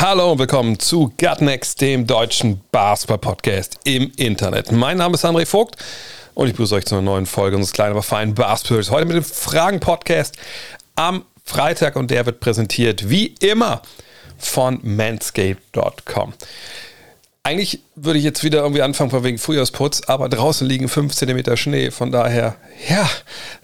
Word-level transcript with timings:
Hallo 0.00 0.32
und 0.32 0.38
willkommen 0.38 0.78
zu 0.78 1.12
Gutnext, 1.20 1.82
dem 1.82 2.06
deutschen 2.06 2.62
Basketball-Podcast 2.72 3.80
im 3.84 4.10
Internet. 4.16 4.72
Mein 4.72 4.96
Name 4.96 5.12
ist 5.12 5.26
André 5.26 5.44
Vogt 5.44 5.76
und 6.32 6.46
ich 6.46 6.54
begrüße 6.54 6.74
euch 6.74 6.86
zu 6.86 6.94
einer 6.94 7.02
neuen 7.02 7.26
Folge 7.26 7.56
unseres 7.56 7.74
kleinen, 7.74 7.90
aber 7.90 8.02
feinen 8.02 8.34
Basketballs. 8.34 8.90
Heute 8.90 9.04
mit 9.04 9.16
dem 9.16 9.24
Fragen-Podcast 9.24 10.38
am 10.96 11.26
Freitag 11.44 11.96
und 11.96 12.10
der 12.10 12.24
wird 12.24 12.40
präsentiert 12.40 13.10
wie 13.10 13.34
immer 13.40 13.82
von 14.38 14.80
manscaped.com. 14.82 16.32
Eigentlich 17.42 17.80
würde 17.94 18.18
ich 18.18 18.24
jetzt 18.24 18.42
wieder 18.42 18.60
irgendwie 18.60 18.82
anfangen 18.82 19.10
von 19.10 19.22
wegen 19.22 19.36
Frühjahrsputz, 19.36 20.02
aber 20.06 20.30
draußen 20.30 20.66
liegen 20.66 20.88
5 20.88 21.14
cm 21.14 21.56
Schnee. 21.56 21.90
Von 21.90 22.10
daher, 22.10 22.56
ja, 22.88 23.08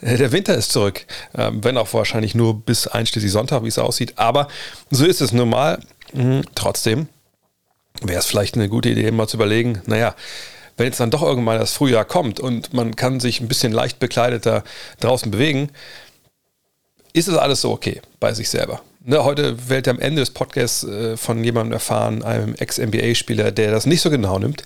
der 0.02 0.32
Winter 0.32 0.54
ist 0.54 0.72
zurück. 0.72 1.06
Ähm, 1.36 1.64
wenn 1.64 1.78
auch 1.78 1.92
wahrscheinlich 1.94 2.34
nur 2.34 2.60
bis 2.60 2.86
einschließlich 2.86 3.32
Sonntag, 3.32 3.62
wie 3.64 3.68
es 3.68 3.78
aussieht. 3.78 4.14
Aber 4.16 4.48
so 4.90 5.06
ist 5.06 5.22
es 5.22 5.32
nun 5.32 5.48
mal. 5.48 5.78
Mhm, 6.16 6.42
trotzdem 6.54 7.08
wäre 8.02 8.18
es 8.18 8.26
vielleicht 8.26 8.56
eine 8.56 8.68
gute 8.68 8.88
Idee, 8.88 9.10
mal 9.10 9.28
zu 9.28 9.36
überlegen, 9.36 9.80
naja, 9.86 10.14
wenn 10.76 10.86
jetzt 10.86 11.00
dann 11.00 11.10
doch 11.10 11.22
irgendwann 11.22 11.58
das 11.58 11.72
Frühjahr 11.72 12.04
kommt 12.04 12.40
und 12.40 12.74
man 12.74 12.96
kann 12.96 13.20
sich 13.20 13.40
ein 13.40 13.48
bisschen 13.48 13.72
leicht 13.72 13.98
bekleideter 13.98 14.64
draußen 15.00 15.30
bewegen, 15.30 15.70
ist 17.12 17.28
es 17.28 17.36
alles 17.36 17.62
so 17.62 17.70
okay 17.70 18.02
bei 18.20 18.34
sich 18.34 18.50
selber. 18.50 18.82
Ne, 19.08 19.22
heute 19.22 19.68
werdet 19.68 19.86
ihr 19.86 19.90
am 19.92 20.00
Ende 20.00 20.20
des 20.20 20.30
Podcasts 20.30 20.82
äh, 20.82 21.16
von 21.16 21.44
jemandem 21.44 21.74
erfahren, 21.74 22.24
einem 22.24 22.56
Ex-NBA-Spieler, 22.56 23.52
der 23.52 23.70
das 23.70 23.86
nicht 23.86 24.00
so 24.00 24.10
genau 24.10 24.40
nimmt, 24.40 24.64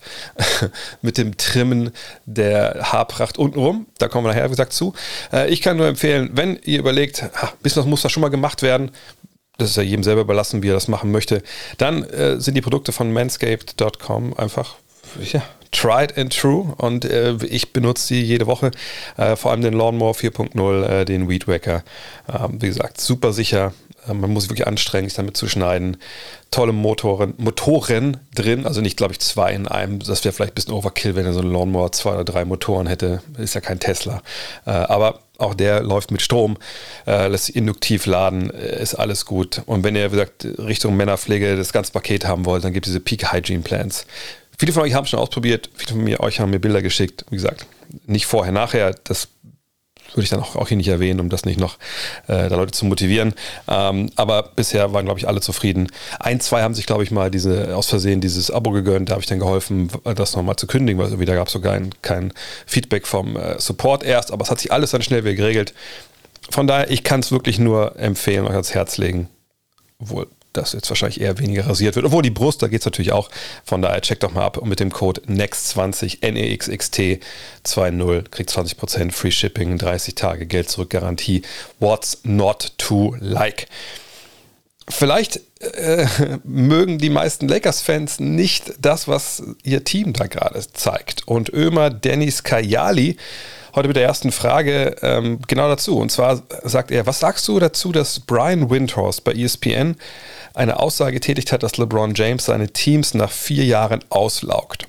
mit 1.02 1.18
dem 1.18 1.36
Trimmen 1.36 1.90
der 2.24 2.90
Haarpracht 2.90 3.36
untenrum. 3.36 3.84
Da 3.98 4.08
kommen 4.08 4.24
wir 4.24 4.32
nachher, 4.32 4.46
wie 4.46 4.52
gesagt, 4.52 4.72
zu. 4.72 4.94
Äh, 5.30 5.50
ich 5.50 5.60
kann 5.60 5.76
nur 5.76 5.86
empfehlen, 5.86 6.30
wenn 6.32 6.58
ihr 6.64 6.78
überlegt, 6.78 7.22
ah, 7.34 7.50
bisschen 7.62 7.82
was 7.82 7.86
muss 7.86 8.00
da 8.00 8.08
schon 8.08 8.22
mal 8.22 8.30
gemacht 8.30 8.62
werden, 8.62 8.92
das 9.60 9.70
ist 9.70 9.76
ja 9.76 9.82
jedem 9.82 10.02
selber 10.02 10.22
überlassen, 10.22 10.62
wie 10.62 10.68
er 10.68 10.74
das 10.74 10.88
machen 10.88 11.10
möchte, 11.10 11.42
dann 11.78 12.04
äh, 12.04 12.40
sind 12.40 12.54
die 12.54 12.60
Produkte 12.60 12.92
von 12.92 13.12
manscaped.com 13.12 14.34
einfach, 14.36 14.76
ja, 15.32 15.42
tried 15.72 16.16
and 16.18 16.36
true 16.36 16.74
und 16.78 17.04
äh, 17.04 17.34
ich 17.44 17.72
benutze 17.72 18.08
sie 18.08 18.22
jede 18.22 18.46
Woche, 18.46 18.70
äh, 19.16 19.36
vor 19.36 19.50
allem 19.50 19.62
den 19.62 19.74
Lawnmower 19.74 20.14
4.0, 20.14 20.84
äh, 20.84 21.04
den 21.04 21.28
Weed 21.28 21.46
Wacker. 21.46 21.84
Ähm, 22.28 22.60
wie 22.60 22.66
gesagt, 22.66 23.00
super 23.00 23.32
sicher, 23.32 23.72
äh, 24.08 24.14
man 24.14 24.30
muss 24.30 24.44
sich 24.44 24.50
wirklich 24.50 24.66
anstrengen, 24.66 25.08
sich 25.08 25.16
damit 25.16 25.36
zu 25.36 25.48
schneiden. 25.48 25.96
Tolle 26.50 26.72
Motoren, 26.72 27.34
Motoren 27.38 28.18
drin, 28.34 28.66
also 28.66 28.80
nicht, 28.80 28.96
glaube 28.96 29.12
ich, 29.12 29.20
zwei 29.20 29.52
in 29.52 29.68
einem. 29.68 30.00
Das 30.00 30.24
wäre 30.24 30.32
vielleicht 30.32 30.52
ein 30.52 30.56
bisschen 30.56 30.74
Overkill, 30.74 31.14
wenn 31.14 31.26
er 31.26 31.32
so 31.32 31.40
ein 31.40 31.52
Lawnmower 31.52 31.92
zwei 31.92 32.14
oder 32.14 32.24
drei 32.24 32.44
Motoren 32.44 32.86
hätte. 32.86 33.22
Ist 33.38 33.54
ja 33.54 33.60
kein 33.60 33.78
Tesla. 33.78 34.22
Äh, 34.66 34.70
aber 34.70 35.20
auch 35.40 35.54
der 35.54 35.82
läuft 35.82 36.10
mit 36.10 36.22
Strom, 36.22 36.56
äh, 37.06 37.28
lässt 37.28 37.46
sich 37.46 37.56
induktiv 37.56 38.06
laden, 38.06 38.50
äh, 38.50 38.82
ist 38.82 38.94
alles 38.94 39.26
gut. 39.26 39.62
Und 39.66 39.84
wenn 39.84 39.96
ihr, 39.96 40.10
wie 40.12 40.16
gesagt, 40.16 40.46
Richtung 40.58 40.96
Männerpflege 40.96 41.56
das 41.56 41.72
ganze 41.72 41.92
Paket 41.92 42.26
haben 42.26 42.44
wollt, 42.46 42.64
dann 42.64 42.72
gibt 42.72 42.86
es 42.86 42.92
diese 42.92 43.00
Peak 43.00 43.32
Hygiene 43.32 43.62
Plans. 43.62 44.06
Viele 44.58 44.72
von 44.72 44.82
euch 44.82 44.94
haben 44.94 45.04
es 45.04 45.10
schon 45.10 45.20
ausprobiert, 45.20 45.70
viele 45.74 45.92
von 45.92 46.04
mir, 46.04 46.20
euch 46.20 46.40
haben 46.40 46.50
mir 46.50 46.60
Bilder 46.60 46.82
geschickt. 46.82 47.24
Wie 47.30 47.36
gesagt, 47.36 47.66
nicht 48.06 48.26
vorher, 48.26 48.52
nachher, 48.52 48.94
das 49.04 49.28
würde 50.12 50.22
ich 50.22 50.30
dann 50.30 50.40
auch, 50.40 50.56
auch 50.56 50.68
hier 50.68 50.76
nicht 50.76 50.88
erwähnen, 50.88 51.20
um 51.20 51.28
das 51.28 51.44
nicht 51.44 51.58
noch 51.58 51.76
äh, 52.26 52.48
da 52.48 52.56
Leute 52.56 52.72
zu 52.72 52.84
motivieren. 52.84 53.34
Ähm, 53.68 54.10
aber 54.16 54.42
bisher 54.42 54.92
waren, 54.92 55.04
glaube 55.04 55.18
ich, 55.18 55.28
alle 55.28 55.40
zufrieden. 55.40 55.88
Ein, 56.18 56.40
zwei 56.40 56.62
haben 56.62 56.74
sich, 56.74 56.86
glaube 56.86 57.02
ich, 57.02 57.10
mal 57.10 57.30
diese 57.30 57.76
aus 57.76 57.88
Versehen 57.88 58.20
dieses 58.20 58.50
Abo 58.50 58.70
gegönnt. 58.70 59.08
Da 59.08 59.12
habe 59.12 59.22
ich 59.22 59.28
dann 59.28 59.38
geholfen, 59.38 59.90
das 60.04 60.36
nochmal 60.36 60.56
zu 60.56 60.66
kündigen, 60.66 61.00
weil 61.00 61.08
irgendwie 61.08 61.26
da 61.26 61.34
gab 61.34 61.46
es 61.46 61.52
sogar 61.52 61.74
kein, 61.74 61.90
kein 62.02 62.32
Feedback 62.66 63.06
vom 63.06 63.36
äh, 63.36 63.58
Support 63.58 64.02
erst. 64.02 64.32
Aber 64.32 64.42
es 64.42 64.50
hat 64.50 64.60
sich 64.60 64.72
alles 64.72 64.90
dann 64.90 65.02
schnell 65.02 65.24
wieder 65.24 65.34
geregelt. 65.34 65.74
Von 66.50 66.66
daher, 66.66 66.90
ich 66.90 67.04
kann 67.04 67.20
es 67.20 67.30
wirklich 67.30 67.58
nur 67.58 67.98
empfehlen, 67.98 68.44
euch 68.44 68.52
ans 68.52 68.74
Herz 68.74 68.98
legen. 68.98 69.28
Obwohl 70.00 70.26
das 70.52 70.72
jetzt 70.72 70.90
wahrscheinlich 70.90 71.20
eher 71.20 71.38
weniger 71.38 71.66
rasiert 71.66 71.96
wird. 71.96 72.06
Obwohl 72.06 72.22
die 72.22 72.30
Brust, 72.30 72.62
da 72.62 72.68
geht 72.68 72.80
es 72.80 72.84
natürlich 72.84 73.12
auch. 73.12 73.30
Von 73.64 73.82
daher 73.82 74.00
checkt 74.00 74.22
doch 74.22 74.32
mal 74.32 74.44
ab 74.44 74.56
und 74.56 74.68
mit 74.68 74.80
dem 74.80 74.92
Code 74.92 75.22
NEXT20 75.22 76.28
NEXXT 76.30 77.22
20 77.62 78.30
kriegt 78.30 78.50
20% 78.50 79.12
Free 79.12 79.30
Shipping, 79.30 79.78
30 79.78 80.14
Tage 80.14 80.46
Geld 80.46 80.68
zurück 80.68 80.90
Garantie. 80.90 81.42
What's 81.78 82.18
not 82.24 82.72
to 82.78 83.16
like? 83.20 83.68
Vielleicht 84.88 85.40
äh, 85.60 86.06
mögen 86.44 86.98
die 86.98 87.10
meisten 87.10 87.48
Lakers-Fans 87.48 88.20
nicht 88.20 88.72
das, 88.80 89.08
was 89.08 89.42
ihr 89.62 89.84
Team 89.84 90.12
da 90.12 90.26
gerade 90.26 90.60
zeigt. 90.72 91.26
Und 91.28 91.52
Ömer 91.52 91.90
Dennis 91.90 92.42
Kayali 92.42 93.16
heute 93.74 93.88
mit 93.88 93.96
der 93.96 94.04
ersten 94.04 94.32
Frage 94.32 94.96
ähm, 95.02 95.40
genau 95.46 95.68
dazu. 95.68 95.98
Und 95.98 96.10
zwar 96.10 96.42
sagt 96.64 96.90
er, 96.90 97.06
was 97.06 97.20
sagst 97.20 97.46
du 97.48 97.58
dazu, 97.58 97.92
dass 97.92 98.20
Brian 98.20 98.70
Windhorst 98.70 99.24
bei 99.24 99.32
ESPN 99.32 99.96
eine 100.54 100.80
Aussage 100.80 101.14
getätigt 101.14 101.52
hat, 101.52 101.62
dass 101.62 101.76
LeBron 101.76 102.14
James 102.14 102.46
seine 102.46 102.68
Teams 102.68 103.14
nach 103.14 103.30
vier 103.30 103.64
Jahren 103.64 104.04
auslaugt? 104.08 104.86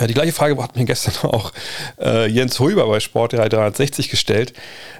Die 0.00 0.14
gleiche 0.14 0.32
Frage 0.32 0.60
hat 0.62 0.76
mir 0.76 0.84
gestern 0.84 1.14
auch 1.30 1.52
äh, 2.00 2.26
Jens 2.28 2.60
Huber 2.60 2.86
bei 2.86 3.00
Sport 3.00 3.32
360 3.32 4.10
gestellt. 4.10 4.52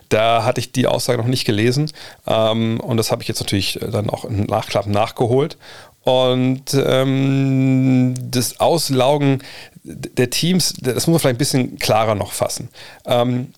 Da 0.09 0.45
hatte 0.45 0.61
ich 0.61 0.73
die 0.73 0.87
Aussage 0.87 1.19
noch 1.19 1.29
nicht 1.29 1.45
gelesen 1.45 1.91
ähm, 2.27 2.81
und 2.81 2.97
das 2.97 3.11
habe 3.11 3.23
ich 3.23 3.29
jetzt 3.29 3.41
natürlich 3.41 3.79
dann 3.81 4.11
auch 4.11 4.25
im 4.25 4.45
Nachklappen 4.45 4.93
nachgeholt. 4.93 5.57
Und 6.05 6.75
ähm, 6.75 8.15
das 8.21 8.59
Auslaugen 8.59 9.43
der 9.85 10.31
Teams, 10.31 10.75
das 10.81 11.07
muss 11.07 11.15
man 11.15 11.19
vielleicht 11.21 11.37
ein 11.37 11.39
bisschen 11.39 11.79
klarer 11.79 12.15
noch 12.15 12.33
fassen. 12.33 12.69
Ähm, 13.05 13.53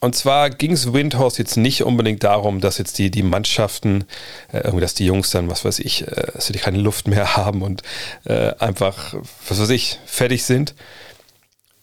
und 0.00 0.14
zwar 0.14 0.50
ging 0.50 0.72
es 0.72 0.92
Windhorse 0.92 1.38
jetzt 1.38 1.56
nicht 1.56 1.82
unbedingt 1.82 2.22
darum, 2.22 2.60
dass 2.60 2.78
jetzt 2.78 2.98
die, 2.98 3.10
die 3.10 3.24
Mannschaften, 3.24 4.04
äh, 4.52 4.58
irgendwie, 4.58 4.80
dass 4.80 4.94
die 4.94 5.06
Jungs 5.06 5.30
dann, 5.30 5.50
was 5.50 5.64
weiß 5.64 5.80
ich, 5.80 6.06
äh, 6.06 6.32
dass 6.34 6.46
sie 6.46 6.52
keine 6.54 6.78
Luft 6.78 7.08
mehr 7.08 7.36
haben 7.36 7.62
und 7.62 7.82
äh, 8.24 8.52
einfach, 8.58 9.14
was 9.48 9.60
weiß 9.60 9.70
ich, 9.70 9.98
fertig 10.06 10.44
sind, 10.44 10.74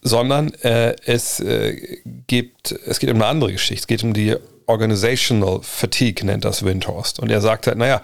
sondern 0.01 0.53
äh, 0.62 0.95
es 1.06 1.39
äh, 1.39 2.00
gibt, 2.27 2.72
es 2.72 3.00
geht 3.00 3.09
um 3.09 3.17
eine 3.17 3.25
andere 3.25 3.51
Geschichte. 3.51 3.81
Es 3.81 3.88
geht 3.88 4.03
um 4.03 4.13
die 4.13 4.35
Organizational 4.67 5.59
Fatigue, 5.61 6.25
nennt 6.25 6.45
das 6.45 6.63
Windhorst. 6.63 7.19
Und 7.19 7.29
er 7.31 7.41
sagt 7.41 7.67
halt, 7.67 7.77
naja, 7.77 8.01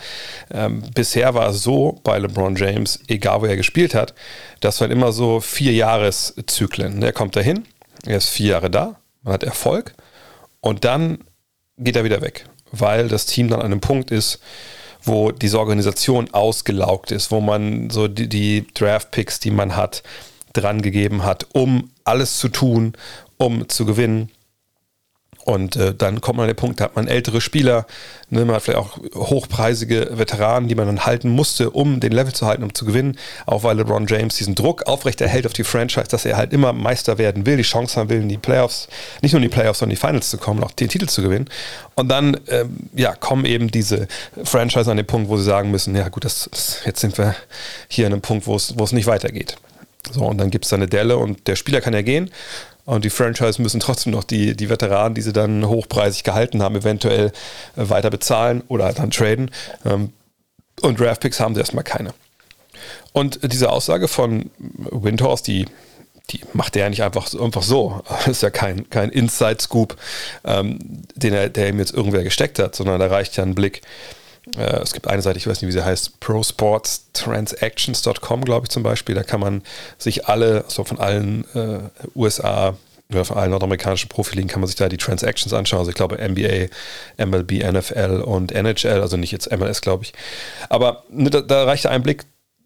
ähm, 0.51 0.83
bisher 0.93 1.33
war 1.33 1.49
es 1.49 1.63
so 1.63 1.99
bei 2.03 2.17
LeBron 2.17 2.55
James, 2.55 2.99
egal 3.07 3.41
wo 3.41 3.45
er 3.45 3.57
gespielt 3.57 3.95
hat, 3.95 4.13
das 4.59 4.79
waren 4.81 4.91
immer 4.91 5.11
so 5.11 5.39
vier 5.39 5.73
Jahreszyklen. 5.73 7.01
Er 7.01 7.13
kommt 7.13 7.35
dahin, 7.35 7.65
er 8.05 8.17
ist 8.17 8.29
vier 8.29 8.51
Jahre 8.51 8.69
da, 8.69 8.95
man 9.23 9.33
hat 9.33 9.43
Erfolg 9.43 9.93
und 10.59 10.85
dann 10.85 11.19
geht 11.77 11.95
er 11.95 12.03
wieder 12.03 12.21
weg, 12.21 12.45
weil 12.71 13.07
das 13.07 13.25
Team 13.25 13.49
dann 13.49 13.59
an 13.59 13.67
einem 13.67 13.81
Punkt 13.81 14.11
ist, 14.11 14.39
wo 15.03 15.31
diese 15.31 15.59
Organisation 15.59 16.31
ausgelaugt 16.31 17.11
ist, 17.11 17.31
wo 17.31 17.41
man 17.41 17.89
so 17.89 18.07
die, 18.07 18.29
die 18.29 18.67
Draft-Picks, 18.73 19.39
die 19.39 19.51
man 19.51 19.75
hat, 19.75 20.03
dran 20.53 20.81
gegeben 20.81 21.23
hat, 21.23 21.47
um 21.53 21.91
alles 22.03 22.37
zu 22.37 22.49
tun, 22.49 22.93
um 23.37 23.67
zu 23.69 23.85
gewinnen. 23.85 24.29
Und 25.43 25.75
äh, 25.75 25.93
dann 25.95 26.21
kommt 26.21 26.37
man 26.37 26.43
an 26.43 26.53
den 26.53 26.55
Punkt, 26.55 26.79
da 26.79 26.85
hat 26.85 26.95
man 26.95 27.07
ältere 27.07 27.41
Spieler, 27.41 27.85
ne, 28.29 28.45
man 28.45 28.55
hat 28.55 28.63
vielleicht 28.63 28.79
auch 28.79 28.97
hochpreisige 29.15 30.09
Veteranen, 30.13 30.67
die 30.69 30.75
man 30.75 30.85
dann 30.85 31.05
halten 31.05 31.29
musste, 31.29 31.71
um 31.71 31.99
den 31.99 32.11
Level 32.11 32.33
zu 32.33 32.45
halten, 32.45 32.63
um 32.63 32.73
zu 32.73 32.85
gewinnen. 32.85 33.17
Auch 33.45 33.63
weil 33.63 33.77
LeBron 33.77 34.05
James 34.07 34.35
diesen 34.35 34.55
Druck 34.55 34.83
aufrechterhält 34.83 35.45
auf 35.45 35.53
die 35.53 35.63
Franchise, 35.63 36.07
dass 36.09 36.25
er 36.25 36.37
halt 36.37 36.53
immer 36.53 36.73
Meister 36.73 37.17
werden 37.17 37.45
will, 37.45 37.57
die 37.57 37.63
Chance 37.63 37.99
haben 37.99 38.09
will, 38.09 38.21
in 38.21 38.29
die 38.29 38.37
Playoffs, 38.37 38.87
nicht 39.21 39.33
nur 39.33 39.41
in 39.41 39.49
die 39.49 39.53
Playoffs, 39.53 39.79
sondern 39.79 39.91
in 39.91 39.95
die 39.95 40.07
Finals 40.07 40.29
zu 40.29 40.37
kommen, 40.37 40.63
auch 40.63 40.71
den 40.71 40.89
Titel 40.89 41.07
zu 41.07 41.21
gewinnen. 41.21 41.49
Und 41.95 42.09
dann 42.09 42.39
ähm, 42.47 42.77
ja, 42.95 43.13
kommen 43.15 43.45
eben 43.45 43.71
diese 43.71 44.07
Franchise 44.43 44.89
an 44.89 44.97
den 44.97 45.05
Punkt, 45.05 45.29
wo 45.29 45.37
sie 45.37 45.43
sagen 45.43 45.71
müssen, 45.71 45.95
ja 45.95 46.07
gut, 46.09 46.25
das, 46.25 46.49
das, 46.51 46.81
jetzt 46.85 46.99
sind 46.99 47.17
wir 47.17 47.35
hier 47.87 48.07
an 48.07 48.13
einem 48.13 48.21
Punkt, 48.21 48.47
wo 48.47 48.55
es, 48.55 48.91
nicht 48.91 49.07
weitergeht. 49.07 49.57
So, 50.11 50.25
und 50.25 50.37
dann 50.37 50.49
gibt 50.49 50.65
es 50.65 50.69
da 50.69 50.75
eine 50.75 50.87
Delle 50.87 51.17
und 51.17 51.47
der 51.47 51.55
Spieler 51.55 51.79
kann 51.79 51.93
ja 51.93 52.01
gehen. 52.01 52.31
Und 52.85 53.05
die 53.05 53.09
Franchise 53.09 53.61
müssen 53.61 53.79
trotzdem 53.79 54.11
noch 54.11 54.23
die, 54.23 54.55
die 54.55 54.69
Veteranen, 54.69 55.13
die 55.13 55.21
sie 55.21 55.33
dann 55.33 55.67
hochpreisig 55.67 56.23
gehalten 56.23 56.61
haben, 56.63 56.75
eventuell 56.75 57.27
äh, 57.75 57.89
weiter 57.89 58.09
bezahlen 58.09 58.63
oder 58.67 58.91
dann 58.93 59.11
traden. 59.11 59.51
Ähm, 59.85 60.13
und 60.81 60.99
Draftpicks 60.99 61.39
haben 61.39 61.53
sie 61.53 61.61
erstmal 61.61 61.83
keine. 61.83 62.13
Und 63.13 63.39
diese 63.51 63.69
Aussage 63.69 64.07
von 64.07 64.49
Windhorst, 64.57 65.45
die, 65.45 65.65
die 66.31 66.41
macht 66.53 66.75
er 66.75 66.83
ja 66.83 66.89
nicht 66.89 67.03
einfach, 67.03 67.31
einfach 67.39 67.63
so. 67.63 68.01
Das 68.07 68.27
ist 68.27 68.43
ja 68.43 68.49
kein, 68.49 68.89
kein 68.89 69.09
Inside-Scoop, 69.09 69.97
ähm, 70.45 70.79
den 71.15 71.33
er, 71.33 71.49
der 71.49 71.69
ihm 71.69 71.79
jetzt 71.79 71.93
irgendwer 71.93 72.23
gesteckt 72.23 72.57
hat, 72.59 72.75
sondern 72.75 72.99
da 72.99 73.07
reicht 73.07 73.37
ja 73.37 73.43
ein 73.43 73.55
Blick 73.55 73.81
Äh, 74.57 74.81
es 74.81 74.93
gibt 74.93 75.07
eine 75.07 75.21
Seite, 75.21 75.37
ich 75.37 75.45
weiß 75.47 75.61
nicht, 75.61 75.67
wie 75.67 75.73
sie 75.73 75.85
heißt, 75.85 76.19
prosportstransactions.com, 76.19 78.45
glaube 78.45 78.65
ich 78.65 78.71
zum 78.71 78.81
Beispiel. 78.83 79.15
Da 79.15 79.23
kann 79.23 79.39
man 79.39 79.61
sich 79.97 80.27
alle, 80.27 80.65
so 80.67 80.83
von 80.83 80.99
allen 80.99 81.45
äh, 81.53 81.79
USA 82.15 82.75
oder 83.09 83.25
von 83.25 83.37
allen 83.37 83.49
nordamerikanischen 83.51 84.09
Profiligen 84.09 84.49
kann 84.49 84.61
man 84.61 84.67
sich 84.67 84.77
da 84.77 84.89
die 84.89 84.97
Transactions 84.97 85.53
anschauen. 85.53 85.79
Also 85.79 85.91
ich 85.91 85.97
glaube 85.97 86.17
NBA, 86.17 86.67
MLB, 87.23 87.63
NFL 87.71 88.23
und 88.25 88.51
NHL, 88.53 89.01
also 89.01 89.17
nicht 89.17 89.31
jetzt 89.31 89.51
MLS, 89.51 89.81
glaube 89.81 90.05
ich. 90.05 90.13
Aber 90.69 91.03
ne, 91.09 91.29
da, 91.29 91.41
da 91.41 91.65
reicht 91.65 91.85
ein 91.87 92.03
Blick 92.03 92.23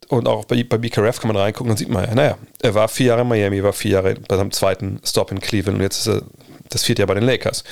und 0.08 0.28
auch 0.28 0.46
bei, 0.46 0.64
bei 0.64 0.78
BKRF 0.78 1.20
kann 1.20 1.30
man 1.30 1.38
reingucken, 1.38 1.70
dann 1.70 1.78
sieht 1.78 1.90
man 1.90 2.06
ja, 2.06 2.14
naja, 2.14 2.38
er 2.62 2.76
war 2.76 2.88
vier 2.88 3.08
Jahre 3.08 3.22
in 3.22 3.28
Miami, 3.28 3.64
war 3.64 3.74
vier 3.74 3.92
Jahre 3.92 4.14
bei 4.28 4.38
seinem 4.38 4.52
zweiten 4.52 5.02
Stop 5.04 5.32
in 5.32 5.40
Cleveland 5.40 5.80
und 5.80 5.84
jetzt 5.84 5.98
ist 6.00 6.08
er 6.08 6.22
das 6.70 6.84
vierte 6.84 7.02
Jahr 7.02 7.08
bei 7.08 7.16
den 7.16 7.24
Lakers. 7.24 7.64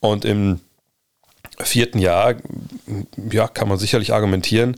Und 0.00 0.24
im 0.24 0.60
vierten 1.62 1.98
Jahr, 1.98 2.34
ja, 3.30 3.48
kann 3.48 3.68
man 3.68 3.78
sicherlich 3.78 4.12
argumentieren, 4.12 4.76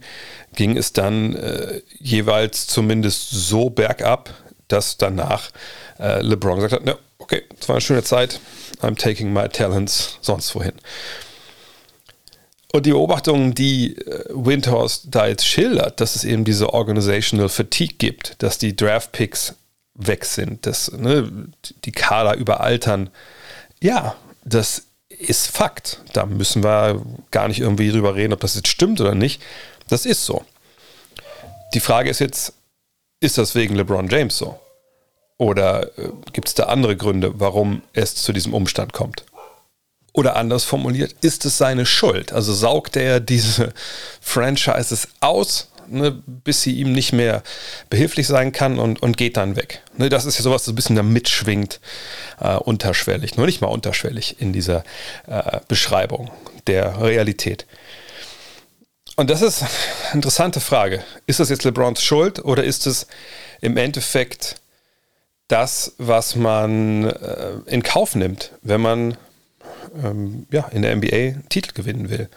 ging 0.55 0.77
es 0.77 0.93
dann 0.93 1.35
äh, 1.37 1.81
jeweils 1.99 2.67
zumindest 2.67 3.31
so 3.31 3.71
bergab, 3.71 4.35
dass 4.69 4.97
danach 4.97 5.51
äh, 5.99 6.21
LeBron 6.23 6.57
gesagt 6.57 6.75
hat, 6.75 6.87
ja, 6.87 6.97
okay, 7.19 7.43
es 7.59 7.69
war 7.69 7.77
eine 7.77 7.81
schöne 7.81 8.03
Zeit, 8.03 8.41
I'm 8.81 8.97
taking 8.97 9.33
my 9.33 9.49
talents 9.49 10.19
sonst 10.21 10.55
wohin. 10.55 10.73
Und 12.73 12.87
die 12.87 12.93
Beobachtung, 12.93 13.55
die 13.55 13.97
äh, 13.97 14.25
Windhorst 14.31 15.09
da 15.11 15.27
jetzt 15.27 15.47
schildert, 15.47 16.01
dass 16.01 16.15
es 16.15 16.25
eben 16.25 16.45
diese 16.45 16.73
Organizational 16.73 17.49
Fatigue 17.49 17.97
gibt, 17.99 18.43
dass 18.43 18.59
die 18.59 18.77
Draft 18.77 19.13
Picks 19.13 19.55
weg 19.95 20.25
sind, 20.25 20.67
dass 20.67 20.91
ne, 20.93 21.49
die 21.85 21.93
Kader 21.93 22.37
überaltern, 22.37 23.11
ja, 23.83 24.15
das 24.45 24.85
ist 25.21 25.49
Fakt. 25.49 26.01
Da 26.13 26.27
müssen 26.27 26.65
wir 26.65 27.03
gar 27.31 27.49
nicht 27.49 27.61
irgendwie 27.61 27.91
drüber 27.91 28.15
reden, 28.15 28.33
ob 28.33 28.41
das 28.41 28.55
jetzt 28.55 28.69
stimmt 28.69 29.01
oder 29.01 29.15
nicht. 29.15 29.43
Das 29.89 30.07
ist 30.07 30.25
so. 30.25 30.45
Die 31.75 31.81
Frage 31.81 32.11
ist 32.11 32.19
jetzt, 32.21 32.55
ist 33.21 33.39
das 33.39 33.55
wegen 33.55 33.77
LeBron 33.77 34.09
James 34.09 34.37
so? 34.37 34.59
Oder 35.37 35.97
äh, 35.99 36.11
gibt 36.33 36.49
es 36.49 36.55
da 36.55 36.65
andere 36.65 36.97
Gründe, 36.97 37.33
warum 37.39 37.83
es 37.93 38.15
zu 38.15 38.33
diesem 38.33 38.55
Umstand 38.55 38.93
kommt? 38.93 39.25
Oder 40.13 40.37
anders 40.37 40.65
formuliert, 40.65 41.15
ist 41.21 41.45
es 41.45 41.57
seine 41.57 41.87
Schuld? 41.87 42.33
Also 42.33 42.53
saugt 42.53 42.97
er 42.97 43.21
diese 43.21 43.73
Franchises 44.21 45.09
aus 45.21 45.71
ne, 45.91 46.23
bis 46.27 46.63
sie 46.63 46.73
ihm 46.73 46.93
nicht 46.93 47.13
mehr 47.13 47.43
behilflich 47.91 48.27
sein 48.27 48.53
kann 48.53 48.79
und, 48.79 49.03
und 49.03 49.17
geht 49.17 49.37
dann 49.37 49.57
weg. 49.57 49.83
Ne, 49.97 50.09
das 50.09 50.25
ist 50.25 50.37
ja 50.37 50.43
sowas, 50.43 50.65
das 50.65 50.73
ein 50.73 50.77
bisschen 50.77 50.97
da 50.97 51.03
mitschwingt, 51.03 51.81
äh, 52.41 52.57
unterschwellig, 52.57 53.37
nur 53.37 53.47
nicht 53.47 53.61
mal 53.61 53.69
unterschwellig 53.69 54.41
in 54.41 54.53
dieser 54.53 54.85
äh, 55.27 55.61
Beschreibung 55.69 56.31
der 56.67 57.01
Realität. 57.01 57.67
Und 59.17 59.29
das 59.29 59.43
ist 59.43 59.63
eine 59.63 59.71
interessante 60.15 60.61
Frage. 60.61 61.05
Ist 61.27 61.41
das 61.41 61.51
jetzt 61.51 61.65
LeBrons 61.65 62.03
Schuld 62.03 62.43
oder 62.43 62.65
ist 62.65 62.87
es 62.87 63.07
im 63.61 63.77
Endeffekt 63.77 64.57
das, 65.49 65.95
was 65.99 66.37
man 66.37 67.05
äh, 67.05 67.53
in 67.67 67.83
Kauf 67.83 68.15
nimmt, 68.15 68.53
wenn 68.63 68.81
man 68.81 69.17
ähm, 70.03 70.47
ja, 70.51 70.69
in 70.69 70.83
der 70.83 70.97
NBA 70.97 71.43
Titel 71.49 71.73
gewinnen 71.75 72.09
will? 72.09 72.29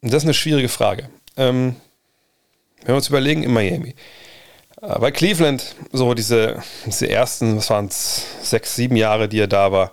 Und 0.00 0.12
das 0.12 0.22
ist 0.22 0.26
eine 0.26 0.34
schwierige 0.34 0.68
Frage. 0.68 1.10
Ähm, 1.36 1.76
wenn 2.80 2.88
wir 2.88 2.96
uns 2.96 3.08
überlegen, 3.08 3.42
in 3.42 3.52
Miami. 3.52 3.94
Äh, 4.80 4.98
bei 4.98 5.10
Cleveland, 5.10 5.74
so 5.92 6.14
diese, 6.14 6.62
diese 6.86 7.08
ersten, 7.08 7.56
was 7.56 7.70
waren 7.70 7.86
es, 7.86 8.24
sechs, 8.42 8.76
sieben 8.76 8.96
Jahre, 8.96 9.28
die 9.28 9.40
er 9.40 9.48
da 9.48 9.72
war, 9.72 9.92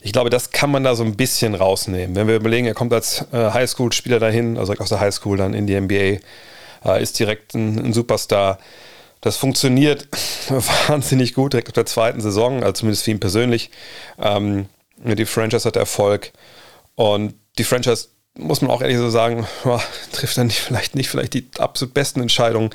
ich 0.00 0.12
glaube, 0.12 0.30
das 0.30 0.50
kann 0.50 0.70
man 0.70 0.84
da 0.84 0.94
so 0.94 1.02
ein 1.02 1.16
bisschen 1.16 1.54
rausnehmen. 1.54 2.14
Wenn 2.14 2.28
wir 2.28 2.36
überlegen, 2.36 2.66
er 2.66 2.74
kommt 2.74 2.92
als 2.92 3.26
äh, 3.32 3.50
Highschool-Spieler 3.50 4.20
dahin, 4.20 4.56
also 4.56 4.72
aus 4.74 4.88
der 4.88 5.00
Highschool 5.00 5.36
dann 5.36 5.54
in 5.54 5.66
die 5.66 5.78
NBA, 5.78 6.20
äh, 6.84 7.02
ist 7.02 7.18
direkt 7.18 7.54
ein, 7.54 7.78
ein, 7.78 7.92
Superstar. 7.92 8.58
Das 9.20 9.36
funktioniert 9.36 10.06
wahnsinnig 10.88 11.34
gut, 11.34 11.52
direkt 11.52 11.68
auf 11.68 11.74
der 11.74 11.86
zweiten 11.86 12.20
Saison, 12.20 12.62
also 12.62 12.72
zumindest 12.72 13.04
für 13.04 13.10
ihn 13.10 13.20
persönlich. 13.20 13.70
Ähm, 14.18 14.66
die 14.98 15.26
Franchise 15.26 15.64
hat 15.64 15.76
Erfolg 15.76 16.32
und 16.94 17.34
die 17.58 17.64
Franchise 17.64 18.08
muss 18.38 18.62
man 18.62 18.70
auch 18.70 18.80
ehrlich 18.80 18.96
so 18.96 19.10
sagen, 19.10 19.46
oh, 19.64 19.80
trifft 20.12 20.38
dann 20.38 20.46
nicht, 20.46 20.60
vielleicht 20.60 20.94
nicht 20.94 21.10
vielleicht 21.10 21.34
die 21.34 21.46
absolut 21.58 21.92
besten 21.92 22.20
Entscheidungen. 22.20 22.70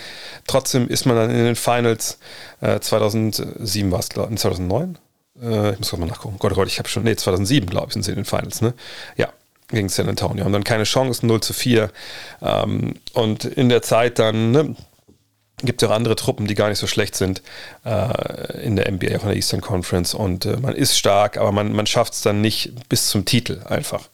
Trotzdem 0.45 0.87
ist 0.87 1.05
man 1.05 1.15
dann 1.15 1.29
in 1.31 1.43
den 1.43 1.55
Finals 1.55 2.19
äh, 2.61 2.79
2007 2.79 3.91
war 3.91 3.99
es, 3.99 4.09
glaube 4.09 4.33
ich, 4.33 4.39
2009? 4.39 4.97
Äh, 5.41 5.71
ich 5.73 5.79
muss 5.79 5.89
gerade 5.89 6.01
mal 6.01 6.07
nachgucken. 6.07 6.37
Gott, 6.39 6.51
oh 6.51 6.55
Gott, 6.55 6.67
ich 6.67 6.79
habe 6.79 6.89
schon, 6.89 7.03
nee, 7.03 7.15
2007, 7.15 7.69
glaube 7.69 7.87
ich, 7.87 7.93
sind 7.93 8.03
sie 8.03 8.11
in 8.11 8.17
den 8.17 8.25
Finals, 8.25 8.61
ne? 8.61 8.73
Ja, 9.17 9.29
gegen 9.69 9.89
San 9.89 10.09
Antonio. 10.09 10.45
Haben 10.45 10.53
dann 10.53 10.63
keine 10.63 10.83
Chance, 10.83 11.25
0 11.25 11.41
zu 11.41 11.53
4. 11.53 11.89
Ähm, 12.41 12.95
und 13.13 13.45
in 13.45 13.69
der 13.69 13.81
Zeit 13.81 14.19
dann, 14.19 14.51
ne, 14.51 14.75
gibt 15.63 15.81
es 15.81 15.89
auch 15.89 15.93
andere 15.93 16.15
Truppen, 16.15 16.47
die 16.47 16.55
gar 16.55 16.69
nicht 16.69 16.79
so 16.79 16.87
schlecht 16.87 17.15
sind 17.15 17.41
äh, 17.85 18.61
in 18.61 18.75
der 18.75 18.91
NBA, 18.91 19.17
auch 19.17 19.23
in 19.23 19.29
der 19.29 19.35
Eastern 19.35 19.61
Conference. 19.61 20.13
Und 20.13 20.45
äh, 20.45 20.57
man 20.57 20.75
ist 20.75 20.97
stark, 20.97 21.37
aber 21.37 21.51
man, 21.51 21.73
man 21.73 21.87
schafft 21.87 22.13
es 22.13 22.21
dann 22.21 22.41
nicht 22.41 22.89
bis 22.89 23.07
zum 23.07 23.25
Titel 23.25 23.61
einfach. 23.65 24.09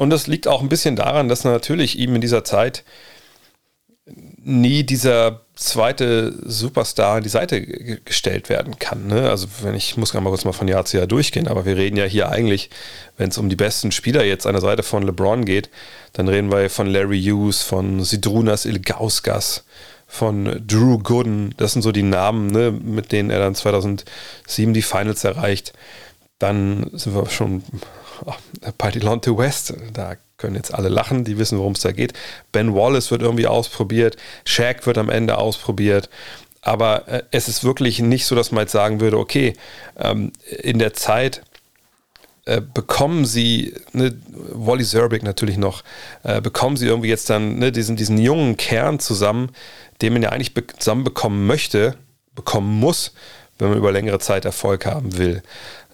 Und 0.00 0.08
das 0.08 0.26
liegt 0.26 0.48
auch 0.48 0.62
ein 0.62 0.70
bisschen 0.70 0.96
daran, 0.96 1.28
dass 1.28 1.44
natürlich 1.44 1.98
ihm 1.98 2.14
in 2.14 2.22
dieser 2.22 2.42
Zeit 2.42 2.84
nie 4.42 4.82
dieser 4.82 5.42
zweite 5.54 6.32
Superstar 6.42 7.16
an 7.16 7.22
die 7.22 7.28
Seite 7.28 7.60
gestellt 7.60 8.48
werden 8.48 8.78
kann. 8.78 9.08
Ne? 9.08 9.28
Also 9.28 9.46
wenn 9.60 9.74
ich 9.74 9.98
muss 9.98 10.12
gerade 10.12 10.24
mal 10.24 10.30
kurz 10.30 10.46
mal 10.46 10.54
von 10.54 10.68
Jahr 10.68 10.86
zu 10.86 10.96
Jahr 10.96 11.06
durchgehen, 11.06 11.46
aber 11.46 11.66
wir 11.66 11.76
reden 11.76 11.98
ja 11.98 12.06
hier 12.06 12.30
eigentlich, 12.30 12.70
wenn 13.18 13.28
es 13.28 13.36
um 13.36 13.50
die 13.50 13.56
besten 13.56 13.92
Spieler 13.92 14.24
jetzt 14.24 14.46
an 14.46 14.54
der 14.54 14.62
Seite 14.62 14.82
von 14.82 15.02
LeBron 15.02 15.44
geht, 15.44 15.68
dann 16.14 16.28
reden 16.28 16.50
wir 16.50 16.70
von 16.70 16.86
Larry 16.86 17.22
Hughes, 17.22 17.60
von 17.60 18.02
Sidrunas 18.02 18.64
Ilgauskas, 18.64 19.66
von 20.06 20.64
Drew 20.66 20.96
Gooden. 20.96 21.52
Das 21.58 21.74
sind 21.74 21.82
so 21.82 21.92
die 21.92 22.04
Namen, 22.04 22.46
ne, 22.46 22.70
mit 22.70 23.12
denen 23.12 23.28
er 23.28 23.40
dann 23.40 23.54
2007 23.54 24.72
die 24.72 24.80
Finals 24.80 25.24
erreicht. 25.24 25.74
Dann 26.38 26.88
sind 26.94 27.14
wir 27.14 27.28
schon 27.28 27.62
oh, 28.26 28.90
Delonte 28.90 29.36
West, 29.36 29.74
da 29.92 30.16
können 30.36 30.56
jetzt 30.56 30.72
alle 30.74 30.88
lachen, 30.88 31.24
die 31.24 31.38
wissen, 31.38 31.58
worum 31.58 31.72
es 31.72 31.80
da 31.80 31.92
geht. 31.92 32.14
Ben 32.52 32.74
Wallace 32.74 33.10
wird 33.10 33.22
irgendwie 33.22 33.46
ausprobiert, 33.46 34.16
Shaq 34.44 34.86
wird 34.86 34.98
am 34.98 35.10
Ende 35.10 35.38
ausprobiert. 35.38 36.08
Aber 36.62 37.08
äh, 37.08 37.22
es 37.30 37.48
ist 37.48 37.64
wirklich 37.64 38.00
nicht 38.00 38.26
so, 38.26 38.34
dass 38.34 38.52
man 38.52 38.62
jetzt 38.62 38.72
sagen 38.72 39.00
würde, 39.00 39.18
okay, 39.18 39.54
ähm, 39.98 40.32
in 40.62 40.78
der 40.78 40.92
Zeit 40.92 41.42
äh, 42.46 42.60
bekommen 42.60 43.26
sie, 43.26 43.74
ne, 43.92 44.16
Wally 44.28 44.84
Zerbig 44.84 45.22
natürlich 45.22 45.56
noch, 45.56 45.84
äh, 46.22 46.40
bekommen 46.40 46.76
sie 46.76 46.86
irgendwie 46.86 47.08
jetzt 47.08 47.30
dann 47.30 47.58
ne, 47.58 47.70
diesen, 47.70 47.96
diesen 47.96 48.18
jungen 48.18 48.56
Kern 48.56 48.98
zusammen, 48.98 49.50
den 50.02 50.14
man 50.14 50.22
ja 50.22 50.30
eigentlich 50.30 50.54
zusammenbekommen 50.78 51.46
möchte, 51.46 51.96
bekommen 52.34 52.78
muss, 52.80 53.12
wenn 53.58 53.68
man 53.68 53.78
über 53.78 53.92
längere 53.92 54.18
Zeit 54.18 54.46
Erfolg 54.46 54.86
haben 54.86 55.18
will. 55.18 55.42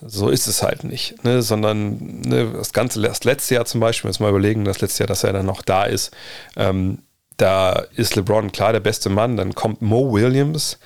So 0.05 0.29
ist 0.29 0.47
es 0.47 0.63
halt 0.63 0.85
nicht, 0.85 1.25
ne? 1.25 1.43
sondern 1.43 2.21
ne, 2.21 2.53
das 2.53 2.73
ganze 2.73 3.01
das 3.01 3.25
letzte 3.25 3.55
Jahr 3.55 3.65
zum 3.65 3.81
Beispiel, 3.81 4.11
jetzt 4.11 4.21
mal 4.21 4.31
überlegen, 4.31 4.65
das 4.65 4.81
letzte 4.81 5.03
Jahr, 5.03 5.09
dass 5.09 5.25
er 5.25 5.33
dann 5.33 5.47
noch 5.47 5.63
da 5.63 5.85
ist, 5.85 6.15
ähm, 6.57 6.99
da 7.37 7.85
ist 7.95 8.17
LeBron 8.17 8.53
klar 8.53 8.73
der 8.73 8.81
beste 8.81 9.09
Mann, 9.09 9.37
dann 9.37 9.55
kommt 9.55 9.83
Mo 9.83 10.13
Williams, 10.13 10.79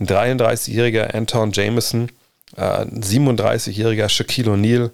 ein 0.00 0.06
33-jähriger 0.06 1.14
Anton 1.14 1.52
Jameson, 1.52 2.10
äh, 2.56 2.62
ein 2.62 3.02
37-jähriger 3.02 4.08
Shaquille 4.08 4.52
O'Neal, 4.52 4.90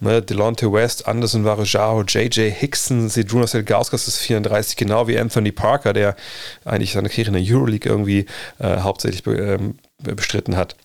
ne, 0.00 0.22
Delonte 0.22 0.72
West, 0.72 1.06
Anderson 1.06 1.44
Varejao, 1.44 2.02
J.J. 2.02 2.52
Hickson, 2.52 3.08
Sedrunas 3.08 3.54
Elgauskas 3.54 4.08
ist 4.08 4.18
34, 4.18 4.76
genau 4.76 5.08
wie 5.08 5.18
Anthony 5.18 5.52
Parker, 5.52 5.92
der 5.92 6.16
eigentlich 6.64 6.92
seine 6.92 7.08
Karriere 7.08 7.36
in 7.36 7.44
der 7.44 7.54
Euroleague 7.54 7.90
irgendwie 7.90 8.26
äh, 8.58 8.78
hauptsächlich 8.78 9.22
be, 9.22 9.36
ähm, 9.36 9.78
bestritten 9.98 10.56
hat. 10.56 10.76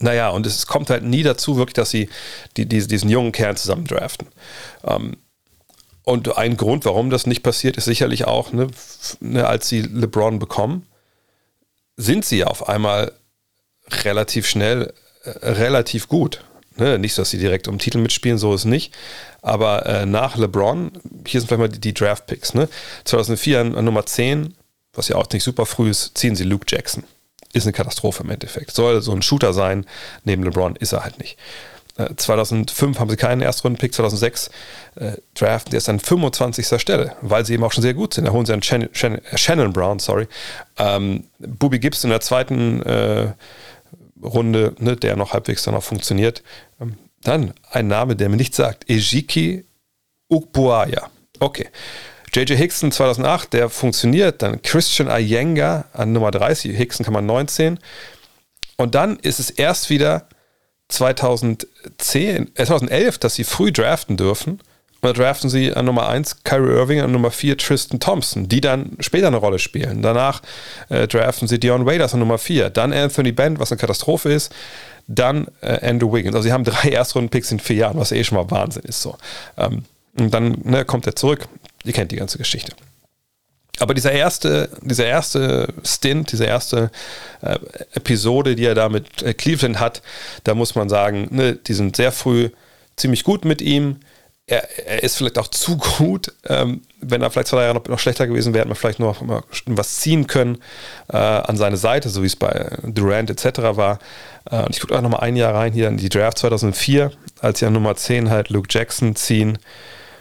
Naja, 0.00 0.30
und 0.30 0.46
es 0.46 0.66
kommt 0.66 0.90
halt 0.90 1.02
nie 1.02 1.22
dazu, 1.22 1.56
wirklich, 1.56 1.74
dass 1.74 1.90
sie 1.90 2.08
die, 2.56 2.66
die, 2.66 2.86
diesen 2.86 3.10
jungen 3.10 3.32
Kern 3.32 3.56
zusammen 3.56 3.86
draften. 3.86 4.28
Ähm, 4.84 5.16
und 6.04 6.38
ein 6.38 6.56
Grund, 6.56 6.84
warum 6.84 7.10
das 7.10 7.26
nicht 7.26 7.42
passiert, 7.42 7.76
ist 7.76 7.84
sicherlich 7.84 8.24
auch, 8.24 8.52
ne, 8.52 8.68
ne, 9.20 9.46
als 9.46 9.68
sie 9.68 9.82
LeBron 9.82 10.38
bekommen, 10.38 10.86
sind 11.96 12.24
sie 12.24 12.44
auf 12.44 12.68
einmal 12.68 13.12
relativ 14.04 14.46
schnell 14.46 14.94
äh, 15.24 15.30
relativ 15.48 16.08
gut. 16.08 16.44
Ne, 16.76 16.96
nicht, 16.98 17.18
dass 17.18 17.30
sie 17.30 17.38
direkt 17.38 17.66
um 17.66 17.78
Titel 17.78 17.98
mitspielen, 17.98 18.38
so 18.38 18.54
ist 18.54 18.64
nicht. 18.64 18.94
Aber 19.42 19.84
äh, 19.84 20.06
nach 20.06 20.36
LeBron, 20.36 20.92
hier 21.26 21.40
sind 21.40 21.48
vielleicht 21.48 21.60
mal 21.60 21.68
die, 21.68 21.80
die 21.80 21.94
Draft-Picks. 21.94 22.54
Ne? 22.54 22.68
2004 23.04 23.60
an, 23.60 23.74
an 23.74 23.84
Nummer 23.84 24.06
10, 24.06 24.54
was 24.92 25.08
ja 25.08 25.16
auch 25.16 25.28
nicht 25.32 25.42
super 25.42 25.66
früh 25.66 25.90
ist, 25.90 26.16
ziehen 26.16 26.36
sie 26.36 26.44
Luke 26.44 26.66
Jackson 26.68 27.02
ist 27.52 27.64
eine 27.64 27.72
Katastrophe 27.72 28.22
im 28.22 28.30
Endeffekt. 28.30 28.72
Soll 28.72 29.00
so 29.02 29.12
ein 29.12 29.22
Shooter 29.22 29.52
sein, 29.52 29.86
neben 30.24 30.42
LeBron 30.44 30.76
ist 30.76 30.92
er 30.92 31.04
halt 31.04 31.18
nicht. 31.18 31.38
2005 32.16 32.96
äh, 32.96 33.00
haben 33.00 33.10
sie 33.10 33.16
keinen 33.16 33.40
Erstrunden-Pick, 33.40 33.92
2006 33.92 34.50
äh, 34.96 35.12
draften 35.34 35.72
sie 35.72 35.76
erst 35.76 35.88
an 35.88 35.98
25. 35.98 36.80
Stelle, 36.80 37.16
weil 37.22 37.44
sie 37.44 37.54
eben 37.54 37.64
auch 37.64 37.72
schon 37.72 37.82
sehr 37.82 37.94
gut 37.94 38.14
sind. 38.14 38.26
Da 38.26 38.32
holen 38.32 38.46
sie 38.46 38.52
einen 38.52 38.62
Shannon, 38.62 38.88
Shannon, 39.34 39.72
Brown, 39.72 39.98
sorry. 39.98 40.28
Ähm, 40.76 41.24
Booby 41.38 41.80
Gibbs 41.80 42.04
in 42.04 42.10
der 42.10 42.20
zweiten 42.20 42.82
äh, 42.82 43.32
Runde, 44.22 44.74
ne, 44.78 44.96
der 44.96 45.16
noch 45.16 45.32
halbwegs 45.32 45.64
dann 45.64 45.74
auch 45.74 45.82
funktioniert. 45.82 46.42
Ähm, 46.80 46.94
dann 47.22 47.52
ein 47.70 47.88
Name, 47.88 48.14
der 48.14 48.28
mir 48.28 48.36
nichts 48.36 48.56
sagt. 48.56 48.88
Ejiki 48.88 49.64
Ukbuaya 50.28 51.10
Okay. 51.40 51.68
JJ 52.32 52.56
Hickson 52.56 52.92
2008, 52.92 53.52
der 53.52 53.70
funktioniert. 53.70 54.42
Dann 54.42 54.62
Christian 54.62 55.08
Ayenga 55.08 55.84
an 55.92 56.12
Nummer 56.12 56.30
30. 56.30 56.76
Hickson 56.76 57.04
kann 57.04 57.14
man 57.14 57.26
19. 57.26 57.78
Und 58.76 58.94
dann 58.94 59.18
ist 59.18 59.40
es 59.40 59.50
erst 59.50 59.90
wieder 59.90 60.28
2010, 60.88 62.50
äh 62.54 62.64
2011, 62.64 63.18
dass 63.18 63.34
sie 63.34 63.44
früh 63.44 63.72
draften 63.72 64.16
dürfen. 64.16 64.60
Und 65.00 65.10
da 65.10 65.12
draften 65.12 65.48
sie 65.48 65.72
an 65.72 65.84
Nummer 65.84 66.08
1 66.08 66.42
Kyrie 66.42 66.72
Irving, 66.72 67.00
an 67.00 67.12
Nummer 67.12 67.30
4 67.30 67.56
Tristan 67.56 68.00
Thompson, 68.00 68.48
die 68.48 68.60
dann 68.60 68.96
später 68.98 69.28
eine 69.28 69.36
Rolle 69.36 69.60
spielen. 69.60 70.02
Danach 70.02 70.42
äh, 70.88 71.06
draften 71.06 71.46
sie 71.46 71.60
Dion 71.60 71.86
Waiters 71.86 72.14
an 72.14 72.20
Nummer 72.20 72.38
4, 72.38 72.70
dann 72.70 72.92
Anthony 72.92 73.30
Bent, 73.30 73.60
was 73.60 73.70
eine 73.70 73.78
Katastrophe 73.78 74.32
ist, 74.32 74.52
dann 75.06 75.46
äh, 75.60 75.88
Andrew 75.88 76.12
Wiggins. 76.12 76.34
Also 76.34 76.48
sie 76.48 76.52
haben 76.52 76.64
drei 76.64 76.88
Erstrunden-Picks 76.90 77.52
in 77.52 77.60
vier 77.60 77.76
Jahren, 77.76 77.98
was 77.98 78.10
eh 78.10 78.24
schon 78.24 78.38
mal 78.38 78.50
Wahnsinn 78.50 78.82
ist. 78.84 79.00
So. 79.00 79.16
Ähm, 79.56 79.84
und 80.18 80.34
dann 80.34 80.58
ne, 80.64 80.84
kommt 80.84 81.06
er 81.06 81.14
zurück. 81.14 81.46
Ihr 81.88 81.94
kennt 81.94 82.12
die 82.12 82.16
ganze 82.16 82.36
Geschichte. 82.36 82.72
Aber 83.80 83.94
dieser 83.94 84.12
erste, 84.12 84.68
dieser 84.82 85.06
erste 85.06 85.72
Stint, 85.84 86.32
diese 86.32 86.44
erste 86.44 86.90
äh, 87.40 87.58
Episode, 87.94 88.56
die 88.56 88.66
er 88.66 88.74
da 88.74 88.90
mit 88.90 89.22
äh, 89.22 89.32
Cleveland 89.32 89.80
hat, 89.80 90.02
da 90.44 90.54
muss 90.54 90.74
man 90.74 90.90
sagen, 90.90 91.28
ne, 91.30 91.54
die 91.54 91.72
sind 91.72 91.96
sehr 91.96 92.12
früh 92.12 92.50
ziemlich 92.96 93.24
gut 93.24 93.46
mit 93.46 93.62
ihm. 93.62 93.96
Er, 94.46 94.68
er 94.86 95.02
ist 95.02 95.16
vielleicht 95.16 95.38
auch 95.38 95.48
zu 95.48 95.78
gut. 95.78 96.34
Ähm, 96.46 96.82
wenn 97.00 97.22
er 97.22 97.30
vielleicht 97.30 97.48
zwei 97.48 97.62
Jahre 97.62 97.74
noch, 97.74 97.86
noch, 97.86 97.98
schlechter 97.98 98.26
gewesen 98.26 98.52
wäre, 98.52 98.62
hätte 98.62 98.68
man 98.68 98.76
vielleicht 98.76 98.98
noch 98.98 99.22
mal 99.22 99.42
was 99.64 100.00
ziehen 100.00 100.26
können 100.26 100.58
äh, 101.10 101.16
an 101.16 101.56
seine 101.56 101.78
Seite, 101.78 102.10
so 102.10 102.22
wie 102.22 102.26
es 102.26 102.36
bei 102.36 102.76
Durant 102.82 103.30
etc. 103.30 103.60
war. 103.76 103.98
Äh, 104.50 104.64
und 104.64 104.74
ich 104.74 104.80
gucke 104.80 104.94
auch 104.94 105.02
noch 105.02 105.10
mal 105.10 105.20
ein 105.20 105.36
Jahr 105.36 105.54
rein 105.54 105.72
hier 105.72 105.88
in 105.88 105.96
die 105.96 106.10
Draft 106.10 106.38
2004, 106.38 107.12
als 107.40 107.60
sie 107.60 107.66
an 107.66 107.72
Nummer 107.72 107.96
10 107.96 108.28
halt 108.28 108.50
Luke 108.50 108.68
Jackson 108.70 109.14
ziehen 109.14 109.58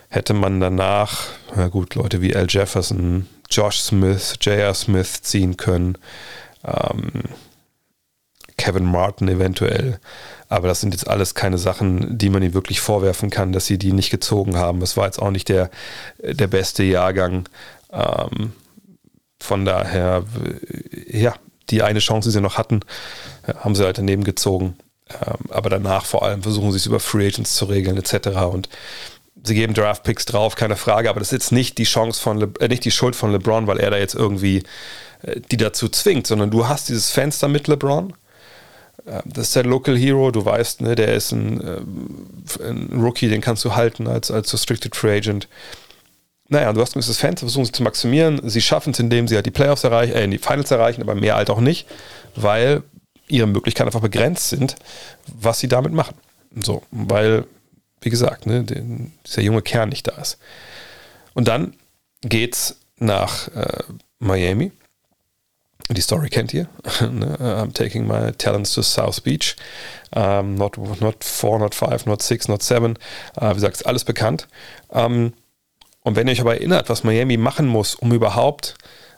hätte 0.09 0.33
man 0.33 0.59
danach, 0.59 1.27
na 1.55 1.67
gut, 1.67 1.95
Leute 1.95 2.21
wie 2.21 2.35
Al 2.35 2.47
Jefferson, 2.49 3.27
Josh 3.49 3.79
Smith, 3.79 4.35
J.R. 4.41 4.73
Smith 4.73 5.21
ziehen 5.21 5.57
können, 5.57 5.97
ähm, 6.63 7.23
Kevin 8.57 8.85
Martin 8.85 9.27
eventuell. 9.27 9.99
Aber 10.49 10.67
das 10.67 10.81
sind 10.81 10.93
jetzt 10.93 11.07
alles 11.07 11.35
keine 11.35 11.57
Sachen, 11.57 12.17
die 12.17 12.29
man 12.29 12.41
ihnen 12.41 12.53
wirklich 12.53 12.79
vorwerfen 12.79 13.29
kann, 13.29 13.51
dass 13.51 13.65
sie 13.65 13.77
die 13.77 13.91
nicht 13.91 14.09
gezogen 14.09 14.57
haben. 14.57 14.81
Es 14.81 14.97
war 14.97 15.05
jetzt 15.05 15.21
auch 15.21 15.31
nicht 15.31 15.49
der, 15.49 15.69
der 16.19 16.47
beste 16.47 16.83
Jahrgang. 16.83 17.47
Ähm, 17.91 18.53
von 19.39 19.65
daher, 19.65 20.23
ja, 21.07 21.35
die 21.69 21.83
eine 21.83 21.99
Chance, 21.99 22.29
die 22.29 22.33
sie 22.33 22.41
noch 22.41 22.57
hatten, 22.57 22.79
haben 23.57 23.75
sie 23.75 23.83
halt 23.83 23.97
daneben 23.97 24.23
gezogen. 24.23 24.77
Ähm, 25.09 25.37
aber 25.49 25.69
danach 25.69 26.05
vor 26.05 26.23
allem 26.23 26.41
versuchen 26.41 26.71
sie 26.71 26.77
es 26.77 26.85
über 26.85 26.99
Free 26.99 27.27
Agents 27.27 27.55
zu 27.55 27.65
regeln, 27.65 27.97
etc. 27.97 28.29
Und 28.51 28.69
sie 29.47 29.55
geben 29.55 29.73
Draft-Picks 29.73 30.25
drauf, 30.25 30.55
keine 30.55 30.75
Frage, 30.75 31.09
aber 31.09 31.19
das 31.19 31.29
ist 31.29 31.33
jetzt 31.33 31.51
nicht 31.51 31.77
die 31.77 31.83
Chance 31.83 32.21
von 32.21 32.37
Le 32.37 32.49
äh, 32.59 32.67
nicht 32.67 32.85
die 32.85 32.91
Schuld 32.91 33.15
von 33.15 33.31
LeBron, 33.31 33.67
weil 33.67 33.79
er 33.79 33.91
da 33.91 33.97
jetzt 33.97 34.15
irgendwie 34.15 34.63
äh, 35.23 35.39
die 35.51 35.57
dazu 35.57 35.89
zwingt, 35.89 36.27
sondern 36.27 36.51
du 36.51 36.67
hast 36.67 36.89
dieses 36.89 37.09
Fenster 37.09 37.47
mit 37.47 37.67
LeBron. 37.67 38.13
Äh, 39.05 39.21
das 39.25 39.47
ist 39.47 39.55
der 39.55 39.63
Local 39.63 39.97
Hero, 39.97 40.31
du 40.31 40.45
weißt, 40.45 40.81
ne, 40.81 40.95
der 40.95 41.13
ist 41.13 41.31
ein, 41.31 41.61
äh, 41.61 42.67
ein, 42.67 42.99
Rookie, 42.99 43.29
den 43.29 43.41
kannst 43.41 43.65
du 43.65 43.75
halten 43.75 44.07
als, 44.07 44.29
als 44.29 44.53
Restricted 44.53 44.95
Free 44.95 45.17
Agent. 45.17 45.47
Naja, 46.49 46.71
du 46.71 46.81
hast 46.81 46.95
dieses 46.95 47.17
Fenster, 47.17 47.45
versuchen 47.45 47.65
sie 47.65 47.73
zu 47.73 47.83
maximieren. 47.83 48.39
Sie 48.49 48.61
schaffen 48.61 48.91
es, 48.91 48.99
indem 48.99 49.27
sie 49.27 49.35
halt 49.35 49.45
die 49.45 49.51
Playoffs 49.51 49.83
erreichen, 49.83 50.13
äh, 50.13 50.27
die 50.27 50.37
Finals 50.37 50.71
erreichen, 50.71 51.01
aber 51.01 51.15
mehr 51.15 51.35
halt 51.35 51.49
auch 51.49 51.59
nicht, 51.59 51.87
weil 52.35 52.83
ihre 53.27 53.47
Möglichkeiten 53.47 53.89
einfach 53.89 54.01
begrenzt 54.01 54.49
sind, 54.49 54.75
was 55.27 55.59
sie 55.59 55.67
damit 55.67 55.91
machen. 55.91 56.15
So, 56.55 56.83
weil 56.91 57.45
wie 58.01 58.09
gesagt, 58.09 58.45
ne, 58.45 58.63
den, 58.63 59.13
dieser 59.25 59.41
junge 59.41 59.61
Kern 59.61 59.89
nicht 59.89 60.07
da 60.07 60.13
ist. 60.13 60.37
Und 61.33 61.47
dann 61.47 61.73
geht's 62.21 62.77
nach 62.97 63.47
äh, 63.49 63.83
Miami. 64.19 64.71
Die 65.89 66.01
Story 66.01 66.29
kennt 66.29 66.53
ihr. 66.53 66.67
Ne, 67.01 67.37
I'm 67.39 67.73
taking 67.73 68.07
my 68.07 68.31
talents 68.33 68.73
to 68.73 68.81
South 68.81 69.21
Beach. 69.21 69.55
Um, 70.15 70.55
not, 70.55 70.77
not 70.99 71.23
four, 71.23 71.59
not 71.59 71.73
five, 71.75 72.05
not 72.05 72.21
six, 72.21 72.47
not 72.47 72.61
seven. 72.61 72.97
Uh, 73.39 73.51
wie 73.51 73.55
gesagt, 73.55 73.77
ist 73.77 73.85
alles 73.85 74.03
bekannt. 74.03 74.47
Um, 74.89 75.33
und 76.03 76.15
wenn 76.15 76.27
ihr 76.27 76.33
euch 76.33 76.41
aber 76.41 76.55
erinnert, 76.55 76.89
was 76.89 77.03
Miami 77.03 77.37
machen 77.37 77.67
muss, 77.67 77.95
um 77.95 78.11
überhaupt 78.13 78.75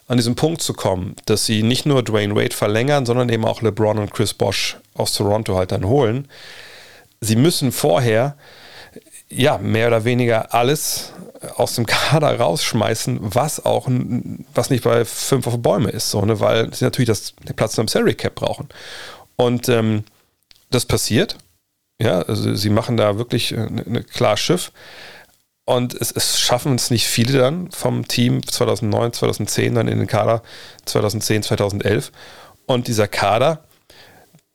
an 0.07 0.17
diesen 0.17 0.35
Punkt 0.35 0.61
zu 0.61 0.73
kommen, 0.73 1.15
dass 1.25 1.45
sie 1.45 1.61
nicht 1.61 1.85
nur 1.85 2.03
Dwayne 2.03 2.35
Wade 2.35 2.55
verlängern, 2.55 3.05
sondern 3.05 3.29
eben 3.29 3.45
auch 3.45 3.61
LeBron 3.61 3.99
und 3.99 4.11
Chris 4.11 4.33
Bosch 4.33 4.77
aus 4.95 5.13
Toronto 5.13 5.55
halt 5.55 5.71
dann 5.71 5.85
holen. 5.85 6.27
Sie 7.21 7.35
müssen 7.35 7.71
vorher 7.71 8.35
ja, 9.31 9.57
mehr 9.57 9.87
oder 9.87 10.03
weniger 10.03 10.53
alles 10.53 11.13
aus 11.55 11.75
dem 11.75 11.85
Kader 11.85 12.37
rausschmeißen, 12.39 13.19
was 13.21 13.65
auch 13.65 13.87
was 14.53 14.69
nicht 14.69 14.83
bei 14.83 15.05
fünf 15.05 15.47
auf 15.47 15.61
Bäume 15.61 15.89
ist, 15.89 16.09
so, 16.09 16.21
ne, 16.23 16.39
weil 16.39 16.73
sie 16.73 16.85
natürlich 16.85 17.07
das, 17.07 17.35
den 17.35 17.55
Platz 17.55 17.77
am 17.79 17.87
Salary 17.87 18.15
Cap 18.15 18.35
brauchen. 18.35 18.69
Und 19.35 19.69
ähm, 19.69 20.03
das 20.69 20.85
passiert. 20.85 21.37
Ja, 22.01 22.21
also 22.21 22.55
sie 22.55 22.69
machen 22.69 22.97
da 22.97 23.17
wirklich 23.17 23.55
eine, 23.55 23.85
eine 23.85 24.03
klar 24.03 24.37
Schiff. 24.37 24.71
Und 25.65 25.93
es, 25.93 26.11
es, 26.11 26.39
schaffen 26.39 26.75
es 26.75 26.89
nicht 26.89 27.07
viele 27.07 27.37
dann 27.37 27.71
vom 27.71 28.07
Team 28.07 28.45
2009, 28.45 29.13
2010 29.13 29.75
dann 29.75 29.87
in 29.87 29.99
den 29.99 30.07
Kader 30.07 30.41
2010, 30.85 31.43
2011. 31.43 32.11
Und 32.65 32.87
dieser 32.87 33.07
Kader, 33.07 33.65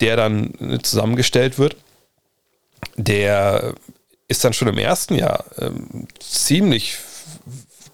der 0.01 0.17
dann 0.17 0.81
zusammengestellt 0.83 1.59
wird, 1.59 1.77
der 2.97 3.75
ist 4.29 4.45
dann 4.45 4.53
schon 4.53 4.69
im 4.69 4.79
ersten 4.79 5.15
Jahr 5.15 5.45
ähm, 5.59 6.07
ziemlich 6.19 6.97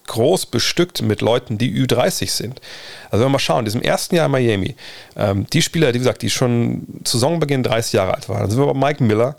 groß 0.07 0.47
bestückt 0.47 1.01
mit 1.01 1.21
Leuten, 1.21 1.57
die 1.57 1.71
Ü30 1.71 2.29
sind. 2.29 2.61
Also 3.05 3.23
wenn 3.23 3.29
wir 3.29 3.33
mal 3.33 3.39
schauen, 3.39 3.59
in 3.59 3.65
diesem 3.65 3.81
ersten 3.81 4.15
Jahr 4.15 4.25
in 4.25 4.31
Miami, 4.31 4.75
ähm, 5.15 5.45
die 5.51 5.61
Spieler, 5.61 5.93
wie 5.93 5.99
gesagt, 5.99 6.21
die 6.21 6.29
schon 6.29 6.85
zu 7.03 7.17
Saisonbeginn 7.17 7.63
30 7.63 7.93
Jahre 7.93 8.13
alt 8.15 8.27
waren, 8.27 8.41
dann 8.41 8.49
sind 8.49 8.59
wir 8.59 8.73
bei 8.73 8.87
Mike 8.87 9.03
Miller, 9.03 9.35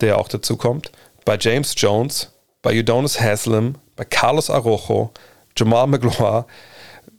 der 0.00 0.18
auch 0.18 0.28
dazu 0.28 0.56
kommt, 0.56 0.92
bei 1.24 1.38
James 1.40 1.74
Jones, 1.76 2.32
bei 2.62 2.78
Udonis 2.78 3.20
Haslam, 3.20 3.76
bei 3.96 4.04
Carlos 4.04 4.50
Arrojo, 4.50 5.10
Jamal 5.56 5.86
McGloire, 5.86 6.46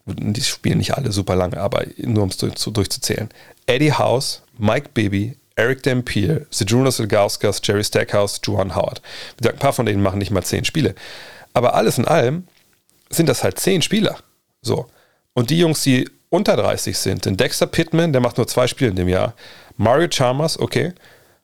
die 0.06 0.42
spielen 0.42 0.80
nicht 0.80 0.96
alle 0.96 1.12
super 1.12 1.36
lange, 1.36 1.58
aber 1.58 1.86
nur 1.98 2.24
um 2.24 2.30
es 2.30 2.38
durchzuzählen. 2.38 3.30
Eddie 3.66 3.94
House, 3.94 4.44
Mike 4.58 4.90
Bibby, 4.94 5.38
Eric 5.56 5.84
Dampier, 5.84 6.46
Zydrunas 6.50 7.00
Ilgauskas, 7.00 7.62
Jerry 7.64 7.84
Stackhouse, 7.84 8.40
Juan 8.44 8.76
Howard. 8.76 9.02
Ein 9.44 9.56
paar 9.58 9.74
von 9.74 9.86
denen 9.86 10.02
machen 10.02 10.20
nicht 10.20 10.32
mal 10.32 10.44
zehn 10.44 10.66
Spiele. 10.66 10.96
Aber 11.54 11.76
alles 11.76 11.98
in 11.98 12.06
allem 12.06 12.48
sind 13.10 13.28
das 13.28 13.44
halt 13.44 13.60
zehn 13.60 13.82
Spieler. 13.82 14.18
So. 14.62 14.88
Und 15.34 15.50
die 15.50 15.60
Jungs, 15.60 15.84
die 15.84 16.10
unter 16.30 16.56
30 16.56 16.98
sind, 16.98 17.26
den 17.26 17.38
Dexter 17.38 17.68
Pittman, 17.68 18.14
der 18.14 18.22
macht 18.22 18.38
nur 18.38 18.48
zwei 18.48 18.68
Spiele 18.68 18.92
in 18.92 18.96
dem 18.96 19.10
Jahr. 19.10 19.34
Mario 19.78 20.08
Chalmers, 20.08 20.58
okay. 20.60 20.94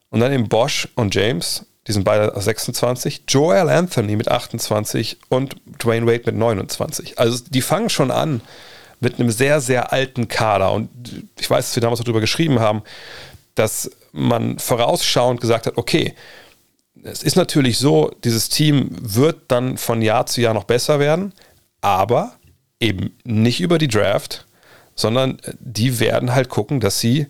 Und 0.10 0.22
dann 0.22 0.32
eben 0.32 0.48
Bosch 0.48 0.88
und 0.96 1.14
James, 1.14 1.66
die 1.88 1.92
sind 1.92 2.04
beide 2.04 2.32
26. 2.40 3.24
Joel 3.28 3.70
Anthony 3.70 4.16
mit 4.16 4.30
28 4.30 5.18
und 5.30 5.56
Dwayne 5.80 6.06
Wade 6.06 6.24
mit 6.26 6.36
29. 6.36 7.20
Also 7.20 7.44
die 7.50 7.62
fangen 7.62 7.90
schon 7.90 8.12
an 8.12 8.42
mit 9.00 9.20
einem 9.20 9.30
sehr, 9.30 9.62
sehr 9.62 9.92
alten 9.92 10.28
Kader. 10.28 10.72
Und 10.72 10.90
ich 11.40 11.50
weiß, 11.50 11.68
dass 11.68 11.76
wir 11.76 11.82
damals 11.82 12.02
darüber 12.02 12.22
geschrieben 12.22 12.60
haben, 12.60 12.84
dass 13.58 13.92
man 14.12 14.60
vorausschauend 14.60 15.42
gesagt 15.42 15.68
hat, 15.68 15.78
okay, 15.78 16.14
es 17.04 17.24
ist 17.24 17.36
natürlich 17.36 17.78
so, 17.78 18.12
dieses 18.24 18.50
Team 18.50 18.90
wird 19.02 19.44
dann 19.48 19.78
von 19.78 20.02
Jahr 20.02 20.26
zu 20.26 20.42
Jahr 20.42 20.54
noch 20.54 20.64
besser 20.64 21.00
werden, 21.00 21.34
aber 21.82 22.34
eben 22.80 23.16
nicht 23.24 23.62
über 23.62 23.78
die 23.78 23.88
Draft, 23.88 24.46
sondern 24.96 25.38
die 25.60 26.00
werden 26.00 26.34
halt 26.34 26.50
gucken, 26.50 26.80
dass 26.80 27.00
sie 27.00 27.28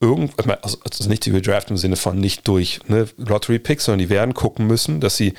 irgend, 0.00 0.32
also, 0.62 0.78
also 0.84 1.08
nicht 1.08 1.26
über 1.26 1.40
die 1.40 1.50
Draft 1.50 1.70
im 1.70 1.76
Sinne 1.76 1.96
von 1.96 2.18
nicht 2.18 2.46
durch 2.46 2.80
ne, 2.86 3.08
Lottery 3.16 3.58
Picks, 3.58 3.84
sondern 3.86 4.00
die 4.00 4.10
werden 4.10 4.34
gucken 4.34 4.66
müssen, 4.66 5.00
dass 5.00 5.16
sie 5.16 5.34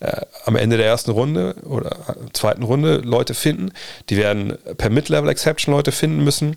äh, 0.00 0.20
am 0.44 0.56
Ende 0.56 0.76
der 0.76 0.86
ersten 0.86 1.12
Runde 1.12 1.56
oder 1.64 2.16
zweiten 2.32 2.62
Runde 2.62 2.98
Leute 2.98 3.34
finden. 3.34 3.70
Die 4.10 4.16
werden 4.16 4.58
per 4.76 4.90
Mid-Level 4.90 5.30
Exception 5.30 5.74
Leute 5.74 5.92
finden 5.92 6.22
müssen 6.22 6.56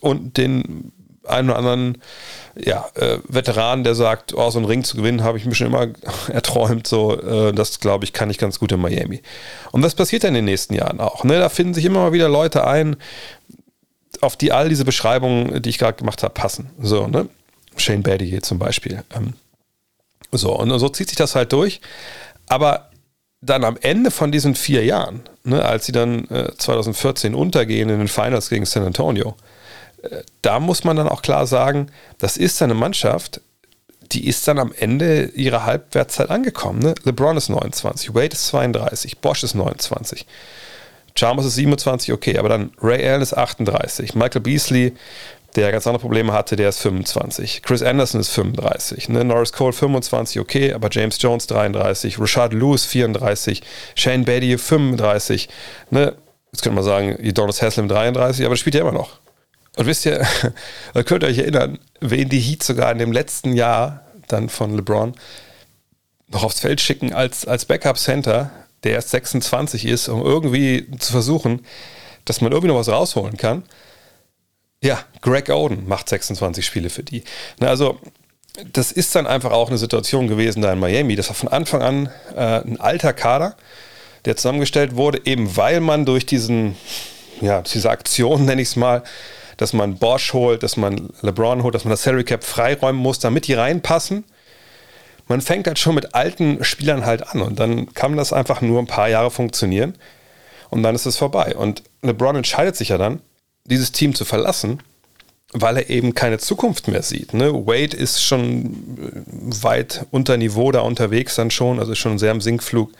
und 0.00 0.36
den 0.36 0.92
einen 1.26 1.50
oder 1.50 1.58
anderen 1.58 1.98
ja, 2.56 2.86
äh, 2.94 3.18
Veteran, 3.28 3.84
der 3.84 3.94
sagt, 3.94 4.34
oh, 4.34 4.50
so 4.50 4.58
einen 4.58 4.66
Ring 4.66 4.84
zu 4.84 4.96
gewinnen, 4.96 5.24
habe 5.24 5.38
ich 5.38 5.44
mir 5.44 5.54
schon 5.54 5.66
immer 5.66 5.88
erträumt. 6.28 6.86
So, 6.86 7.20
äh, 7.20 7.52
das 7.52 7.80
glaube 7.80 8.04
ich, 8.04 8.12
kann 8.12 8.30
ich 8.30 8.38
ganz 8.38 8.58
gut 8.58 8.72
in 8.72 8.80
Miami. 8.80 9.22
Und 9.72 9.82
was 9.82 9.94
passiert 9.94 10.24
dann 10.24 10.30
in 10.30 10.34
den 10.34 10.44
nächsten 10.44 10.74
Jahren 10.74 11.00
auch? 11.00 11.24
Ne? 11.24 11.38
Da 11.38 11.48
finden 11.48 11.74
sich 11.74 11.84
immer 11.84 12.00
mal 12.00 12.12
wieder 12.12 12.28
Leute 12.28 12.66
ein, 12.66 12.96
auf 14.20 14.36
die 14.36 14.52
all 14.52 14.68
diese 14.68 14.84
Beschreibungen, 14.84 15.60
die 15.62 15.70
ich 15.70 15.78
gerade 15.78 15.98
gemacht 15.98 16.22
habe, 16.22 16.34
passen. 16.34 16.70
So, 16.80 17.08
ne? 17.08 17.28
Shane 17.76 18.02
Battier 18.02 18.42
zum 18.42 18.58
Beispiel. 18.58 19.02
Ähm, 19.14 19.34
so, 20.30 20.52
und 20.52 20.76
so 20.78 20.88
zieht 20.88 21.08
sich 21.08 21.18
das 21.18 21.34
halt 21.34 21.52
durch. 21.52 21.80
Aber 22.46 22.90
dann 23.40 23.64
am 23.64 23.76
Ende 23.80 24.10
von 24.10 24.32
diesen 24.32 24.54
vier 24.54 24.84
Jahren, 24.84 25.22
ne, 25.44 25.64
als 25.64 25.86
sie 25.86 25.92
dann 25.92 26.28
äh, 26.28 26.52
2014 26.56 27.34
untergehen 27.34 27.90
in 27.90 27.98
den 27.98 28.08
Finals 28.08 28.48
gegen 28.48 28.64
San 28.64 28.84
Antonio, 28.84 29.36
da 30.42 30.60
muss 30.60 30.84
man 30.84 30.96
dann 30.96 31.08
auch 31.08 31.22
klar 31.22 31.46
sagen, 31.46 31.88
das 32.18 32.36
ist 32.36 32.60
eine 32.62 32.74
Mannschaft, 32.74 33.40
die 34.12 34.26
ist 34.26 34.46
dann 34.46 34.58
am 34.58 34.72
Ende 34.78 35.26
ihrer 35.34 35.64
Halbwertszeit 35.64 36.30
angekommen. 36.30 36.80
Ne? 36.80 36.94
LeBron 37.04 37.36
ist 37.36 37.48
29, 37.48 38.14
Wade 38.14 38.34
ist 38.34 38.46
32, 38.48 39.18
Bosch 39.18 39.42
ist 39.42 39.54
29, 39.54 40.26
Chalmers 41.14 41.46
ist 41.46 41.54
27, 41.54 42.12
okay, 42.12 42.38
aber 42.38 42.48
dann 42.48 42.72
Ray 42.80 43.06
Allen 43.08 43.22
ist 43.22 43.36
38, 43.36 44.14
Michael 44.14 44.40
Beasley, 44.40 44.92
der 45.56 45.70
ganz 45.70 45.86
andere 45.86 46.00
Probleme 46.00 46.32
hatte, 46.32 46.56
der 46.56 46.68
ist 46.68 46.80
25, 46.80 47.62
Chris 47.62 47.82
Anderson 47.82 48.20
ist 48.20 48.30
35, 48.30 49.08
ne? 49.08 49.24
Norris 49.24 49.52
Cole 49.52 49.72
25, 49.72 50.40
okay, 50.40 50.72
aber 50.72 50.88
James 50.90 51.16
Jones 51.20 51.46
33, 51.46 52.18
Rashad 52.18 52.52
Lewis 52.52 52.84
34, 52.84 53.62
Shane 53.94 54.24
Beatty 54.24 54.58
35, 54.58 55.48
ne? 55.90 56.14
jetzt 56.52 56.62
könnte 56.62 56.74
man 56.74 56.84
sagen, 56.84 57.16
Udonis 57.22 57.62
Haslam 57.62 57.88
33, 57.88 58.44
aber 58.44 58.54
das 58.54 58.60
spielt 58.60 58.74
ja 58.74 58.80
immer 58.80 58.92
noch. 58.92 59.23
Und 59.76 59.86
wisst 59.86 60.06
ihr, 60.06 60.26
da 60.94 61.02
könnt 61.02 61.22
ihr 61.24 61.28
euch 61.28 61.38
erinnern, 61.38 61.78
wen 62.00 62.28
die 62.28 62.40
Heat 62.40 62.62
sogar 62.62 62.92
in 62.92 62.98
dem 62.98 63.12
letzten 63.12 63.54
Jahr 63.54 64.04
dann 64.28 64.48
von 64.48 64.74
LeBron 64.74 65.14
noch 66.28 66.44
aufs 66.44 66.60
Feld 66.60 66.80
schicken 66.80 67.12
als, 67.12 67.46
als 67.46 67.64
Backup-Center, 67.64 68.50
der 68.82 68.92
erst 68.92 69.10
26 69.10 69.86
ist, 69.86 70.08
um 70.08 70.22
irgendwie 70.22 70.90
zu 70.98 71.12
versuchen, 71.12 71.64
dass 72.24 72.40
man 72.40 72.52
irgendwie 72.52 72.68
noch 72.68 72.78
was 72.78 72.88
rausholen 72.88 73.36
kann. 73.36 73.64
Ja, 74.82 74.98
Greg 75.22 75.48
Oden 75.48 75.88
macht 75.88 76.08
26 76.08 76.64
Spiele 76.64 76.90
für 76.90 77.02
die. 77.02 77.24
Na, 77.58 77.68
also, 77.68 77.98
das 78.72 78.92
ist 78.92 79.14
dann 79.14 79.26
einfach 79.26 79.50
auch 79.50 79.68
eine 79.68 79.78
Situation 79.78 80.28
gewesen 80.28 80.62
da 80.62 80.72
in 80.72 80.78
Miami. 80.78 81.16
Das 81.16 81.28
war 81.28 81.34
von 81.34 81.48
Anfang 81.48 81.82
an 81.82 82.10
äh, 82.36 82.60
ein 82.60 82.80
alter 82.80 83.12
Kader, 83.12 83.56
der 84.26 84.36
zusammengestellt 84.36 84.94
wurde, 84.96 85.22
eben 85.24 85.56
weil 85.56 85.80
man 85.80 86.04
durch 86.04 86.26
diesen, 86.26 86.76
ja, 87.40 87.62
diese 87.62 87.90
Aktion, 87.90 88.44
nenne 88.44 88.62
ich 88.62 88.68
es 88.68 88.76
mal, 88.76 89.02
dass 89.56 89.72
man 89.72 89.96
Bosch 89.96 90.32
holt, 90.32 90.62
dass 90.62 90.76
man 90.76 91.10
LeBron 91.22 91.62
holt, 91.62 91.74
dass 91.74 91.84
man 91.84 91.90
das 91.90 92.02
Salary 92.02 92.24
Cap 92.24 92.44
freiräumen 92.44 93.00
muss, 93.00 93.18
damit 93.18 93.46
die 93.46 93.54
reinpassen. 93.54 94.24
Man 95.26 95.40
fängt 95.40 95.66
halt 95.66 95.78
schon 95.78 95.94
mit 95.94 96.14
alten 96.14 96.62
Spielern 96.64 97.06
halt 97.06 97.26
an 97.28 97.40
und 97.40 97.58
dann 97.58 97.92
kann 97.94 98.16
das 98.16 98.32
einfach 98.32 98.60
nur 98.60 98.78
ein 98.78 98.86
paar 98.86 99.08
Jahre 99.08 99.30
funktionieren 99.30 99.94
und 100.70 100.82
dann 100.82 100.94
ist 100.94 101.06
es 101.06 101.16
vorbei. 101.16 101.54
Und 101.56 101.82
LeBron 102.02 102.36
entscheidet 102.36 102.76
sich 102.76 102.90
ja 102.90 102.98
dann, 102.98 103.20
dieses 103.64 103.92
Team 103.92 104.14
zu 104.14 104.24
verlassen, 104.24 104.82
weil 105.52 105.76
er 105.76 105.88
eben 105.88 106.14
keine 106.14 106.38
Zukunft 106.38 106.88
mehr 106.88 107.02
sieht. 107.02 107.32
Ne? 107.32 107.52
Wade 107.66 107.96
ist 107.96 108.22
schon 108.22 108.76
weit 109.62 110.04
unter 110.10 110.36
Niveau 110.36 110.72
da 110.72 110.80
unterwegs 110.80 111.36
dann 111.36 111.50
schon, 111.50 111.78
also 111.78 111.94
schon 111.94 112.18
sehr 112.18 112.32
im 112.32 112.40
Sinkflug. 112.40 112.90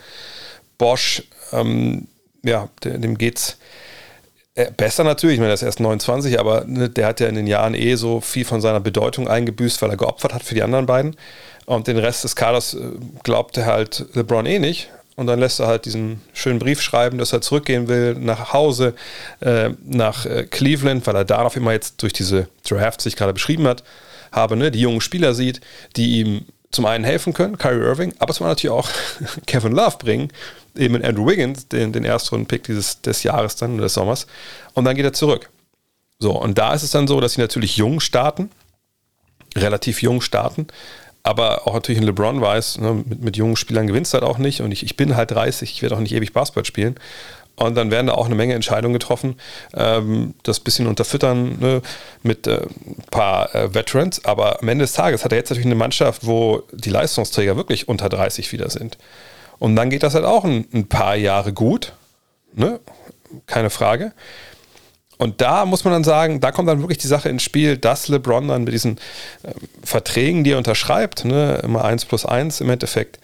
Bosch, 0.79 1.25
ähm, 1.53 2.09
ja, 2.43 2.69
dem 2.85 3.19
geht's 3.19 3.51
äh, 3.51 3.84
besser 4.77 5.05
natürlich, 5.05 5.35
ich 5.35 5.41
meine, 5.41 5.51
er 5.51 5.55
ist 5.55 5.63
erst 5.63 5.81
29, 5.81 6.39
aber 6.39 6.65
ne, 6.67 6.89
der 6.89 7.07
hat 7.07 7.21
ja 7.21 7.27
in 7.27 7.35
den 7.35 7.47
Jahren 7.47 7.75
eh 7.75 7.97
so 7.97 8.21
viel 8.21 8.45
von 8.45 8.61
seiner 8.61 8.81
Bedeutung 8.81 9.29
eingebüßt, 9.29 9.83
weil 9.83 9.91
er 9.91 9.97
geopfert 9.97 10.33
hat 10.33 10.45
für 10.45 10.55
die 10.55 10.63
anderen 10.63 10.87
beiden. 10.87 11.17
Und 11.67 11.89
den 11.89 11.99
Rest 11.99 12.25
des 12.25 12.37
Kaders 12.37 12.75
äh, 12.75 12.79
glaubte 13.23 13.67
halt 13.67 14.07
LeBron 14.15 14.47
eh 14.47 14.59
nicht. 14.59 14.91
Und 15.17 15.27
dann 15.29 15.39
lässt 15.39 15.61
er 15.61 15.69
halt 15.69 15.85
diesen 15.85 16.21
schönen 16.33 16.59
Brief 16.59 16.81
schreiben, 16.81 17.19
dass 17.19 17.33
er 17.33 17.41
zurückgehen 17.41 17.89
will 17.89 18.15
nach 18.15 18.53
Hause, 18.53 18.95
äh, 19.41 19.71
nach 19.85 20.27
äh, 20.27 20.45
Cleveland, 20.45 21.07
weil 21.07 21.17
er 21.17 21.25
darauf 21.25 21.57
immer 21.57 21.73
jetzt 21.73 22.03
durch 22.03 22.13
diese 22.13 22.49
Drafts 22.69 23.05
sich 23.05 23.15
gerade 23.15 23.33
beschrieben 23.33 23.67
hat, 23.67 23.85
habe, 24.33 24.57
ne, 24.57 24.71
die 24.71 24.81
jungen 24.81 25.01
Spieler 25.01 25.35
sieht, 25.35 25.61
die 25.97 26.21
ihm 26.21 26.47
zum 26.75 26.87
einen 26.87 27.05
helfen 27.05 27.33
können, 27.33 27.57
Kyrie 27.59 27.85
Irving, 27.85 28.15
aber 28.19 28.35
zum 28.35 28.47
anderen 28.47 28.57
natürlich 28.57 28.77
auch 28.77 28.89
Kevin 29.47 29.73
Love 29.73 29.97
bringen, 29.99 30.31
eben 30.77 30.97
in 30.97 31.05
Andrew 31.05 31.27
Wiggins, 31.27 31.69
den, 31.69 31.93
den 31.93 32.05
Erstrunden-Pick 32.05 32.65
dieses 32.65 33.01
des 33.01 33.23
Jahres 33.23 33.57
dann, 33.57 33.79
des 33.79 33.95
Sommers. 33.95 34.27
Und 34.75 34.85
dann 34.85 34.97
geht 34.97 35.05
er 35.05 35.13
zurück. 35.13 35.51
So, 36.19 36.33
und 36.33 36.59
da 36.59 36.75
ist 36.75 36.83
es 36.83 36.91
dann 36.91 37.07
so, 37.07 37.21
dass 37.21 37.35
sie 37.35 37.41
natürlich 37.41 37.77
jung 37.77 38.01
starten, 38.01 38.51
relativ 39.57 40.03
jung 40.03 40.21
starten, 40.21 40.67
aber 41.23 41.67
auch 41.67 41.75
natürlich 41.75 42.01
ein 42.01 42.07
LeBron 42.07 42.41
weiß, 42.41 42.79
ne, 42.79 43.03
mit, 43.07 43.23
mit, 43.23 43.37
jungen 43.37 43.57
Spielern 43.57 43.87
gewinnst 43.87 44.13
du 44.13 44.19
halt 44.19 44.25
auch 44.25 44.39
nicht 44.39 44.61
und 44.61 44.73
ich, 44.73 44.85
ich 44.85 44.97
bin 44.97 45.17
halt 45.17 45.31
30, 45.31 45.71
ich 45.73 45.83
werde 45.83 45.97
auch 45.97 46.01
nicht 46.01 46.15
ewig 46.15 46.33
Basketball 46.33 46.65
spielen. 46.65 46.97
Und 47.57 47.77
dann 47.77 47.91
werden 47.91 48.09
da 48.09 48.15
auch 48.15 48.27
eine 48.27 48.35
Menge 48.35 48.55
Entscheidungen 48.55 48.95
getroffen, 48.95 49.37
ähm, 49.75 50.35
das 50.43 50.59
bisschen 50.59 50.87
unterfüttern 50.87 51.57
ne, 51.61 51.83
mit 52.23 52.47
äh, 52.47 52.63
ein 52.63 52.97
paar 53.11 53.55
äh, 53.55 53.75
Veterans. 53.75 54.25
Aber 54.25 54.61
am 54.61 54.69
Ende 54.69 54.85
des 54.85 54.93
Tages 54.93 55.25
hat 55.25 55.33
er 55.33 55.39
jetzt 55.39 55.51
natürlich 55.51 55.67
eine 55.67 55.77
Mannschaft, 55.77 56.27
wo 56.27 56.63
die 56.73 56.91
Leistungsträger 56.91 57.57
wirklich 57.57 57.89
unter 57.89 58.09
30 58.09 58.51
wieder 58.53 58.71
sind. 58.71 58.99
Und 59.61 59.77
dann 59.77 59.89
geht 59.89 60.03
das 60.03 60.15
halt 60.15 60.25
auch 60.25 60.45
ein, 60.45 60.67
ein 60.75 60.89
paar 60.89 61.15
Jahre 61.15 61.53
gut. 61.53 61.93
Ne? 62.55 62.81
Keine 63.47 63.71
Frage. 63.71 64.13
Und 65.17 65.41
da 65.41 65.65
muss 65.65 65.85
man 65.85 65.93
dann 65.93 66.05
sagen, 66.05 66.41
da 66.41 66.51
kommt 66.51 66.69
dann 66.69 66.81
wirklich 66.81 66.99
die 66.99 67.07
Sache 67.07 67.29
ins 67.29 67.45
Spiel, 67.45 67.77
dass 67.77 68.09
LeBron 68.09 68.49
dann 68.49 68.65
mit 68.65 68.75
diesen 68.75 68.99
äh, 69.45 69.53
Verträgen, 69.85 70.43
die 70.43 70.53
er 70.53 70.59
unterschreibt, 70.59 71.25
ne, 71.25 71.61
immer 71.63 71.85
1 71.85 72.05
plus 72.07 72.27
1 72.27 72.61
im 72.61 72.71
Endeffekt, 72.71 73.21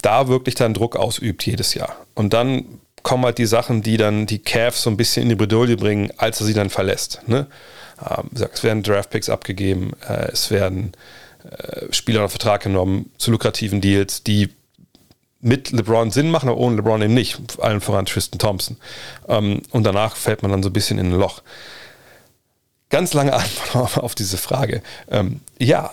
da 0.00 0.28
wirklich 0.28 0.54
dann 0.54 0.72
Druck 0.72 0.96
ausübt 0.96 1.44
jedes 1.44 1.74
Jahr. 1.74 1.96
Und 2.14 2.32
dann 2.32 2.64
kommen 3.04 3.24
halt 3.24 3.38
die 3.38 3.46
Sachen, 3.46 3.82
die 3.82 3.96
dann 3.96 4.26
die 4.26 4.40
Cavs 4.40 4.82
so 4.82 4.90
ein 4.90 4.96
bisschen 4.96 5.22
in 5.22 5.28
die 5.28 5.34
Bredouille 5.36 5.76
bringen, 5.76 6.10
als 6.16 6.40
er 6.40 6.46
sie 6.46 6.54
dann 6.54 6.70
verlässt. 6.70 7.20
Ne? 7.28 7.46
Ähm, 8.00 8.30
es 8.34 8.64
werden 8.64 8.82
Draftpicks 8.82 9.28
abgegeben, 9.28 9.92
äh, 10.08 10.32
es 10.32 10.50
werden 10.50 10.92
äh, 11.48 11.92
Spieler 11.92 12.20
unter 12.20 12.30
Vertrag 12.30 12.62
genommen 12.62 13.10
zu 13.18 13.30
lukrativen 13.30 13.80
Deals, 13.80 14.24
die 14.24 14.50
mit 15.40 15.70
LeBron 15.70 16.10
Sinn 16.10 16.30
machen, 16.30 16.48
aber 16.48 16.58
ohne 16.58 16.76
LeBron 16.76 17.02
eben 17.02 17.14
nicht. 17.14 17.38
Allen 17.60 17.82
voran 17.82 18.06
Tristan 18.06 18.38
Thompson. 18.38 18.78
Ähm, 19.28 19.60
und 19.70 19.84
danach 19.84 20.16
fällt 20.16 20.42
man 20.42 20.50
dann 20.50 20.62
so 20.62 20.70
ein 20.70 20.72
bisschen 20.72 20.98
in 20.98 21.12
ein 21.12 21.18
Loch. 21.18 21.42
Ganz 22.88 23.12
lange 23.12 23.34
Antwort 23.34 23.98
auf 23.98 24.14
diese 24.14 24.38
Frage. 24.38 24.82
Ähm, 25.10 25.40
ja, 25.58 25.92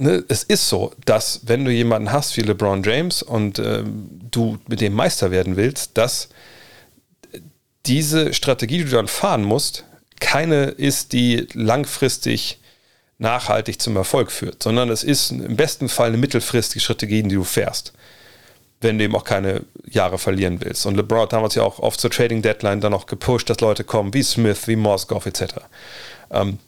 ne, 0.00 0.24
es 0.28 0.42
ist 0.42 0.68
so, 0.68 0.92
dass 1.04 1.40
wenn 1.44 1.64
du 1.64 1.70
jemanden 1.70 2.12
hast 2.12 2.36
wie 2.36 2.42
LeBron 2.42 2.82
James 2.82 3.22
und 3.22 3.58
ähm, 3.58 4.20
du 4.30 4.58
mit 4.68 4.80
dem 4.80 4.94
Meister 4.94 5.30
werden 5.30 5.56
willst, 5.56 5.98
dass 5.98 6.28
diese 7.86 8.34
Strategie, 8.34 8.78
die 8.78 8.84
du 8.84 8.90
dann 8.90 9.08
fahren 9.08 9.42
musst, 9.42 9.84
keine 10.20 10.64
ist, 10.66 11.12
die 11.12 11.46
langfristig 11.54 12.60
nachhaltig 13.18 13.80
zum 13.80 13.96
Erfolg 13.96 14.30
führt, 14.32 14.62
sondern 14.62 14.90
es 14.90 15.04
ist 15.04 15.30
im 15.30 15.56
besten 15.56 15.88
Fall 15.88 16.08
eine 16.08 16.16
mittelfristige 16.16 16.80
Strategie, 16.80 17.22
die 17.22 17.34
du 17.34 17.44
fährst 17.44 17.92
wenn 18.80 18.98
du 18.98 19.04
eben 19.04 19.14
auch 19.14 19.24
keine 19.24 19.62
Jahre 19.86 20.18
verlieren 20.18 20.60
willst. 20.60 20.86
Und 20.86 20.96
LeBron 20.96 21.22
hat 21.22 21.32
damals 21.32 21.54
ja 21.54 21.62
auch 21.62 21.78
oft 21.80 22.00
zur 22.00 22.10
Trading 22.10 22.42
Deadline 22.42 22.80
dann 22.80 22.92
noch 22.92 23.06
gepusht, 23.06 23.50
dass 23.50 23.60
Leute 23.60 23.84
kommen 23.84 24.14
wie 24.14 24.22
Smith, 24.22 24.66
wie 24.68 24.76
Moskov 24.76 25.26
etc. 25.26 25.56
Ähm, 26.30 26.58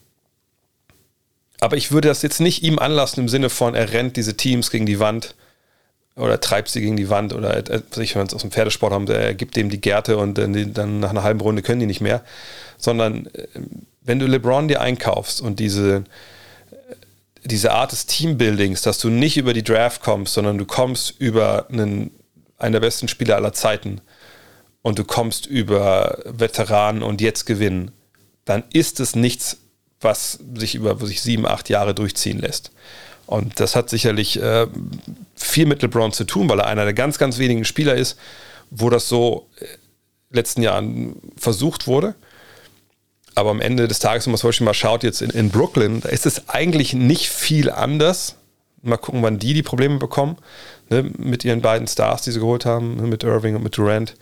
aber 1.62 1.76
ich 1.76 1.92
würde 1.92 2.08
das 2.08 2.22
jetzt 2.22 2.40
nicht 2.40 2.64
ihm 2.64 2.80
anlassen 2.80 3.20
im 3.20 3.28
Sinne 3.28 3.48
von, 3.48 3.76
er 3.76 3.92
rennt 3.92 4.16
diese 4.16 4.36
Teams 4.36 4.72
gegen 4.72 4.84
die 4.84 4.98
Wand 4.98 5.36
oder 6.16 6.40
treibt 6.40 6.68
sie 6.68 6.80
gegen 6.80 6.96
die 6.96 7.08
Wand 7.08 7.32
oder 7.32 7.56
äh, 7.56 7.82
ich, 8.00 8.16
wenn 8.16 8.26
es 8.26 8.34
aus 8.34 8.40
dem 8.40 8.50
Pferdesport 8.50 8.92
haben, 8.92 9.06
er 9.06 9.32
gibt 9.34 9.54
dem 9.54 9.70
die 9.70 9.80
Gärte 9.80 10.16
und 10.16 10.38
dann, 10.38 10.74
dann 10.74 10.98
nach 10.98 11.10
einer 11.10 11.22
halben 11.22 11.40
Runde 11.40 11.62
können 11.62 11.78
die 11.78 11.86
nicht 11.86 12.00
mehr. 12.00 12.24
Sondern 12.78 13.26
äh, 13.26 13.46
wenn 14.00 14.18
du 14.18 14.26
LeBron 14.26 14.66
dir 14.66 14.80
einkaufst 14.80 15.40
und 15.40 15.60
diese 15.60 16.02
diese 17.44 17.72
Art 17.72 17.92
des 17.92 18.06
Teambuildings, 18.06 18.82
dass 18.82 18.98
du 18.98 19.08
nicht 19.08 19.36
über 19.36 19.52
die 19.52 19.64
Draft 19.64 20.02
kommst, 20.02 20.34
sondern 20.34 20.58
du 20.58 20.64
kommst 20.64 21.14
über 21.20 21.66
einen, 21.70 22.10
einen 22.58 22.72
der 22.72 22.80
besten 22.80 23.08
Spieler 23.08 23.36
aller 23.36 23.52
Zeiten 23.52 24.00
und 24.82 24.98
du 24.98 25.04
kommst 25.04 25.46
über 25.46 26.18
Veteranen 26.24 27.02
und 27.02 27.20
jetzt 27.20 27.46
gewinnen, 27.46 27.92
dann 28.44 28.64
ist 28.72 29.00
es 29.00 29.14
nichts, 29.14 29.58
was 30.02 30.38
sich 30.54 30.74
über 30.74 30.96
sich 31.06 31.22
sieben, 31.22 31.46
acht 31.46 31.68
Jahre 31.68 31.94
durchziehen 31.94 32.38
lässt. 32.38 32.70
Und 33.26 33.60
das 33.60 33.76
hat 33.76 33.88
sicherlich 33.88 34.40
äh, 34.40 34.66
viel 35.34 35.66
mit 35.66 35.82
LeBron 35.82 36.12
zu 36.12 36.24
tun, 36.24 36.48
weil 36.48 36.60
er 36.60 36.66
einer 36.66 36.84
der 36.84 36.94
ganz, 36.94 37.18
ganz 37.18 37.38
wenigen 37.38 37.64
Spieler 37.64 37.94
ist, 37.94 38.18
wo 38.70 38.90
das 38.90 39.08
so 39.08 39.48
äh, 39.58 39.66
letzten 40.30 40.62
Jahren 40.62 41.16
versucht 41.36 41.86
wurde. 41.86 42.14
Aber 43.34 43.50
am 43.50 43.60
Ende 43.60 43.88
des 43.88 43.98
Tages, 43.98 44.26
wenn 44.26 44.32
man 44.32 44.38
zum 44.38 44.48
Beispiel 44.48 44.64
mal 44.66 44.74
schaut, 44.74 45.02
jetzt 45.04 45.22
in, 45.22 45.30
in 45.30 45.50
Brooklyn, 45.50 46.00
da 46.00 46.08
ist 46.10 46.26
es 46.26 46.48
eigentlich 46.48 46.92
nicht 46.92 47.30
viel 47.30 47.70
anders. 47.70 48.36
Mal 48.82 48.98
gucken, 48.98 49.22
wann 49.22 49.38
die 49.38 49.54
die 49.54 49.62
Probleme 49.62 49.98
bekommen. 49.98 50.36
Ne, 50.90 51.10
mit 51.16 51.44
ihren 51.44 51.62
beiden 51.62 51.86
Stars, 51.86 52.22
die 52.22 52.32
sie 52.32 52.40
geholt 52.40 52.66
haben, 52.66 52.96
ne, 52.96 53.02
mit 53.04 53.22
Irving 53.22 53.56
und 53.56 53.62
mit 53.62 53.76
Durant. 53.78 54.14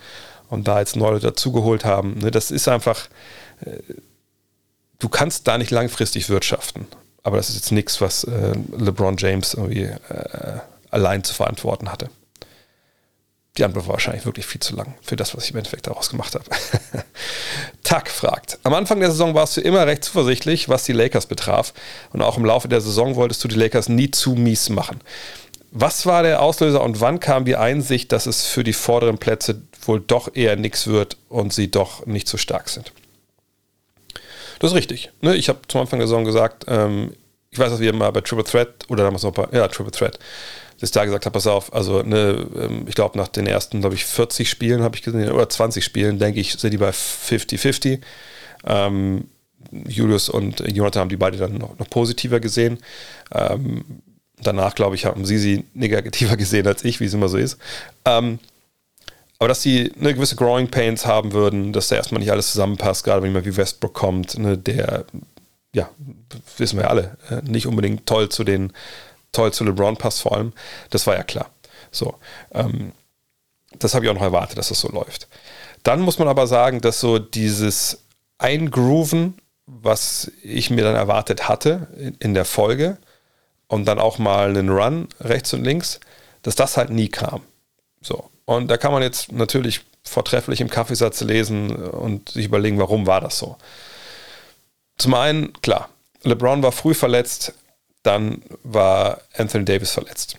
Und 0.48 0.68
da 0.68 0.78
jetzt 0.78 0.94
neue 0.94 1.18
dazugeholt 1.18 1.84
haben. 1.84 2.18
Ne, 2.18 2.30
das 2.30 2.50
ist 2.50 2.68
einfach, 2.68 3.08
äh, 3.64 3.78
du 5.00 5.08
kannst 5.08 5.48
da 5.48 5.58
nicht 5.58 5.72
langfristig 5.72 6.28
wirtschaften. 6.28 6.86
Aber 7.22 7.36
das 7.36 7.50
ist 7.50 7.56
jetzt 7.56 7.72
nichts, 7.72 8.00
was 8.00 8.24
äh, 8.24 8.54
LeBron 8.78 9.16
James 9.18 9.54
irgendwie 9.54 9.82
äh, 9.82 10.60
allein 10.90 11.24
zu 11.24 11.34
verantworten 11.34 11.90
hatte. 11.90 12.08
Die 13.58 13.64
Antwort 13.64 13.88
war 13.88 13.94
wahrscheinlich 13.94 14.24
wirklich 14.24 14.46
viel 14.46 14.60
zu 14.60 14.76
lang 14.76 14.94
für 15.02 15.16
das, 15.16 15.36
was 15.36 15.44
ich 15.44 15.50
im 15.50 15.58
Endeffekt 15.58 15.86
daraus 15.86 16.08
gemacht 16.08 16.34
habe. 16.34 16.44
Tack 17.82 18.08
fragt: 18.08 18.58
Am 18.62 18.72
Anfang 18.72 19.00
der 19.00 19.10
Saison 19.10 19.34
warst 19.34 19.56
du 19.56 19.60
immer 19.60 19.86
recht 19.86 20.04
zuversichtlich, 20.04 20.68
was 20.68 20.84
die 20.84 20.92
Lakers 20.92 21.26
betraf. 21.26 21.74
Und 22.12 22.22
auch 22.22 22.38
im 22.38 22.44
Laufe 22.44 22.68
der 22.68 22.80
Saison 22.80 23.16
wolltest 23.16 23.42
du 23.42 23.48
die 23.48 23.56
Lakers 23.56 23.88
nie 23.88 24.10
zu 24.10 24.32
mies 24.32 24.68
machen. 24.68 25.00
Was 25.72 26.06
war 26.06 26.22
der 26.22 26.42
Auslöser 26.42 26.82
und 26.82 27.00
wann 27.00 27.20
kam 27.20 27.44
die 27.44 27.56
Einsicht, 27.56 28.12
dass 28.12 28.26
es 28.26 28.46
für 28.46 28.64
die 28.64 28.72
vorderen 28.72 29.18
Plätze 29.18 29.62
wohl 29.84 30.00
doch 30.00 30.34
eher 30.34 30.56
nichts 30.56 30.86
wird 30.86 31.16
und 31.28 31.52
sie 31.52 31.70
doch 31.70 32.06
nicht 32.06 32.28
so 32.28 32.38
stark 32.38 32.68
sind? 32.68 32.92
Das 34.60 34.70
ist 34.70 34.76
richtig. 34.76 35.10
Ne? 35.22 35.34
Ich 35.34 35.48
habe 35.48 35.58
zum 35.66 35.80
Anfang 35.80 35.98
der 35.98 36.06
Saison 36.06 36.24
gesagt, 36.24 36.66
ähm, 36.68 37.12
ich 37.50 37.58
weiß, 37.58 37.70
dass 37.70 37.80
wir 37.80 37.92
mal 37.92 38.10
bei 38.12 38.20
Triple 38.20 38.44
Threat 38.44 38.68
oder 38.88 39.02
damals 39.02 39.24
noch 39.24 39.32
bei, 39.32 39.48
ja, 39.52 39.66
Triple 39.66 39.90
Threat, 39.90 40.18
dass 40.78 40.90
ich 40.90 40.92
da 40.92 41.04
gesagt 41.04 41.26
habe, 41.26 41.32
pass 41.32 41.46
auf, 41.46 41.74
also 41.74 42.02
ne, 42.02 42.46
ähm, 42.56 42.84
ich 42.86 42.94
glaube 42.94 43.18
nach 43.18 43.28
den 43.28 43.46
ersten, 43.46 43.80
glaube 43.80 43.96
ich, 43.96 44.04
40 44.04 44.48
Spielen 44.48 44.82
habe 44.82 44.94
ich 44.94 45.02
gesehen, 45.02 45.32
oder 45.32 45.48
20 45.48 45.82
Spielen, 45.82 46.18
denke 46.18 46.40
ich, 46.40 46.52
sind 46.52 46.72
die 46.72 46.78
bei 46.78 46.90
50-50. 46.90 48.00
Ähm, 48.66 49.28
Julius 49.72 50.28
und 50.28 50.60
Jonathan 50.60 51.00
haben 51.00 51.08
die 51.08 51.16
beide 51.16 51.38
dann 51.38 51.54
noch, 51.54 51.78
noch 51.78 51.88
positiver 51.88 52.38
gesehen. 52.38 52.78
Ähm, 53.32 53.84
danach, 54.42 54.74
glaube 54.74 54.94
ich, 54.94 55.06
haben 55.06 55.24
sie 55.24 55.38
sie 55.38 55.64
negativer 55.74 56.36
gesehen 56.38 56.66
als 56.66 56.84
ich, 56.84 57.00
wie 57.00 57.06
es 57.06 57.14
immer 57.14 57.28
so 57.28 57.38
ist. 57.38 57.58
Ähm, 58.04 58.38
aber 59.40 59.48
dass 59.48 59.62
sie 59.62 59.90
eine 59.98 60.14
gewisse 60.14 60.36
Growing 60.36 60.68
Pains 60.68 61.06
haben 61.06 61.32
würden, 61.32 61.72
dass 61.72 61.88
da 61.88 61.96
erstmal 61.96 62.20
nicht 62.20 62.30
alles 62.30 62.52
zusammenpasst, 62.52 63.04
gerade 63.04 63.22
wenn 63.22 63.30
jemand 63.30 63.46
wie 63.46 63.56
Westbrook 63.56 63.94
kommt, 63.94 64.38
ne, 64.38 64.58
der, 64.58 65.06
ja, 65.74 65.88
wissen 66.58 66.78
wir 66.78 66.90
alle, 66.90 67.16
äh, 67.30 67.40
nicht 67.50 67.66
unbedingt 67.66 68.04
toll 68.04 68.28
zu 68.28 68.44
den, 68.44 68.70
toll 69.32 69.50
zu 69.50 69.64
LeBron 69.64 69.96
passt 69.96 70.20
vor 70.20 70.36
allem, 70.36 70.52
das 70.90 71.06
war 71.06 71.16
ja 71.16 71.22
klar. 71.22 71.50
So, 71.90 72.16
ähm, 72.52 72.92
das 73.78 73.94
habe 73.94 74.04
ich 74.04 74.10
auch 74.10 74.14
noch 74.14 74.22
erwartet, 74.22 74.58
dass 74.58 74.68
das 74.68 74.80
so 74.80 74.88
läuft. 74.88 75.26
Dann 75.84 76.02
muss 76.02 76.18
man 76.18 76.28
aber 76.28 76.46
sagen, 76.46 76.82
dass 76.82 77.00
so 77.00 77.18
dieses 77.18 78.02
Eingrooven, 78.36 79.38
was 79.64 80.30
ich 80.42 80.68
mir 80.68 80.84
dann 80.84 80.96
erwartet 80.96 81.48
hatte 81.48 81.88
in, 81.96 82.14
in 82.18 82.34
der 82.34 82.44
Folge 82.44 82.98
und 83.68 83.86
dann 83.86 84.00
auch 84.00 84.18
mal 84.18 84.50
einen 84.50 84.68
Run 84.68 85.08
rechts 85.18 85.54
und 85.54 85.64
links, 85.64 85.98
dass 86.42 86.56
das 86.56 86.76
halt 86.76 86.90
nie 86.90 87.08
kam. 87.08 87.40
So. 88.02 88.28
Und 88.50 88.66
da 88.66 88.76
kann 88.76 88.90
man 88.90 89.00
jetzt 89.00 89.30
natürlich 89.30 89.82
vortrefflich 90.02 90.60
im 90.60 90.68
Kaffeesatz 90.68 91.20
lesen 91.20 91.70
und 91.70 92.30
sich 92.30 92.46
überlegen, 92.46 92.80
warum 92.80 93.06
war 93.06 93.20
das 93.20 93.38
so. 93.38 93.56
Zum 94.98 95.14
einen, 95.14 95.52
klar, 95.62 95.88
LeBron 96.24 96.60
war 96.60 96.72
früh 96.72 96.92
verletzt, 96.92 97.54
dann 98.02 98.42
war 98.64 99.20
Anthony 99.36 99.64
Davis 99.64 99.92
verletzt. 99.92 100.36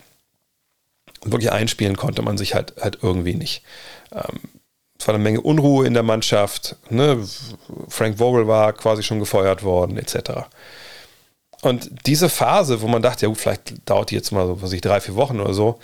Wirklich 1.24 1.54
einspielen 1.54 1.96
konnte 1.96 2.22
man 2.22 2.38
sich 2.38 2.54
halt, 2.54 2.74
halt 2.82 2.98
irgendwie 3.02 3.36
nicht. 3.36 3.64
Ähm, 4.12 4.42
es 5.00 5.08
war 5.08 5.16
eine 5.16 5.24
Menge 5.24 5.40
Unruhe 5.40 5.88
in 5.88 5.94
der 5.94 6.04
Mannschaft. 6.04 6.76
Ne? 6.90 7.26
Frank 7.88 8.18
Vogel 8.18 8.46
war 8.46 8.74
quasi 8.74 9.04
schon 9.04 9.20
gefeuert 9.20 9.64
worden, 9.64 9.96
etc. 9.96 10.50
Und 11.62 11.92
diese 12.08 12.28
Phase, 12.28 12.82
wo 12.82 12.88
man 12.88 13.04
dachte, 13.04 13.22
ja 13.22 13.28
gut, 13.30 13.38
vielleicht 13.38 13.88
dauert 13.90 14.10
die 14.10 14.16
jetzt 14.16 14.32
mal 14.32 14.48
so, 14.48 14.62
was 14.62 14.74
ich, 14.74 14.82
drei, 14.82 15.00
vier 15.00 15.16
Wochen 15.16 15.40
oder 15.40 15.54
so, 15.54 15.80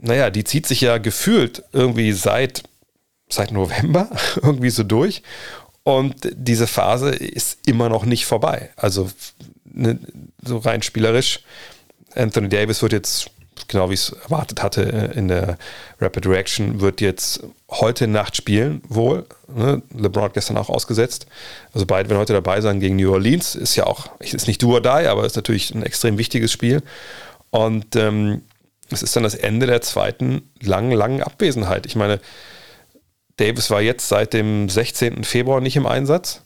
naja, 0.00 0.30
die 0.30 0.44
zieht 0.44 0.66
sich 0.66 0.80
ja 0.80 0.98
gefühlt 0.98 1.62
irgendwie 1.72 2.12
seit, 2.12 2.62
seit 3.28 3.52
November 3.52 4.10
irgendwie 4.36 4.70
so 4.70 4.82
durch. 4.82 5.22
Und 5.82 6.16
diese 6.32 6.66
Phase 6.66 7.10
ist 7.10 7.58
immer 7.66 7.88
noch 7.88 8.04
nicht 8.04 8.26
vorbei. 8.26 8.70
Also 8.76 9.10
ne, 9.64 9.98
so 10.44 10.58
rein 10.58 10.82
spielerisch. 10.82 11.40
Anthony 12.14 12.48
Davis 12.48 12.82
wird 12.82 12.92
jetzt, 12.92 13.30
genau 13.68 13.88
wie 13.88 13.94
ich 13.94 14.00
es 14.00 14.10
erwartet 14.10 14.62
hatte 14.62 14.82
in 14.82 15.28
der 15.28 15.56
Rapid 16.00 16.26
Reaction, 16.26 16.80
wird 16.80 17.00
jetzt 17.00 17.40
heute 17.70 18.06
Nacht 18.06 18.36
spielen, 18.36 18.82
wohl. 18.88 19.24
Ne? 19.54 19.82
LeBron 19.96 20.24
hat 20.24 20.34
gestern 20.34 20.58
auch 20.58 20.68
ausgesetzt. 20.68 21.26
Also 21.72 21.86
beide 21.86 22.08
werden 22.10 22.20
heute 22.20 22.34
dabei 22.34 22.60
sein 22.60 22.80
gegen 22.80 22.96
New 22.96 23.12
Orleans. 23.12 23.54
Ist 23.54 23.76
ja 23.76 23.86
auch, 23.86 24.10
ist 24.20 24.46
nicht 24.46 24.62
do 24.62 24.74
or 24.74 24.82
die, 24.82 24.88
aber 24.88 25.24
ist 25.24 25.36
natürlich 25.36 25.74
ein 25.74 25.82
extrem 25.82 26.18
wichtiges 26.18 26.52
Spiel. 26.52 26.82
Und 27.50 27.96
ähm, 27.96 28.42
es 28.90 29.02
ist 29.02 29.14
dann 29.16 29.22
das 29.22 29.34
Ende 29.34 29.66
der 29.66 29.80
zweiten 29.80 30.50
langen, 30.60 30.92
langen 30.92 31.22
Abwesenheit. 31.22 31.86
Ich 31.86 31.96
meine, 31.96 32.20
Davis 33.36 33.70
war 33.70 33.80
jetzt 33.80 34.08
seit 34.08 34.32
dem 34.32 34.68
16. 34.68 35.24
Februar 35.24 35.60
nicht 35.60 35.76
im 35.76 35.86
Einsatz 35.86 36.42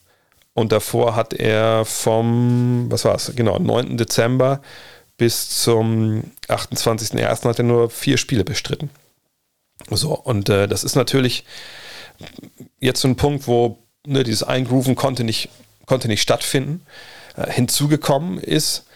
und 0.54 0.72
davor 0.72 1.16
hat 1.16 1.32
er 1.32 1.84
vom, 1.84 2.86
was 2.90 3.04
war 3.04 3.14
es, 3.14 3.32
genau, 3.34 3.58
9. 3.58 3.96
Dezember 3.96 4.60
bis 5.16 5.62
zum 5.62 6.24
28.01. 6.48 7.44
hat 7.44 7.58
er 7.58 7.64
nur 7.64 7.90
vier 7.90 8.16
Spiele 8.16 8.44
bestritten. 8.44 8.90
So, 9.90 10.14
und 10.14 10.48
äh, 10.48 10.68
das 10.68 10.84
ist 10.84 10.96
natürlich 10.96 11.44
jetzt 12.80 13.00
so 13.00 13.08
ein 13.08 13.16
Punkt, 13.16 13.46
wo 13.46 13.78
ne, 14.06 14.24
dieses 14.24 14.42
Eingrooven 14.42 14.94
konnte 14.94 15.24
nicht, 15.24 15.48
konnte 15.86 16.08
nicht 16.08 16.22
stattfinden. 16.22 16.84
Äh, 17.36 17.50
hinzugekommen 17.50 18.38
ist 18.38 18.86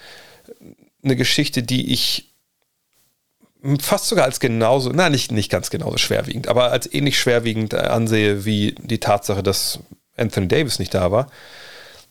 eine 1.02 1.16
Geschichte, 1.16 1.62
die 1.62 1.92
ich 1.92 2.32
fast 3.80 4.08
sogar 4.08 4.24
als 4.24 4.40
genauso, 4.40 4.90
na 4.92 5.08
nicht, 5.08 5.32
nicht 5.32 5.50
ganz 5.50 5.70
genauso 5.70 5.98
schwerwiegend, 5.98 6.48
aber 6.48 6.72
als 6.72 6.92
ähnlich 6.92 7.18
schwerwiegend 7.18 7.72
äh, 7.72 7.78
ansehe 7.78 8.44
wie 8.44 8.74
die 8.78 9.00
Tatsache, 9.00 9.42
dass 9.42 9.80
Anthony 10.16 10.48
Davis 10.48 10.78
nicht 10.78 10.94
da 10.94 11.10
war. 11.10 11.30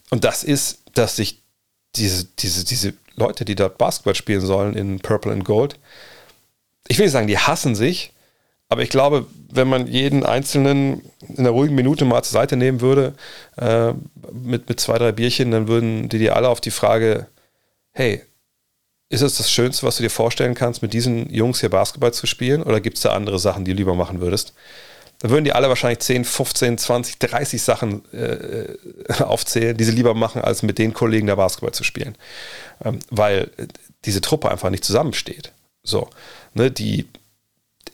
Und 0.09 0.23
das 0.23 0.43
ist, 0.43 0.79
dass 0.93 1.15
sich 1.15 1.41
diese, 1.95 2.25
diese, 2.39 2.65
diese 2.65 2.93
Leute, 3.15 3.45
die 3.45 3.55
dort 3.55 3.77
Basketball 3.77 4.15
spielen 4.15 4.41
sollen 4.41 4.75
in 4.75 4.99
Purple 4.99 5.31
and 5.31 5.45
Gold, 5.45 5.79
ich 6.87 6.97
will 6.97 7.05
nicht 7.05 7.13
sagen, 7.13 7.27
die 7.27 7.37
hassen 7.37 7.75
sich, 7.75 8.13
aber 8.69 8.81
ich 8.81 8.89
glaube, 8.89 9.27
wenn 9.49 9.67
man 9.67 9.87
jeden 9.87 10.25
Einzelnen 10.25 11.03
in 11.27 11.39
einer 11.39 11.51
ruhigen 11.51 11.75
Minute 11.75 12.05
mal 12.05 12.23
zur 12.23 12.33
Seite 12.33 12.57
nehmen 12.57 12.81
würde, 12.81 13.13
äh, 13.57 13.93
mit, 14.31 14.67
mit 14.69 14.79
zwei, 14.79 14.97
drei 14.97 15.11
Bierchen, 15.11 15.51
dann 15.51 15.67
würden 15.67 16.09
die 16.09 16.19
dir 16.19 16.35
alle 16.35 16.49
auf 16.49 16.61
die 16.61 16.71
Frage, 16.71 17.27
hey, 17.91 18.21
ist 19.09 19.21
es 19.21 19.37
das 19.37 19.51
Schönste, 19.51 19.85
was 19.85 19.97
du 19.97 20.03
dir 20.03 20.09
vorstellen 20.09 20.55
kannst, 20.55 20.81
mit 20.81 20.93
diesen 20.93 21.29
Jungs 21.33 21.59
hier 21.59 21.69
Basketball 21.69 22.13
zu 22.13 22.25
spielen? 22.25 22.63
Oder 22.63 22.81
gibt 22.81 22.97
es 22.97 23.03
da 23.03 23.13
andere 23.13 23.39
Sachen, 23.39 23.65
die 23.65 23.71
du 23.71 23.77
lieber 23.77 23.95
machen 23.95 24.19
würdest? 24.19 24.53
Da 25.19 25.29
würden 25.29 25.45
die 25.45 25.53
alle 25.53 25.69
wahrscheinlich 25.69 25.99
10, 25.99 26.25
15, 26.25 26.77
20, 26.77 27.19
30 27.19 27.61
Sachen 27.61 28.03
äh, 28.13 28.67
aufzählen, 29.23 29.77
die 29.77 29.83
sie 29.83 29.91
lieber 29.91 30.13
machen, 30.13 30.41
als 30.41 30.63
mit 30.63 30.77
den 30.77 30.93
Kollegen 30.93 31.27
da 31.27 31.35
Basketball 31.35 31.73
zu 31.73 31.83
spielen. 31.83 32.17
Ähm, 32.83 32.99
weil 33.09 33.49
diese 34.05 34.21
Truppe 34.21 34.51
einfach 34.51 34.69
nicht 34.69 34.83
zusammensteht. 34.83 35.51
So, 35.83 36.09
ne, 36.53 36.71
die, 36.71 37.07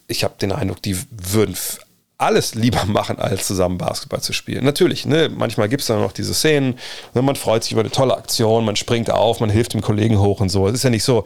ich 0.08 0.24
habe 0.24 0.36
den 0.42 0.52
Eindruck, 0.52 0.82
die 0.82 0.98
würden 1.10 1.56
alles 2.22 2.56
lieber 2.56 2.86
machen, 2.88 3.20
als 3.20 3.48
zusammen 3.48 3.78
Basketball 3.78 4.22
zu 4.22 4.34
spielen. 4.34 4.64
Natürlich, 4.64 5.06
ne, 5.06 5.30
manchmal 5.30 5.70
gibt 5.70 5.82
es 5.82 5.88
dann 5.88 6.02
noch 6.02 6.12
diese 6.12 6.34
Szenen, 6.34 6.78
ne, 7.14 7.22
man 7.22 7.36
freut 7.36 7.64
sich 7.64 7.74
über 7.74 7.82
eine 7.82 7.92
tolle 7.92 8.16
Aktion, 8.16 8.66
man 8.66 8.76
springt 8.76 9.10
auf, 9.10 9.40
man 9.40 9.50
hilft 9.50 9.74
dem 9.74 9.82
Kollegen 9.82 10.20
hoch 10.20 10.40
und 10.40 10.50
so. 10.50 10.68
Es 10.68 10.76
ist 10.76 10.84
ja 10.84 10.90
nicht 10.90 11.04
so, 11.04 11.26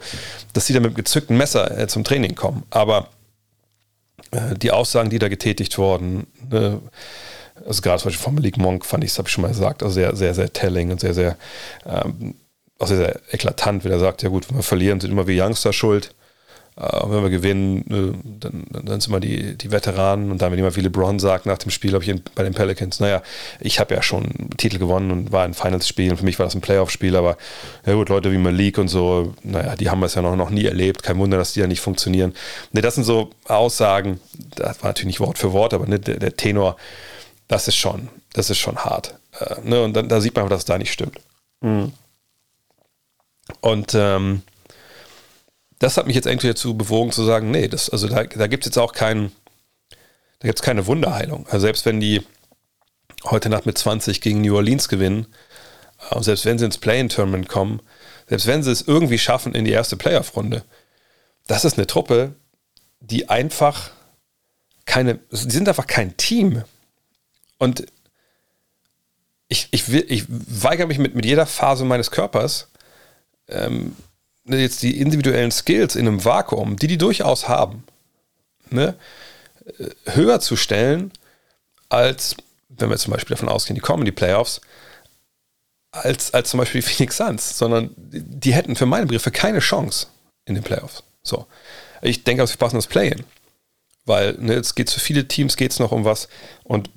dass 0.52 0.66
sie 0.66 0.72
da 0.72 0.80
mit 0.80 0.88
einem 0.88 0.96
gezückten 0.96 1.36
Messer 1.36 1.78
äh, 1.78 1.86
zum 1.86 2.04
Training 2.04 2.34
kommen. 2.34 2.64
Aber 2.70 3.08
äh, 4.30 4.54
die 4.56 4.70
Aussagen, 4.70 5.10
die 5.10 5.18
da 5.18 5.28
getätigt 5.28 5.76
wurden, 5.78 6.26
ne, 6.50 6.80
also 7.66 7.82
gerade 7.82 8.00
zum 8.00 8.08
Beispiel 8.08 8.24
von 8.24 8.34
Malik 8.34 8.58
Monk 8.58 8.84
fand 8.84 9.04
ich, 9.04 9.10
das 9.10 9.18
habe 9.18 9.28
ich 9.28 9.32
schon 9.32 9.42
mal 9.42 9.48
gesagt, 9.48 9.82
also 9.82 9.94
sehr, 9.94 10.14
sehr, 10.14 10.34
sehr 10.34 10.52
telling 10.52 10.90
und 10.90 11.00
sehr, 11.00 11.14
sehr, 11.14 11.36
ähm, 11.86 12.34
auch 12.78 12.86
sehr, 12.86 12.98
sehr 12.98 13.20
eklatant, 13.30 13.84
wenn 13.84 13.92
er 13.92 13.98
sagt, 13.98 14.22
ja 14.22 14.28
gut, 14.28 14.48
wenn 14.48 14.56
wir 14.56 14.62
verlieren, 14.62 15.00
sind 15.00 15.10
immer 15.10 15.26
wir 15.26 15.46
Youngster 15.46 15.72
schuld. 15.72 16.14
Äh, 16.78 17.00
wenn 17.04 17.22
wir 17.22 17.30
gewinnen, 17.30 17.78
äh, 17.90 18.38
dann, 18.38 18.64
dann 18.70 19.00
sind 19.00 19.08
immer 19.08 19.20
die, 19.20 19.56
die 19.56 19.70
Veteranen 19.70 20.30
und 20.30 20.42
dann, 20.42 20.50
wenn 20.52 20.58
jemand 20.58 20.76
wie 20.76 20.82
LeBron 20.82 21.18
sagt 21.18 21.46
nach 21.46 21.56
dem 21.56 21.70
Spiel, 21.70 21.94
habe 21.94 22.04
ich 22.04 22.14
bei 22.34 22.42
den 22.42 22.52
Pelicans, 22.52 23.00
naja, 23.00 23.22
ich 23.60 23.80
habe 23.80 23.94
ja 23.94 24.02
schon 24.02 24.50
Titel 24.58 24.78
gewonnen 24.78 25.10
und 25.10 25.32
war 25.32 25.44
ein 25.44 25.54
Finals-Spiel 25.54 26.10
und 26.10 26.18
für 26.18 26.24
mich 26.26 26.38
war 26.38 26.44
das 26.44 26.54
ein 26.54 26.60
Playoff-Spiel, 26.60 27.16
aber 27.16 27.38
ja 27.86 27.94
gut, 27.94 28.10
Leute 28.10 28.30
wie 28.30 28.36
Malik 28.36 28.76
und 28.76 28.88
so, 28.88 29.34
naja, 29.42 29.74
die 29.74 29.88
haben 29.88 30.02
es 30.02 30.16
ja 30.16 30.22
noch, 30.22 30.36
noch 30.36 30.50
nie 30.50 30.66
erlebt, 30.66 31.02
kein 31.02 31.18
Wunder, 31.18 31.38
dass 31.38 31.54
die 31.54 31.60
ja 31.60 31.66
nicht 31.66 31.80
funktionieren. 31.80 32.34
Ne, 32.72 32.82
das 32.82 32.94
sind 32.94 33.04
so 33.04 33.30
Aussagen, 33.46 34.20
das 34.54 34.82
war 34.82 34.90
natürlich 34.90 35.06
nicht 35.06 35.20
Wort 35.20 35.38
für 35.38 35.54
Wort, 35.54 35.72
aber 35.72 35.86
ne, 35.86 35.98
der, 35.98 36.18
der, 36.18 36.36
Tenor, 36.36 36.76
das 37.48 37.68
ist 37.68 37.76
schon, 37.76 38.08
das 38.34 38.50
ist 38.50 38.58
schon 38.58 38.76
hart. 38.76 39.14
Äh, 39.40 39.54
ne, 39.64 39.82
und 39.82 39.94
dann, 39.94 40.10
da 40.10 40.20
sieht 40.20 40.36
man, 40.36 40.46
dass 40.50 40.60
es 40.60 40.64
da 40.66 40.76
nicht 40.76 40.92
stimmt. 40.92 41.20
Mhm. 41.62 41.92
Und 43.62 43.94
ähm, 43.94 44.42
das 45.78 45.96
hat 45.96 46.06
mich 46.06 46.16
jetzt 46.16 46.26
irgendwie 46.26 46.48
dazu 46.48 46.76
bewogen 46.76 47.12
zu 47.12 47.24
sagen, 47.24 47.50
nee, 47.50 47.68
das, 47.68 47.90
also 47.90 48.08
da, 48.08 48.24
da 48.24 48.46
gibt 48.46 48.64
es 48.64 48.68
jetzt 48.68 48.78
auch 48.78 48.92
keinen, 48.92 49.32
da 50.38 50.48
gibt 50.48 50.58
es 50.58 50.64
keine 50.64 50.86
Wunderheilung. 50.86 51.46
Also 51.46 51.60
selbst 51.60 51.84
wenn 51.86 52.00
die 52.00 52.22
heute 53.24 53.48
Nacht 53.48 53.66
mit 53.66 53.76
20 53.76 54.20
gegen 54.20 54.40
New 54.40 54.56
Orleans 54.56 54.88
gewinnen, 54.88 55.26
äh, 56.10 56.22
selbst 56.22 56.44
wenn 56.44 56.58
sie 56.58 56.64
ins 56.64 56.78
Play-in-Tournament 56.78 57.48
kommen, 57.48 57.80
selbst 58.28 58.46
wenn 58.46 58.62
sie 58.62 58.70
es 58.70 58.82
irgendwie 58.82 59.18
schaffen 59.18 59.54
in 59.54 59.64
die 59.64 59.72
erste 59.72 59.96
Playoff-Runde, 59.96 60.64
das 61.46 61.64
ist 61.64 61.78
eine 61.78 61.86
Truppe, 61.86 62.34
die 63.00 63.28
einfach 63.28 63.90
keine, 64.84 65.18
die 65.30 65.50
sind 65.50 65.68
einfach 65.68 65.86
kein 65.86 66.16
Team. 66.16 66.64
Und 67.58 67.86
ich, 69.48 69.68
ich, 69.70 69.90
will, 69.90 70.04
ich 70.08 70.24
weigere 70.28 70.86
mich 70.86 70.98
mit, 70.98 71.14
mit 71.14 71.24
jeder 71.24 71.46
Phase 71.46 71.84
meines 71.84 72.10
Körpers, 72.10 72.68
ähm, 73.48 73.94
jetzt 74.46 74.82
die 74.82 75.00
individuellen 75.00 75.50
Skills 75.50 75.96
in 75.96 76.06
einem 76.06 76.24
Vakuum, 76.24 76.76
die 76.76 76.86
die 76.86 76.98
durchaus 76.98 77.48
haben, 77.48 77.84
ne, 78.70 78.94
äh, 79.78 80.12
höher 80.12 80.40
zu 80.40 80.56
stellen, 80.56 81.12
als, 81.88 82.36
wenn 82.68 82.90
wir 82.90 82.96
zum 82.96 83.12
Beispiel 83.12 83.34
davon 83.34 83.48
ausgehen, 83.48 83.74
die 83.74 83.80
kommen 83.80 84.02
in 84.02 84.06
die 84.06 84.12
Playoffs, 84.12 84.60
als, 85.92 86.34
als 86.34 86.50
zum 86.50 86.58
Beispiel 86.58 86.80
die 86.80 86.86
Phoenix 86.86 87.16
Suns, 87.16 87.58
sondern 87.58 87.90
die 87.96 88.52
hätten 88.52 88.76
für 88.76 88.86
meine 88.86 89.06
Begriffe 89.06 89.30
keine 89.30 89.60
Chance 89.60 90.08
in 90.44 90.54
den 90.54 90.64
Playoffs. 90.64 91.02
So. 91.22 91.46
Ich 92.02 92.24
denke, 92.24 92.46
wir 92.46 92.56
passen 92.56 92.76
das 92.76 92.86
Play-In. 92.86 93.24
Weil 94.04 94.34
ne, 94.38 94.54
es 94.54 94.74
geht 94.74 94.90
für 94.90 95.00
viele 95.00 95.26
Teams 95.26 95.56
geht 95.56 95.72
es 95.72 95.80
noch 95.80 95.92
um 95.92 96.04
was. 96.04 96.28
Und 96.62 96.90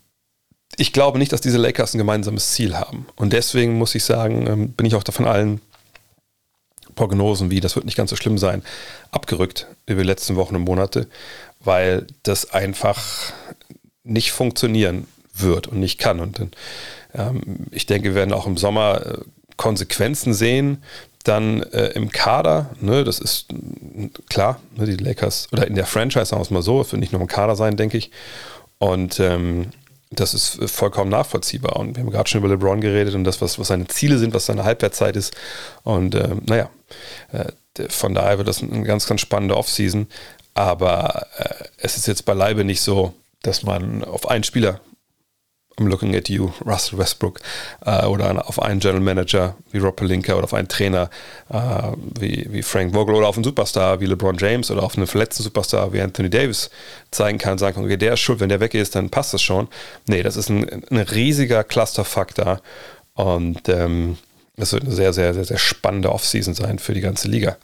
ich 0.77 0.93
glaube 0.93 1.17
nicht, 1.17 1.33
dass 1.33 1.41
diese 1.41 1.57
Lakers 1.57 1.93
ein 1.93 1.97
gemeinsames 1.97 2.53
Ziel 2.53 2.77
haben. 2.77 3.07
Und 3.15 3.33
deswegen 3.33 3.77
muss 3.77 3.95
ich 3.95 4.03
sagen, 4.03 4.45
ähm, 4.47 4.71
bin 4.73 4.85
ich 4.85 4.95
auch 4.95 5.03
davon 5.03 5.25
allen 5.25 5.61
Prognosen 6.99 7.49
wie, 7.49 7.61
das 7.61 7.77
wird 7.77 7.85
nicht 7.85 7.95
ganz 7.95 8.09
so 8.09 8.17
schlimm 8.17 8.37
sein, 8.37 8.61
abgerückt 9.11 9.67
über 9.85 10.01
die 10.01 10.07
letzten 10.07 10.35
Wochen 10.35 10.57
und 10.57 10.65
Monate, 10.65 11.07
weil 11.61 12.05
das 12.23 12.51
einfach 12.51 13.31
nicht 14.03 14.33
funktionieren 14.33 15.07
wird 15.33 15.67
und 15.67 15.79
nicht 15.79 15.97
kann. 15.97 16.19
Und 16.19 16.41
ähm, 17.13 17.67
ich 17.71 17.85
denke, 17.85 18.09
wir 18.09 18.15
werden 18.15 18.33
auch 18.33 18.47
im 18.47 18.57
Sommer 18.57 19.05
äh, 19.05 19.17
Konsequenzen 19.55 20.33
sehen, 20.33 20.83
dann 21.23 21.63
äh, 21.63 21.87
im 21.91 22.11
Kader, 22.11 22.71
ne, 22.81 23.05
das 23.05 23.19
ist 23.19 23.45
klar, 24.27 24.59
ne, 24.75 24.85
die 24.85 25.01
Lakers, 25.01 25.47
oder 25.53 25.67
in 25.67 25.75
der 25.75 25.85
Franchise, 25.85 26.25
sagen 26.25 26.41
wir 26.41 26.43
es 26.43 26.51
mal 26.51 26.61
so, 26.61 26.81
es 26.81 26.91
wird 26.91 26.99
nicht 26.99 27.13
nur 27.13 27.21
im 27.21 27.27
Kader 27.27 27.55
sein, 27.55 27.77
denke 27.77 27.97
ich. 27.97 28.11
Und 28.77 29.21
ähm, 29.21 29.67
das 30.11 30.33
ist 30.33 30.59
vollkommen 30.69 31.11
nachvollziehbar. 31.11 31.75
Und 31.75 31.95
wir 31.95 32.03
haben 32.03 32.11
gerade 32.11 32.29
schon 32.29 32.39
über 32.39 32.49
LeBron 32.49 32.81
geredet 32.81 33.13
und 33.13 33.23
das, 33.23 33.41
was, 33.41 33.59
was 33.59 33.67
seine 33.67 33.87
Ziele 33.87 34.17
sind, 34.17 34.33
was 34.33 34.47
seine 34.47 34.63
Halbwertzeit 34.63 35.15
ist. 35.15 35.35
Und 35.83 36.15
äh, 36.15 36.29
naja, 36.45 36.69
äh, 37.31 37.45
von 37.89 38.13
daher 38.13 38.37
wird 38.37 38.47
das 38.47 38.63
eine 38.63 38.83
ganz, 38.83 39.05
ganz 39.07 39.21
spannende 39.21 39.55
Offseason. 39.55 40.07
Aber 40.55 41.27
äh, 41.37 41.65
es 41.77 41.95
ist 41.97 42.07
jetzt 42.07 42.25
beileibe 42.25 42.63
nicht 42.63 42.81
so, 42.81 43.13
dass 43.43 43.63
man 43.63 44.03
auf 44.03 44.27
einen 44.29 44.43
Spieler 44.43 44.81
I'm 45.79 45.87
looking 45.87 46.15
at 46.15 46.29
you, 46.29 46.51
Russell 46.65 46.99
Westbrook, 46.99 47.39
äh, 47.85 48.05
oder 48.05 48.47
auf 48.47 48.61
einen 48.61 48.79
General 48.79 49.01
Manager 49.01 49.55
wie 49.71 49.77
Rob 49.77 49.95
Pelinka 49.95 50.33
oder 50.33 50.43
auf 50.43 50.53
einen 50.53 50.67
Trainer 50.67 51.09
äh, 51.49 51.57
wie, 52.19 52.47
wie 52.49 52.63
Frank 52.63 52.93
Vogel 52.93 53.15
oder 53.15 53.27
auf 53.27 53.35
einen 53.35 53.43
Superstar 53.43 53.99
wie 53.99 54.05
LeBron 54.05 54.37
James 54.37 54.69
oder 54.71 54.83
auf 54.83 54.97
einen 54.97 55.07
verletzten 55.07 55.43
Superstar 55.43 55.93
wie 55.93 56.01
Anthony 56.01 56.29
Davis 56.29 56.69
zeigen 57.11 57.37
kann, 57.37 57.57
sagen 57.57 57.75
kann, 57.75 57.85
okay, 57.85 57.97
der 57.97 58.13
ist 58.13 58.19
schuld, 58.19 58.39
wenn 58.39 58.49
der 58.49 58.59
weg 58.59 58.73
ist, 58.73 58.95
dann 58.95 59.09
passt 59.09 59.33
das 59.33 59.41
schon. 59.41 59.67
Nee, 60.07 60.23
das 60.23 60.35
ist 60.35 60.49
ein, 60.49 60.83
ein 60.89 60.97
riesiger 60.97 61.63
Clusterfaktor 61.63 62.61
und 63.13 63.67
ähm, 63.69 64.17
das 64.57 64.73
wird 64.73 64.83
eine 64.83 64.93
sehr, 64.93 65.13
sehr, 65.13 65.33
sehr, 65.33 65.45
sehr 65.45 65.57
spannende 65.57 66.11
Offseason 66.11 66.53
sein 66.53 66.79
für 66.79 66.93
die 66.93 67.01
ganze 67.01 67.29
Liga. 67.29 67.57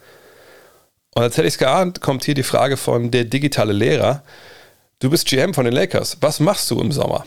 Und 1.14 1.24
als 1.24 1.38
hätte 1.38 1.48
ich 1.48 1.56
es 1.56 1.58
geahnt, 1.58 2.02
kommt 2.02 2.24
hier 2.26 2.34
die 2.36 2.44
Frage 2.44 2.78
von 2.78 3.12
der 3.12 3.24
digitale 3.26 3.74
Lehrer. 3.74 4.24
Du 5.00 5.10
bist 5.10 5.28
GM 5.28 5.54
von 5.54 5.66
den 5.66 5.74
Lakers. 5.74 6.18
Was 6.22 6.40
machst 6.40 6.70
du 6.72 6.82
im 6.82 6.92
Sommer? 6.92 7.26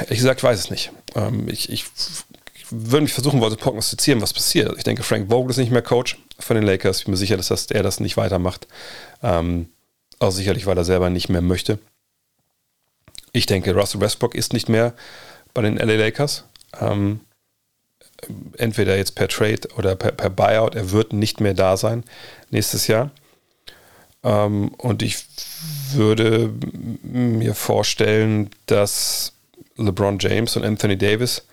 Ehrlich 0.00 0.18
gesagt, 0.18 0.42
weiß 0.42 0.58
es 0.58 0.70
nicht. 0.70 0.92
Ähm, 1.14 1.48
ich, 1.48 1.70
ich, 1.70 1.84
würde 2.70 3.02
mich 3.02 3.12
versuchen 3.12 3.40
zu 3.40 3.56
prognostizieren, 3.56 4.20
was 4.20 4.32
passiert. 4.32 4.76
Ich 4.76 4.84
denke, 4.84 5.02
Frank 5.02 5.30
Vogel 5.30 5.50
ist 5.50 5.56
nicht 5.56 5.72
mehr 5.72 5.82
Coach 5.82 6.18
von 6.38 6.56
den 6.56 6.64
Lakers. 6.64 6.98
Ich 6.98 7.04
bin 7.04 7.12
mir 7.12 7.18
sicher, 7.18 7.36
dass 7.36 7.48
das, 7.48 7.70
er 7.70 7.82
das 7.82 8.00
nicht 8.00 8.16
weitermacht. 8.16 8.66
Ähm, 9.22 9.68
auch 10.18 10.30
sicherlich, 10.30 10.66
weil 10.66 10.76
er 10.76 10.84
selber 10.84 11.10
nicht 11.10 11.28
mehr 11.28 11.40
möchte. 11.40 11.78
Ich 13.32 13.46
denke, 13.46 13.74
Russell 13.74 14.00
Westbrook 14.00 14.34
ist 14.34 14.52
nicht 14.52 14.68
mehr 14.68 14.94
bei 15.54 15.62
den 15.62 15.76
LA 15.76 15.94
Lakers. 15.94 16.44
Ähm, 16.80 17.20
entweder 18.56 18.96
jetzt 18.96 19.14
per 19.14 19.28
Trade 19.28 19.68
oder 19.76 19.96
per, 19.96 20.12
per, 20.12 20.30
Buyout. 20.30 20.74
Er 20.74 20.90
wird 20.90 21.12
nicht 21.12 21.40
mehr 21.40 21.54
da 21.54 21.76
sein 21.76 22.04
nächstes 22.50 22.86
Jahr. 22.86 23.10
Ähm, 24.24 24.68
und 24.76 25.02
ich 25.02 25.24
würde 25.92 26.52
mir 27.02 27.54
vorstellen, 27.54 28.50
dass 28.66 29.32
LeBron 29.78 30.18
James 30.18 30.56
und 30.56 30.64
Anthony 30.64 30.96
Davis 30.96 31.46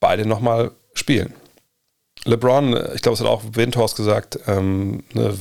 beide 0.00 0.26
nochmal 0.26 0.72
spielen. 0.94 1.32
LeBron, 2.24 2.76
ich 2.94 3.02
glaube, 3.02 3.14
es 3.14 3.20
hat 3.20 3.26
auch 3.26 3.42
Windhorst 3.52 3.96
gesagt, 3.96 4.38
ähm, 4.46 5.02
ne, 5.12 5.36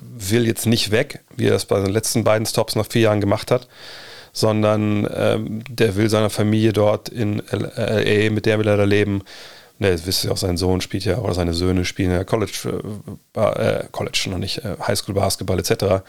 will 0.00 0.46
jetzt 0.46 0.66
nicht 0.66 0.90
weg, 0.90 1.20
wie 1.36 1.46
er 1.46 1.52
das 1.52 1.66
bei 1.66 1.80
den 1.80 1.90
letzten 1.92 2.24
beiden 2.24 2.46
Stops 2.46 2.74
nach 2.74 2.86
vier 2.86 3.02
Jahren 3.02 3.20
gemacht 3.20 3.50
hat, 3.50 3.68
sondern 4.32 5.08
ähm, 5.14 5.62
der 5.68 5.94
will 5.96 6.08
seiner 6.08 6.30
Familie 6.30 6.72
dort 6.72 7.08
in 7.08 7.42
LA, 7.50 8.30
mit 8.30 8.46
der 8.46 8.58
will 8.58 8.66
er 8.66 8.76
da 8.76 8.84
leben, 8.84 9.22
Ne, 9.80 9.92
das 9.92 10.04
wisst 10.04 10.24
ihr 10.24 10.30
auch, 10.30 10.36
sein 10.36 10.58
Sohn 10.58 10.82
spielt 10.82 11.06
ja, 11.06 11.16
oder 11.20 11.32
seine 11.32 11.54
Söhne 11.54 11.86
spielen 11.86 12.10
ja 12.10 12.22
College, 12.22 12.82
äh, 13.34 13.40
äh 13.40 13.84
College 13.90 14.26
noch 14.28 14.36
nicht, 14.36 14.58
äh, 14.58 14.76
Highschool-Basketball 14.78 15.58
etc. 15.58 16.04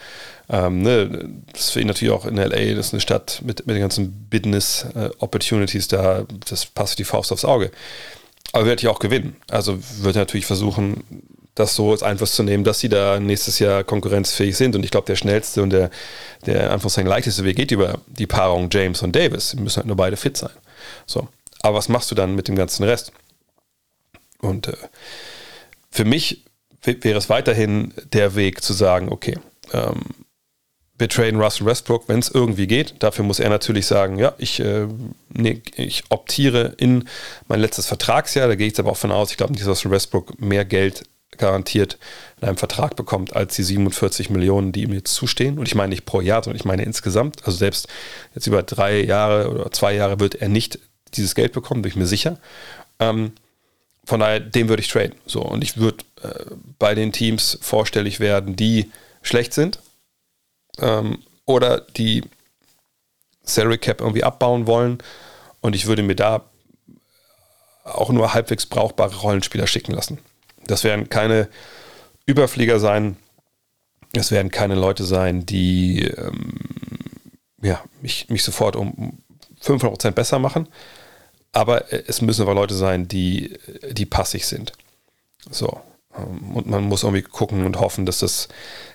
Ähm, 0.50 0.82
ne, 0.82 1.30
das 1.50 1.62
ist 1.62 1.70
für 1.70 1.80
ihn 1.80 1.86
natürlich 1.86 2.12
auch 2.12 2.26
in 2.26 2.36
LA, 2.36 2.74
das 2.74 2.88
ist 2.88 2.92
eine 2.92 3.00
Stadt 3.00 3.40
mit, 3.42 3.66
mit 3.66 3.74
den 3.74 3.80
ganzen 3.80 4.28
Business-Opportunities 4.28 5.86
äh, 5.86 5.88
da, 5.88 6.26
das 6.50 6.66
passt 6.66 6.98
die 6.98 7.04
Faust 7.04 7.32
aufs 7.32 7.46
Auge. 7.46 7.70
Aber 8.52 8.66
wird 8.66 8.82
ja 8.82 8.90
auch 8.90 8.98
gewinnen. 8.98 9.36
Also 9.48 9.78
wird 10.02 10.16
er 10.16 10.22
natürlich 10.22 10.44
versuchen, 10.44 11.02
das 11.54 11.74
so 11.74 11.92
als 11.92 12.02
Einfluss 12.02 12.34
zu 12.34 12.42
nehmen, 12.42 12.64
dass 12.64 12.78
sie 12.78 12.90
da 12.90 13.20
nächstes 13.20 13.58
Jahr 13.58 13.84
konkurrenzfähig 13.84 14.54
sind. 14.54 14.76
Und 14.76 14.84
ich 14.84 14.90
glaube, 14.90 15.06
der 15.06 15.16
schnellste 15.16 15.62
und 15.62 15.70
der, 15.70 15.88
der 16.44 16.72
Anführungszeichen 16.72 17.08
leichteste 17.08 17.44
Weg 17.44 17.56
geht 17.56 17.70
über 17.70 18.00
die 18.06 18.26
Paarung 18.26 18.68
James 18.70 19.00
und 19.00 19.16
Davis. 19.16 19.50
Sie 19.50 19.60
müssen 19.60 19.76
halt 19.76 19.86
nur 19.86 19.96
beide 19.96 20.18
fit 20.18 20.36
sein. 20.36 20.52
So. 21.06 21.28
Aber 21.62 21.78
was 21.78 21.88
machst 21.88 22.10
du 22.10 22.14
dann 22.14 22.34
mit 22.34 22.48
dem 22.48 22.56
ganzen 22.56 22.84
Rest? 22.84 23.12
Und 24.42 24.68
äh, 24.68 24.76
für 25.90 26.04
mich 26.04 26.44
wäre 26.82 27.18
es 27.18 27.30
weiterhin 27.30 27.94
der 28.12 28.34
Weg 28.34 28.62
zu 28.62 28.72
sagen, 28.74 29.08
okay, 29.10 29.38
ähm, 29.72 30.02
wir 30.98 31.08
traden 31.08 31.40
Russell 31.40 31.66
Westbrook, 31.66 32.08
wenn 32.08 32.18
es 32.18 32.28
irgendwie 32.28 32.66
geht. 32.66 32.94
Dafür 33.00 33.24
muss 33.24 33.40
er 33.40 33.48
natürlich 33.48 33.86
sagen, 33.86 34.18
ja, 34.18 34.34
ich, 34.38 34.60
äh, 34.60 34.86
nee, 35.30 35.62
ich 35.74 36.04
optiere 36.10 36.74
in 36.76 37.08
mein 37.48 37.60
letztes 37.60 37.86
Vertragsjahr. 37.86 38.46
Da 38.46 38.54
gehe 38.54 38.66
ich 38.66 38.72
jetzt 38.72 38.80
aber 38.80 38.90
auch 38.90 38.96
von 38.96 39.10
aus, 39.10 39.30
ich 39.30 39.36
glaube 39.36 39.52
nicht, 39.52 39.62
dass 39.62 39.68
Russell 39.68 39.90
Westbrook 39.90 40.40
mehr 40.40 40.64
Geld 40.64 41.04
garantiert 41.38 41.98
in 42.40 42.48
einem 42.48 42.56
Vertrag 42.58 42.94
bekommt 42.94 43.34
als 43.34 43.56
die 43.56 43.62
47 43.62 44.30
Millionen, 44.30 44.72
die 44.72 44.82
ihm 44.82 44.92
jetzt 44.92 45.14
zustehen. 45.14 45.58
Und 45.58 45.66
ich 45.66 45.74
meine 45.74 45.88
nicht 45.88 46.04
pro 46.04 46.20
Jahr, 46.20 46.44
sondern 46.44 46.58
ich 46.58 46.64
meine 46.64 46.84
insgesamt. 46.84 47.44
Also 47.46 47.56
selbst 47.56 47.88
jetzt 48.34 48.46
über 48.46 48.62
drei 48.62 49.02
Jahre 49.02 49.50
oder 49.50 49.70
zwei 49.72 49.94
Jahre 49.94 50.20
wird 50.20 50.36
er 50.36 50.48
nicht 50.48 50.78
dieses 51.14 51.34
Geld 51.34 51.52
bekommen, 51.52 51.82
bin 51.82 51.90
ich 51.90 51.96
mir 51.96 52.06
sicher. 52.06 52.38
Ähm, 53.00 53.32
von 54.04 54.20
daher, 54.20 54.40
den 54.40 54.68
würde 54.68 54.82
ich 54.82 54.88
traden. 54.88 55.14
So, 55.26 55.42
und 55.42 55.62
ich 55.62 55.76
würde 55.76 56.04
äh, 56.22 56.44
bei 56.78 56.94
den 56.94 57.12
Teams 57.12 57.58
vorstellig 57.60 58.20
werden, 58.20 58.56
die 58.56 58.90
schlecht 59.22 59.54
sind 59.54 59.78
ähm, 60.78 61.18
oder 61.44 61.80
die 61.80 62.24
Salary 63.44 63.78
Cap 63.78 64.00
irgendwie 64.00 64.24
abbauen 64.24 64.66
wollen. 64.66 64.98
Und 65.60 65.76
ich 65.76 65.86
würde 65.86 66.02
mir 66.02 66.16
da 66.16 66.44
auch 67.84 68.10
nur 68.10 68.34
halbwegs 68.34 68.66
brauchbare 68.66 69.14
Rollenspieler 69.16 69.66
schicken 69.66 69.92
lassen. 69.92 70.18
Das 70.66 70.84
werden 70.84 71.08
keine 71.08 71.48
Überflieger 72.26 72.78
sein. 72.78 73.16
Das 74.12 74.30
werden 74.30 74.50
keine 74.50 74.74
Leute 74.74 75.04
sein, 75.04 75.46
die 75.46 76.02
ähm, 76.02 76.52
ja, 77.62 77.82
mich, 78.00 78.28
mich 78.28 78.42
sofort 78.42 78.76
um 78.76 79.18
500% 79.62 80.10
besser 80.10 80.38
machen. 80.38 80.68
Aber 81.52 81.92
äh, 81.92 82.02
es 82.06 82.20
müssen 82.22 82.42
aber 82.42 82.54
Leute 82.54 82.74
sein, 82.74 83.08
die, 83.08 83.58
die 83.90 84.06
passig 84.06 84.46
sind. 84.46 84.72
So. 85.50 85.80
Ähm, 86.16 86.56
und 86.56 86.66
man 86.66 86.84
muss 86.84 87.02
irgendwie 87.02 87.22
gucken 87.22 87.64
und 87.64 87.78
hoffen, 87.78 88.06
dass 88.06 88.18
das 88.18 88.48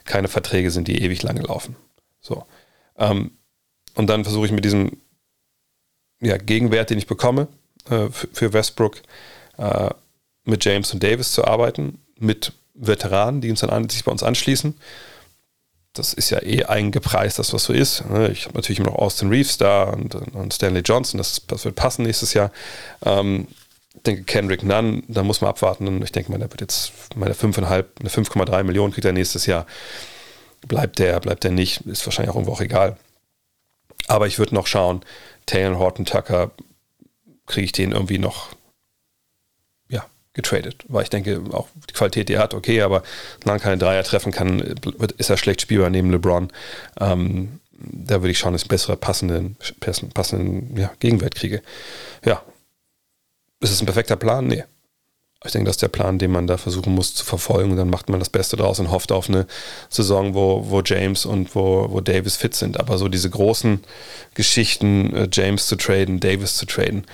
keine 0.06 0.28
Verträge 0.28 0.72
sind, 0.72 0.88
die 0.88 1.02
ewig 1.02 1.24
lange 1.24 1.42
laufen. 1.42 1.76
So. 2.20 2.46
Ähm, 2.98 3.32
und 3.96 4.08
dann 4.08 4.24
versuche 4.24 4.46
ich 4.46 4.52
mit 4.52 4.66
diesem 4.66 4.98
ja, 6.20 6.38
Gegenwert, 6.38 6.90
den 6.90 6.98
ich 6.98 7.08
bekomme 7.08 7.48
äh, 7.90 8.10
für 8.10 8.54
Westbrook, 8.54 9.02
äh, 9.58 9.90
mit 10.44 10.64
James 10.66 10.94
und 10.94 11.04
Davis 11.04 11.34
zu 11.34 11.46
arbeiten, 11.46 12.00
mit 12.18 12.54
Veteranen, 12.74 13.42
die 13.42 13.50
uns 13.50 13.60
dann 13.60 13.70
an, 13.70 13.90
sich 13.90 14.04
bei 14.04 14.12
uns 14.12 14.24
anschließen 14.24 14.76
das 15.98 16.14
ist 16.14 16.30
ja 16.30 16.42
eh 16.42 16.64
eingepreist, 16.64 17.40
dass 17.40 17.54
was 17.54 17.64
so 17.64 17.74
ist. 17.74 18.10
Ne? 18.10 18.30
Ich 18.30 18.46
habe 18.46 18.56
natürlich 18.56 18.80
immer 18.80 18.90
noch 18.90 19.00
Austin 19.00 19.30
Reeves 19.30 19.58
da 19.58 19.84
und, 19.84 20.16
und 20.16 20.54
Stanley 20.54 20.82
Johnson, 20.82 21.18
das, 21.18 21.42
das, 21.48 21.66
wird 21.66 21.76
passen 21.76 22.04
nächstes 22.04 22.34
Jahr. 22.34 22.52
Ähm, 23.06 23.48
ich 23.96 24.04
denke, 24.04 24.24
Kendrick 24.24 24.64
Nunn, 24.64 25.04
da 25.08 25.24
muss 25.24 25.42
man 25.42 25.50
abwarten. 25.50 26.02
Ich 26.04 26.12
denke 26.12 26.32
mal, 26.32 26.38
der 26.38 26.52
wird 26.52 26.62
jetzt 26.62 26.92
meine 27.16 27.34
5,5, 27.34 27.86
eine 28.00 28.10
5,3 28.10 28.64
Millionen 28.64 28.94
kriegt 28.94 29.06
er 29.06 29.12
nächstes 29.12 29.46
Jahr. 29.46 29.66
Bleibt 30.68 31.00
der, 31.00 31.20
bleibt 31.20 31.44
der 31.44 31.52
nicht, 31.52 31.82
ist 31.82 32.06
wahrscheinlich 32.06 32.32
auch 32.32 32.36
irgendwo 32.36 32.54
auch 32.54 32.62
egal. 32.62 32.98
Aber 34.08 34.28
ich 34.28 34.40
würde 34.40 34.56
noch 34.56 34.68
schauen, 34.68 35.02
Taylor 35.46 35.80
Horton 35.80 36.06
Tucker, 36.06 36.52
kriege 37.48 37.66
ich 37.66 37.72
den 37.72 37.92
irgendwie 37.92 38.20
noch 38.20 38.50
getradet, 40.38 40.86
weil 40.88 41.04
ich 41.04 41.10
denke, 41.10 41.42
auch 41.52 41.68
die 41.90 41.94
Qualität, 41.94 42.30
die 42.30 42.34
er 42.34 42.42
hat, 42.42 42.54
okay, 42.54 42.82
aber 42.82 43.04
solange 43.44 43.60
keine 43.60 43.78
Dreier 43.78 44.04
treffen 44.04 44.32
kann, 44.32 44.60
ist 45.18 45.30
er 45.30 45.36
schlecht 45.36 45.62
spielbar 45.62 45.90
neben 45.90 46.12
LeBron. 46.12 46.50
Ähm, 47.02 47.60
da 47.78 48.22
würde 48.22 48.32
ich 48.32 48.38
schauen, 48.40 48.54
dass 48.54 48.62
ich 48.62 48.68
bessere 48.70 48.96
passenden, 48.96 49.58
passenden 50.14 50.78
ja, 50.78 50.92
Gegenwert 51.00 51.36
kriege. 51.36 51.62
Ja. 52.24 52.42
Ist 53.60 53.72
es 53.72 53.82
ein 53.82 53.86
perfekter 53.86 54.16
Plan? 54.16 54.48
Nee. 54.48 54.64
Ich 55.46 55.52
denke, 55.52 55.66
das 55.66 55.76
ist 55.76 55.82
der 55.82 55.88
Plan, 55.88 56.18
den 56.18 56.32
man 56.32 56.48
da 56.48 56.58
versuchen 56.58 56.94
muss 56.94 57.14
zu 57.14 57.26
verfolgen. 57.26 57.72
Und 57.72 57.78
dann 57.78 57.90
macht 57.90 58.10
man 58.10 58.20
das 58.20 58.30
Beste 58.30 58.58
draus 58.58 58.80
und 58.80 58.92
hofft 58.92 59.12
auf 59.12 59.30
eine 59.30 59.48
Saison, 59.90 60.34
wo, 60.34 60.70
wo 60.70 60.82
James 60.82 61.26
und 61.26 61.56
wo, 61.56 61.88
wo 61.90 62.02
Davis 62.02 62.36
fit 62.36 62.56
sind. 62.56 62.80
Aber 62.80 62.98
so 62.98 63.08
diese 63.08 63.30
großen 63.30 63.84
Geschichten, 64.34 65.16
äh, 65.16 65.30
James 65.32 65.68
zu 65.68 65.76
traden, 65.76 66.20
Davis 66.20 66.58
zu 66.58 66.66
traden, 66.66 67.06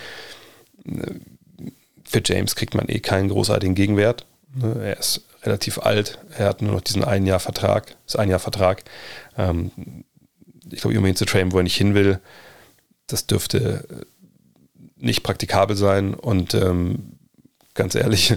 äh, 0.86 1.16
für 2.14 2.22
James 2.24 2.56
kriegt 2.56 2.76
man 2.76 2.88
eh 2.88 3.00
keinen 3.00 3.30
großartigen 3.30 3.76
Gegenwert. 3.76 4.26
Ne? 4.56 4.76
Er 4.84 5.00
ist 5.00 5.26
relativ 5.42 5.80
alt, 5.80 6.20
er 6.38 6.48
hat 6.48 6.62
nur 6.62 6.74
noch 6.74 6.82
diesen 6.82 7.04
ein 7.04 7.26
Jahr 7.26 7.40
Vertrag, 7.40 7.96
ist 8.06 8.18
ein 8.18 8.30
Jahr 8.30 8.40
Vertrag. 8.40 8.84
Ähm, 9.38 9.72
ich 10.72 10.82
glaube, 10.82 10.96
ihn 10.96 11.16
zu 11.16 11.26
trainen, 11.26 11.52
wo 11.52 11.58
er 11.58 11.64
nicht 11.64 11.76
hin 11.76 11.96
will, 11.96 12.20
das 13.08 13.28
dürfte 13.28 14.06
nicht 14.96 15.24
praktikabel 15.24 15.76
sein 15.76 16.14
und 16.14 16.54
ähm, 16.54 17.18
ganz 17.74 17.96
ehrlich. 17.96 18.36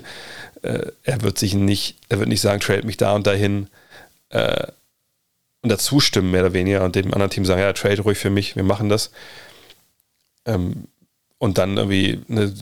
Äh, 0.62 0.90
er 1.02 1.20
wird 1.20 1.38
sich 1.38 1.54
nicht, 1.54 1.98
er 2.08 2.18
wird 2.18 2.30
nicht 2.30 2.40
sagen, 2.40 2.60
trade 2.60 2.86
mich 2.86 2.96
da 2.96 3.14
und 3.14 3.26
dahin 3.26 3.68
äh, 4.30 4.66
und 5.62 5.68
dazu 5.68 6.00
stimmen, 6.00 6.30
mehr 6.30 6.40
oder 6.40 6.54
weniger, 6.54 6.82
und 6.82 6.96
dem 6.96 7.12
anderen 7.12 7.30
Team 7.30 7.44
sagen, 7.44 7.60
ja, 7.60 7.72
trade 7.74 8.00
ruhig 8.00 8.18
für 8.18 8.30
mich, 8.30 8.56
wir 8.56 8.62
machen 8.62 8.88
das. 8.88 9.10
Ähm, 10.46 10.88
und 11.38 11.58
dann 11.58 11.76
irgendwie, 11.76 12.20
ne, 12.28 12.54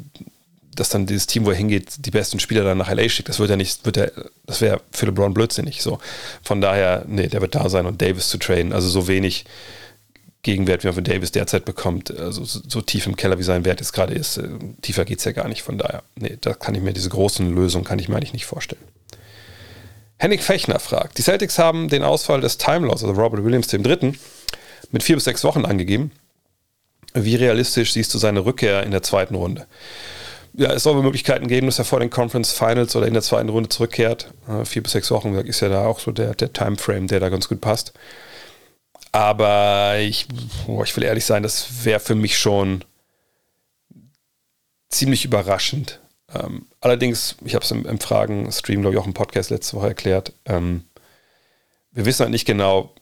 dass 0.74 0.88
dann 0.88 1.06
dieses 1.06 1.26
Team, 1.26 1.46
wo 1.46 1.50
er 1.50 1.56
hingeht, 1.56 2.06
die 2.06 2.10
besten 2.10 2.40
Spieler 2.40 2.64
dann 2.64 2.78
nach 2.78 2.90
LA 2.90 3.08
schickt, 3.08 3.28
das 3.28 3.38
wird 3.38 3.50
ja 3.50 3.56
nicht, 3.56 3.84
wird 3.84 3.96
ja, 3.96 4.06
das 4.46 4.60
wäre 4.60 4.80
für 4.90 5.06
LeBron 5.06 5.34
blödsinnig. 5.34 5.82
So. 5.82 5.98
Von 6.42 6.60
daher, 6.60 7.04
nee, 7.06 7.28
der 7.28 7.40
wird 7.40 7.54
da 7.54 7.68
sein 7.68 7.86
und 7.86 8.00
Davis 8.00 8.28
zu 8.28 8.38
traden. 8.38 8.72
Also 8.72 8.88
so 8.88 9.08
wenig 9.08 9.44
Gegenwert, 10.42 10.82
wie 10.82 10.88
man 10.88 10.94
von 10.94 11.04
Davis 11.04 11.32
derzeit 11.32 11.64
bekommt, 11.64 12.16
also 12.16 12.44
so, 12.44 12.80
tief 12.82 13.06
im 13.06 13.16
Keller, 13.16 13.38
wie 13.38 13.42
sein 13.42 13.64
Wert 13.64 13.80
jetzt 13.80 13.92
gerade 13.92 14.14
ist, 14.14 14.36
äh, 14.36 14.48
tiefer 14.82 15.04
geht 15.04 15.18
es 15.18 15.24
ja 15.24 15.32
gar 15.32 15.48
nicht. 15.48 15.62
Von 15.62 15.78
daher, 15.78 16.02
nee, 16.16 16.36
da 16.40 16.52
kann 16.52 16.74
ich 16.74 16.82
mir 16.82 16.92
diese 16.92 17.08
großen 17.08 17.54
Lösungen, 17.54 17.84
kann 17.84 17.98
ich 17.98 18.08
mir 18.08 18.16
eigentlich 18.16 18.34
nicht 18.34 18.46
vorstellen. 18.46 18.82
Henning 20.18 20.38
Fechner 20.38 20.78
fragt, 20.78 21.18
die 21.18 21.22
Celtics 21.22 21.58
haben 21.58 21.88
den 21.88 22.02
Ausfall 22.02 22.40
des 22.40 22.58
Time 22.58 22.86
Loss, 22.86 23.02
also 23.02 23.20
Robert 23.20 23.42
Williams 23.42 23.68
dem 23.68 23.82
Dritten, 23.82 24.18
mit 24.90 25.02
vier 25.02 25.16
bis 25.16 25.24
sechs 25.24 25.44
Wochen 25.44 25.64
angegeben. 25.64 26.12
Wie 27.14 27.36
realistisch 27.36 27.92
siehst 27.92 28.12
du 28.12 28.18
seine 28.18 28.44
Rückkehr 28.44 28.82
in 28.82 28.90
der 28.90 29.02
zweiten 29.02 29.34
Runde? 29.34 29.66
Ja, 30.56 30.72
es 30.72 30.84
soll 30.84 31.02
Möglichkeiten 31.02 31.48
geben, 31.48 31.66
dass 31.66 31.80
er 31.80 31.84
vor 31.84 31.98
den 31.98 32.10
Conference 32.10 32.52
Finals 32.52 32.94
oder 32.94 33.08
in 33.08 33.14
der 33.14 33.22
zweiten 33.22 33.48
Runde 33.48 33.68
zurückkehrt. 33.68 34.32
Äh, 34.48 34.64
vier 34.64 34.82
bis 34.82 34.92
sechs 34.92 35.10
Wochen 35.10 35.34
ist 35.34 35.60
ja 35.60 35.68
da 35.68 35.84
auch 35.84 35.98
so 35.98 36.12
der, 36.12 36.34
der 36.34 36.52
Timeframe, 36.52 37.08
der 37.08 37.18
da 37.18 37.28
ganz 37.28 37.48
gut 37.48 37.60
passt. 37.60 37.92
Aber 39.10 39.96
ich, 39.98 40.28
oh, 40.68 40.82
ich 40.84 40.96
will 40.96 41.04
ehrlich 41.04 41.24
sein, 41.24 41.42
das 41.42 41.84
wäre 41.84 42.00
für 42.00 42.14
mich 42.14 42.38
schon 42.38 42.84
ziemlich 44.90 45.24
überraschend. 45.24 46.00
Ähm, 46.32 46.66
allerdings, 46.80 47.36
ich 47.44 47.54
habe 47.54 47.64
es 47.64 47.70
im, 47.72 47.84
im 47.84 47.98
Fragen-Stream, 47.98 48.80
glaube 48.80 48.94
ich, 48.94 49.00
auch 49.00 49.06
im 49.06 49.14
Podcast 49.14 49.50
letzte 49.50 49.76
Woche 49.76 49.88
erklärt. 49.88 50.32
Ähm, 50.44 50.84
wir 51.90 52.06
wissen 52.06 52.20
halt 52.20 52.30
nicht 52.30 52.46
genau, 52.46 52.94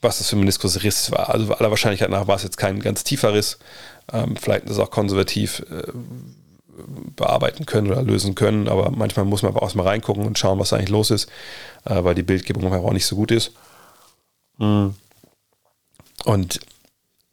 was 0.00 0.18
das 0.18 0.28
für 0.28 0.36
ein 0.36 0.40
Meniskusriss 0.40 1.10
war. 1.10 1.30
Also 1.30 1.52
aller 1.54 1.70
Wahrscheinlichkeit 1.70 2.10
nach 2.10 2.28
war 2.28 2.36
es 2.36 2.44
jetzt 2.44 2.56
kein 2.56 2.80
ganz 2.80 3.04
tiefer 3.04 3.34
Riss. 3.34 3.58
Ähm, 4.12 4.36
vielleicht 4.36 4.64
ist 4.64 4.72
es 4.72 4.78
auch 4.78 4.90
konservativ 4.90 5.64
äh, 5.70 5.92
bearbeiten 6.86 7.66
können 7.66 7.90
oder 7.90 8.02
lösen 8.02 8.34
können, 8.34 8.68
aber 8.68 8.90
manchmal 8.90 9.24
muss 9.24 9.42
man 9.42 9.52
aber 9.52 9.62
auch 9.62 9.74
mal 9.74 9.86
reingucken 9.86 10.26
und 10.26 10.38
schauen, 10.38 10.58
was 10.58 10.72
eigentlich 10.72 10.88
los 10.90 11.10
ist, 11.10 11.28
äh, 11.84 12.02
weil 12.04 12.14
die 12.14 12.22
Bildgebung 12.22 12.72
auch 12.72 12.92
nicht 12.92 13.06
so 13.06 13.16
gut 13.16 13.30
ist. 13.30 13.52
Mhm. 14.58 14.94
Und 16.24 16.60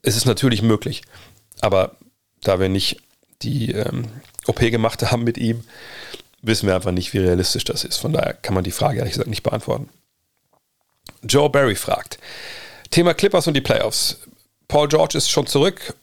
es 0.01 0.15
ist 0.15 0.25
natürlich 0.25 0.62
möglich, 0.62 1.01
aber 1.62 1.95
da 2.41 2.60
wir 2.60 2.69
nicht 2.69 3.01
die 3.41 3.71
ähm, 3.71 4.05
OP 4.47 4.60
gemacht 4.60 5.12
haben 5.12 5.23
mit 5.23 5.38
ihm, 5.38 5.63
wissen 6.41 6.67
wir 6.67 6.75
einfach 6.75 6.91
nicht, 6.91 7.13
wie 7.13 7.19
realistisch 7.19 7.65
das 7.65 7.83
ist. 7.83 7.97
Von 7.97 8.13
daher 8.13 8.33
kann 8.33 8.53
man 8.53 8.63
die 8.63 8.71
Frage 8.71 8.99
ehrlich 8.99 9.13
gesagt 9.13 9.29
nicht 9.29 9.43
beantworten. 9.43 9.89
Joe 11.23 11.49
Barry 11.49 11.75
fragt: 11.75 12.19
Thema 12.89 13.13
Clippers 13.13 13.47
und 13.47 13.53
die 13.53 13.62
Playoffs. 13.62 14.19
Paul 14.67 14.88
George 14.88 15.17
ist 15.17 15.29
schon 15.29 15.47
zurück. 15.47 15.95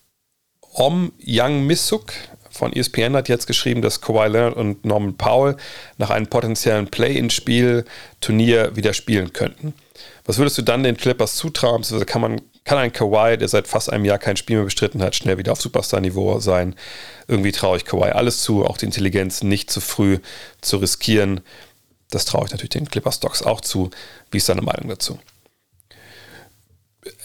Om 0.72 1.12
Young 1.24 1.66
Missuk 1.66 2.12
von 2.55 2.73
ESPN 2.73 3.17
hat 3.17 3.29
jetzt 3.29 3.47
geschrieben, 3.47 3.83
dass 3.83 4.01
Kawhi 4.01 4.29
Leonard 4.29 4.57
und 4.57 4.85
Norman 4.85 5.17
Powell 5.17 5.57
nach 5.99 6.11
einem 6.11 6.29
potenziellen 6.29 6.87
Play-in-Spiel 6.87 7.85
Turnier 8.21 8.77
wieder 8.77 8.95
spielen 8.95 9.33
könnten. 9.33 9.75
Was 10.25 10.38
würdest 10.38 10.57
du 10.57 10.62
dann 10.62 10.85
den 10.85 10.97
Clippers 10.97 11.35
zutrauen? 11.35 11.83
Also 11.83 12.05
kann 12.05 12.21
man 12.21 12.40
kann 12.64 12.79
ein 12.79 12.93
Kawhi, 12.93 13.37
der 13.37 13.49
seit 13.49 13.69
fast 13.69 13.93
einem 13.93 14.07
Jahr 14.07 14.19
kein 14.19 14.37
Spiel 14.38 14.57
mehr 14.57 14.64
bestritten 14.64 15.03
hat, 15.03 15.14
schnell 15.14 15.37
wieder 15.37 15.53
auf 15.53 15.61
Superstar-Niveau 15.61 16.38
sein? 16.38 16.75
Irgendwie 17.29 17.53
traue 17.53 17.77
ich 17.77 17.85
Kawhi 17.85 18.11
alles 18.11 18.43
zu, 18.43 18.64
auch 18.64 18.79
die 18.79 18.87
Intelligenz 18.87 19.43
nicht 19.43 19.71
zu 19.71 19.81
früh 19.81 20.19
zu 20.62 20.79
riskieren. 20.79 21.40
Das 22.11 22.25
traue 22.25 22.47
ich 22.47 22.53
natürlich 22.53 22.71
den 22.71 22.88
Clippers 22.88 23.17
Stocks 23.17 23.43
auch 23.43 23.61
zu. 23.61 23.90
Wie 24.31 24.38
ist 24.38 24.49
deine 24.49 24.62
Meinung 24.62 24.88
dazu? 24.88 25.19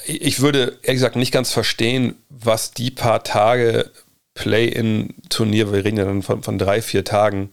Ich 0.05 0.41
würde 0.41 0.77
ehrlich 0.81 0.97
gesagt 0.97 1.15
nicht 1.15 1.31
ganz 1.31 1.53
verstehen, 1.53 2.15
was 2.29 2.71
die 2.71 2.91
paar 2.91 3.23
Tage 3.23 3.91
Play-in-Turnier, 4.39 5.73
wir 5.73 5.83
reden 5.83 5.97
ja 5.97 6.05
dann 6.05 6.23
von, 6.23 6.43
von 6.43 6.57
drei, 6.57 6.81
vier 6.81 7.03
Tagen, 7.03 7.49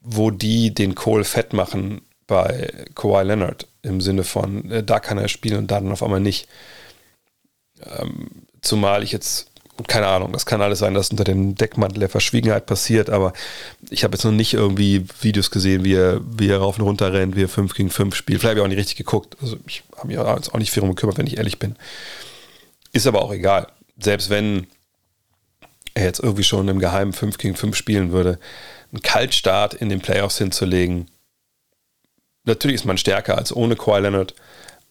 wo 0.00 0.30
die 0.30 0.72
den 0.72 0.94
Kohl 0.94 1.24
fett 1.24 1.52
machen 1.52 2.02
bei 2.28 2.72
Kawhi 2.94 3.24
Leonard 3.24 3.66
im 3.82 4.00
Sinne 4.00 4.22
von, 4.22 4.70
äh, 4.70 4.84
da 4.84 5.00
kann 5.00 5.18
er 5.18 5.26
spielen 5.26 5.58
und 5.58 5.70
dann 5.72 5.90
auf 5.90 6.04
einmal 6.04 6.20
nicht. 6.20 6.46
Ähm, 7.84 8.28
zumal 8.62 9.02
ich 9.02 9.10
jetzt, 9.10 9.50
keine 9.88 10.06
Ahnung, 10.06 10.32
das 10.32 10.46
kann 10.46 10.62
alles 10.62 10.78
sein, 10.78 10.94
dass 10.94 11.10
unter 11.10 11.24
dem 11.24 11.56
Deckmantel 11.56 11.98
der 11.98 12.08
Verschwiegenheit 12.08 12.66
passiert, 12.66 13.10
aber 13.10 13.32
ich 13.90 14.04
habe 14.04 14.14
jetzt 14.14 14.24
noch 14.24 14.30
nicht 14.30 14.54
irgendwie 14.54 15.04
Videos 15.20 15.50
gesehen, 15.50 15.82
wie 15.82 15.94
er, 15.94 16.20
wie 16.24 16.48
er 16.48 16.58
rauf 16.58 16.78
und 16.78 16.84
runter 16.84 17.12
rennt, 17.12 17.34
wie 17.34 17.42
er 17.42 17.48
5 17.48 17.74
gegen 17.74 17.90
5 17.90 18.14
spielt. 18.14 18.40
Vielleicht 18.40 18.50
habe 18.50 18.60
ich 18.60 18.64
auch 18.64 18.68
nicht 18.68 18.78
richtig 18.78 18.98
geguckt. 18.98 19.36
Also 19.42 19.56
ich 19.66 19.82
habe 19.96 20.06
mich 20.06 20.18
auch 20.18 20.58
nicht 20.58 20.70
viel 20.70 20.82
darum 20.82 20.94
gekümmert, 20.94 21.18
wenn 21.18 21.26
ich 21.26 21.38
ehrlich 21.38 21.58
bin. 21.58 21.74
Ist 22.92 23.08
aber 23.08 23.20
auch 23.22 23.32
egal. 23.32 23.66
Selbst 23.98 24.30
wenn 24.30 24.68
er 25.94 26.04
jetzt 26.04 26.20
irgendwie 26.20 26.44
schon 26.44 26.68
im 26.68 26.78
Geheimen 26.78 27.12
5 27.12 27.38
gegen 27.38 27.54
5 27.54 27.76
spielen 27.76 28.12
würde, 28.12 28.38
einen 28.92 29.02
Kaltstart 29.02 29.74
in 29.74 29.88
den 29.88 30.00
Playoffs 30.00 30.38
hinzulegen, 30.38 31.10
natürlich 32.44 32.76
ist 32.76 32.84
man 32.84 32.98
stärker 32.98 33.36
als 33.36 33.54
ohne 33.54 33.76
Kawhi 33.76 34.00
Leonard, 34.00 34.34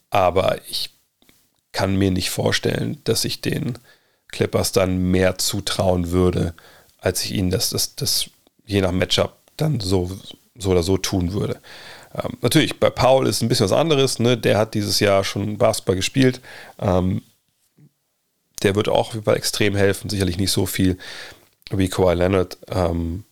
aber 0.10 0.60
ich 0.70 0.92
kann 1.72 1.96
mir 1.96 2.12
nicht 2.12 2.30
vorstellen, 2.30 3.02
dass 3.04 3.26
ich 3.26 3.42
den 3.42 3.78
Clippers 4.30 4.72
dann 4.72 4.98
mehr 5.12 5.38
zutrauen 5.38 6.12
würde, 6.12 6.54
als 6.98 7.24
ich 7.24 7.34
ihnen 7.34 7.52
das, 7.52 7.70
das, 7.70 7.96
das 7.96 8.30
je 8.66 8.82
nach 8.82 8.92
Matchup 8.92 9.38
dann 9.58 9.80
so, 9.80 10.12
so 10.58 10.72
oder 10.72 10.84
so 10.84 10.98
tun 10.98 11.34
würde. 11.34 11.60
Ähm, 12.16 12.38
natürlich, 12.42 12.80
bei 12.80 12.90
Paul 12.90 13.28
ist 13.28 13.42
ein 13.42 13.50
bisschen 13.50 13.66
was 13.66 13.78
anderes. 13.78 14.20
Ne? 14.20 14.38
Der 14.38 14.58
hat 14.58 14.74
dieses 14.74 15.00
Jahr 15.00 15.24
schon 15.24 15.58
Basketball 15.58 15.96
gespielt. 15.96 16.42
Ähm, 16.80 17.22
der 18.64 18.76
wird 18.76 18.90
auch 18.90 19.16
extrem 19.28 19.76
helfen. 19.76 20.10
Sicherlich 20.10 20.38
nicht 20.38 20.52
so 20.52 20.66
viel 20.66 20.98
wie 21.72 21.90
Kawhi 21.90 22.14
Leonard. 22.14 22.58
Ähm, 22.70 23.24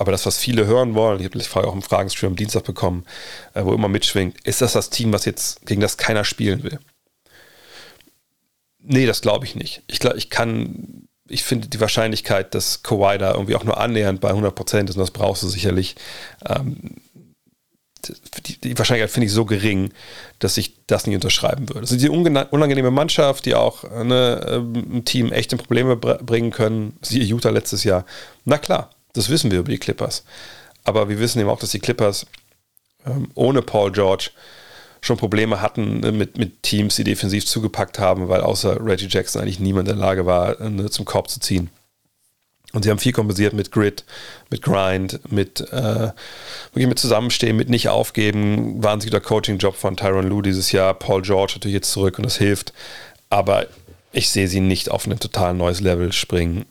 aber 0.00 0.12
das, 0.12 0.24
was 0.24 0.38
viele 0.38 0.66
hören 0.66 0.94
wollen, 0.94 1.18
ich 1.20 1.26
habe 1.26 1.38
die 1.38 1.44
Frage 1.44 1.68
auch 1.68 1.74
im 1.74 1.82
Fragenstream 1.82 2.30
am 2.30 2.36
Dienstag 2.36 2.64
bekommen, 2.64 3.04
äh, 3.52 3.64
wo 3.64 3.74
immer 3.74 3.88
mitschwingt, 3.88 4.36
ist 4.46 4.62
das 4.62 4.72
das 4.72 4.88
Team, 4.88 5.12
was 5.12 5.26
jetzt 5.26 5.66
gegen 5.66 5.82
das 5.82 5.98
keiner 5.98 6.24
spielen 6.24 6.62
will? 6.62 6.78
Nee, 8.78 9.04
das 9.04 9.20
glaube 9.20 9.44
ich 9.44 9.54
nicht. 9.54 9.82
Ich 9.88 9.98
glaube, 9.98 10.16
ich 10.16 10.30
kann, 10.30 11.06
ich 11.28 11.44
finde 11.44 11.68
die 11.68 11.80
Wahrscheinlichkeit, 11.80 12.54
dass 12.54 12.82
Kawhi 12.82 13.18
da 13.18 13.34
irgendwie 13.34 13.56
auch 13.56 13.64
nur 13.64 13.78
annähernd 13.78 14.22
bei 14.22 14.30
100% 14.30 14.88
ist, 14.88 14.96
und 14.96 15.00
das 15.00 15.10
brauchst 15.10 15.42
du 15.42 15.48
sicherlich, 15.48 15.96
ähm, 16.48 16.96
die, 18.46 18.60
die, 18.60 18.78
Wahrscheinlichkeit 18.78 19.10
finde 19.10 19.26
ich 19.26 19.32
so 19.32 19.44
gering, 19.44 19.92
dass 20.38 20.56
ich 20.56 20.74
das 20.86 21.06
nicht 21.06 21.14
unterschreiben 21.14 21.68
würde. 21.68 21.82
Ist 21.82 22.00
die 22.00 22.08
unangenehme 22.08 22.90
Mannschaft, 22.90 23.46
die 23.46 23.54
auch 23.54 23.84
ne, 23.84 24.46
ähm, 24.48 24.96
ein 24.96 25.04
Team 25.04 25.32
echte 25.32 25.56
Probleme 25.56 25.96
bringen 25.96 26.50
können. 26.50 26.96
Siehe 27.02 27.24
Utah 27.24 27.50
letztes 27.50 27.84
Jahr. 27.84 28.04
Na 28.44 28.58
klar, 28.58 28.90
das 29.12 29.28
wissen 29.28 29.50
wir 29.50 29.60
über 29.60 29.70
die 29.70 29.78
Clippers. 29.78 30.24
Aber 30.84 31.08
wir 31.08 31.18
wissen 31.18 31.40
eben 31.40 31.50
auch, 31.50 31.58
dass 31.58 31.70
die 31.70 31.78
Clippers 31.78 32.26
ähm, 33.06 33.30
ohne 33.34 33.62
Paul 33.62 33.92
George 33.92 34.30
schon 35.00 35.16
Probleme 35.16 35.62
hatten 35.62 36.00
ne, 36.00 36.12
mit, 36.12 36.38
mit 36.38 36.62
Teams, 36.62 36.96
die 36.96 37.04
defensiv 37.04 37.46
zugepackt 37.46 37.98
haben, 37.98 38.28
weil 38.28 38.42
außer 38.42 38.84
Reggie 38.84 39.08
Jackson 39.08 39.42
eigentlich 39.42 39.60
niemand 39.60 39.88
in 39.88 39.96
der 39.96 40.04
Lage 40.04 40.26
war, 40.26 40.60
ne, 40.60 40.90
zum 40.90 41.04
Korb 41.04 41.30
zu 41.30 41.40
ziehen. 41.40 41.70
Und 42.72 42.84
sie 42.84 42.90
haben 42.90 42.98
viel 42.98 43.12
kompensiert 43.12 43.52
mit 43.52 43.72
Grit, 43.72 44.04
mit 44.48 44.62
Grind, 44.62 45.20
mit 45.30 45.60
äh, 45.72 46.10
wirklich 46.72 46.86
mit 46.86 46.98
Zusammenstehen, 46.98 47.56
mit 47.56 47.68
nicht 47.68 47.88
aufgeben. 47.88 48.82
Wahnsinniger 48.82 49.20
Coaching-Job 49.20 49.74
von 49.74 49.96
Tyron 49.96 50.28
Lue 50.28 50.42
dieses 50.42 50.70
Jahr. 50.70 50.94
Paul 50.94 51.22
George 51.22 51.54
natürlich 51.56 51.74
jetzt 51.74 51.90
zurück 51.90 52.18
und 52.18 52.24
das 52.24 52.36
hilft. 52.36 52.72
Aber 53.28 53.66
ich 54.12 54.28
sehe 54.28 54.48
sie 54.48 54.60
nicht 54.60 54.90
auf 54.90 55.06
ein 55.06 55.18
total 55.18 55.54
neues 55.54 55.80
Level 55.80 56.12
springen. 56.12 56.64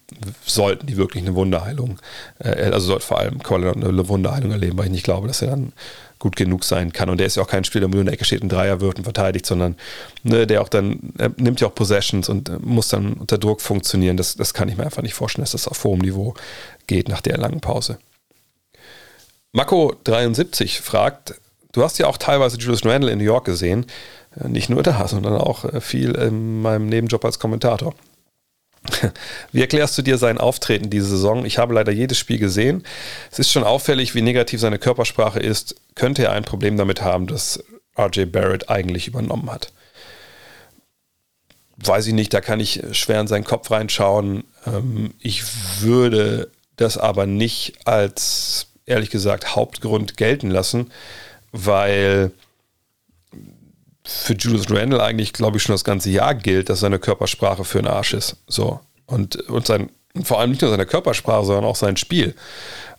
Sollten 0.45 0.87
die 0.87 0.97
wirklich 0.97 1.23
eine 1.23 1.35
Wunderheilung, 1.35 1.99
äh, 2.39 2.49
also 2.65 2.87
sollte 2.87 3.05
vor 3.05 3.19
allem 3.19 3.41
Colin 3.43 3.83
eine 3.83 4.07
Wunderheilung 4.07 4.51
erleben, 4.51 4.77
weil 4.77 4.85
ich 4.85 4.91
nicht 4.91 5.03
glaube, 5.03 5.27
dass 5.27 5.41
er 5.41 5.49
dann 5.49 5.73
gut 6.19 6.35
genug 6.35 6.65
sein 6.65 6.93
kann. 6.93 7.09
Und 7.09 7.17
der 7.19 7.27
ist 7.27 7.37
ja 7.37 7.43
auch 7.43 7.47
kein 7.47 7.63
Spieler, 7.63 7.87
der 7.87 7.89
nur 7.89 8.01
in 8.01 8.05
der 8.05 8.13
Ecke 8.13 8.25
steht, 8.25 8.41
und 8.41 8.51
Dreier 8.51 8.81
wirft 8.81 8.97
und 8.97 9.05
verteidigt, 9.05 9.45
sondern 9.45 9.75
ne, 10.23 10.45
der 10.45 10.61
auch 10.61 10.69
dann, 10.69 11.13
er 11.17 11.31
nimmt 11.37 11.61
ja 11.61 11.67
auch 11.67 11.75
Possessions 11.75 12.29
und 12.29 12.49
äh, 12.49 12.57
muss 12.59 12.89
dann 12.89 13.13
unter 13.13 13.37
Druck 13.37 13.61
funktionieren. 13.61 14.17
Das, 14.17 14.35
das 14.35 14.53
kann 14.53 14.69
ich 14.69 14.77
mir 14.77 14.83
einfach 14.83 15.01
nicht 15.01 15.13
vorstellen, 15.13 15.43
dass 15.43 15.53
das 15.53 15.67
auf 15.67 15.83
hohem 15.83 15.99
Niveau 15.99 16.35
geht 16.87 17.07
nach 17.07 17.21
der 17.21 17.37
langen 17.37 17.61
Pause. 17.61 17.97
Mako73 19.55 20.81
fragt, 20.81 21.35
du 21.71 21.83
hast 21.83 21.97
ja 21.97 22.07
auch 22.07 22.17
teilweise 22.17 22.57
Julius 22.57 22.85
Randle 22.85 23.11
in 23.11 23.17
New 23.17 23.23
York 23.23 23.45
gesehen. 23.45 23.85
Äh, 24.39 24.49
nicht 24.49 24.69
nur 24.69 24.83
da, 24.83 25.07
sondern 25.07 25.35
auch 25.35 25.65
äh, 25.65 25.81
viel 25.81 26.11
in 26.15 26.61
meinem 26.61 26.87
Nebenjob 26.87 27.23
als 27.23 27.39
Kommentator. 27.39 27.95
Wie 29.51 29.61
erklärst 29.61 29.97
du 29.97 30.01
dir 30.01 30.17
sein 30.17 30.37
Auftreten 30.37 30.89
diese 30.89 31.07
Saison? 31.07 31.45
Ich 31.45 31.57
habe 31.57 31.73
leider 31.73 31.91
jedes 31.91 32.17
Spiel 32.17 32.39
gesehen. 32.39 32.83
Es 33.31 33.39
ist 33.39 33.51
schon 33.51 33.63
auffällig, 33.63 34.15
wie 34.15 34.21
negativ 34.21 34.59
seine 34.59 34.79
Körpersprache 34.79 35.39
ist. 35.39 35.75
Könnte 35.95 36.23
er 36.23 36.31
ein 36.31 36.45
Problem 36.45 36.77
damit 36.77 37.01
haben, 37.01 37.27
dass 37.27 37.63
RJ 37.97 38.25
Barrett 38.25 38.69
eigentlich 38.69 39.07
übernommen 39.07 39.51
hat? 39.51 39.71
Weiß 41.77 42.07
ich 42.07 42.13
nicht, 42.13 42.33
da 42.33 42.41
kann 42.41 42.59
ich 42.59 42.81
schwer 42.91 43.21
in 43.21 43.27
seinen 43.27 43.45
Kopf 43.45 43.71
reinschauen. 43.71 44.43
Ähm, 44.65 45.13
ich 45.19 45.43
würde 45.79 46.51
das 46.75 46.97
aber 46.97 47.25
nicht 47.25 47.75
als, 47.85 48.67
ehrlich 48.85 49.09
gesagt, 49.09 49.55
Hauptgrund 49.55 50.17
gelten 50.17 50.49
lassen, 50.49 50.91
weil 51.51 52.31
für 54.03 54.33
Julius 54.33 54.69
Randle 54.69 55.03
eigentlich, 55.03 55.33
glaube 55.33 55.57
ich, 55.57 55.63
schon 55.63 55.73
das 55.73 55.83
ganze 55.83 56.09
Jahr 56.09 56.35
gilt, 56.35 56.69
dass 56.69 56.79
seine 56.79 56.99
Körpersprache 56.99 57.63
für 57.63 57.79
den 57.79 57.87
Arsch 57.87 58.13
ist. 58.13 58.37
So. 58.47 58.79
Und, 59.05 59.35
und 59.49 59.67
sein, 59.67 59.91
vor 60.23 60.39
allem 60.39 60.51
nicht 60.51 60.61
nur 60.61 60.71
seine 60.71 60.85
Körpersprache, 60.85 61.45
sondern 61.45 61.65
auch 61.65 61.75
sein 61.75 61.97
Spiel 61.97 62.35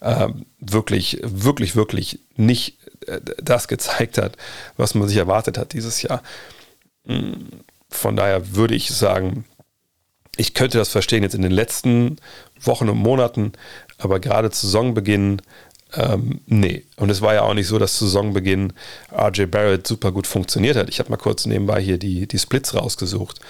äh, 0.00 0.28
wirklich, 0.58 1.18
wirklich, 1.22 1.76
wirklich 1.76 2.20
nicht 2.36 2.78
äh, 3.06 3.20
das 3.42 3.68
gezeigt 3.68 4.18
hat, 4.18 4.36
was 4.76 4.94
man 4.94 5.08
sich 5.08 5.16
erwartet 5.16 5.58
hat 5.58 5.72
dieses 5.72 6.02
Jahr. 6.02 6.22
Hm, 7.06 7.48
von 7.88 8.16
daher 8.16 8.54
würde 8.54 8.74
ich 8.74 8.90
sagen, 8.90 9.44
ich 10.36 10.54
könnte 10.54 10.78
das 10.78 10.88
verstehen 10.88 11.22
jetzt 11.22 11.34
in 11.34 11.42
den 11.42 11.52
letzten 11.52 12.16
Wochen 12.60 12.88
und 12.88 12.98
Monaten, 12.98 13.52
aber 13.98 14.20
gerade 14.20 14.50
zu 14.50 14.66
Saisonbeginn 14.66 15.42
ähm, 15.94 16.40
nee. 16.46 16.84
Und 16.96 17.10
es 17.10 17.22
war 17.22 17.34
ja 17.34 17.42
auch 17.42 17.54
nicht 17.54 17.66
so, 17.66 17.78
dass 17.78 17.96
zu 17.96 18.06
Saisonbeginn 18.06 18.72
RJ 19.12 19.46
Barrett 19.46 19.86
super 19.86 20.12
gut 20.12 20.26
funktioniert 20.26 20.76
hat. 20.76 20.88
Ich 20.88 20.98
habe 20.98 21.10
mal 21.10 21.16
kurz 21.16 21.46
nebenbei 21.46 21.80
hier 21.80 21.98
die, 21.98 22.26
die 22.26 22.38
Splits 22.38 22.74
rausgesucht. 22.74 23.40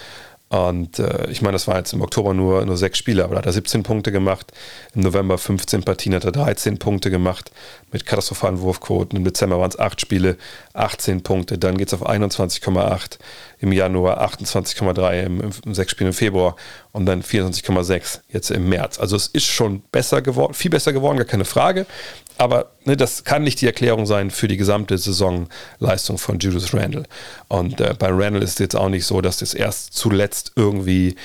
Und 0.51 0.99
äh, 0.99 1.29
ich 1.29 1.41
meine, 1.41 1.53
das 1.53 1.65
waren 1.69 1.77
jetzt 1.77 1.93
im 1.93 2.01
Oktober 2.01 2.33
nur, 2.33 2.65
nur 2.65 2.75
sechs 2.75 2.97
Spiele, 2.97 3.23
aber 3.23 3.35
da 3.35 3.39
hat 3.39 3.45
er 3.45 3.53
17 3.53 3.83
Punkte 3.83 4.11
gemacht. 4.11 4.51
Im 4.93 5.01
November 5.01 5.37
15 5.37 5.83
Partien 5.83 6.13
hat 6.13 6.25
er 6.25 6.33
13 6.33 6.77
Punkte 6.77 7.09
gemacht 7.09 7.51
mit 7.93 8.05
katastrophalen 8.05 8.59
Wurfquoten. 8.59 9.15
Im 9.15 9.23
Dezember 9.23 9.59
waren 9.59 9.69
es 9.69 9.79
acht 9.79 10.01
Spiele, 10.01 10.35
18 10.73 11.23
Punkte. 11.23 11.57
Dann 11.57 11.77
geht 11.77 11.87
es 11.87 11.93
auf 11.93 12.05
21,8 12.05 13.19
im 13.61 13.71
Januar, 13.71 14.21
28,3 14.21 15.23
im, 15.23 15.41
im, 15.41 15.73
sechs 15.73 15.91
Spielen 15.91 16.09
im 16.09 16.13
Februar 16.13 16.55
und 16.91 17.05
dann 17.05 17.21
24,6 17.21 18.21
jetzt 18.29 18.49
im 18.49 18.67
März. 18.67 18.99
Also 18.99 19.15
es 19.15 19.27
ist 19.27 19.45
schon 19.45 19.81
besser 19.91 20.23
geworden, 20.23 20.55
viel 20.55 20.71
besser 20.71 20.93
geworden, 20.93 21.17
gar 21.17 21.25
keine 21.25 21.45
Frage. 21.45 21.85
Aber 22.37 22.71
ne, 22.85 22.97
das 22.97 23.23
kann 23.23 23.43
nicht 23.43 23.61
die 23.61 23.67
Erklärung 23.67 24.07
sein 24.07 24.31
für 24.31 24.47
die 24.47 24.57
gesamte 24.57 24.97
Saisonleistung 24.97 26.17
von 26.17 26.39
Julius 26.39 26.73
Randle. 26.73 27.03
Und 27.49 27.79
äh, 27.79 27.93
bei 27.97 28.07
Randle 28.09 28.43
ist 28.43 28.53
es 28.53 28.59
jetzt 28.59 28.75
auch 28.75 28.89
nicht 28.89 29.05
so, 29.05 29.21
dass 29.21 29.37
das 29.37 29.53
erst 29.53 29.93
zuletzt 29.93 30.53
irgendwie 30.55 31.15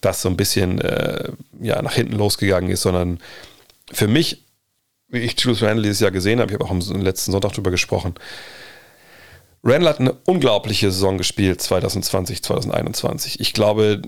das 0.00 0.20
so 0.20 0.28
ein 0.28 0.36
bisschen 0.36 0.80
äh, 0.80 1.30
ja, 1.60 1.80
nach 1.80 1.94
hinten 1.94 2.16
losgegangen 2.16 2.70
ist, 2.70 2.82
sondern 2.82 3.20
für 3.92 4.08
mich, 4.08 4.42
wie 5.08 5.20
ich 5.20 5.38
Julius 5.38 5.62
Randle 5.62 5.84
dieses 5.84 6.00
Jahr 6.00 6.10
gesehen 6.10 6.40
habe, 6.40 6.50
ich 6.50 6.58
habe 6.58 6.64
auch 6.64 6.72
am 6.72 6.80
letzten 7.02 7.30
Sonntag 7.30 7.52
darüber 7.52 7.70
gesprochen, 7.70 8.14
Randle 9.64 9.88
hat 9.88 10.00
eine 10.00 10.12
unglaubliche 10.26 10.90
Saison 10.90 11.16
gespielt 11.16 11.60
2020, 11.62 12.42
2021. 12.42 13.40
Ich 13.40 13.54
glaube, 13.54 14.02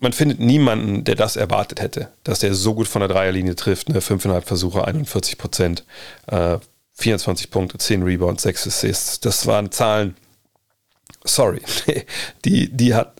man 0.00 0.12
findet 0.12 0.40
niemanden, 0.40 1.04
der 1.04 1.14
das 1.14 1.36
erwartet 1.36 1.80
hätte, 1.80 2.12
dass 2.24 2.40
der 2.40 2.54
so 2.54 2.74
gut 2.74 2.88
von 2.88 3.00
der 3.00 3.08
Dreierlinie 3.08 3.54
trifft. 3.54 3.88
Ne? 3.88 4.00
5,5 4.00 4.40
Versuche, 4.42 4.84
41 4.84 5.38
Prozent, 5.38 5.84
äh, 6.26 6.58
24 6.94 7.50
Punkte, 7.50 7.78
10 7.78 8.02
Rebounds, 8.02 8.42
6 8.42 8.66
Assists. 8.66 9.20
Das 9.20 9.46
waren 9.46 9.70
Zahlen, 9.70 10.16
sorry, 11.24 11.62
die, 12.44 12.68
die 12.72 12.94
hat, 12.96 13.14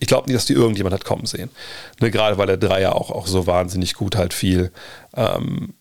ich 0.00 0.08
glaube 0.08 0.26
nicht, 0.26 0.36
dass 0.36 0.46
die 0.46 0.54
irgendjemand 0.54 0.94
hat 0.94 1.04
kommen 1.04 1.26
sehen. 1.26 1.50
Ne? 2.00 2.10
Gerade 2.10 2.36
weil 2.38 2.48
der 2.48 2.56
Dreier 2.56 2.96
auch, 2.96 3.12
auch 3.12 3.28
so 3.28 3.46
wahnsinnig 3.46 3.94
gut 3.94 4.16
halt 4.16 4.34
fiel. 4.34 4.72
Ähm, 5.14 5.74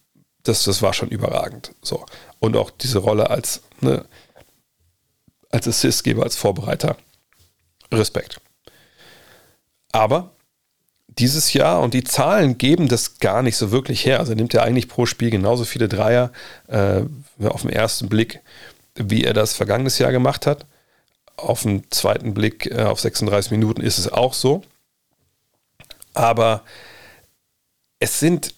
das, 0.43 0.63
das 0.63 0.84
war 0.84 0.93
schon 0.93 1.09
überragend. 1.09 1.74
So. 1.82 2.05
Und 2.41 2.57
auch 2.57 2.71
diese 2.71 2.97
Rolle 2.97 3.29
als, 3.29 3.61
ne, 3.79 4.03
als 5.49 5.67
Assistgeber, 5.67 6.23
als 6.23 6.35
Vorbereiter. 6.35 6.97
Respekt. 7.93 8.41
Aber 9.91 10.31
dieses 11.07 11.53
Jahr 11.53 11.81
und 11.81 11.93
die 11.93 12.03
Zahlen 12.03 12.57
geben 12.57 12.87
das 12.87 13.19
gar 13.19 13.43
nicht 13.43 13.57
so 13.57 13.71
wirklich 13.71 14.05
her. 14.05 14.19
Also 14.19 14.33
nimmt 14.33 14.53
er 14.53 14.63
eigentlich 14.63 14.87
pro 14.87 15.05
Spiel 15.05 15.29
genauso 15.29 15.65
viele 15.65 15.87
Dreier 15.87 16.31
äh, 16.67 17.03
auf 17.43 17.61
den 17.61 17.69
ersten 17.69 18.09
Blick, 18.09 18.39
wie 18.95 19.23
er 19.23 19.33
das 19.33 19.53
vergangenes 19.53 19.99
Jahr 19.99 20.11
gemacht 20.11 20.47
hat. 20.47 20.65
Auf 21.35 21.61
den 21.61 21.89
zweiten 21.91 22.33
Blick 22.33 22.65
äh, 22.67 22.83
auf 22.83 22.99
36 22.99 23.51
Minuten 23.51 23.81
ist 23.81 23.99
es 23.99 24.11
auch 24.11 24.33
so. 24.33 24.63
Aber 26.15 26.63
es 27.99 28.19
sind 28.19 28.55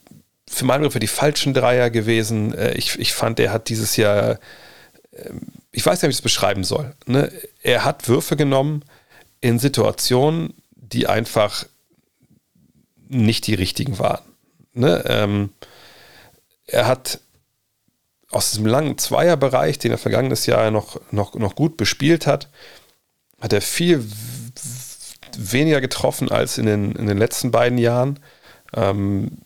für 0.54 0.66
meine 0.66 0.82
Begriffe 0.82 1.00
die 1.00 1.08
falschen 1.08 1.54
Dreier 1.54 1.90
gewesen. 1.90 2.54
Äh, 2.54 2.74
ich, 2.76 3.00
ich 3.00 3.14
fand, 3.14 3.40
er 3.40 3.52
hat 3.52 3.70
dieses 3.70 3.96
Jahr, 3.96 4.40
ähm, 5.14 5.42
ich 5.72 5.86
weiß 5.86 6.02
nicht, 6.02 6.10
wie 6.10 6.12
ich 6.12 6.18
es 6.18 6.22
beschreiben 6.22 6.64
soll. 6.64 6.96
Ne? 7.06 7.32
Er 7.62 7.86
hat 7.86 8.08
Würfe 8.08 8.36
genommen 8.36 8.84
in 9.42 9.60
Situationen, 9.60 10.54
die 10.76 11.08
einfach 11.08 11.66
nicht 13.08 13.48
die 13.48 13.54
richtigen 13.54 14.00
waren. 14.00 14.24
Ne? 14.74 15.04
Ähm, 15.08 15.50
er 16.66 16.88
hat 16.88 17.20
aus 18.30 18.52
diesem 18.52 18.66
langen 18.66 18.98
Zweierbereich, 18.98 19.78
den 19.78 19.92
er 19.92 19.98
vergangenes 19.98 20.46
Jahr 20.46 20.72
noch, 20.72 21.00
noch, 21.12 21.36
noch 21.36 21.56
gut 21.56 21.78
bespielt 21.78 22.26
hat, 22.26 22.50
hat 23.40 23.54
er 23.54 23.62
viel 23.62 24.04
weniger 25.38 25.82
getroffen 25.82 26.32
als 26.32 26.58
in 26.58 26.66
den, 26.66 26.94
in 26.94 27.08
den 27.08 27.18
letzten 27.18 27.52
beiden 27.52 27.78
Jahren. 27.78 28.20
Ähm, 28.74 29.40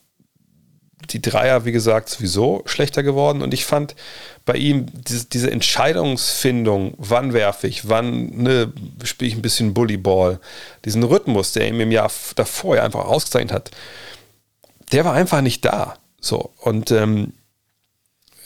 die 1.07 1.21
Dreier, 1.21 1.65
wie 1.65 1.71
gesagt, 1.71 2.09
sowieso 2.09 2.63
schlechter 2.65 3.03
geworden. 3.03 3.41
Und 3.41 3.53
ich 3.53 3.65
fand 3.65 3.95
bei 4.45 4.55
ihm 4.55 4.87
diese, 4.93 5.51
Entscheidungsfindung, 5.51 6.93
wann 6.97 7.33
werfe 7.33 7.67
ich, 7.67 7.89
wann 7.89 8.29
ne, 8.29 8.71
spiele 9.03 9.29
ich 9.29 9.35
ein 9.35 9.41
bisschen 9.41 9.73
Bullyball, 9.73 10.39
diesen 10.85 11.03
Rhythmus, 11.03 11.51
der 11.51 11.67
ihm 11.67 11.81
im 11.81 11.91
Jahr 11.91 12.11
davor 12.35 12.77
ja 12.77 12.83
einfach 12.83 13.05
ausgezeichnet 13.05 13.51
hat, 13.51 13.71
der 14.91 15.05
war 15.05 15.13
einfach 15.13 15.41
nicht 15.41 15.65
da. 15.65 15.95
So. 16.21 16.51
Und 16.61 16.91
ähm, 16.91 17.33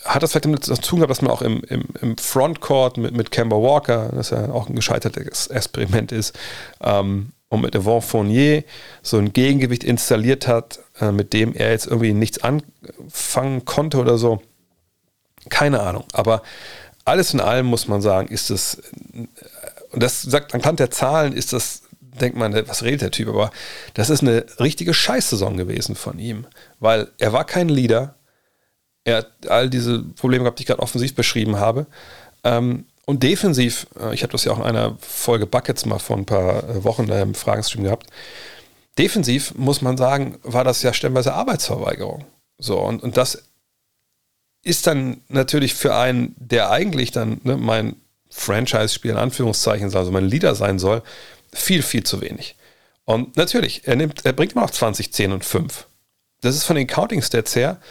hat 0.04 0.24
das 0.24 0.32
vielleicht 0.32 0.46
damit 0.46 0.66
zu 0.66 0.76
tun 0.76 1.00
gehabt, 1.00 1.12
dass 1.12 1.22
man 1.22 1.32
auch 1.32 1.42
im, 1.42 1.62
im, 1.66 1.86
im 2.02 2.18
Frontcourt 2.18 2.98
mit, 2.98 3.14
mit 3.16 3.32
Kemba 3.32 3.58
Walker, 3.58 4.10
das 4.14 4.32
ja 4.32 4.50
auch 4.52 4.68
ein 4.68 4.76
gescheitertes 4.76 5.48
Experiment 5.48 6.12
ist, 6.12 6.38
ähm, 6.82 7.32
und 7.52 7.62
mit 7.62 7.76
Yvonne 7.76 8.02
Fournier 8.02 8.64
so 9.04 9.18
ein 9.18 9.34
Gegengewicht 9.34 9.84
installiert 9.84 10.48
hat, 10.48 10.80
äh, 11.02 11.12
mit 11.12 11.34
dem 11.34 11.54
er 11.54 11.72
jetzt 11.72 11.86
irgendwie 11.86 12.14
nichts 12.14 12.40
anfangen 12.42 13.66
konnte 13.66 13.98
oder 13.98 14.18
so. 14.18 14.42
Keine 15.50 15.82
Ahnung. 15.82 16.06
Aber 16.14 16.44
alles 17.04 17.34
in 17.34 17.42
allem 17.42 17.66
muss 17.66 17.90
man 17.90 18.02
sagen, 18.02 18.30
ist 18.30 18.52
es, 18.52 18.82
und 19.92 20.02
das 20.02 20.22
sagt 20.22 20.56
anhand 20.56 20.80
der 20.80 20.92
Zahlen, 20.92 21.34
ist 21.34 21.52
das, 21.52 21.82
denkt 22.00 22.38
man, 22.38 22.54
was 22.70 22.84
redet 22.84 23.02
der 23.02 23.12
Typ, 23.12 23.28
aber 23.28 23.52
das 23.96 24.10
ist 24.10 24.22
eine 24.22 24.46
richtige 24.62 24.94
Scheißsaison 24.94 25.58
gewesen 25.58 25.96
von 25.96 26.20
ihm, 26.20 26.48
weil 26.80 27.10
er 27.18 27.34
war 27.34 27.44
kein 27.44 27.68
Leader. 27.68 28.16
Er 29.04 29.18
hat 29.18 29.32
all 29.50 29.70
diese 29.70 30.04
Probleme 30.04 30.46
gehabt, 30.46 30.60
die 30.60 30.64
ich 30.64 30.68
gerade 30.68 30.82
offensiv 30.82 31.16
beschrieben 31.16 31.60
habe. 31.60 31.86
Ähm, 32.46 32.86
und 33.06 33.24
defensiv, 33.24 33.88
äh, 34.00 34.14
ich 34.14 34.24
habe 34.24 34.32
das 34.32 34.46
ja 34.46 34.52
auch 34.52 34.60
in 34.60 34.64
einer 34.64 34.98
Folge 35.00 35.46
Buckets 35.46 35.86
mal 35.86 36.00
vor 36.00 36.18
ein 36.18 36.26
paar 36.26 36.70
äh, 36.70 36.84
Wochen 36.84 37.08
da 37.08 37.22
im 37.22 37.34
Fragenstream 37.34 37.84
gehabt. 37.84 38.08
Defensiv 38.98 39.54
muss 39.56 39.82
man 39.82 39.98
sagen, 39.98 40.38
war 40.44 40.64
das 40.64 40.84
ja 40.84 40.94
stellenweise 40.94 41.34
Arbeitsverweigerung. 41.34 42.26
So, 42.58 42.80
und, 42.80 43.02
und 43.02 43.18
das 43.18 43.44
ist 44.64 44.86
dann 44.86 45.22
natürlich 45.28 45.74
für 45.74 45.96
einen, 45.96 46.36
der 46.38 46.70
eigentlich 46.70 47.12
dann 47.12 47.42
ne, 47.44 47.58
mein 47.58 47.96
Franchise-Spiel 48.30 49.12
in 49.12 49.18
Anführungszeichen, 49.18 49.94
also 49.96 50.12
mein 50.12 50.28
Leader 50.28 50.56
sein 50.56 50.78
soll, 50.78 51.02
viel, 51.52 51.82
viel 51.82 52.04
zu 52.04 52.22
wenig. 52.22 52.56
Und 53.06 53.36
natürlich, 53.36 53.88
er, 53.88 53.96
nimmt, 53.96 54.26
er 54.26 54.34
bringt 54.34 54.54
immer 54.54 54.62
noch 54.62 54.72
20, 54.72 55.12
10 55.12 55.32
und 55.32 55.44
5. 55.44 55.88
Das 56.42 56.56
ist 56.56 56.64
von 56.64 56.76
den 56.76 56.88
Counting-Stats 56.88 57.56
her 57.56 57.82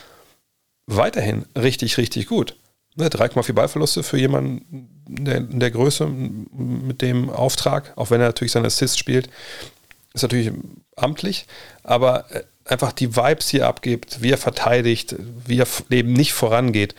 weiterhin 0.87 1.47
richtig, 1.57 1.99
richtig 1.99 2.27
gut. 2.27 2.57
Ne, 2.97 3.09
3,4 3.09 3.53
Ballverluste 3.53 4.03
für 4.03 4.19
jemanden 4.19 5.00
der, 5.17 5.37
in 5.39 5.61
der, 5.61 5.71
Größe 5.71 6.07
mit 6.07 7.03
dem 7.03 7.31
Auftrag, 7.31 7.93
auch 7.97 8.11
wenn 8.11 8.21
er 8.21 8.29
natürlich 8.29 8.53
seine 8.53 8.67
Assists 8.67 8.99
spielt, 8.99 9.29
ist 10.15 10.23
natürlich 10.23 10.53
amtlich, 10.97 11.47
aber 11.83 12.31
äh, 12.31 12.43
einfach 12.65 12.93
die 12.93 13.17
Vibes 13.17 13.49
hier 13.49 13.67
abgibt, 13.67 14.23
wie 14.23 14.31
er 14.31 14.39
verteidigt, 14.39 15.17
wie 15.47 15.59
er 15.59 15.67
eben 15.91 16.13
nicht 16.13 16.33
vorangeht, 16.33 16.95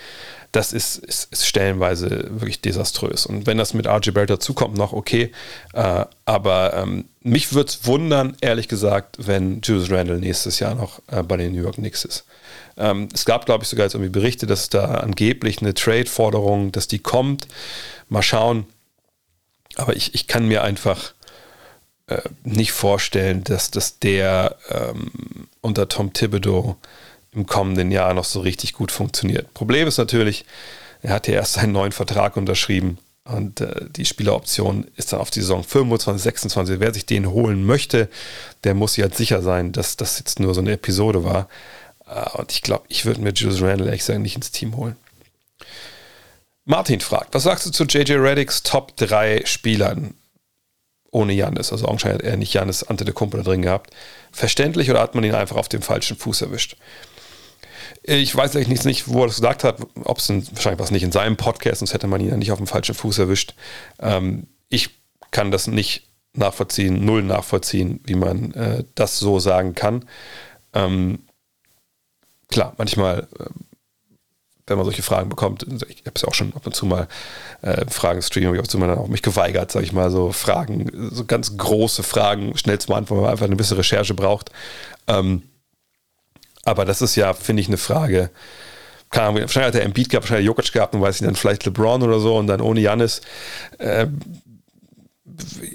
das 0.51 0.73
ist, 0.73 0.97
ist, 0.97 1.31
ist 1.31 1.47
stellenweise 1.47 2.25
wirklich 2.29 2.59
desaströs. 2.59 3.25
Und 3.25 3.47
wenn 3.47 3.57
das 3.57 3.73
mit 3.73 3.87
RJ 3.87 4.11
Barrett 4.11 4.31
dazukommt, 4.31 4.77
noch 4.77 4.91
okay. 4.91 5.31
Äh, 5.73 6.05
aber 6.25 6.73
ähm, 6.73 7.05
mich 7.21 7.53
würde 7.53 7.69
es 7.69 7.85
wundern, 7.85 8.35
ehrlich 8.41 8.67
gesagt, 8.67 9.15
wenn 9.25 9.61
Julius 9.61 9.89
Randle 9.89 10.19
nächstes 10.19 10.59
Jahr 10.59 10.75
noch 10.75 11.01
äh, 11.09 11.23
bei 11.23 11.37
den 11.37 11.53
New 11.53 11.61
York 11.61 11.75
Knicks 11.75 12.03
ist. 12.03 12.25
Ähm, 12.77 13.07
es 13.13 13.23
gab, 13.23 13.45
glaube 13.45 13.63
ich, 13.63 13.69
sogar 13.69 13.85
jetzt 13.85 13.93
irgendwie 13.93 14.11
Berichte, 14.11 14.45
dass 14.45 14.67
da 14.69 14.95
angeblich 14.95 15.61
eine 15.61 15.73
Trade-Forderung, 15.73 16.73
dass 16.73 16.87
die 16.87 16.99
kommt. 16.99 17.47
Mal 18.11 18.21
schauen. 18.21 18.65
Aber 19.77 19.95
ich, 19.95 20.13
ich 20.13 20.27
kann 20.27 20.47
mir 20.47 20.63
einfach 20.63 21.13
äh, 22.07 22.21
nicht 22.43 22.73
vorstellen, 22.73 23.43
dass, 23.45 23.71
dass 23.71 23.99
der 23.99 24.57
ähm, 24.69 25.47
unter 25.61 25.87
Tom 25.87 26.11
Thibodeau 26.11 26.75
im 27.31 27.45
kommenden 27.45 27.89
Jahr 27.89 28.13
noch 28.13 28.25
so 28.25 28.41
richtig 28.41 28.73
gut 28.73 28.91
funktioniert. 28.91 29.53
Problem 29.53 29.87
ist 29.87 29.97
natürlich, 29.97 30.45
er 31.01 31.13
hat 31.13 31.27
ja 31.27 31.35
erst 31.35 31.53
seinen 31.53 31.71
neuen 31.71 31.93
Vertrag 31.93 32.35
unterschrieben 32.35 32.97
Und 33.23 33.61
äh, 33.61 33.85
die 33.89 34.03
Spieleroption 34.03 34.87
ist 34.97 35.13
dann 35.13 35.21
auf 35.21 35.31
die 35.31 35.39
Saison 35.39 35.63
25, 35.63 36.21
26. 36.21 36.79
Wer 36.81 36.93
sich 36.93 37.05
den 37.05 37.29
holen 37.29 37.63
möchte, 37.63 38.09
der 38.65 38.73
muss 38.73 38.95
sich 38.95 39.03
halt 39.03 39.15
sicher 39.15 39.41
sein, 39.41 39.71
dass 39.71 39.95
das 39.95 40.19
jetzt 40.19 40.41
nur 40.41 40.53
so 40.53 40.59
eine 40.59 40.73
Episode 40.73 41.23
war. 41.23 41.47
Äh, 42.07 42.37
und 42.37 42.51
ich 42.51 42.61
glaube, 42.61 42.83
ich 42.89 43.05
würde 43.05 43.21
mir 43.21 43.31
Julius 43.31 43.61
Randle 43.61 43.85
ehrlich 43.85 44.01
gesagt 44.01 44.19
nicht 44.19 44.35
ins 44.35 44.51
Team 44.51 44.75
holen. 44.75 44.97
Martin 46.65 46.99
fragt, 46.99 47.33
was 47.33 47.43
sagst 47.43 47.65
du 47.65 47.71
zu 47.71 47.85
JJ 47.85 48.13
Reddicks 48.13 48.63
Top 48.63 48.95
3 48.97 49.43
Spielern 49.45 50.13
ohne 51.11 51.33
Janis? 51.33 51.71
Also 51.71 51.87
augenscheinlich 51.87 52.23
hat 52.23 52.31
er 52.31 52.37
nicht 52.37 52.53
Janis 52.53 52.83
Antetokounmpo 52.83 53.37
da 53.37 53.43
drin 53.43 53.61
gehabt. 53.61 53.91
Verständlich 54.31 54.89
oder 54.89 55.01
hat 55.01 55.15
man 55.15 55.23
ihn 55.23 55.35
einfach 55.35 55.57
auf 55.57 55.69
dem 55.69 55.81
falschen 55.81 56.17
Fuß 56.17 56.43
erwischt? 56.43 56.77
Ich 58.03 58.35
weiß 58.35 58.55
eigentlich 58.55 58.83
nicht, 58.83 59.07
wo 59.07 59.21
er 59.21 59.27
das 59.27 59.37
gesagt 59.37 59.63
hat, 59.63 59.79
ob 60.03 60.17
es 60.17 60.29
wahrscheinlich 60.29 60.79
was 60.79 60.91
nicht 60.91 61.03
in 61.03 61.11
seinem 61.11 61.37
Podcast, 61.37 61.79
sonst 61.79 61.93
hätte 61.93 62.07
man 62.07 62.21
ihn 62.21 62.29
ja 62.29 62.37
nicht 62.37 62.51
auf 62.51 62.57
dem 62.57 62.67
falschen 62.67 62.95
Fuß 62.95 63.19
erwischt. 63.19 63.53
Ähm, 63.99 64.47
ich 64.69 64.89
kann 65.31 65.51
das 65.51 65.67
nicht 65.67 66.07
nachvollziehen, 66.33 67.05
null 67.05 67.23
nachvollziehen, 67.23 67.99
wie 68.05 68.15
man 68.15 68.53
äh, 68.53 68.83
das 68.95 69.19
so 69.19 69.39
sagen 69.39 69.75
kann. 69.75 70.05
Ähm, 70.73 71.19
klar, 72.49 72.73
manchmal, 72.77 73.27
äh, 73.39 73.45
wenn 74.67 74.77
man 74.77 74.85
solche 74.85 75.03
Fragen 75.03 75.29
bekommt, 75.29 75.63
ich 75.63 75.99
habe 76.05 76.11
es 76.15 76.21
ja 76.21 76.27
auch 76.27 76.33
schon 76.33 76.53
ab 76.55 76.65
und 76.65 76.75
zu 76.75 76.85
mal 76.85 77.07
äh, 77.61 77.85
Fragen 77.89 78.21
streamen, 78.21 78.47
habe 78.47 78.57
ich 78.57 78.63
auch 78.63 78.67
zu 78.67 78.77
mal 78.77 78.89
auch 78.95 79.07
mich 79.07 79.21
geweigert, 79.21 79.71
sage 79.71 79.85
ich 79.85 79.93
mal, 79.93 80.11
so 80.11 80.31
Fragen, 80.31 81.09
so 81.11 81.25
ganz 81.25 81.57
große 81.57 82.03
Fragen 82.03 82.57
schnell 82.57 82.79
zu 82.79 82.87
beantworten, 82.87 83.21
weil 83.21 83.27
man 83.27 83.31
einfach 83.31 83.45
eine 83.45 83.55
bisschen 83.55 83.77
Recherche 83.77 84.13
braucht. 84.13 84.51
Ähm, 85.07 85.43
aber 86.63 86.85
das 86.85 87.01
ist 87.01 87.15
ja, 87.15 87.33
finde 87.33 87.61
ich, 87.61 87.67
eine 87.67 87.77
Frage. 87.77 88.29
Keine 89.09 89.27
Ahnung, 89.27 89.41
wahrscheinlich 89.41 89.73
hat 89.73 89.75
er 89.75 89.85
Embiid 89.85 90.09
gehabt, 90.09 90.25
wahrscheinlich 90.25 90.47
Jokic 90.47 90.71
gehabt 90.71 90.95
und 90.95 91.01
weiß 91.01 91.19
ich 91.19 91.25
dann 91.25 91.35
vielleicht 91.35 91.65
LeBron 91.65 92.01
oder 92.03 92.19
so 92.19 92.37
und 92.37 92.47
dann 92.47 92.61
ohne 92.61 92.79
Janis. 92.79 93.21
Äh, 93.77 94.07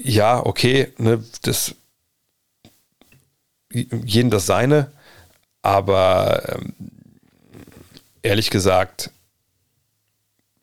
ja, 0.03 0.45
okay, 0.45 0.93
ne, 0.99 1.22
das 1.43 1.74
jeden 3.72 4.30
das 4.30 4.47
seine, 4.47 4.91
aber 5.62 6.43
ähm, 6.49 6.74
ehrlich 8.26 8.50
gesagt, 8.50 9.10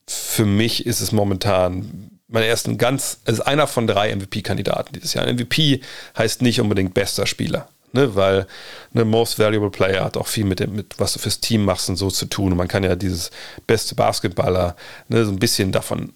für 0.07 0.45
mich 0.45 0.85
ist 0.85 1.01
es 1.01 1.11
momentan 1.11 2.11
mein 2.27 2.43
ersten 2.43 2.77
ganz, 2.77 3.19
es 3.25 3.35
ist 3.35 3.41
einer 3.41 3.67
von 3.67 3.87
drei 3.87 4.15
MVP-Kandidaten 4.15 4.93
dieses 4.93 5.13
Jahr. 5.13 5.31
MVP 5.31 5.81
heißt 6.17 6.41
nicht 6.41 6.59
unbedingt 6.59 6.93
bester 6.93 7.25
Spieler 7.25 7.69
ne, 7.93 8.15
weil 8.15 8.47
eine 8.93 9.05
Most 9.05 9.39
Valuable 9.39 9.69
Player 9.69 10.03
hat 10.03 10.17
auch 10.17 10.27
viel 10.27 10.43
mit 10.43 10.59
dem, 10.59 10.75
mit 10.75 10.99
was 10.99 11.13
du 11.13 11.19
fürs 11.19 11.39
Team 11.39 11.63
machst 11.63 11.87
und 11.89 11.95
so 11.95 12.11
zu 12.11 12.25
tun. 12.25 12.51
Und 12.51 12.57
man 12.57 12.67
kann 12.67 12.83
ja 12.83 12.95
dieses 12.95 13.31
beste 13.65 13.95
Basketballer 13.95 14.75
ne, 15.07 15.23
so 15.25 15.31
ein 15.31 15.39
bisschen 15.39 15.71
davon 15.71 16.13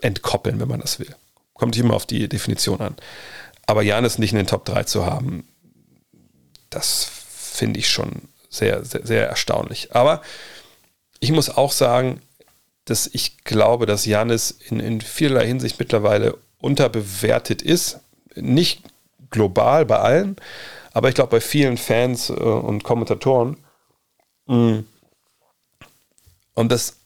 entkoppeln, 0.00 0.58
wenn 0.60 0.68
man 0.68 0.80
das 0.80 0.98
will. 0.98 1.14
Kommt 1.52 1.76
immer 1.76 1.94
auf 1.94 2.06
die 2.06 2.28
Definition 2.28 2.80
an. 2.80 2.96
Aber 3.66 3.82
Janis 3.82 4.18
nicht 4.18 4.32
in 4.32 4.38
den 4.38 4.46
Top 4.46 4.64
3 4.64 4.84
zu 4.84 5.06
haben, 5.06 5.46
das 6.70 7.04
finde 7.04 7.80
ich 7.80 7.88
schon 7.88 8.22
sehr, 8.48 8.84
sehr, 8.84 9.06
sehr 9.06 9.28
erstaunlich. 9.28 9.94
Aber 9.94 10.22
ich 11.24 11.32
muss 11.32 11.48
auch 11.48 11.72
sagen, 11.72 12.20
dass 12.84 13.08
ich 13.10 13.44
glaube, 13.44 13.86
dass 13.86 14.04
Janis 14.04 14.50
in, 14.68 14.78
in 14.78 15.00
vielerlei 15.00 15.46
Hinsicht 15.46 15.78
mittlerweile 15.78 16.36
unterbewertet 16.60 17.62
ist. 17.62 18.00
Nicht 18.34 18.82
global 19.30 19.86
bei 19.86 19.98
allen, 19.98 20.36
aber 20.92 21.08
ich 21.08 21.14
glaube, 21.14 21.30
bei 21.30 21.40
vielen 21.40 21.78
Fans 21.78 22.28
äh, 22.28 22.34
und 22.34 22.84
Kommentatoren, 22.84 23.56
mh, 24.46 24.56
mm, 24.56 24.86
und 26.56 26.70
das 26.70 26.98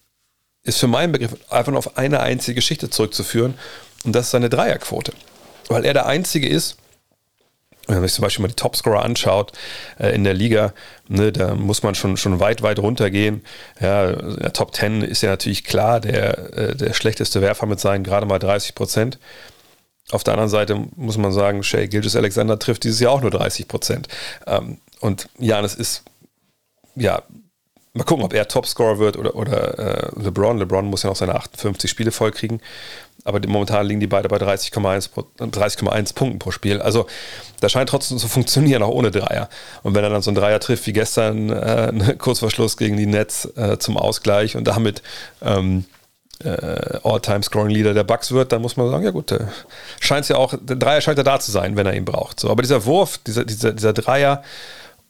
ist 0.64 0.78
für 0.78 0.88
meinen 0.88 1.12
Begriff 1.12 1.36
einfach 1.48 1.70
nur 1.70 1.78
auf 1.78 1.96
eine 1.96 2.20
einzige 2.20 2.56
Geschichte 2.56 2.90
zurückzuführen, 2.90 3.54
und 4.04 4.12
das 4.14 4.26
ist 4.26 4.30
seine 4.32 4.50
Dreierquote. 4.50 5.12
Weil 5.68 5.84
er 5.84 5.94
der 5.94 6.06
Einzige 6.06 6.48
ist, 6.48 6.76
wenn 7.88 7.96
man 7.96 8.08
sich 8.08 8.14
zum 8.14 8.22
Beispiel 8.22 8.42
mal 8.42 8.48
die 8.48 8.54
Topscorer 8.54 9.02
anschaut 9.04 9.52
äh, 9.98 10.14
in 10.14 10.22
der 10.22 10.34
Liga, 10.34 10.72
ne, 11.08 11.32
da 11.32 11.54
muss 11.54 11.82
man 11.82 11.94
schon, 11.94 12.16
schon 12.16 12.38
weit, 12.38 12.62
weit 12.62 12.78
runtergehen. 12.78 13.42
Ja, 13.80 14.12
der 14.12 14.52
Top 14.52 14.74
10 14.74 15.02
ist 15.02 15.22
ja 15.22 15.30
natürlich 15.30 15.64
klar 15.64 16.00
der, 16.00 16.56
äh, 16.56 16.76
der 16.76 16.92
schlechteste 16.92 17.40
Werfer 17.40 17.66
mit 17.66 17.80
seinen 17.80 18.04
gerade 18.04 18.26
mal 18.26 18.38
30 18.38 18.74
Prozent. 18.74 19.18
Auf 20.10 20.22
der 20.22 20.34
anderen 20.34 20.50
Seite 20.50 20.86
muss 20.96 21.18
man 21.18 21.32
sagen, 21.32 21.62
Shay 21.62 21.88
Gilgis 21.88 22.16
Alexander 22.16 22.58
trifft 22.58 22.84
dieses 22.84 23.00
Jahr 23.00 23.12
auch 23.12 23.22
nur 23.22 23.30
30 23.30 23.68
Prozent. 23.68 24.08
Ähm, 24.46 24.78
und 25.00 25.28
Janis 25.38 25.74
ist, 25.74 26.02
ja, 26.94 27.22
mal 27.94 28.04
gucken, 28.04 28.24
ob 28.24 28.32
er 28.32 28.48
Topscorer 28.48 28.98
wird 28.98 29.16
oder, 29.16 29.34
oder 29.34 29.78
äh, 29.78 30.22
LeBron. 30.22 30.58
LeBron 30.58 30.86
muss 30.86 31.02
ja 31.02 31.10
noch 31.10 31.16
seine 31.16 31.34
58 31.34 31.90
Spiele 31.90 32.10
vollkriegen. 32.10 32.60
Aber 33.24 33.40
momentan 33.46 33.86
liegen 33.86 34.00
die 34.00 34.06
beide 34.06 34.28
bei 34.28 34.36
30,1 34.36 35.10
30, 35.50 36.14
Punkten 36.14 36.38
pro 36.38 36.50
Spiel. 36.50 36.80
Also 36.80 37.06
das 37.60 37.72
scheint 37.72 37.90
trotzdem 37.90 38.18
zu 38.18 38.28
funktionieren, 38.28 38.82
auch 38.82 38.94
ohne 38.94 39.10
Dreier. 39.10 39.48
Und 39.82 39.94
wenn 39.94 40.04
er 40.04 40.10
dann 40.10 40.22
so 40.22 40.30
einen 40.30 40.36
Dreier 40.36 40.60
trifft 40.60 40.86
wie 40.86 40.92
gestern, 40.92 41.50
äh, 41.50 42.14
kurz 42.18 42.38
vor 42.38 42.50
Schluss 42.50 42.76
gegen 42.76 42.96
die 42.96 43.06
Nets 43.06 43.44
äh, 43.56 43.78
zum 43.78 43.96
Ausgleich 43.96 44.56
und 44.56 44.64
damit 44.68 45.02
ähm, 45.42 45.84
äh, 46.44 46.98
All-Time-Scoring-Leader 47.02 47.94
der 47.94 48.04
Bucks 48.04 48.30
wird, 48.32 48.52
dann 48.52 48.62
muss 48.62 48.76
man 48.76 48.90
sagen, 48.90 49.04
ja 49.04 49.10
gut, 49.10 49.32
äh, 49.32 49.46
scheint 50.00 50.28
ja 50.28 50.36
auch, 50.36 50.54
der 50.60 50.76
Dreier 50.76 51.00
scheint 51.00 51.18
ja 51.18 51.24
da 51.24 51.40
zu 51.40 51.50
sein, 51.50 51.76
wenn 51.76 51.86
er 51.86 51.94
ihn 51.94 52.04
braucht. 52.04 52.40
So, 52.40 52.50
aber 52.50 52.62
dieser 52.62 52.84
Wurf, 52.84 53.18
dieser, 53.18 53.44
dieser, 53.44 53.72
dieser 53.72 53.92
Dreier 53.92 54.42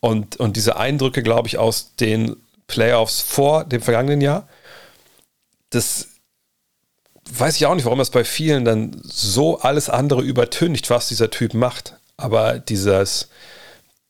und, 0.01 0.37
und 0.37 0.57
diese 0.57 0.77
Eindrücke, 0.77 1.23
glaube 1.23 1.49
ich, 1.49 1.59
aus 1.59 1.95
den 1.97 2.37
Playoffs 2.67 3.21
vor 3.21 3.65
dem 3.65 3.83
vergangenen 3.83 4.21
Jahr, 4.21 4.49
das 5.71 6.09
weiß 7.31 7.57
ich 7.57 7.67
auch 7.67 7.75
nicht, 7.75 7.85
warum 7.85 7.99
das 7.99 8.11
bei 8.11 8.25
vielen 8.25 8.65
dann 8.65 9.01
so 9.05 9.59
alles 9.59 9.89
andere 9.91 10.23
übertüncht, 10.23 10.91
was 10.91 11.09
dieser 11.09 11.31
Typ 11.31 11.55
macht. 11.55 11.97
Aber 12.17 12.59
dieses, 12.59 13.29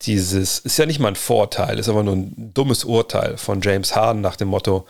dieses 0.02 0.58
ist 0.60 0.78
ja 0.78 0.86
nicht 0.86 1.00
mal 1.00 1.08
ein 1.08 1.16
Vorteil, 1.16 1.78
ist 1.78 1.88
aber 1.88 2.02
nur 2.02 2.16
ein 2.16 2.52
dummes 2.54 2.84
Urteil 2.84 3.36
von 3.36 3.60
James 3.60 3.94
Harden 3.96 4.22
nach 4.22 4.36
dem 4.36 4.48
Motto, 4.48 4.86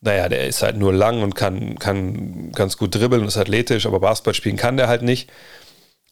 naja, 0.00 0.28
der 0.28 0.46
ist 0.46 0.62
halt 0.62 0.76
nur 0.76 0.92
lang 0.92 1.22
und 1.22 1.34
kann, 1.34 1.78
kann 1.78 2.52
ganz 2.52 2.78
gut 2.78 2.94
dribbeln 2.94 3.22
und 3.22 3.28
ist 3.28 3.36
athletisch, 3.36 3.84
aber 3.86 4.00
Basketball 4.00 4.34
spielen 4.34 4.56
kann 4.56 4.78
der 4.78 4.88
halt 4.88 5.02
nicht. 5.02 5.30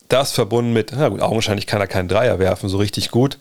Das 0.09 0.33
verbunden 0.33 0.73
mit, 0.73 0.93
na 0.95 1.09
gut, 1.09 1.21
augenscheinlich 1.21 1.67
kann 1.67 1.81
er 1.81 1.87
keinen 1.87 2.09
Dreier 2.09 2.39
werfen, 2.39 2.69
so 2.69 2.79
richtig 2.79 3.11
gut. 3.11 3.39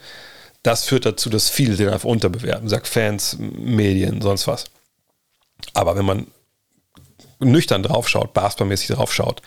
Das 0.63 0.85
führt 0.85 1.05
dazu, 1.05 1.29
dass 1.29 1.49
viele 1.49 1.75
den 1.75 1.89
einfach 1.89 2.09
unterbewerten, 2.09 2.69
sagt 2.69 2.87
Fans, 2.87 3.37
Medien, 3.39 4.21
sonst 4.21 4.47
was. 4.47 4.65
Aber 5.73 5.95
wenn 5.97 6.05
man 6.05 6.27
nüchtern 7.39 7.83
draufschaut, 7.83 8.33
basketballmäßig 8.33 8.95
draufschaut, 8.95 9.41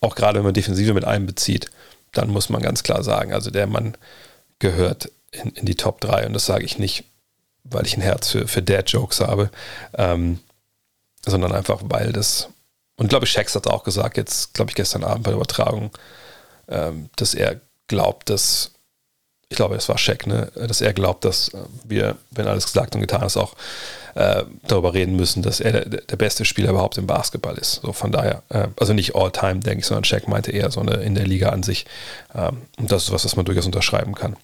auch 0.00 0.14
gerade 0.14 0.38
wenn 0.38 0.44
man 0.44 0.54
Defensive 0.54 0.94
mit 0.94 1.04
einbezieht, 1.04 1.70
dann 2.12 2.30
muss 2.30 2.48
man 2.48 2.62
ganz 2.62 2.82
klar 2.82 3.02
sagen, 3.02 3.32
also 3.32 3.50
der 3.50 3.66
Mann 3.66 3.96
gehört 4.58 5.10
in, 5.30 5.50
in 5.50 5.66
die 5.66 5.76
Top 5.76 6.00
3 6.00 6.26
und 6.26 6.32
das 6.32 6.46
sage 6.46 6.64
ich 6.64 6.78
nicht 6.78 7.04
weil 7.64 7.86
ich 7.86 7.96
ein 7.96 8.02
Herz 8.02 8.30
für, 8.30 8.48
für 8.48 8.62
Dad-Jokes 8.62 9.20
habe, 9.20 9.50
ähm, 9.94 10.40
sondern 11.24 11.52
einfach, 11.52 11.80
weil 11.84 12.12
das, 12.12 12.48
und 12.96 13.08
glaube 13.08 13.24
ich, 13.24 13.32
Shax 13.32 13.54
hat 13.54 13.66
auch 13.66 13.84
gesagt, 13.84 14.16
jetzt, 14.16 14.54
glaube 14.54 14.70
ich, 14.70 14.74
gestern 14.74 15.04
Abend 15.04 15.24
bei 15.24 15.30
der 15.30 15.36
Übertragung, 15.36 15.90
ähm, 16.68 17.10
dass 17.16 17.34
er 17.34 17.60
glaubt, 17.88 18.30
dass, 18.30 18.72
ich 19.48 19.56
glaube, 19.56 19.74
es 19.74 19.88
war 19.88 19.98
Shaq, 19.98 20.26
ne, 20.26 20.50
dass 20.54 20.80
er 20.80 20.92
glaubt, 20.92 21.24
dass 21.24 21.50
wir, 21.84 22.16
wenn 22.30 22.46
alles 22.46 22.66
gesagt 22.66 22.94
und 22.94 23.00
getan 23.00 23.22
ist, 23.22 23.36
auch 23.36 23.54
äh, 24.14 24.44
darüber 24.66 24.94
reden 24.94 25.16
müssen, 25.16 25.42
dass 25.42 25.60
er 25.60 25.72
der, 25.72 26.00
der, 26.02 26.16
beste 26.16 26.44
Spieler 26.44 26.70
überhaupt 26.70 26.98
im 26.98 27.06
Basketball 27.06 27.56
ist. 27.56 27.80
So 27.82 27.92
von 27.92 28.12
daher, 28.12 28.42
äh, 28.48 28.68
also 28.78 28.92
nicht 28.92 29.14
all-time, 29.14 29.60
denke 29.60 29.80
ich, 29.80 29.86
sondern 29.86 30.04
Shaq 30.04 30.28
meinte 30.28 30.50
eher 30.50 30.70
so 30.70 30.80
eine 30.80 30.96
in 30.96 31.14
der 31.14 31.26
Liga 31.26 31.50
an 31.50 31.62
sich. 31.62 31.86
Ähm, 32.34 32.62
und 32.78 32.90
das 32.90 33.04
ist 33.04 33.12
was, 33.12 33.24
was 33.24 33.36
man 33.36 33.44
durchaus 33.44 33.66
unterschreiben 33.66 34.14
kann. 34.14 34.36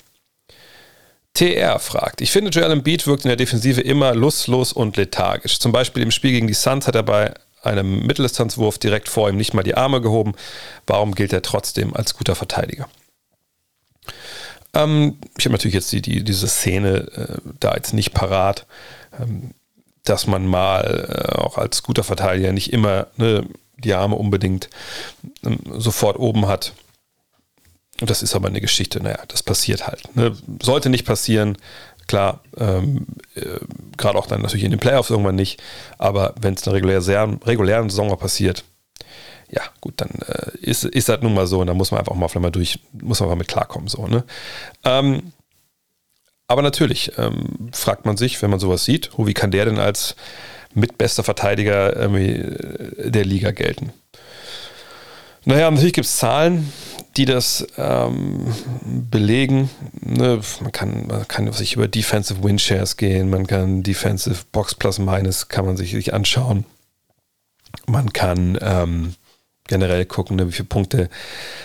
TR 1.34 1.78
fragt, 1.78 2.22
ich 2.22 2.30
finde, 2.30 2.50
Joel 2.50 2.72
Embiid 2.72 3.06
wirkt 3.06 3.24
in 3.24 3.28
der 3.28 3.36
Defensive 3.36 3.80
immer 3.82 4.14
lustlos 4.14 4.72
und 4.72 4.96
lethargisch. 4.96 5.58
Zum 5.58 5.70
Beispiel 5.70 6.02
im 6.02 6.10
Spiel 6.10 6.30
gegen 6.30 6.46
die 6.46 6.54
Suns 6.54 6.86
hat 6.86 6.94
er 6.94 7.02
bei 7.02 7.34
einem 7.62 8.06
Mitteldistanzwurf 8.06 8.78
direkt 8.78 9.08
vor 9.08 9.28
ihm 9.28 9.36
nicht 9.36 9.52
mal 9.52 9.62
die 9.62 9.74
Arme 9.74 10.00
gehoben. 10.00 10.34
Warum 10.86 11.14
gilt 11.14 11.32
er 11.32 11.42
trotzdem 11.42 11.94
als 11.94 12.14
guter 12.14 12.34
Verteidiger? 12.34 12.88
Ähm, 14.76 15.16
ich 15.38 15.46
habe 15.46 15.54
natürlich 15.54 15.74
jetzt 15.74 15.90
die, 15.92 16.02
die, 16.02 16.22
diese 16.22 16.46
Szene 16.48 17.08
äh, 17.16 17.38
da 17.58 17.74
jetzt 17.74 17.94
nicht 17.94 18.12
parat, 18.12 18.66
ähm, 19.18 19.52
dass 20.04 20.26
man 20.26 20.46
mal 20.46 21.08
äh, 21.08 21.38
auch 21.38 21.56
als 21.56 21.82
guter 21.82 22.04
Verteidiger 22.04 22.52
nicht 22.52 22.72
immer 22.72 23.06
ne, 23.16 23.46
die 23.78 23.94
Arme 23.94 24.16
unbedingt 24.16 24.68
ähm, 25.44 25.58
sofort 25.78 26.18
oben 26.18 26.46
hat. 26.46 26.74
Und 28.00 28.10
das 28.10 28.22
ist 28.22 28.36
aber 28.36 28.48
eine 28.48 28.60
Geschichte, 28.60 29.02
naja, 29.02 29.20
das 29.28 29.42
passiert 29.42 29.86
halt. 29.86 30.14
Ne? 30.14 30.36
Sollte 30.62 30.90
nicht 30.90 31.06
passieren, 31.06 31.56
klar, 32.06 32.40
ähm, 32.58 33.06
äh, 33.34 33.58
gerade 33.96 34.18
auch 34.18 34.26
dann 34.26 34.42
natürlich 34.42 34.64
in 34.64 34.70
den 34.70 34.80
Playoffs 34.80 35.08
irgendwann 35.08 35.36
nicht, 35.36 35.62
aber 35.96 36.34
wenn 36.38 36.52
es 36.52 36.62
in 36.62 36.68
einer 36.68 36.76
regulären, 36.76 37.40
regulären 37.42 37.88
Saison 37.88 38.14
passiert, 38.18 38.64
ja, 39.51 39.62
gut, 39.80 39.94
dann 39.97 40.11
äh, 40.26 40.57
ist, 40.59 40.84
ist 40.84 41.09
das 41.09 41.22
nun 41.22 41.34
mal 41.34 41.47
so 41.47 41.61
und 41.61 41.66
dann 41.66 41.76
muss 41.76 41.90
man 41.90 42.01
einfach 42.01 42.14
mal 42.14 42.28
vielleicht 42.28 42.42
mal 42.42 42.51
durch, 42.51 42.80
muss 42.92 43.20
man 43.20 43.28
mal 43.28 43.36
mit 43.36 43.49
klarkommen, 43.49 43.88
so, 43.88 44.07
ne? 44.07 44.24
Ähm, 44.84 45.32
aber 46.49 46.62
natürlich 46.62 47.12
ähm, 47.18 47.70
fragt 47.72 48.07
man 48.07 48.16
sich, 48.16 48.40
wenn 48.40 48.51
man 48.51 48.61
sowas 48.61 48.84
sieht, 48.84 49.11
oh, 49.16 49.26
wie 49.26 49.34
kann 49.34 49.51
der 49.51 49.64
denn 49.64 49.78
als, 49.78 50.14
mitbester 50.76 51.24
Verteidiger 51.24 52.09
der 52.09 53.24
Liga 53.24 53.51
gelten. 53.51 53.92
Naja, 55.44 55.70
natürlich 55.70 55.94
gibt 55.94 56.07
es 56.07 56.18
Zahlen, 56.18 56.72
die 57.16 57.24
das 57.24 57.66
ähm, 57.78 58.53
belegen. 58.84 59.70
Ne, 60.01 60.40
man, 60.61 60.72
kann, 60.72 61.07
man 61.07 61.26
kann 61.26 61.51
sich 61.53 61.74
über 61.74 61.88
Defensive 61.88 62.42
Win 62.44 62.59
Shares 62.59 62.97
gehen, 62.97 63.30
man 63.30 63.47
kann 63.47 63.82
Defensive 63.82 64.44
Box 64.53 64.74
Plus 64.74 64.99
Minus 64.99 65.49
kann 65.49 65.64
man 65.64 65.76
sich, 65.76 65.92
sich 65.92 66.12
anschauen. 66.12 66.64
Man 67.86 68.12
kann 68.12 68.59
ähm, 68.61 69.14
generell 69.68 70.04
gucken, 70.06 70.36
ne, 70.36 70.48
wie 70.48 70.52
viele 70.52 70.68
Punkte 70.68 71.08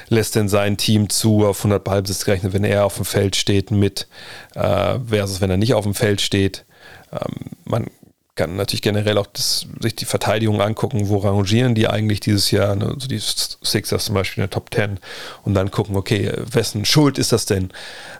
lässt 0.09 0.35
denn 0.35 0.49
sein 0.49 0.77
Team 0.77 1.09
zu 1.09 1.45
auf 1.45 1.59
100 1.59 1.83
Ballbesitz 1.83 2.25
gerechnet, 2.25 2.53
wenn 2.53 2.63
er 2.63 2.85
auf 2.85 2.95
dem 2.95 3.05
Feld 3.05 3.35
steht 3.35 3.71
mit 3.71 4.07
äh, 4.55 4.99
versus 5.07 5.41
wenn 5.41 5.49
er 5.49 5.57
nicht 5.57 5.73
auf 5.73 5.83
dem 5.83 5.93
Feld 5.93 6.21
steht. 6.21 6.65
Ähm, 7.11 7.51
man 7.65 7.87
kann 8.35 8.55
natürlich 8.55 8.81
generell 8.81 9.17
auch 9.17 9.27
das, 9.27 9.67
sich 9.81 9.95
die 9.95 10.05
Verteidigung 10.05 10.61
angucken, 10.61 11.09
wo 11.09 11.17
rangieren 11.17 11.75
die 11.75 11.87
eigentlich 11.87 12.21
dieses 12.21 12.49
Jahr, 12.51 12.75
ne? 12.75 12.85
also 12.85 13.07
die 13.07 13.19
Sixers 13.19 14.05
zum 14.05 14.15
Beispiel 14.15 14.43
in 14.43 14.49
der 14.49 14.55
Top 14.55 14.73
10 14.73 14.99
und 15.43 15.53
dann 15.53 15.69
gucken, 15.69 15.95
okay, 15.95 16.31
wessen 16.51 16.85
Schuld 16.85 17.17
ist 17.17 17.33
das 17.33 17.45
denn? 17.45 17.71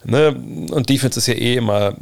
Ne? 0.03 0.29
Und 0.71 0.89
Defense 0.89 1.17
ist 1.17 1.27
ja 1.27 1.33
eh 1.33 1.55
immer 1.55 1.95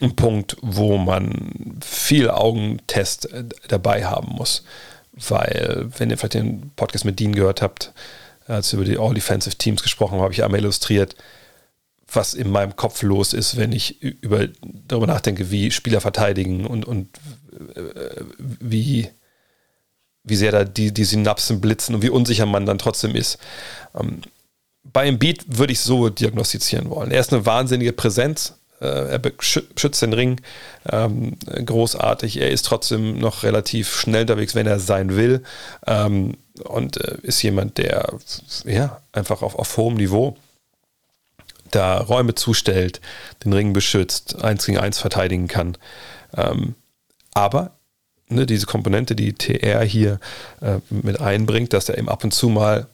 ein 0.00 0.16
Punkt, 0.16 0.56
wo 0.60 0.98
man 0.98 1.78
viel 1.84 2.28
Augentest 2.28 3.28
dabei 3.68 4.04
haben 4.04 4.32
muss, 4.32 4.64
weil, 5.12 5.88
wenn 5.98 6.10
ihr 6.10 6.18
vielleicht 6.18 6.34
den 6.34 6.70
Podcast 6.76 7.04
mit 7.04 7.20
Dean 7.20 7.34
gehört 7.34 7.62
habt, 7.62 7.92
als 8.46 8.72
wir 8.72 8.80
über 8.80 8.90
die 8.90 8.98
All-Defensive 8.98 9.56
Teams 9.56 9.82
gesprochen 9.82 10.14
haben, 10.14 10.22
habe 10.22 10.32
ich 10.32 10.42
einmal 10.42 10.60
illustriert, 10.60 11.16
was 12.10 12.34
in 12.34 12.50
meinem 12.50 12.76
Kopf 12.76 13.02
los 13.02 13.32
ist, 13.32 13.56
wenn 13.56 13.72
ich 13.72 14.02
über, 14.02 14.48
darüber 14.86 15.06
nachdenke, 15.06 15.50
wie 15.50 15.70
Spieler 15.70 16.00
verteidigen 16.00 16.66
und, 16.66 16.84
und 16.84 17.08
äh, 17.74 18.24
wie, 18.38 19.08
wie 20.24 20.36
sehr 20.36 20.52
da 20.52 20.64
die, 20.64 20.92
die 20.92 21.04
Synapsen 21.04 21.60
blitzen 21.60 21.94
und 21.94 22.02
wie 22.02 22.10
unsicher 22.10 22.46
man 22.46 22.66
dann 22.66 22.78
trotzdem 22.78 23.14
ist. 23.14 23.38
Ähm, 23.98 24.22
bei 24.84 25.06
Embiid 25.06 25.44
würde 25.58 25.72
ich 25.72 25.80
so 25.80 26.08
diagnostizieren 26.08 26.90
wollen. 26.90 27.12
Er 27.12 27.20
ist 27.20 27.32
eine 27.32 27.46
wahnsinnige 27.46 27.92
Präsenz. 27.92 28.58
Äh, 28.82 29.10
er 29.12 29.18
beschützt 29.18 30.02
den 30.02 30.12
Ring 30.12 30.40
ähm, 30.90 31.36
großartig. 31.64 32.40
Er 32.40 32.50
ist 32.50 32.66
trotzdem 32.66 33.18
noch 33.18 33.44
relativ 33.44 33.94
schnell 33.94 34.22
unterwegs, 34.22 34.54
wenn 34.54 34.66
er 34.66 34.80
sein 34.80 35.16
will. 35.16 35.42
Ähm, 35.86 36.36
und 36.64 36.96
äh, 36.98 37.18
ist 37.22 37.42
jemand, 37.42 37.78
der 37.78 38.12
ja 38.64 39.00
einfach 39.12 39.42
auf, 39.42 39.54
auf 39.54 39.76
hohem 39.76 39.94
Niveau 39.94 40.36
da 41.70 41.98
Räume 41.98 42.34
zustellt, 42.34 43.00
den 43.44 43.52
Ring 43.52 43.72
beschützt, 43.72 44.42
eins 44.42 44.66
gegen 44.66 44.78
eins 44.78 44.98
verteidigen 44.98 45.48
kann. 45.48 45.78
Ähm, 46.36 46.74
aber 47.32 47.70
ne, 48.28 48.46
diese 48.46 48.66
Komponente, 48.66 49.14
die 49.14 49.32
TR 49.32 49.82
hier 49.82 50.20
äh, 50.60 50.78
mit 50.90 51.20
einbringt, 51.20 51.72
dass 51.72 51.88
er 51.88 51.98
eben 51.98 52.08
ab 52.08 52.24
und 52.24 52.32
zu 52.32 52.48
mal 52.48 52.88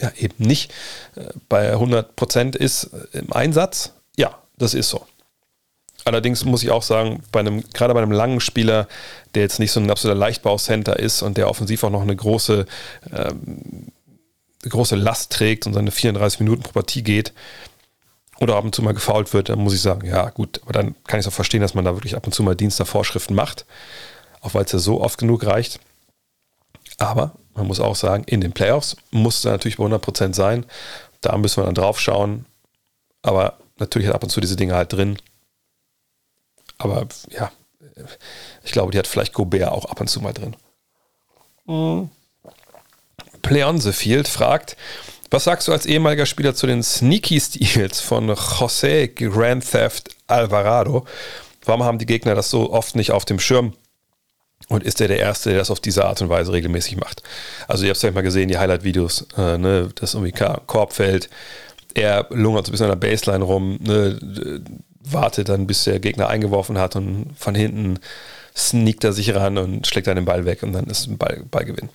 ja, 0.00 0.10
eben 0.18 0.34
nicht 0.38 0.72
äh, 1.14 1.26
bei 1.48 1.70
100 1.70 2.16
Prozent 2.16 2.56
ist 2.56 2.90
äh, 3.12 3.18
im 3.18 3.32
Einsatz, 3.32 3.92
das 4.56 4.74
ist 4.74 4.90
so. 4.90 5.06
Allerdings 6.04 6.44
muss 6.44 6.62
ich 6.62 6.70
auch 6.70 6.82
sagen, 6.82 7.22
bei 7.32 7.40
einem, 7.40 7.64
gerade 7.72 7.94
bei 7.94 8.02
einem 8.02 8.12
langen 8.12 8.40
Spieler, 8.40 8.88
der 9.34 9.42
jetzt 9.42 9.58
nicht 9.58 9.72
so 9.72 9.80
ein 9.80 9.90
absoluter 9.90 10.18
Leichtbaucenter 10.18 10.98
ist 10.98 11.22
und 11.22 11.38
der 11.38 11.48
offensiv 11.48 11.82
auch 11.82 11.90
noch 11.90 12.02
eine 12.02 12.14
große, 12.14 12.66
ähm, 13.12 13.86
große 14.68 14.96
Last 14.96 15.32
trägt 15.32 15.66
und 15.66 15.72
seine 15.72 15.90
34 15.90 16.40
Minuten 16.40 16.62
pro 16.62 16.72
Partie 16.72 17.02
geht, 17.02 17.32
oder 18.40 18.56
ab 18.56 18.64
und 18.64 18.74
zu 18.74 18.82
mal 18.82 18.94
gefault 18.94 19.32
wird, 19.32 19.48
dann 19.48 19.60
muss 19.60 19.74
ich 19.74 19.80
sagen, 19.80 20.06
ja 20.06 20.30
gut, 20.30 20.60
aber 20.64 20.72
dann 20.72 20.94
kann 21.04 21.20
ich 21.20 21.26
es 21.26 21.32
auch 21.32 21.36
verstehen, 21.36 21.60
dass 21.60 21.74
man 21.74 21.84
da 21.84 21.94
wirklich 21.94 22.16
ab 22.16 22.26
und 22.26 22.32
zu 22.32 22.42
mal 22.42 22.56
Dienst 22.56 22.82
macht, 23.30 23.64
auch 24.40 24.54
weil 24.54 24.64
es 24.64 24.72
ja 24.72 24.78
so 24.78 25.00
oft 25.00 25.18
genug 25.18 25.46
reicht. 25.46 25.80
Aber 26.98 27.32
man 27.54 27.66
muss 27.66 27.80
auch 27.80 27.96
sagen, 27.96 28.24
in 28.24 28.40
den 28.40 28.52
Playoffs 28.52 28.96
muss 29.10 29.38
es 29.38 29.44
natürlich 29.44 29.76
bei 29.76 29.84
100% 29.84 30.34
sein. 30.34 30.66
Da 31.20 31.36
müssen 31.38 31.62
wir 31.62 31.66
dann 31.66 31.74
drauf 31.74 32.00
schauen. 32.00 32.44
Aber 33.22 33.58
natürlich 33.78 34.08
hat 34.08 34.14
ab 34.14 34.22
und 34.22 34.30
zu 34.30 34.40
diese 34.40 34.56
Dinge 34.56 34.74
halt 34.74 34.92
drin. 34.92 35.18
Aber 36.78 37.06
ja, 37.30 37.52
ich 38.62 38.72
glaube, 38.72 38.92
die 38.92 38.98
hat 38.98 39.06
vielleicht 39.06 39.32
Gobert 39.32 39.70
auch 39.70 39.84
ab 39.86 40.00
und 40.00 40.08
zu 40.08 40.20
mal 40.20 40.32
drin. 40.32 40.56
Mhm. 41.66 42.10
Play 43.42 43.64
on 43.64 43.78
the 43.78 43.92
Field 43.92 44.26
fragt, 44.26 44.76
was 45.30 45.44
sagst 45.44 45.68
du 45.68 45.72
als 45.72 45.86
ehemaliger 45.86 46.26
Spieler 46.26 46.54
zu 46.54 46.66
den 46.66 46.82
Sneaky 46.82 47.40
Steals 47.40 48.00
von 48.00 48.30
José 48.30 49.08
Grand 49.08 49.68
Theft 49.68 50.16
Alvarado? 50.26 51.06
Warum 51.64 51.82
haben 51.82 51.98
die 51.98 52.06
Gegner 52.06 52.34
das 52.34 52.50
so 52.50 52.72
oft 52.72 52.96
nicht 52.96 53.10
auf 53.10 53.24
dem 53.24 53.40
Schirm? 53.40 53.74
Und 54.68 54.82
ist 54.82 55.00
er 55.00 55.08
der 55.08 55.18
Erste, 55.18 55.50
der 55.50 55.58
das 55.58 55.70
auf 55.70 55.80
diese 55.80 56.04
Art 56.04 56.22
und 56.22 56.30
Weise 56.30 56.52
regelmäßig 56.52 56.96
macht? 56.96 57.22
Also, 57.68 57.84
ihr 57.84 57.90
habt 57.90 57.96
es 57.96 58.00
vielleicht 58.00 58.14
mal 58.14 58.22
gesehen, 58.22 58.48
die 58.48 58.56
Highlight-Videos, 58.56 59.26
äh, 59.36 59.58
ne, 59.58 59.90
das 59.94 60.14
irgendwie 60.14 60.32
Korb 60.32 60.92
fällt. 60.92 61.28
Er 61.94 62.26
lungert 62.30 62.66
so 62.66 62.70
ein 62.70 62.72
bisschen 62.72 62.90
an 62.90 63.00
der 63.00 63.08
Baseline 63.08 63.44
rum, 63.44 63.78
ne, 63.80 64.18
wartet 65.00 65.48
dann, 65.48 65.66
bis 65.66 65.84
der 65.84 66.00
Gegner 66.00 66.28
eingeworfen 66.28 66.78
hat 66.78 66.96
und 66.96 67.32
von 67.36 67.54
hinten 67.54 67.98
sneakt 68.56 69.04
er 69.04 69.12
sich 69.12 69.34
ran 69.34 69.58
und 69.58 69.86
schlägt 69.86 70.06
dann 70.06 70.16
den 70.16 70.24
Ball 70.24 70.44
weg 70.44 70.62
und 70.62 70.72
dann 70.72 70.86
ist 70.86 71.06
ein 71.06 71.18
Ball, 71.18 71.42
Ballgewinn. 71.50 71.88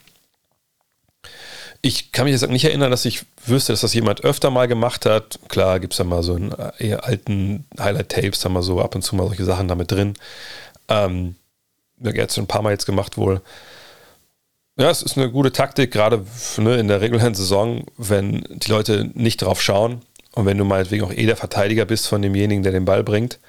Ich 1.81 2.11
kann 2.11 2.25
mich 2.25 2.33
jetzt 2.33 2.49
nicht 2.49 2.65
erinnern, 2.65 2.91
dass 2.91 3.05
ich 3.05 3.25
wüsste, 3.45 3.71
dass 3.71 3.81
das 3.81 3.93
jemand 3.93 4.25
öfter 4.25 4.49
mal 4.51 4.67
gemacht 4.67 5.05
hat. 5.05 5.39
Klar 5.47 5.79
gibt 5.79 5.93
es 5.93 5.97
da 5.97 6.03
mal 6.03 6.23
so 6.23 6.35
in 6.35 6.51
äh, 6.51 6.71
eher 6.77 7.05
alten 7.05 7.65
Highlight-Tapes, 7.79 8.41
da 8.41 8.49
mal 8.49 8.63
so 8.63 8.81
ab 8.81 8.95
und 8.95 9.01
zu 9.01 9.15
mal 9.15 9.27
solche 9.27 9.45
Sachen 9.45 9.69
damit 9.69 9.91
drin. 9.91 10.15
Ähm, 10.89 11.35
er 12.03 12.21
hat 12.21 12.29
es 12.29 12.35
schon 12.35 12.43
ein 12.43 12.47
paar 12.47 12.61
Mal 12.61 12.71
jetzt 12.71 12.85
gemacht 12.85 13.17
wohl. 13.17 13.41
Ja, 14.79 14.89
es 14.89 15.01
ist 15.01 15.17
eine 15.17 15.29
gute 15.29 15.51
Taktik, 15.51 15.91
gerade 15.91 16.25
ne, 16.55 16.77
in 16.77 16.87
der 16.87 17.01
regulären 17.01 17.35
Saison, 17.35 17.83
wenn 17.97 18.45
die 18.49 18.71
Leute 18.71 19.11
nicht 19.13 19.41
drauf 19.41 19.61
schauen 19.61 20.03
und 20.35 20.45
wenn 20.45 20.57
du 20.57 20.63
meinetwegen 20.63 21.03
auch 21.03 21.11
eh 21.11 21.25
der 21.25 21.35
Verteidiger 21.35 21.83
bist 21.83 22.07
von 22.07 22.21
demjenigen, 22.21 22.63
der 22.63 22.71
den 22.71 22.85
Ball 22.85 23.03
bringt. 23.03 23.39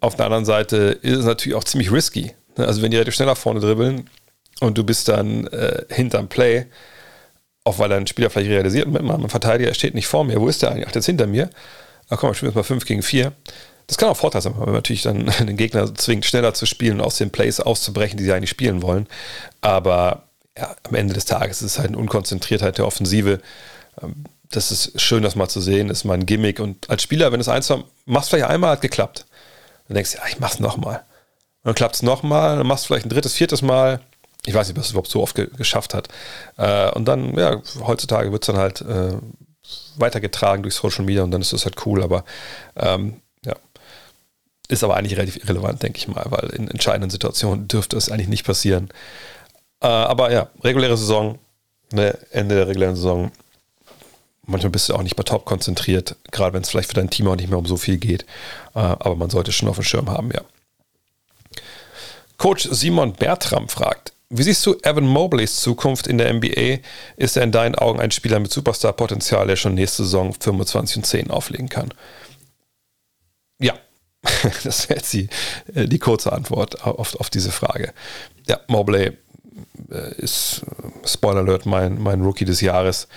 Auf 0.00 0.16
der 0.16 0.26
anderen 0.26 0.44
Seite 0.44 0.98
ist 1.00 1.20
es 1.20 1.24
natürlich 1.24 1.56
auch 1.56 1.64
ziemlich 1.64 1.90
risky. 1.90 2.34
Ne? 2.58 2.66
Also 2.66 2.82
wenn 2.82 2.90
die 2.90 2.98
Leute 2.98 3.12
schneller 3.12 3.34
vorne 3.34 3.60
dribbeln 3.60 4.10
und 4.60 4.76
du 4.76 4.84
bist 4.84 5.08
dann 5.08 5.46
äh, 5.46 5.86
hinterm 5.88 6.28
Play, 6.28 6.66
auch 7.64 7.78
weil 7.78 7.90
ein 7.90 8.06
Spieler 8.06 8.28
vielleicht 8.28 8.50
realisiert, 8.50 8.88
mein 8.88 9.30
Verteidiger 9.30 9.72
steht 9.72 9.94
nicht 9.94 10.06
vor 10.06 10.24
mir, 10.24 10.38
wo 10.38 10.48
ist 10.48 10.60
der 10.60 10.72
eigentlich? 10.72 10.86
Ach, 10.86 10.92
der 10.92 11.00
ist 11.00 11.06
hinter 11.06 11.26
mir. 11.26 11.48
Ach 12.10 12.18
komm, 12.18 12.28
wir 12.28 12.34
spielen 12.34 12.50
jetzt 12.50 12.56
mal 12.56 12.62
5 12.62 12.84
gegen 12.84 13.02
4. 13.02 13.32
Das 13.86 13.96
kann 13.96 14.10
auch 14.10 14.18
Vorteil 14.18 14.42
sein, 14.42 14.52
wenn 14.52 14.66
man 14.66 14.74
natürlich 14.74 15.00
dann 15.00 15.32
den 15.40 15.56
Gegner 15.56 15.94
zwingt, 15.94 16.26
schneller 16.26 16.52
zu 16.52 16.66
spielen 16.66 17.00
und 17.00 17.06
aus 17.06 17.16
den 17.16 17.30
Plays 17.30 17.58
auszubrechen, 17.58 18.18
die 18.18 18.24
sie 18.24 18.34
eigentlich 18.34 18.50
spielen 18.50 18.82
wollen. 18.82 19.06
Aber 19.62 20.27
ja, 20.58 20.74
am 20.84 20.94
Ende 20.94 21.14
des 21.14 21.24
Tages 21.24 21.62
ist 21.62 21.72
es 21.72 21.78
halt 21.78 21.88
eine 21.88 21.98
Unkonzentriertheit 21.98 22.78
der 22.78 22.86
Offensive. 22.86 23.40
Ähm, 24.02 24.24
das 24.50 24.70
ist 24.70 25.00
schön, 25.00 25.22
das 25.22 25.36
mal 25.36 25.48
zu 25.48 25.60
sehen, 25.60 25.90
ist 25.90 26.04
mal 26.04 26.14
ein 26.14 26.26
Gimmick. 26.26 26.60
Und 26.60 26.88
als 26.90 27.02
Spieler, 27.02 27.32
wenn 27.32 27.40
es 27.40 27.48
eins 27.48 27.68
war, 27.70 27.84
machst 28.06 28.30
vielleicht 28.30 28.46
einmal, 28.46 28.72
hat 28.72 28.80
geklappt. 28.80 29.26
Dann 29.86 29.94
denkst 29.94 30.12
du, 30.12 30.18
ja, 30.18 30.24
ich 30.28 30.40
mach's 30.40 30.58
nochmal. 30.58 30.96
Und 30.96 31.66
dann 31.66 31.74
klappt 31.74 31.96
es 31.96 32.02
nochmal, 32.02 32.56
dann 32.56 32.66
machst 32.66 32.84
du 32.84 32.88
vielleicht 32.88 33.06
ein 33.06 33.10
drittes, 33.10 33.34
viertes 33.34 33.62
Mal 33.62 34.00
ich 34.48 34.54
weiß 34.54 34.68
nicht, 34.68 34.78
ob 34.78 34.84
es 34.84 34.90
überhaupt 34.90 35.10
so 35.10 35.22
oft 35.22 35.34
ge 35.34 35.48
geschafft 35.56 35.94
hat. 35.94 36.08
Äh, 36.56 36.90
und 36.92 37.06
dann, 37.06 37.36
ja, 37.36 37.60
heutzutage 37.80 38.32
wird 38.32 38.42
es 38.42 38.46
dann 38.46 38.56
halt 38.56 38.80
äh, 38.80 39.12
weitergetragen 39.96 40.62
durch 40.62 40.74
Social 40.74 41.04
Media 41.04 41.22
und 41.22 41.30
dann 41.30 41.42
ist 41.42 41.52
das 41.52 41.64
halt 41.64 41.84
cool, 41.86 42.02
aber 42.02 42.24
ähm, 42.76 43.20
ja. 43.44 43.54
Ist 44.68 44.84
aber 44.84 44.96
eigentlich 44.96 45.16
relativ 45.16 45.36
irrelevant, 45.42 45.82
denke 45.82 45.98
ich 45.98 46.08
mal, 46.08 46.24
weil 46.28 46.50
in 46.50 46.68
entscheidenden 46.68 47.10
Situationen 47.10 47.68
dürfte 47.68 47.96
es 47.96 48.10
eigentlich 48.10 48.28
nicht 48.28 48.44
passieren. 48.44 48.88
Äh, 49.80 49.86
aber 49.86 50.32
ja, 50.32 50.48
reguläre 50.62 50.96
Saison, 50.96 51.38
ne, 51.92 52.18
Ende 52.30 52.56
der 52.56 52.68
regulären 52.68 52.96
Saison. 52.96 53.30
Manchmal 54.46 54.70
bist 54.70 54.88
du 54.88 54.94
auch 54.94 55.02
nicht 55.02 55.16
mehr 55.16 55.24
top 55.24 55.44
konzentriert, 55.44 56.16
gerade 56.30 56.54
wenn 56.54 56.62
es 56.62 56.70
vielleicht 56.70 56.88
für 56.88 56.94
dein 56.94 57.10
Team 57.10 57.28
auch 57.28 57.36
nicht 57.36 57.50
mehr 57.50 57.58
um 57.58 57.66
so 57.66 57.76
viel 57.76 57.98
geht. 57.98 58.22
Äh, 58.74 58.78
aber 58.78 59.14
man 59.14 59.30
sollte 59.30 59.52
schon 59.52 59.68
auf 59.68 59.76
dem 59.76 59.84
Schirm 59.84 60.08
haben, 60.10 60.30
ja. 60.32 60.40
Coach 62.38 62.68
Simon 62.70 63.12
Bertram 63.12 63.68
fragt, 63.68 64.12
wie 64.30 64.42
siehst 64.42 64.64
du 64.64 64.76
Evan 64.82 65.06
Mobleys 65.06 65.60
Zukunft 65.60 66.06
in 66.06 66.18
der 66.18 66.32
NBA? 66.32 66.78
Ist 67.16 67.36
er 67.36 67.42
in 67.42 67.52
deinen 67.52 67.74
Augen 67.74 67.98
ein 67.98 68.10
Spieler 68.10 68.38
mit 68.40 68.52
Superstar-Potenzial, 68.52 69.46
der 69.46 69.56
schon 69.56 69.74
nächste 69.74 70.04
Saison 70.04 70.34
25 70.34 70.98
und 70.98 71.04
10 71.04 71.30
auflegen 71.30 71.68
kann? 71.68 71.92
Ja, 73.58 73.74
das 74.64 74.88
wäre 74.88 75.00
jetzt 75.00 75.12
die, 75.12 75.28
äh, 75.74 75.86
die 75.88 75.98
kurze 75.98 76.32
Antwort 76.32 76.84
auf, 76.84 77.16
auf 77.16 77.30
diese 77.30 77.50
Frage. 77.50 77.92
Ja, 78.46 78.60
Mobley 78.68 79.16
ist, 80.16 80.62
Spoiler 81.04 81.40
Alert, 81.40 81.66
mein, 81.66 82.00
mein 82.00 82.22
Rookie 82.22 82.44
des 82.44 82.60
Jahres. 82.60 83.08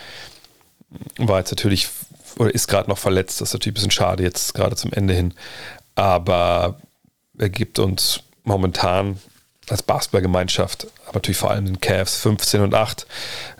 War 1.17 1.39
jetzt 1.39 1.51
natürlich, 1.51 1.89
oder 2.37 2.53
ist 2.53 2.67
gerade 2.67 2.89
noch 2.89 2.97
verletzt. 2.97 3.41
Das 3.41 3.49
ist 3.49 3.53
natürlich 3.53 3.73
ein 3.73 3.75
bisschen 3.75 3.91
schade 3.91 4.23
jetzt 4.23 4.53
gerade 4.53 4.75
zum 4.75 4.91
Ende 4.93 5.13
hin. 5.13 5.33
Aber 5.95 6.79
er 7.37 7.49
gibt 7.49 7.79
uns 7.79 8.21
momentan 8.43 9.19
als 9.69 9.83
Basketballgemeinschaft, 9.83 10.87
aber 11.05 11.15
natürlich 11.15 11.37
vor 11.37 11.51
allem 11.51 11.65
den 11.65 11.79
Cavs 11.79 12.17
15 12.17 12.61
und 12.61 12.73
8, 12.73 13.05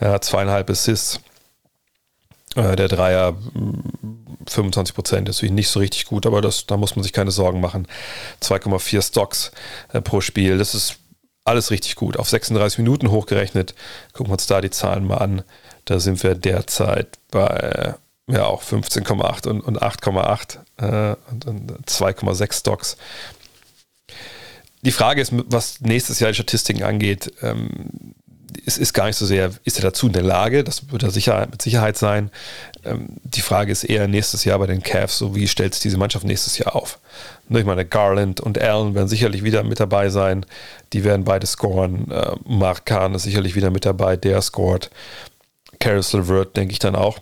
ja, 0.02 0.20
zweieinhalb 0.20 0.70
Assists. 0.70 1.20
Äh, 2.56 2.76
der 2.76 2.88
Dreier 2.88 3.38
25 4.48 4.96
Prozent 4.96 5.30
ist 5.30 5.38
natürlich 5.38 5.54
nicht 5.54 5.70
so 5.70 5.80
richtig 5.80 6.06
gut, 6.06 6.26
aber 6.26 6.42
das, 6.42 6.66
da 6.66 6.78
muss 6.78 6.96
man 6.96 7.04
sich 7.04 7.14
keine 7.14 7.32
Sorgen 7.32 7.62
machen. 7.62 7.88
2,4 8.42 9.02
Stocks 9.02 9.52
äh, 9.94 10.02
pro 10.02 10.22
Spiel, 10.22 10.58
das 10.58 10.74
ist 10.76 10.98
alles 11.44 11.72
richtig 11.72 11.96
gut. 11.96 12.18
Auf 12.18 12.30
36 12.30 12.78
Minuten 12.80 13.12
hochgerechnet. 13.12 13.74
Gucken 14.14 14.30
wir 14.30 14.34
uns 14.34 14.48
da 14.48 14.62
die 14.62 14.70
Zahlen 14.70 15.06
mal 15.06 15.18
an. 15.18 15.44
Da 15.86 16.00
sind 16.00 16.22
wir 16.24 16.36
derzeit 16.36 17.18
bei 17.32 17.96
ja 18.28 18.46
auch 18.46 18.64
15,8 18.64 19.48
und, 19.48 19.62
und 19.62 19.82
8,8 19.82 20.58
äh, 20.78 21.16
und, 21.32 21.46
und 21.46 21.90
2,6 21.90 22.60
Stocks. 22.60 22.98
Die 24.84 24.92
Frage 24.92 25.22
ist, 25.22 25.32
was 25.34 25.82
nächstes 25.82 26.20
Jahr 26.20 26.32
die 26.32 26.36
Statistiken 26.36 26.84
angeht, 26.84 27.34
ähm, 27.42 28.16
es 28.66 28.78
ist 28.78 28.94
gar 28.94 29.06
nicht 29.06 29.18
so 29.18 29.26
sehr, 29.26 29.52
ist 29.64 29.78
er 29.78 29.84
dazu 29.84 30.08
in 30.08 30.14
der 30.14 30.24
Lage, 30.24 30.64
das 30.64 30.92
wird 30.92 31.04
er 31.04 31.12
sicher, 31.12 31.48
mit 31.50 31.62
Sicherheit 31.62 31.98
sein. 31.98 32.32
Ähm, 32.84 33.08
die 33.24 33.42
Frage 33.42 33.72
ist 33.72 33.84
eher 33.84 34.08
nächstes 34.08 34.44
Jahr 34.44 34.60
bei 34.60 34.68
den 34.68 34.84
Cavs, 34.84 35.18
so 35.18 35.36
wie 35.36 35.48
stellt 35.48 35.74
sich 35.74 35.84
diese 35.84 35.98
Mannschaft 35.98 36.26
nächstes 36.26 36.58
Jahr 36.58 36.76
auf? 36.76 37.00
Ne, 37.50 37.60
ich 37.60 37.66
meine, 37.66 37.86
Garland 37.86 38.40
und 38.40 38.60
Allen 38.60 38.96
werden 38.96 39.08
sicherlich 39.08 39.44
wieder 39.44 39.64
mit 39.64 39.80
dabei 39.80 40.10
sein. 40.10 40.46
Die 40.94 41.04
werden 41.04 41.26
beide 41.26 41.46
scoren. 41.48 42.10
Äh, 42.10 42.36
Mark 42.46 42.86
Kahn 42.86 43.14
ist 43.14 43.24
sicherlich 43.24 43.56
wieder 43.56 43.72
mit 43.72 43.86
dabei, 43.86 44.16
der 44.16 44.42
scoret. 44.42 44.90
Caris 45.80 46.14
LeVert, 46.14 46.56
denke 46.56 46.72
ich 46.72 46.80
dann 46.80 46.96
auch. 46.96 47.20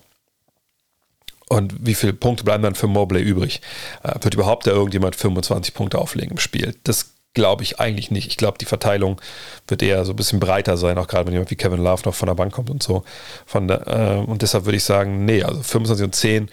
Und 1.47 1.73
wie 1.85 1.95
viele 1.95 2.13
Punkte 2.13 2.43
bleiben 2.43 2.61
dann 2.61 2.75
für 2.75 2.87
Mobley 2.87 3.23
übrig? 3.23 3.61
Äh, 4.03 4.13
wird 4.21 4.35
überhaupt 4.35 4.67
da 4.67 4.71
irgendjemand 4.71 5.15
25 5.15 5.73
Punkte 5.73 5.97
auflegen 5.97 6.31
im 6.31 6.37
Spiel? 6.37 6.75
Das 6.83 7.13
glaube 7.33 7.63
ich 7.63 7.79
eigentlich 7.79 8.11
nicht. 8.11 8.27
Ich 8.27 8.37
glaube, 8.37 8.57
die 8.57 8.65
Verteilung 8.65 9.21
wird 9.67 9.83
eher 9.83 10.03
so 10.05 10.13
ein 10.13 10.15
bisschen 10.15 10.39
breiter 10.39 10.77
sein, 10.77 10.97
auch 10.97 11.07
gerade 11.07 11.27
wenn 11.27 11.33
jemand 11.33 11.51
wie 11.51 11.55
Kevin 11.55 11.83
Love 11.83 12.03
noch 12.05 12.15
von 12.15 12.27
der 12.27 12.35
Bank 12.35 12.53
kommt 12.53 12.69
und 12.69 12.81
so. 12.81 13.03
Der, 13.53 13.87
äh, 13.87 14.17
und 14.17 14.41
deshalb 14.41 14.65
würde 14.65 14.77
ich 14.77 14.83
sagen, 14.83 15.25
nee, 15.25 15.43
also 15.43 15.61
25 15.61 16.05
und 16.05 16.15
10. 16.15 16.49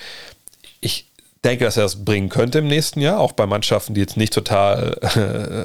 Ich 0.80 1.10
denke, 1.44 1.64
dass 1.64 1.76
er 1.76 1.84
das 1.84 2.04
bringen 2.04 2.28
könnte 2.28 2.58
im 2.58 2.66
nächsten 2.66 3.00
Jahr, 3.00 3.20
auch 3.20 3.32
bei 3.32 3.46
Mannschaften, 3.46 3.94
die 3.94 4.00
jetzt 4.00 4.16
nicht 4.16 4.32
total 4.32 4.98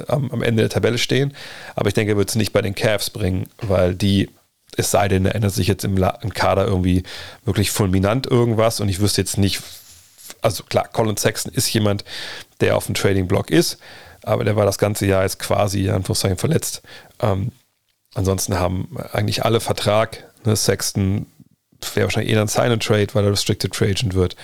äh, 0.08 0.10
am, 0.10 0.30
am, 0.30 0.42
Ende 0.42 0.62
der 0.62 0.70
Tabelle 0.70 0.98
stehen. 0.98 1.34
Aber 1.74 1.88
ich 1.88 1.94
denke, 1.94 2.12
er 2.12 2.16
wird 2.16 2.30
es 2.30 2.36
nicht 2.36 2.52
bei 2.52 2.62
den 2.62 2.74
Cavs 2.74 3.10
bringen, 3.10 3.48
weil 3.60 3.94
die, 3.94 4.30
es 4.76 4.90
sei 4.90 5.08
denn, 5.08 5.26
er 5.26 5.34
ändert 5.34 5.52
sich 5.52 5.66
jetzt 5.66 5.84
im, 5.84 5.96
im 5.96 6.34
Kader 6.34 6.66
irgendwie 6.66 7.02
wirklich 7.44 7.70
fulminant 7.70 8.26
irgendwas 8.26 8.80
und 8.80 8.88
ich 8.88 9.00
wüsste 9.00 9.20
jetzt 9.20 9.38
nicht, 9.38 9.62
also 10.40 10.62
klar, 10.62 10.88
Colin 10.88 11.16
Sexton 11.16 11.52
ist 11.52 11.72
jemand, 11.72 12.04
der 12.60 12.76
auf 12.76 12.86
dem 12.86 12.94
Trading-Block 12.94 13.50
ist 13.50 13.78
aber 14.22 14.44
der 14.44 14.56
war 14.56 14.64
das 14.64 14.78
ganze 14.78 15.06
Jahr 15.06 15.22
jetzt 15.22 15.38
quasi, 15.38 15.90
Anführungszeichen, 15.90 16.38
verletzt. 16.38 16.82
Ähm, 17.20 17.52
ansonsten 18.14 18.58
haben 18.58 18.96
eigentlich 19.12 19.44
alle 19.44 19.60
Vertrag, 19.60 20.24
ne, 20.44 20.56
Sexton 20.56 21.26
wäre 21.94 22.06
wahrscheinlich 22.06 22.32
eher 22.32 22.40
ein 22.40 22.48
Sign-and-Trade, 22.48 23.08
weil 23.12 23.24
er 23.24 23.32
Restricted 23.32 23.74
Free 23.74 23.90
Agent 23.90 24.14
wird. 24.14 24.36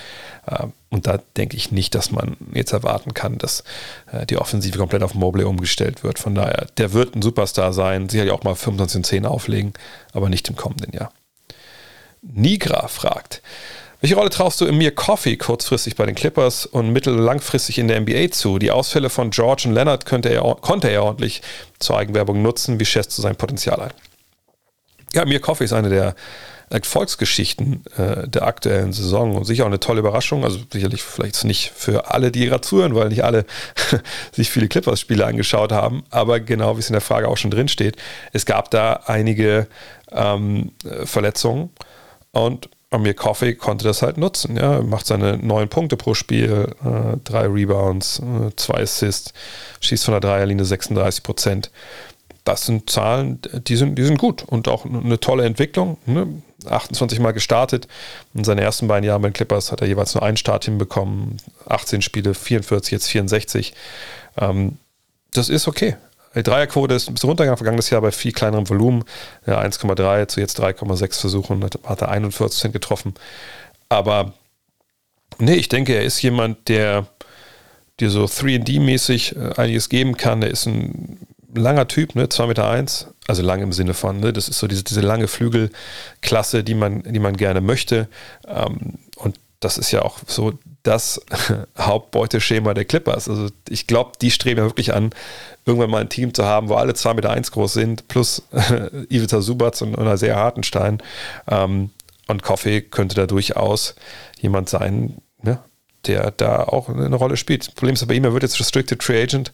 Ähm, 0.48 0.72
und 0.90 1.06
da 1.06 1.18
denke 1.36 1.56
ich 1.56 1.70
nicht, 1.70 1.94
dass 1.94 2.10
man 2.10 2.36
jetzt 2.52 2.72
erwarten 2.72 3.14
kann, 3.14 3.38
dass 3.38 3.64
äh, 4.12 4.26
die 4.26 4.36
Offensive 4.36 4.78
komplett 4.78 5.02
auf 5.02 5.14
Mobley 5.14 5.44
umgestellt 5.44 6.02
wird. 6.02 6.18
Von 6.18 6.34
daher, 6.34 6.66
der 6.76 6.92
wird 6.92 7.14
ein 7.14 7.22
Superstar 7.22 7.72
sein, 7.72 8.08
sicherlich 8.08 8.32
auch 8.32 8.42
mal 8.42 8.54
25 8.54 8.96
und 8.98 9.04
10 9.04 9.26
auflegen, 9.26 9.72
aber 10.12 10.28
nicht 10.28 10.48
im 10.48 10.56
kommenden 10.56 10.92
Jahr. 10.92 11.12
Nigra 12.22 12.88
fragt, 12.88 13.42
welche 14.00 14.14
Rolle 14.14 14.30
traust 14.30 14.60
du 14.60 14.66
in 14.66 14.78
mir 14.78 14.94
Coffee 14.94 15.36
kurzfristig 15.36 15.96
bei 15.96 16.06
den 16.06 16.14
Clippers 16.14 16.66
und 16.66 16.92
mittel- 16.92 17.16
und 17.16 17.24
langfristig 17.24 17.78
in 17.78 17.88
der 17.88 18.00
NBA 18.00 18.30
zu? 18.30 18.58
Die 18.58 18.70
Ausfälle 18.70 19.10
von 19.10 19.30
George 19.30 19.64
und 19.66 19.74
Leonard 19.74 20.06
könnte 20.06 20.28
er, 20.28 20.42
konnte 20.60 20.88
er 20.88 21.02
ordentlich 21.02 21.42
zur 21.80 21.98
Eigenwerbung 21.98 22.40
nutzen. 22.40 22.78
Wie 22.78 22.84
schätzt 22.84 23.18
du 23.18 23.22
sein 23.22 23.34
Potenzial 23.34 23.80
ein? 23.80 23.92
Ja, 25.14 25.24
mir 25.24 25.40
Coffee 25.40 25.64
ist 25.64 25.72
eine 25.72 25.88
der 25.88 26.14
Erfolgsgeschichten 26.70 27.82
äh, 27.96 28.28
der 28.28 28.42
aktuellen 28.42 28.92
Saison 28.92 29.34
und 29.34 29.44
sicher 29.46 29.64
auch 29.64 29.68
eine 29.68 29.80
tolle 29.80 30.00
Überraschung. 30.00 30.44
Also 30.44 30.60
sicherlich 30.70 31.02
vielleicht 31.02 31.42
nicht 31.44 31.72
für 31.74 32.12
alle, 32.12 32.30
die 32.30 32.46
gerade 32.46 32.60
zuhören, 32.60 32.94
weil 32.94 33.08
nicht 33.08 33.24
alle 33.24 33.46
sich 34.32 34.50
viele 34.50 34.68
Clippers-Spiele 34.68 35.26
angeschaut 35.26 35.72
haben. 35.72 36.04
Aber 36.10 36.38
genau 36.38 36.76
wie 36.76 36.80
es 36.80 36.88
in 36.88 36.92
der 36.92 37.00
Frage 37.00 37.26
auch 37.26 37.36
schon 37.36 37.50
drin 37.50 37.68
steht, 37.68 37.96
es 38.32 38.46
gab 38.46 38.70
da 38.70 39.00
einige 39.06 39.66
ähm, 40.12 40.72
Verletzungen 41.04 41.70
und 42.30 42.68
Amir 42.90 43.14
Coffey 43.14 43.54
konnte 43.54 43.84
das 43.84 44.02
halt 44.02 44.16
nutzen. 44.16 44.56
Ja? 44.56 44.80
Macht 44.82 45.06
seine 45.06 45.36
neun 45.36 45.68
Punkte 45.68 45.96
pro 45.96 46.14
Spiel, 46.14 46.74
äh, 46.84 47.16
drei 47.24 47.46
Rebounds, 47.46 48.20
äh, 48.20 48.54
zwei 48.56 48.82
Assists, 48.82 49.32
schießt 49.80 50.04
von 50.04 50.12
der 50.12 50.20
Dreierlinie 50.20 50.64
36 50.64 51.22
Prozent. 51.22 51.70
Das 52.44 52.64
sind 52.64 52.88
Zahlen, 52.88 53.40
die 53.66 53.76
sind, 53.76 53.96
die 53.96 54.04
sind 54.04 54.16
gut 54.16 54.42
und 54.42 54.68
auch 54.68 54.86
eine 54.86 55.20
tolle 55.20 55.44
Entwicklung. 55.44 55.98
Ne? 56.06 56.42
28 56.66 57.20
Mal 57.20 57.32
gestartet. 57.32 57.86
In 58.32 58.44
seinen 58.44 58.58
ersten 58.58 58.88
beiden 58.88 59.04
Jahren 59.04 59.20
bei 59.20 59.28
den 59.28 59.34
Clippers 59.34 59.70
hat 59.70 59.82
er 59.82 59.86
jeweils 59.86 60.14
nur 60.14 60.22
einen 60.22 60.38
Start 60.38 60.64
hinbekommen. 60.64 61.36
18 61.66 62.00
Spiele, 62.00 62.32
44, 62.32 62.92
jetzt 62.92 63.08
64. 63.08 63.74
Ähm, 64.38 64.78
das 65.32 65.50
ist 65.50 65.68
okay. 65.68 65.96
Die 66.38 66.44
Dreierquote 66.44 66.94
ist 66.94 67.08
ein 67.08 67.14
bisschen 67.14 67.30
runtergegangen 67.30 67.58
vergangenes 67.58 67.90
Jahr 67.90 68.00
bei 68.00 68.12
viel 68.12 68.32
kleinerem 68.32 68.68
Volumen. 68.68 69.04
Ja, 69.46 69.60
1,3 69.60 70.28
zu 70.28 70.40
jetzt 70.40 70.60
3,6 70.60 71.20
Versuchen, 71.20 71.64
hat, 71.64 71.78
hat 71.84 72.00
er 72.00 72.10
41 72.10 72.72
getroffen. 72.72 73.14
Aber 73.88 74.34
nee, 75.38 75.54
ich 75.54 75.68
denke, 75.68 75.94
er 75.94 76.04
ist 76.04 76.22
jemand, 76.22 76.68
der 76.68 77.06
dir 77.98 78.10
so 78.10 78.24
3D-mäßig 78.24 79.36
äh, 79.36 79.60
einiges 79.60 79.88
geben 79.88 80.16
kann. 80.16 80.42
Er 80.42 80.50
ist 80.50 80.66
ein 80.66 81.18
langer 81.52 81.88
Typ, 81.88 82.14
ne? 82.14 82.26
2,1 82.26 82.46
Meter, 82.46 82.70
eins, 82.70 83.08
also 83.26 83.42
lang 83.42 83.60
im 83.60 83.72
Sinne 83.72 83.94
von, 83.94 84.20
ne? 84.20 84.32
das 84.32 84.48
ist 84.48 84.60
so 84.60 84.68
diese, 84.68 84.84
diese 84.84 85.00
lange 85.00 85.26
Flügelklasse, 85.26 86.62
die 86.62 86.74
man, 86.74 87.02
die 87.02 87.18
man 87.18 87.36
gerne 87.36 87.60
möchte. 87.60 88.08
Ähm, 88.46 88.98
und 89.16 89.40
das 89.60 89.76
ist 89.76 89.90
ja 89.90 90.02
auch 90.02 90.20
so 90.26 90.52
das 90.84 91.20
Hauptbeuteschema 91.78 92.74
der 92.74 92.84
Clippers. 92.84 93.28
Also 93.28 93.48
ich 93.68 93.86
glaube, 93.86 94.12
die 94.20 94.30
streben 94.30 94.60
ja 94.60 94.66
wirklich 94.66 94.94
an, 94.94 95.10
irgendwann 95.68 95.90
mal 95.90 96.00
ein 96.00 96.08
Team 96.08 96.34
zu 96.34 96.44
haben, 96.44 96.68
wo 96.68 96.74
alle 96.74 96.92
2,1 96.92 97.14
Meter 97.14 97.30
eins 97.30 97.52
groß 97.52 97.72
sind, 97.72 98.08
plus 98.08 98.42
Ivica 99.08 99.40
Subac 99.40 99.80
und, 99.82 99.94
und 99.94 100.16
sehr 100.16 100.36
Hartenstein. 100.36 100.98
Ähm, 101.48 101.90
und 102.26 102.42
Coffee 102.42 102.82
könnte 102.82 103.14
da 103.14 103.26
durchaus 103.26 103.94
jemand 104.40 104.68
sein, 104.68 105.16
ne, 105.42 105.58
der 106.06 106.30
da 106.30 106.64
auch 106.64 106.88
eine 106.88 107.16
Rolle 107.16 107.36
spielt. 107.36 107.74
Problem 107.74 107.94
ist 107.94 108.06
bei 108.06 108.14
ihm, 108.14 108.24
er 108.24 108.32
wird 108.32 108.42
jetzt 108.42 108.60
Restricted 108.60 109.02
Free 109.02 109.22
Agent. 109.22 109.52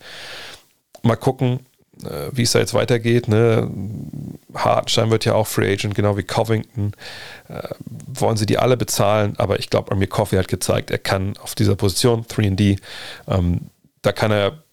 Mal 1.02 1.16
gucken, 1.16 1.60
äh, 2.02 2.30
wie 2.32 2.42
es 2.42 2.52
da 2.52 2.58
jetzt 2.58 2.74
weitergeht. 2.74 3.28
Ne? 3.28 3.70
Hartenstein 4.54 5.10
wird 5.10 5.24
ja 5.24 5.34
auch 5.34 5.46
Free 5.46 5.72
Agent, 5.72 5.94
genau 5.94 6.16
wie 6.16 6.22
Covington. 6.22 6.92
Äh, 7.48 7.68
wollen 8.06 8.36
sie 8.36 8.46
die 8.46 8.58
alle 8.58 8.76
bezahlen? 8.76 9.34
Aber 9.38 9.58
ich 9.58 9.70
glaube, 9.70 9.92
Amir 9.92 10.08
Coffey 10.08 10.36
hat 10.36 10.48
gezeigt, 10.48 10.90
er 10.90 10.98
kann 10.98 11.36
auf 11.38 11.54
dieser 11.54 11.76
Position 11.76 12.24
3D, 12.24 12.78
ähm, 13.28 13.70
da 14.02 14.12
kann 14.12 14.30
er 14.30 14.63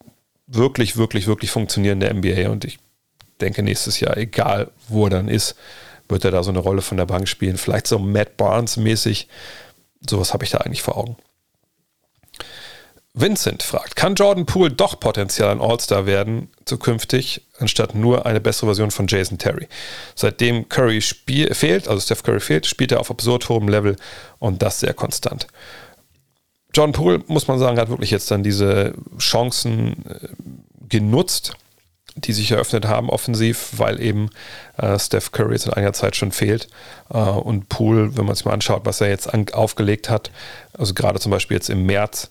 wirklich, 0.54 0.96
wirklich, 0.96 1.26
wirklich 1.26 1.50
funktionieren 1.50 2.00
in 2.00 2.00
der 2.00 2.14
NBA. 2.14 2.50
Und 2.50 2.64
ich 2.64 2.78
denke, 3.40 3.62
nächstes 3.62 4.00
Jahr, 4.00 4.16
egal 4.16 4.70
wo 4.88 5.06
er 5.06 5.10
dann 5.10 5.28
ist, 5.28 5.56
wird 6.08 6.24
er 6.24 6.30
da 6.30 6.42
so 6.42 6.50
eine 6.50 6.58
Rolle 6.58 6.82
von 6.82 6.96
der 6.96 7.06
Bank 7.06 7.28
spielen. 7.28 7.56
Vielleicht 7.56 7.86
so 7.86 7.98
Matt 7.98 8.36
Barnes 8.36 8.76
mäßig. 8.76 9.28
Sowas 10.08 10.32
habe 10.32 10.44
ich 10.44 10.50
da 10.50 10.58
eigentlich 10.58 10.82
vor 10.82 10.96
Augen. 10.96 11.16
Vincent 13.14 13.62
fragt, 13.62 13.94
kann 13.94 14.14
Jordan 14.14 14.46
Poole 14.46 14.70
doch 14.70 14.98
potenziell 14.98 15.48
ein 15.48 15.60
All-Star 15.60 16.06
werden 16.06 16.48
zukünftig, 16.64 17.42
anstatt 17.58 17.94
nur 17.94 18.24
eine 18.24 18.40
bessere 18.40 18.68
Version 18.68 18.90
von 18.90 19.06
Jason 19.06 19.36
Terry? 19.36 19.68
Seitdem 20.14 20.66
Curry 20.70 21.02
fehlt, 21.02 21.88
also 21.88 22.00
Steph 22.00 22.22
Curry 22.22 22.40
fehlt, 22.40 22.64
spielt 22.64 22.90
er 22.90 23.00
auf 23.00 23.10
absurd 23.10 23.50
hohem 23.50 23.68
Level 23.68 23.96
und 24.38 24.62
das 24.62 24.80
sehr 24.80 24.94
konstant. 24.94 25.46
Jordan 26.74 26.92
Poole, 26.92 27.22
muss 27.26 27.48
man 27.48 27.58
sagen, 27.58 27.78
hat 27.78 27.90
wirklich 27.90 28.10
jetzt 28.10 28.30
dann 28.30 28.42
diese 28.42 28.94
Chancen 29.18 30.04
äh, 30.06 30.28
genutzt, 30.88 31.54
die 32.14 32.32
sich 32.32 32.50
eröffnet 32.50 32.86
haben 32.86 33.08
offensiv, 33.08 33.70
weil 33.76 34.00
eben 34.00 34.28
äh, 34.76 34.98
Steph 34.98 35.32
Curry 35.32 35.52
jetzt 35.52 35.66
in 35.66 35.72
einiger 35.72 35.92
Zeit 35.92 36.16
schon 36.16 36.32
fehlt. 36.32 36.68
Äh, 37.10 37.18
und 37.18 37.68
Poole, 37.68 38.16
wenn 38.16 38.26
man 38.26 38.34
sich 38.34 38.44
mal 38.44 38.52
anschaut, 38.52 38.82
was 38.84 39.00
er 39.00 39.08
jetzt 39.08 39.32
an, 39.32 39.46
aufgelegt 39.52 40.10
hat, 40.10 40.30
also 40.74 40.94
gerade 40.94 41.20
zum 41.20 41.30
Beispiel 41.32 41.56
jetzt 41.56 41.70
im 41.70 41.86
März, 41.86 42.30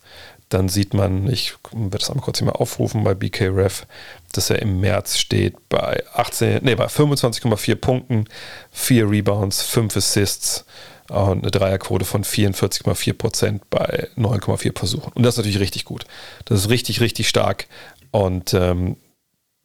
dann 0.49 0.69
sieht 0.69 0.93
man, 0.93 1.31
ich 1.31 1.53
werde 1.71 1.97
das 1.97 2.09
einmal 2.09 2.25
kurz 2.25 2.39
hier 2.39 2.45
mal 2.45 2.53
aufrufen 2.53 3.03
bei 3.03 3.13
BKRef, 3.13 3.87
dass 4.33 4.49
er 4.49 4.61
im 4.61 4.81
März 4.81 5.17
steht 5.17 5.55
bei 5.69 6.03
18, 6.13 6.59
nee, 6.63 6.75
bei 6.75 6.87
25,4 6.87 7.75
Punkten, 7.75 8.25
4 8.71 9.09
Rebounds, 9.09 9.61
5 9.61 9.95
Assists 9.95 10.65
und 11.11 11.43
eine 11.43 11.51
Dreierquote 11.51 12.05
von 12.05 12.23
44,4 12.23 13.13
Prozent 13.13 13.69
bei 13.69 14.07
9,4 14.17 14.77
Versuchen. 14.77 15.11
Und 15.13 15.23
das 15.23 15.35
ist 15.35 15.39
natürlich 15.39 15.59
richtig 15.59 15.85
gut. 15.85 16.05
Das 16.45 16.59
ist 16.59 16.69
richtig, 16.69 17.01
richtig 17.01 17.27
stark. 17.27 17.67
Und 18.11 18.53
ähm, 18.53 18.95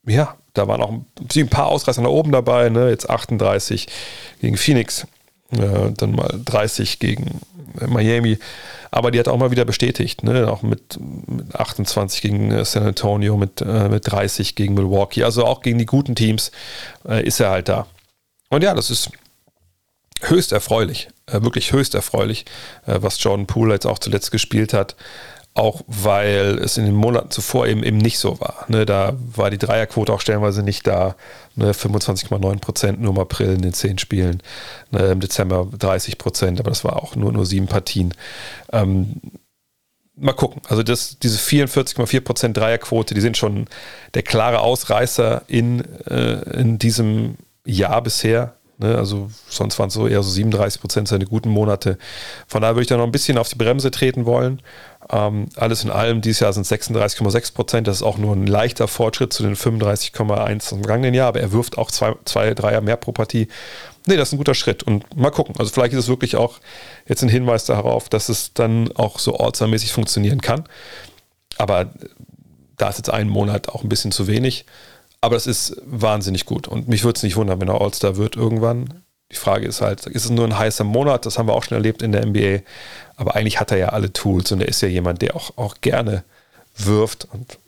ja, 0.07 0.36
da 0.55 0.66
waren 0.66 0.82
auch 0.82 0.90
ein 0.90 1.49
paar 1.49 1.66
Ausreißer 1.66 2.03
nach 2.03 2.11
oben 2.11 2.32
dabei. 2.32 2.68
Ne? 2.68 2.90
Jetzt 2.90 3.09
38 3.09 3.86
gegen 4.40 4.57
Phoenix, 4.57 5.07
äh, 5.53 5.92
dann 5.97 6.16
mal 6.16 6.40
30 6.44 6.99
gegen 6.99 7.40
Miami. 7.86 8.38
Aber 8.90 9.11
die 9.11 9.18
hat 9.18 9.28
auch 9.28 9.36
mal 9.36 9.51
wieder 9.51 9.64
bestätigt, 9.64 10.24
ne? 10.24 10.51
auch 10.51 10.62
mit, 10.62 10.99
mit 11.28 11.55
28 11.55 12.22
gegen 12.22 12.51
äh, 12.51 12.64
San 12.64 12.84
Antonio, 12.84 13.36
mit, 13.36 13.61
äh, 13.61 13.88
mit 13.88 14.11
30 14.11 14.57
gegen 14.57 14.74
Milwaukee. 14.74 15.22
Also 15.22 15.44
auch 15.44 15.61
gegen 15.61 15.78
die 15.78 15.86
guten 15.86 16.16
Teams 16.16 16.51
äh, 17.07 17.24
ist 17.24 17.38
er 17.38 17.51
halt 17.51 17.68
da. 17.68 17.86
Und 18.49 18.64
ja, 18.64 18.74
das 18.74 18.90
ist 18.90 19.11
höchst 20.22 20.52
erfreulich, 20.52 21.08
äh, 21.26 21.42
wirklich 21.42 21.72
höchst 21.72 21.94
erfreulich, 21.94 22.44
äh, 22.86 22.98
was 23.00 23.22
Jordan 23.22 23.46
Poole 23.46 23.74
jetzt 23.74 23.86
auch 23.86 23.98
zuletzt 23.98 24.30
gespielt 24.30 24.72
hat. 24.72 24.96
auch 25.54 25.80
weil 25.86 26.58
es 26.62 26.76
in 26.76 26.84
den 26.84 26.94
Monaten 26.94 27.30
zuvor 27.30 27.66
eben, 27.66 27.82
eben 27.82 27.96
nicht 27.96 28.18
so 28.18 28.38
war. 28.40 28.66
Ne, 28.68 28.84
da 28.84 29.14
war 29.34 29.50
die 29.50 29.56
Dreierquote 29.56 30.12
auch 30.12 30.20
stellenweise 30.20 30.62
nicht 30.62 30.86
da. 30.86 31.16
Ne, 31.54 31.72
25,9 31.72 32.60
Prozent 32.60 33.00
nur 33.00 33.12
im 33.12 33.18
April 33.18 33.54
in 33.54 33.62
den 33.62 33.72
zehn 33.72 33.96
Spielen. 33.96 34.42
Ne, 34.90 35.12
Im 35.12 35.20
Dezember 35.20 35.66
30 35.78 36.18
Prozent, 36.18 36.60
aber 36.60 36.68
das 36.68 36.84
war 36.84 37.02
auch 37.02 37.16
nur, 37.16 37.32
nur 37.32 37.46
sieben 37.46 37.68
Partien. 37.68 38.12
Ähm, 38.70 39.22
mal 40.16 40.32
gucken. 40.34 40.60
Also 40.68 40.82
das, 40.82 41.18
diese 41.18 41.38
44,4 41.38 42.20
Prozent 42.20 42.56
Dreierquote, 42.56 43.14
die 43.14 43.20
sind 43.20 43.36
schon 43.36 43.66
der 44.12 44.22
klare 44.22 44.60
Ausreißer 44.60 45.42
in, 45.46 45.84
äh, 46.06 46.58
in 46.58 46.78
diesem 46.78 47.36
Jahr 47.64 48.02
bisher. 48.02 48.55
Ne? 48.78 48.96
Also 48.96 49.30
sonst 49.48 49.78
waren 49.78 49.88
es 49.88 49.94
so 49.94 50.06
eher 50.06 50.22
so 50.22 50.30
37 50.30 50.80
Prozent 50.80 51.08
seine 51.08 51.24
guten 51.24 51.48
Monate. 51.48 51.98
Von 52.46 52.62
daher 52.62 52.74
würde 52.74 52.82
ich 52.82 52.88
da 52.88 52.96
noch 52.96 53.04
ein 53.04 53.12
bisschen 53.12 53.38
auf 53.38 53.48
die 53.48 53.56
Bremse 53.56 53.90
treten 53.90 54.26
wollen. 54.26 54.60
Ähm, 55.10 55.48
alles 55.56 55.84
in 55.84 55.90
allem, 55.90 56.20
dieses 56.20 56.40
Jahr 56.40 56.52
sind 56.52 56.66
36,6 56.66 57.54
Prozent. 57.54 57.86
Das 57.86 57.96
ist 57.96 58.02
auch 58.02 58.18
nur 58.18 58.34
ein 58.34 58.46
leichter 58.46 58.88
Fortschritt 58.88 59.32
zu 59.32 59.42
den 59.42 59.56
35,1 59.56 60.72
im 60.72 60.80
vergangenen 60.80 61.14
Jahr, 61.14 61.28
aber 61.28 61.40
er 61.40 61.52
wirft 61.52 61.78
auch 61.78 61.90
zwei, 61.90 62.14
zwei, 62.24 62.54
Dreier 62.54 62.80
mehr 62.80 62.96
pro 62.96 63.12
Partie. 63.12 63.48
Nee, 64.06 64.16
das 64.16 64.28
ist 64.28 64.34
ein 64.34 64.38
guter 64.38 64.54
Schritt. 64.54 64.82
Und 64.82 65.16
mal 65.16 65.30
gucken. 65.30 65.54
Also 65.58 65.72
vielleicht 65.72 65.92
ist 65.92 66.00
es 66.00 66.08
wirklich 66.08 66.36
auch 66.36 66.58
jetzt 67.06 67.22
ein 67.22 67.28
Hinweis 67.28 67.64
darauf, 67.64 68.08
dass 68.08 68.28
es 68.28 68.52
dann 68.52 68.92
auch 68.92 69.18
so 69.18 69.34
ortsermäßig 69.34 69.92
funktionieren 69.92 70.40
kann. 70.40 70.64
Aber 71.58 71.90
da 72.76 72.88
ist 72.88 72.98
jetzt 72.98 73.10
ein 73.10 73.28
Monat 73.28 73.68
auch 73.68 73.82
ein 73.82 73.88
bisschen 73.88 74.12
zu 74.12 74.26
wenig. 74.26 74.66
Aber 75.26 75.34
das 75.34 75.48
ist 75.48 75.82
wahnsinnig 75.84 76.46
gut. 76.46 76.68
Und 76.68 76.86
mich 76.86 77.02
würde 77.02 77.16
es 77.16 77.24
nicht 77.24 77.34
wundern, 77.34 77.60
wenn 77.60 77.66
er 77.66 77.80
All-Star 77.80 78.16
wird 78.16 78.36
irgendwann. 78.36 79.02
Die 79.32 79.36
Frage 79.36 79.66
ist 79.66 79.80
halt, 79.80 80.06
ist 80.06 80.24
es 80.24 80.30
nur 80.30 80.44
ein 80.44 80.56
heißer 80.56 80.84
Monat? 80.84 81.26
Das 81.26 81.36
haben 81.36 81.48
wir 81.48 81.54
auch 81.54 81.64
schon 81.64 81.74
erlebt 81.74 82.00
in 82.00 82.12
der 82.12 82.24
NBA. 82.24 82.60
Aber 83.16 83.34
eigentlich 83.34 83.58
hat 83.58 83.72
er 83.72 83.76
ja 83.76 83.88
alle 83.88 84.12
Tools 84.12 84.52
und 84.52 84.60
er 84.60 84.68
ist 84.68 84.82
ja 84.82 84.86
jemand, 84.86 85.22
der 85.22 85.34
auch, 85.34 85.50
auch 85.56 85.80
gerne 85.80 86.22
wirft. 86.76 87.26
Und 87.32 87.58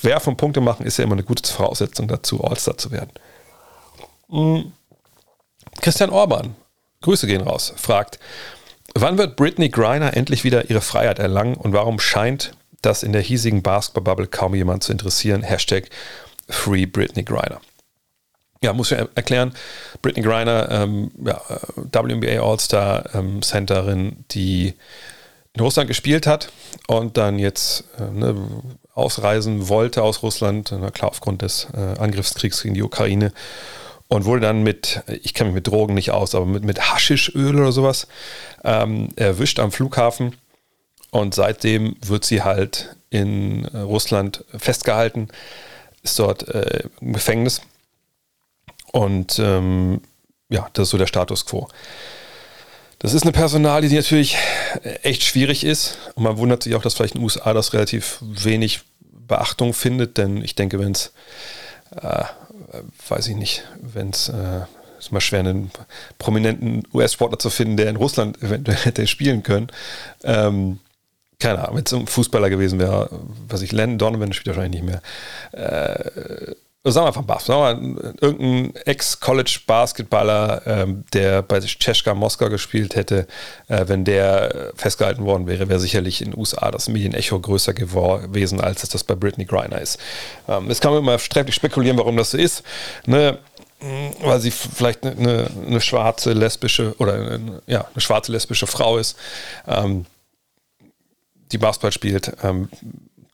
werfen 0.00 0.30
und 0.30 0.36
Punkte 0.38 0.62
machen 0.62 0.86
ist 0.86 0.96
ja 0.96 1.04
immer 1.04 1.12
eine 1.12 1.22
gute 1.22 1.46
Voraussetzung 1.52 2.08
dazu, 2.08 2.42
All-Star 2.42 2.78
zu 2.78 2.90
werden. 2.90 3.10
Mhm. 4.28 4.72
Christian 5.82 6.08
Orban, 6.08 6.54
Grüße 7.02 7.26
gehen 7.26 7.42
raus, 7.42 7.74
fragt, 7.76 8.18
wann 8.94 9.18
wird 9.18 9.36
Britney 9.36 9.68
Griner 9.68 10.16
endlich 10.16 10.44
wieder 10.44 10.70
ihre 10.70 10.80
Freiheit 10.80 11.18
erlangen 11.18 11.56
und 11.56 11.74
warum 11.74 12.00
scheint 12.00 12.52
das 12.80 13.02
in 13.02 13.12
der 13.12 13.20
hiesigen 13.20 13.60
Basketball-Bubble 13.62 14.28
kaum 14.28 14.54
jemand 14.54 14.82
zu 14.82 14.92
interessieren? 14.92 15.42
Hashtag 15.42 15.90
Free 16.48 16.86
Britney 16.86 17.22
Griner. 17.22 17.60
Ja, 18.62 18.72
muss 18.72 18.92
ich 18.92 18.98
erklären, 18.98 19.52
Britney 20.02 20.22
Griner, 20.22 20.70
ähm, 20.70 21.10
ja, 21.24 21.40
äh, 21.48 21.82
WNBA 21.92 22.40
All-Star 22.40 23.14
ähm, 23.14 23.40
die 24.30 24.74
in 25.54 25.60
Russland 25.60 25.88
gespielt 25.88 26.26
hat 26.26 26.50
und 26.86 27.16
dann 27.16 27.38
jetzt 27.38 27.84
äh, 27.98 28.10
ne, 28.10 28.36
ausreisen 28.94 29.68
wollte 29.68 30.02
aus 30.02 30.22
Russland, 30.22 30.72
na 30.78 30.90
klar 30.90 31.10
aufgrund 31.10 31.42
des 31.42 31.66
äh, 31.74 31.98
Angriffskriegs 31.98 32.62
gegen 32.62 32.74
die 32.74 32.82
Ukraine 32.82 33.32
und 34.12 34.26
wurde 34.26 34.42
dann 34.42 34.62
mit, 34.62 35.02
ich 35.22 35.34
kenne 35.34 35.48
mich 35.48 35.54
mit 35.54 35.66
Drogen 35.66 35.94
nicht 35.94 36.10
aus, 36.10 36.34
aber 36.34 36.46
mit, 36.46 36.64
mit 36.64 36.80
Haschischöl 36.92 37.56
oder 37.56 37.72
sowas 37.72 38.06
ähm, 38.62 39.08
erwischt 39.16 39.58
am 39.58 39.72
Flughafen. 39.72 40.36
Und 41.10 41.34
seitdem 41.34 41.96
wird 42.00 42.24
sie 42.24 42.42
halt 42.42 42.96
in 43.10 43.64
äh, 43.66 43.78
Russland 43.78 44.44
festgehalten, 44.56 45.28
ist 46.02 46.18
dort 46.18 46.48
äh, 46.48 46.84
im 47.00 47.12
Gefängnis. 47.12 47.60
Und 48.92 49.38
ähm, 49.38 50.00
ja, 50.48 50.68
das 50.72 50.88
ist 50.88 50.90
so 50.90 50.98
der 50.98 51.06
Status 51.06 51.46
quo. 51.46 51.68
Das 52.98 53.14
ist 53.14 53.22
eine 53.22 53.32
Personalie, 53.32 53.88
die 53.88 53.96
natürlich 53.96 54.36
echt 55.02 55.22
schwierig 55.22 55.64
ist. 55.64 55.98
Und 56.14 56.22
man 56.24 56.36
wundert 56.36 56.62
sich 56.62 56.74
auch, 56.74 56.82
dass 56.82 56.94
vielleicht 56.94 57.14
in 57.14 57.20
den 57.20 57.24
USA 57.24 57.52
das 57.52 57.72
relativ 57.72 58.18
wenig 58.20 58.82
Beachtung 59.00 59.72
findet, 59.72 60.18
denn 60.18 60.44
ich 60.44 60.54
denke, 60.54 60.78
wenn 60.78 60.92
es 60.92 61.12
äh, 62.00 62.24
weiß 63.08 63.28
ich 63.28 63.36
nicht, 63.36 63.64
wenn 63.80 64.10
es 64.10 64.28
äh, 64.28 64.62
ist 64.98 65.12
mal 65.12 65.20
schwer, 65.20 65.40
einen 65.40 65.70
prominenten 66.18 66.84
US-Sportler 66.94 67.38
zu 67.38 67.50
finden, 67.50 67.76
der 67.76 67.88
in 67.88 67.96
Russland 67.96 68.42
eventuell 68.42 68.78
hätte 68.84 69.06
spielen 69.06 69.42
können. 69.42 69.68
Ähm, 70.22 70.78
keine 71.42 71.58
Ahnung, 71.58 71.76
wenn 71.76 71.84
es 71.84 71.92
ein 71.92 72.06
Fußballer 72.06 72.48
gewesen 72.50 72.78
wäre, 72.78 73.10
was 73.48 73.62
ich, 73.62 73.72
Len 73.72 73.98
Donovan 73.98 74.32
spielt 74.32 74.56
wahrscheinlich 74.56 74.82
nicht 74.82 74.90
mehr. 74.90 75.02
Äh, 75.52 76.54
sagen 76.84 77.04
wir 77.04 77.08
einfach 77.08 77.22
Basketball, 77.22 77.74
sagen 77.74 77.96
wir 77.96 78.14
irgendein 78.20 78.82
Ex-College-Basketballer, 78.84 80.62
ähm, 80.66 81.04
der 81.12 81.42
bei 81.42 81.60
Czeska 81.60 82.14
Moskau 82.14 82.48
gespielt 82.48 82.94
hätte, 82.94 83.26
äh, 83.68 83.84
wenn 83.88 84.04
der 84.04 84.72
festgehalten 84.76 85.24
worden 85.24 85.46
wäre, 85.46 85.68
wäre 85.68 85.80
sicherlich 85.80 86.22
in 86.22 86.30
den 86.30 86.38
USA 86.38 86.70
das 86.70 86.88
Medienecho 86.88 87.38
größer 87.40 87.74
gewesen, 87.74 88.60
als 88.60 88.84
es 88.84 88.88
das 88.88 89.04
bei 89.04 89.14
Britney 89.14 89.44
Griner 89.44 89.80
ist. 89.80 89.98
Ähm, 90.48 90.70
es 90.70 90.80
kann 90.80 90.92
man 90.92 91.02
immer 91.02 91.18
sträflich 91.18 91.56
spekulieren, 91.56 91.98
warum 91.98 92.16
das 92.16 92.30
so 92.30 92.38
ist. 92.38 92.62
Ne? 93.06 93.38
weil 94.22 94.38
sie 94.38 94.52
vielleicht 94.52 95.04
eine, 95.04 95.50
eine, 95.66 95.80
schwarze 95.80 96.32
lesbische 96.34 96.94
oder 96.98 97.14
eine, 97.14 97.62
ja, 97.66 97.84
eine 97.92 98.00
schwarze 98.00 98.30
lesbische 98.30 98.68
Frau 98.68 98.96
ist, 98.96 99.16
ähm, 99.66 100.06
die 101.52 101.58
Basketball 101.58 101.92
spielt. 101.92 102.32
Ähm, 102.42 102.68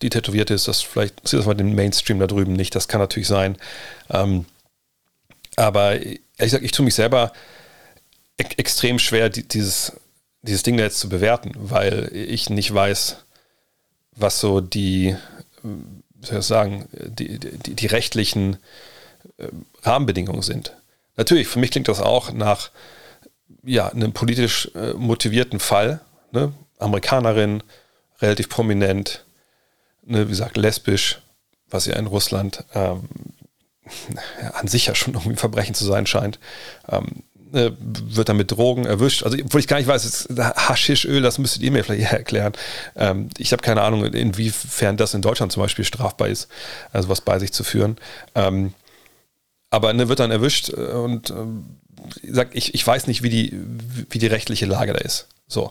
die 0.02 0.10
tätowierte 0.10 0.54
ist, 0.54 0.68
das 0.68 0.80
vielleicht 0.80 1.26
sieht 1.26 1.40
das 1.40 1.46
mal 1.46 1.54
den 1.54 1.74
Mainstream 1.74 2.18
da 2.20 2.26
drüben 2.26 2.52
nicht. 2.52 2.74
Das 2.74 2.88
kann 2.88 3.00
natürlich 3.00 3.28
sein. 3.28 3.56
Ähm, 4.10 4.44
aber 5.56 6.00
ich 6.00 6.20
sag, 6.38 6.62
ich 6.62 6.72
tue 6.72 6.84
mich 6.84 6.94
selber 6.94 7.32
e 8.36 8.44
extrem 8.56 8.98
schwer, 8.98 9.28
die, 9.28 9.46
dieses, 9.46 9.92
dieses 10.42 10.62
Ding 10.62 10.76
da 10.76 10.84
jetzt 10.84 11.00
zu 11.00 11.08
bewerten, 11.08 11.52
weil 11.56 12.10
ich 12.12 12.48
nicht 12.48 12.72
weiß, 12.72 13.16
was 14.14 14.38
so 14.40 14.60
die, 14.60 15.16
wie 15.62 16.26
soll 16.26 16.38
ich 16.38 16.44
sagen, 16.44 16.88
die, 16.92 17.38
die, 17.38 17.74
die 17.74 17.86
rechtlichen 17.86 18.58
äh, 19.38 19.48
Rahmenbedingungen 19.82 20.42
sind. 20.42 20.76
Natürlich, 21.16 21.48
für 21.48 21.58
mich 21.58 21.72
klingt 21.72 21.88
das 21.88 22.00
auch 22.00 22.32
nach 22.32 22.70
ja, 23.64 23.88
einem 23.88 24.12
politisch 24.12 24.70
äh, 24.76 24.92
motivierten 24.94 25.58
Fall. 25.58 26.00
Ne? 26.30 26.52
Amerikanerin, 26.78 27.62
relativ 28.20 28.48
prominent, 28.48 29.24
ne, 30.04 30.26
wie 30.26 30.30
gesagt, 30.30 30.56
lesbisch, 30.56 31.20
was 31.70 31.86
ja 31.86 31.96
in 31.96 32.06
Russland 32.06 32.64
ähm, 32.74 33.08
an 34.52 34.68
sich 34.68 34.86
ja 34.86 34.94
schon 34.94 35.14
irgendwie 35.14 35.30
ein 35.30 35.36
Verbrechen 35.36 35.74
zu 35.74 35.84
sein 35.84 36.06
scheint. 36.06 36.38
Ähm, 36.88 37.22
ne, 37.52 37.76
wird 37.78 38.28
dann 38.28 38.36
mit 38.36 38.50
Drogen 38.50 38.84
erwischt. 38.84 39.22
Also, 39.22 39.36
obwohl 39.42 39.60
ich 39.60 39.68
gar 39.68 39.78
nicht 39.78 39.88
weiß, 39.88 40.28
Haschischöl, 40.36 41.22
das 41.22 41.38
müsstet 41.38 41.62
ihr 41.62 41.70
mir 41.70 41.84
vielleicht 41.84 42.12
erklären. 42.12 42.52
Ähm, 42.96 43.28
ich 43.38 43.52
habe 43.52 43.62
keine 43.62 43.82
Ahnung, 43.82 44.04
inwiefern 44.04 44.96
das 44.96 45.14
in 45.14 45.22
Deutschland 45.22 45.52
zum 45.52 45.62
Beispiel 45.62 45.84
strafbar 45.84 46.28
ist, 46.28 46.48
also 46.92 47.08
was 47.08 47.20
bei 47.20 47.38
sich 47.38 47.52
zu 47.52 47.64
führen. 47.64 47.96
Ähm, 48.34 48.74
aber 49.70 49.92
ne, 49.92 50.08
wird 50.08 50.20
dann 50.20 50.30
erwischt 50.30 50.70
äh, 50.70 50.92
und 50.92 51.30
äh, 51.30 51.34
sagt, 52.32 52.54
ich, 52.54 52.74
ich 52.74 52.86
weiß 52.86 53.06
nicht, 53.06 53.22
wie 53.22 53.30
die, 53.30 53.58
wie 54.10 54.18
die 54.18 54.26
rechtliche 54.26 54.66
Lage 54.66 54.92
da 54.92 55.00
ist. 55.00 55.28
So. 55.48 55.70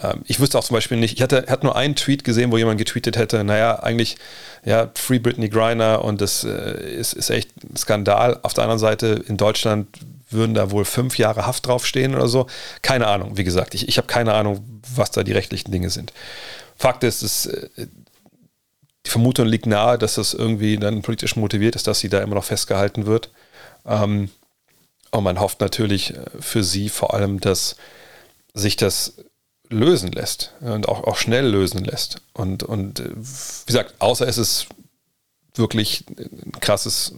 Ähm, 0.00 0.22
ich 0.24 0.40
wüsste 0.40 0.56
auch 0.58 0.64
zum 0.64 0.74
Beispiel 0.74 0.96
nicht, 0.96 1.14
ich 1.14 1.22
hatte, 1.22 1.46
hatte 1.48 1.66
nur 1.66 1.76
einen 1.76 1.96
Tweet 1.96 2.22
gesehen, 2.24 2.52
wo 2.52 2.56
jemand 2.56 2.78
getweetet 2.78 3.16
hätte, 3.16 3.42
naja, 3.42 3.80
eigentlich, 3.80 4.16
ja, 4.64 4.90
Free 4.94 5.18
Britney 5.18 5.48
Griner 5.48 6.04
und 6.04 6.20
das 6.20 6.44
äh, 6.44 6.94
ist, 6.94 7.12
ist 7.12 7.30
echt 7.30 7.50
ein 7.64 7.76
Skandal. 7.76 8.38
Auf 8.42 8.54
der 8.54 8.64
anderen 8.64 8.78
Seite, 8.78 9.24
in 9.26 9.36
Deutschland 9.36 9.88
würden 10.30 10.54
da 10.54 10.70
wohl 10.70 10.84
fünf 10.84 11.18
Jahre 11.18 11.46
Haft 11.46 11.66
draufstehen 11.66 12.14
oder 12.14 12.28
so. 12.28 12.46
Keine 12.82 13.06
Ahnung, 13.08 13.36
wie 13.36 13.44
gesagt, 13.44 13.74
ich, 13.74 13.88
ich 13.88 13.98
habe 13.98 14.06
keine 14.06 14.32
Ahnung, 14.34 14.64
was 14.94 15.10
da 15.10 15.22
die 15.22 15.32
rechtlichen 15.32 15.72
Dinge 15.72 15.90
sind. 15.90 16.12
Fakt 16.76 17.02
ist, 17.04 17.22
es, 17.22 17.46
äh, 17.46 17.68
die 19.06 19.10
Vermutung 19.10 19.46
liegt 19.46 19.66
nahe, 19.66 19.98
dass 19.98 20.14
das 20.14 20.34
irgendwie 20.34 20.78
dann 20.78 21.02
politisch 21.02 21.36
motiviert 21.36 21.76
ist, 21.76 21.86
dass 21.86 22.00
sie 22.00 22.08
da 22.08 22.20
immer 22.20 22.34
noch 22.36 22.44
festgehalten 22.44 23.06
wird. 23.06 23.30
Ähm, 23.86 24.30
und 25.10 25.24
man 25.24 25.40
hofft 25.40 25.60
natürlich 25.60 26.14
äh, 26.14 26.20
für 26.38 26.62
sie 26.62 26.88
vor 26.88 27.14
allem, 27.14 27.40
dass 27.40 27.76
sich 28.56 28.76
das 28.76 29.14
lösen 29.68 30.10
lässt 30.12 30.54
und 30.60 30.88
auch, 30.88 31.04
auch 31.04 31.16
schnell 31.16 31.46
lösen 31.46 31.84
lässt. 31.84 32.22
Und, 32.32 32.62
und 32.62 33.00
äh, 33.00 33.10
wie 33.14 33.66
gesagt, 33.66 33.94
außer 33.98 34.26
es 34.26 34.38
ist 34.38 34.66
wirklich 35.54 36.04
ein 36.18 36.52
krasses 36.60 37.14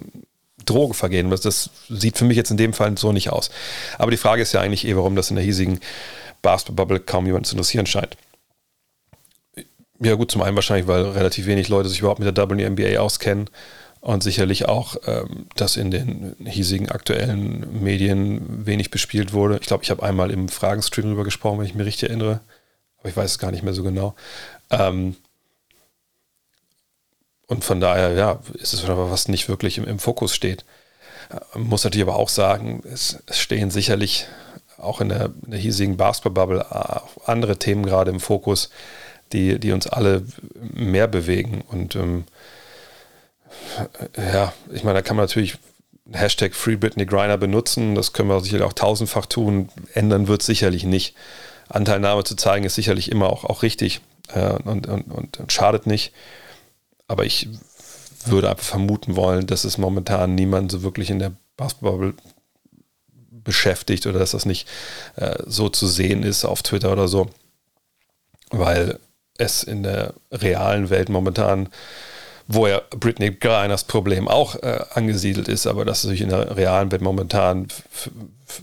Drogenvergehen. 0.64 1.30
Das 1.30 1.70
sieht 1.88 2.18
für 2.18 2.24
mich 2.24 2.36
jetzt 2.36 2.50
in 2.50 2.56
dem 2.56 2.72
Fall 2.72 2.96
so 2.98 3.12
nicht 3.12 3.30
aus. 3.30 3.50
Aber 3.98 4.10
die 4.10 4.16
Frage 4.16 4.42
ist 4.42 4.52
ja 4.52 4.60
eigentlich 4.60 4.86
eh, 4.86 4.96
warum 4.96 5.16
das 5.16 5.30
in 5.30 5.36
der 5.36 5.44
hiesigen 5.44 5.80
Basketball-Bubble 6.42 7.00
kaum 7.00 7.26
jemand 7.26 7.46
zu 7.46 7.54
interessieren 7.54 7.86
scheint. 7.86 8.16
Ja, 10.00 10.14
gut, 10.14 10.30
zum 10.30 10.42
einen 10.42 10.54
wahrscheinlich, 10.56 10.86
weil 10.86 11.02
relativ 11.02 11.46
wenig 11.46 11.68
Leute 11.68 11.88
sich 11.88 12.00
überhaupt 12.00 12.20
mit 12.20 12.36
der 12.36 12.50
WNBA 12.50 13.00
auskennen 13.00 13.50
und 14.00 14.22
sicherlich 14.22 14.66
auch, 14.66 14.96
ähm, 15.06 15.46
dass 15.56 15.76
in 15.76 15.90
den 15.90 16.36
hiesigen 16.44 16.88
aktuellen 16.88 17.82
Medien 17.82 18.66
wenig 18.66 18.90
bespielt 18.90 19.32
wurde. 19.32 19.58
Ich 19.60 19.66
glaube, 19.66 19.84
ich 19.84 19.90
habe 19.90 20.02
einmal 20.02 20.30
im 20.30 20.48
Fragenstream 20.48 21.06
darüber 21.06 21.24
gesprochen, 21.24 21.58
wenn 21.58 21.66
ich 21.66 21.74
mich 21.74 21.86
richtig 21.86 22.08
erinnere, 22.08 22.40
aber 23.00 23.08
ich 23.08 23.16
weiß 23.16 23.32
es 23.32 23.38
gar 23.38 23.50
nicht 23.50 23.62
mehr 23.62 23.74
so 23.74 23.82
genau. 23.82 24.14
Ähm, 24.70 25.16
und 27.46 27.64
von 27.64 27.80
daher, 27.80 28.12
ja, 28.12 28.40
ist 28.54 28.74
es 28.74 28.86
was 28.86 29.28
nicht 29.28 29.48
wirklich 29.48 29.78
im, 29.78 29.84
im 29.84 29.98
Fokus 29.98 30.34
steht. 30.34 30.64
Man 31.54 31.64
muss 31.64 31.84
natürlich 31.84 32.06
aber 32.06 32.16
auch 32.16 32.28
sagen, 32.28 32.82
es, 32.84 33.18
es 33.26 33.38
stehen 33.38 33.70
sicherlich 33.70 34.26
auch 34.76 35.00
in 35.00 35.08
der, 35.08 35.30
in 35.44 35.50
der 35.50 35.58
hiesigen 35.58 35.96
Basketball-Bubble 35.96 36.66
äh, 36.70 37.00
andere 37.30 37.58
Themen 37.58 37.84
gerade 37.84 38.10
im 38.10 38.20
Fokus, 38.20 38.70
die, 39.32 39.58
die 39.58 39.72
uns 39.72 39.86
alle 39.86 40.24
mehr 40.60 41.08
bewegen. 41.08 41.62
Und 41.68 41.96
ähm, 41.96 42.24
ja, 44.16 44.52
ich 44.72 44.84
meine, 44.84 44.98
da 44.98 45.02
kann 45.02 45.16
man 45.16 45.24
natürlich 45.24 45.58
Hashtag 46.12 46.54
Free 46.54 46.76
benutzen. 46.76 47.94
Das 47.94 48.12
können 48.12 48.28
wir 48.28 48.40
sicherlich 48.40 48.66
auch 48.66 48.72
tausendfach 48.72 49.26
tun. 49.26 49.68
Ändern 49.94 50.28
wird 50.28 50.42
sicherlich 50.42 50.84
nicht. 50.84 51.14
Anteilnahme 51.68 52.24
zu 52.24 52.34
zeigen 52.34 52.64
ist 52.64 52.76
sicherlich 52.76 53.10
immer 53.10 53.30
auch, 53.30 53.44
auch 53.44 53.62
richtig 53.62 54.00
äh, 54.32 54.52
und, 54.64 54.86
und, 54.86 55.10
und, 55.12 55.38
und 55.38 55.52
schadet 55.52 55.86
nicht. 55.86 56.12
Aber 57.06 57.24
ich 57.24 57.48
würde 58.24 58.50
einfach 58.50 58.64
vermuten 58.64 59.16
wollen, 59.16 59.46
dass 59.46 59.64
es 59.64 59.78
momentan 59.78 60.34
niemand 60.34 60.72
so 60.72 60.82
wirklich 60.82 61.10
in 61.10 61.18
der 61.18 61.32
Basketball 61.56 62.14
beschäftigt 63.30 64.06
oder 64.06 64.18
dass 64.18 64.32
das 64.32 64.46
nicht 64.46 64.68
äh, 65.16 65.36
so 65.46 65.68
zu 65.68 65.86
sehen 65.86 66.22
ist 66.22 66.44
auf 66.44 66.62
Twitter 66.62 66.92
oder 66.92 67.08
so, 67.08 67.30
weil 68.50 68.98
es 69.38 69.62
in 69.62 69.82
der 69.82 70.14
realen 70.32 70.90
Welt 70.90 71.08
momentan, 71.08 71.68
wo 72.48 72.66
ja 72.66 72.80
Britney 72.90 73.30
Griners 73.30 73.84
Problem 73.84 74.26
auch 74.26 74.56
äh, 74.56 74.80
angesiedelt 74.94 75.48
ist, 75.48 75.66
aber 75.66 75.84
dass 75.84 76.02
es 76.02 76.10
sich 76.10 76.22
in 76.22 76.30
der 76.30 76.56
realen 76.56 76.90
Welt 76.90 77.02
momentan 77.02 77.68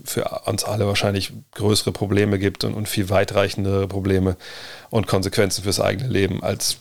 für 0.04 0.24
uns 0.44 0.64
alle 0.64 0.88
wahrscheinlich 0.88 1.32
größere 1.52 1.92
Probleme 1.92 2.40
gibt 2.40 2.64
und, 2.64 2.74
und 2.74 2.88
viel 2.88 3.08
weitreichendere 3.08 3.86
Probleme 3.86 4.36
und 4.90 5.06
Konsequenzen 5.06 5.62
fürs 5.62 5.78
eigene 5.78 6.08
Leben 6.08 6.42
als, 6.42 6.78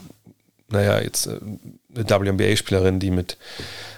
naja, 0.69 0.99
jetzt 0.99 1.27
äh, 1.27 1.39
eine 1.95 2.09
WNBA-Spielerin, 2.09 2.99
die 2.99 3.11
mit 3.11 3.37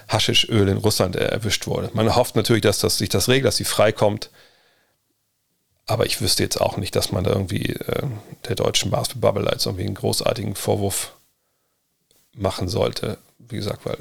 Haschischöl 0.08 0.68
in 0.68 0.76
Russland 0.76 1.16
erwischt 1.16 1.66
wurde. 1.66 1.90
Man 1.94 2.14
hofft 2.14 2.36
natürlich, 2.36 2.62
dass 2.62 2.78
das, 2.78 2.98
sich 2.98 3.08
das 3.08 3.28
regelt, 3.28 3.46
dass 3.46 3.56
sie 3.56 3.64
freikommt. 3.64 4.30
Aber 5.86 6.04
ich 6.04 6.20
wüsste 6.20 6.42
jetzt 6.42 6.60
auch 6.60 6.76
nicht, 6.76 6.94
dass 6.94 7.12
man 7.12 7.24
da 7.24 7.30
irgendwie 7.30 7.72
äh, 7.72 8.02
der 8.46 8.56
deutschen 8.56 8.90
Basketball-Bubble 8.90 9.50
als 9.50 9.64
irgendwie 9.64 9.86
einen 9.86 9.94
großartigen 9.94 10.54
Vorwurf 10.54 11.14
machen 12.40 12.68
sollte. 12.68 13.18
Wie 13.38 13.56
gesagt, 13.56 13.84
weil 13.84 13.96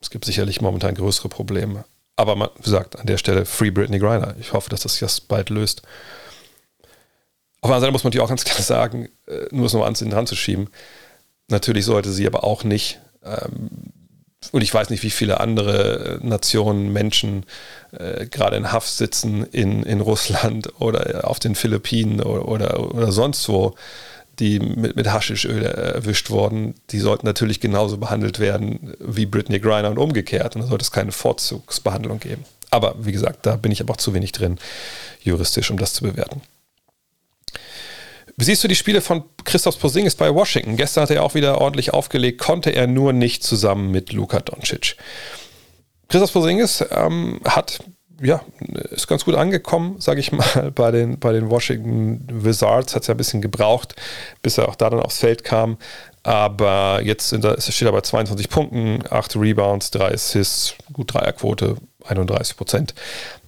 es 0.00 0.10
gibt 0.10 0.24
sicherlich 0.24 0.60
momentan 0.60 0.94
größere 0.94 1.28
Probleme. 1.28 1.84
Aber 2.16 2.36
man, 2.36 2.48
gesagt, 2.62 2.98
an 2.98 3.06
der 3.06 3.18
Stelle 3.18 3.44
Free 3.44 3.70
Britney 3.70 3.98
Griner. 3.98 4.34
Ich 4.38 4.52
hoffe, 4.52 4.70
dass 4.70 4.82
das 4.82 4.98
das 4.98 5.20
bald 5.20 5.50
löst. 5.50 5.82
Auf 7.60 7.70
der 7.70 7.76
anderen 7.76 7.80
Seite 7.80 7.92
muss 7.92 8.04
man 8.04 8.10
natürlich 8.10 8.24
auch 8.24 8.28
ganz 8.28 8.44
klar 8.44 8.62
sagen, 8.62 9.08
äh, 9.26 9.46
nur 9.50 9.66
es 9.66 9.72
noch 9.72 9.84
ans 9.84 10.00
dran 10.00 10.26
zu 10.26 10.36
schieben, 10.36 10.68
natürlich 11.48 11.84
sollte 11.84 12.12
sie 12.12 12.26
aber 12.26 12.44
auch 12.44 12.62
nicht 12.62 13.00
ähm, 13.24 13.92
und 14.52 14.62
ich 14.62 14.72
weiß 14.72 14.90
nicht, 14.90 15.02
wie 15.02 15.10
viele 15.10 15.40
andere 15.40 16.18
Nationen, 16.22 16.92
Menschen 16.92 17.46
äh, 17.92 18.26
gerade 18.26 18.56
in 18.56 18.72
Haft 18.72 18.90
sitzen 18.90 19.44
in, 19.44 19.82
in 19.82 20.00
Russland 20.00 20.72
oder 20.80 21.28
auf 21.28 21.38
den 21.38 21.54
Philippinen 21.54 22.20
oder, 22.20 22.48
oder, 22.48 22.94
oder 22.94 23.12
sonst 23.12 23.48
wo, 23.48 23.74
die 24.38 24.58
mit, 24.58 24.96
mit 24.96 25.12
Haschischöl 25.12 25.64
erwischt 25.64 26.30
wurden. 26.30 26.74
Die 26.90 26.98
sollten 26.98 27.26
natürlich 27.26 27.60
genauso 27.60 27.98
behandelt 27.98 28.38
werden 28.38 28.94
wie 29.00 29.26
Britney 29.26 29.60
Griner 29.60 29.90
und 29.90 29.98
umgekehrt. 29.98 30.56
Und 30.56 30.62
da 30.62 30.68
sollte 30.68 30.82
es 30.82 30.90
keine 30.90 31.12
Vorzugsbehandlung 31.12 32.20
geben. 32.20 32.44
Aber 32.70 32.94
wie 32.98 33.12
gesagt, 33.12 33.46
da 33.46 33.56
bin 33.56 33.72
ich 33.72 33.80
aber 33.80 33.92
auch 33.94 33.98
zu 33.98 34.14
wenig 34.14 34.32
drin, 34.32 34.58
juristisch, 35.22 35.70
um 35.70 35.78
das 35.78 35.94
zu 35.94 36.02
bewerten. 36.02 36.42
Wie 38.36 38.44
siehst 38.44 38.64
du 38.64 38.68
die 38.68 38.74
Spiele 38.74 39.00
von 39.00 39.22
Christoph 39.44 39.78
Posingis 39.78 40.16
bei 40.16 40.34
Washington? 40.34 40.76
Gestern 40.76 41.02
hat 41.02 41.10
er 41.10 41.22
auch 41.22 41.34
wieder 41.34 41.60
ordentlich 41.60 41.92
aufgelegt, 41.92 42.40
konnte 42.40 42.70
er 42.70 42.88
nur 42.88 43.12
nicht 43.12 43.44
zusammen 43.44 43.92
mit 43.92 44.12
Luka 44.12 44.40
Doncic. 44.40 44.96
Christoph 46.08 46.32
Posingis 46.32 46.84
ähm, 46.90 47.40
hat 47.44 47.78
ja, 48.24 48.40
ist 48.90 49.06
ganz 49.06 49.24
gut 49.24 49.34
angekommen, 49.34 49.96
sage 50.00 50.20
ich 50.20 50.32
mal, 50.32 50.72
bei 50.74 50.90
den, 50.90 51.18
bei 51.18 51.32
den 51.32 51.50
Washington 51.50 52.26
Wizards. 52.30 52.94
Hat 52.94 53.02
es 53.02 53.08
ja 53.08 53.14
ein 53.14 53.18
bisschen 53.18 53.42
gebraucht, 53.42 53.94
bis 54.42 54.58
er 54.58 54.68
auch 54.68 54.76
da 54.76 54.90
dann 54.90 55.00
aufs 55.00 55.18
Feld 55.18 55.44
kam. 55.44 55.76
Aber 56.22 57.02
jetzt 57.02 57.28
sind 57.28 57.44
er, 57.44 57.60
steht 57.60 57.82
er 57.86 57.92
bei 57.92 58.00
22 58.00 58.48
Punkten, 58.48 59.04
8 59.10 59.36
Rebounds, 59.36 59.90
3 59.90 60.14
Assists, 60.14 60.74
gut 60.92 61.12
Dreierquote, 61.12 61.76
31 62.06 62.56
Prozent. 62.56 62.94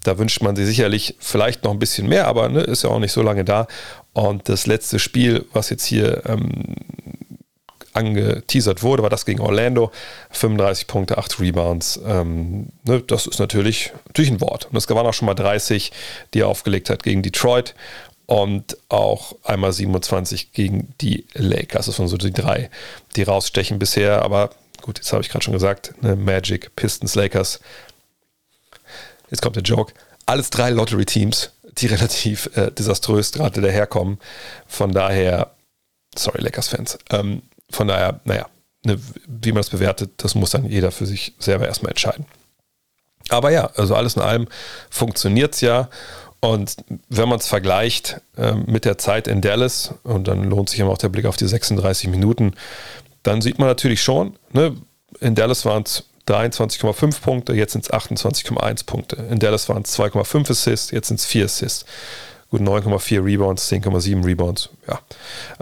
Da 0.03 0.19
wünscht 0.19 0.43
man 0.43 0.55
sich 0.57 0.67
sicherlich 0.67 1.17
vielleicht 1.19 1.65
noch 1.65 1.73
ein 1.73 1.79
bisschen 1.79 2.07
mehr, 2.07 2.29
aber 2.29 2.51
ne, 2.51 2.61
ist 2.61 2.85
ja 2.85 2.91
auch 2.91 2.99
nicht 2.99 3.13
so 3.13 3.23
lange 3.23 3.45
da. 3.45 3.67
Und 4.13 4.49
das 4.51 4.67
letzte 4.67 4.99
Spiel, 4.99 5.47
was 5.55 5.71
jetzt 5.71 5.87
hier 5.87 6.23
ähm, 6.27 6.75
angeteasert 7.97 8.83
wurde, 8.83 9.03
war 9.03 9.11
das 9.11 9.25
gegen 9.25 9.41
Orlando. 9.41 9.91
35 10.31 10.87
Punkte, 10.87 11.19
8 11.19 11.41
Rebounds. 11.41 12.01
Ähm, 12.07 12.69
ne, 12.85 13.03
das 13.03 13.27
ist 13.27 13.39
natürlich, 13.39 13.93
natürlich 14.07 14.31
ein 14.31 14.41
Wort. 14.41 14.67
Und 14.67 14.75
das 14.75 14.89
waren 14.89 15.07
auch 15.07 15.15
schon 15.15 15.27
mal 15.27 15.35
30, 15.35 15.93
die 16.35 16.41
er 16.41 16.49
aufgelegt 16.49 16.91
hat 16.91 17.03
gegen 17.03 17.23
Detroit. 17.23 17.75
Und 18.27 18.77
auch 18.89 19.37
einmal 19.45 19.73
27 19.73 20.53
gegen 20.53 20.93
die 21.01 21.27
Lakers. 21.35 21.87
Das 21.87 21.99
waren 21.99 22.09
so 22.09 22.17
die 22.17 22.33
drei, 22.33 22.71
die 23.15 23.23
rausstechen 23.23 23.79
bisher. 23.79 24.23
Aber 24.23 24.51
gut, 24.83 24.99
jetzt 24.99 25.13
habe 25.13 25.23
ich 25.23 25.29
gerade 25.29 25.45
schon 25.45 25.55
gesagt, 25.55 25.95
ne, 26.03 26.17
Magic, 26.17 26.75
Pistons, 26.77 27.15
Lakers. 27.15 27.61
Jetzt 29.31 29.43
kommt 29.43 29.57
der 29.57 29.63
Joke. 29.63 29.93
Alles 30.27 30.51
drei 30.51 30.71
Lottery-Teams 30.71 31.51
die 31.79 31.87
relativ 31.87 32.51
äh, 32.57 32.71
desaströs 32.71 33.33
gerade 33.33 33.61
daherkommen. 33.61 34.19
Von 34.67 34.93
daher, 34.93 35.53
sorry, 36.17 36.43
Lakers-Fans. 36.43 36.99
Ähm, 37.11 37.43
von 37.71 37.89
daher, 37.89 38.21
naja, 38.25 38.47
ne, 38.85 38.99
wie 39.27 39.53
man 39.53 39.61
das 39.61 39.71
bewertet, 39.71 40.13
das 40.19 40.35
muss 40.35 40.51
dann 40.51 40.67
jeder 40.67 40.91
für 40.91 41.07
sich 41.07 41.35
selber 41.39 41.67
erstmal 41.67 41.91
entscheiden. 41.91 42.27
Aber 43.29 43.51
ja, 43.51 43.71
also 43.77 43.95
alles 43.95 44.15
in 44.17 44.23
allem 44.23 44.47
funktioniert 44.91 45.55
es 45.55 45.61
ja. 45.61 45.89
Und 46.41 46.77
wenn 47.09 47.29
man 47.29 47.39
es 47.41 47.49
vergleicht 47.49 48.21
äh, 48.37 48.53
mit 48.53 48.85
der 48.85 48.99
Zeit 48.99 49.27
in 49.27 49.41
Dallas, 49.41 49.95
und 50.05 50.29
dann 50.29 50.45
lohnt 50.45 50.69
sich 50.69 50.79
immer 50.79 50.91
auch 50.91 50.99
der 50.99 51.09
Blick 51.09 51.27
auf 51.27 51.37
die 51.37 51.49
36 51.49 52.09
Minuten, 52.09 52.55
dann 53.23 53.41
sieht 53.41 53.59
man 53.59 53.69
natürlich 53.69 54.03
schon, 54.03 54.37
ne, 54.53 54.77
in 55.21 55.35
Dallas 55.35 55.65
waren 55.65 55.83
es 55.83 56.05
23,5 56.29 57.21
Punkte, 57.21 57.55
jetzt 57.55 57.73
sind 57.73 57.85
es 57.85 57.91
28,1 57.91 58.85
Punkte. 58.85 59.17
In 59.31 59.39
Dallas 59.39 59.69
waren 59.69 59.83
es 59.83 59.99
2,5 59.99 60.51
Assists, 60.51 60.91
jetzt 60.91 61.09
sind 61.09 61.21
es 61.21 61.27
4 61.27 61.45
Assists. 61.47 61.85
Gut, 62.51 62.61
9,4 62.61 63.25
Rebounds, 63.25 63.71
10,7 63.71 64.25
Rebounds. 64.25 64.71
Ja, 64.89 65.01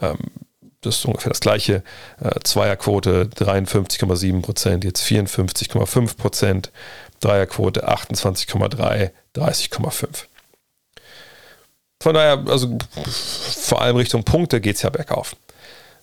ähm, 0.00 0.18
das 0.86 0.96
ist 0.96 1.04
ungefähr 1.04 1.30
das 1.30 1.40
gleiche. 1.40 1.82
Äh, 2.20 2.40
Zweierquote 2.42 3.30
53,7 3.34 4.42
Prozent, 4.42 4.84
jetzt 4.84 5.02
54,5 5.02 6.16
Prozent. 6.16 6.70
Dreierquote 7.20 7.88
28,3, 7.88 9.10
30,5. 9.34 10.08
Von 12.00 12.14
daher, 12.14 12.44
also 12.48 12.76
vor 13.06 13.80
allem 13.80 13.96
Richtung 13.96 14.24
Punkte 14.24 14.60
geht 14.60 14.76
es 14.76 14.82
ja 14.82 14.90
bergauf. 14.90 15.34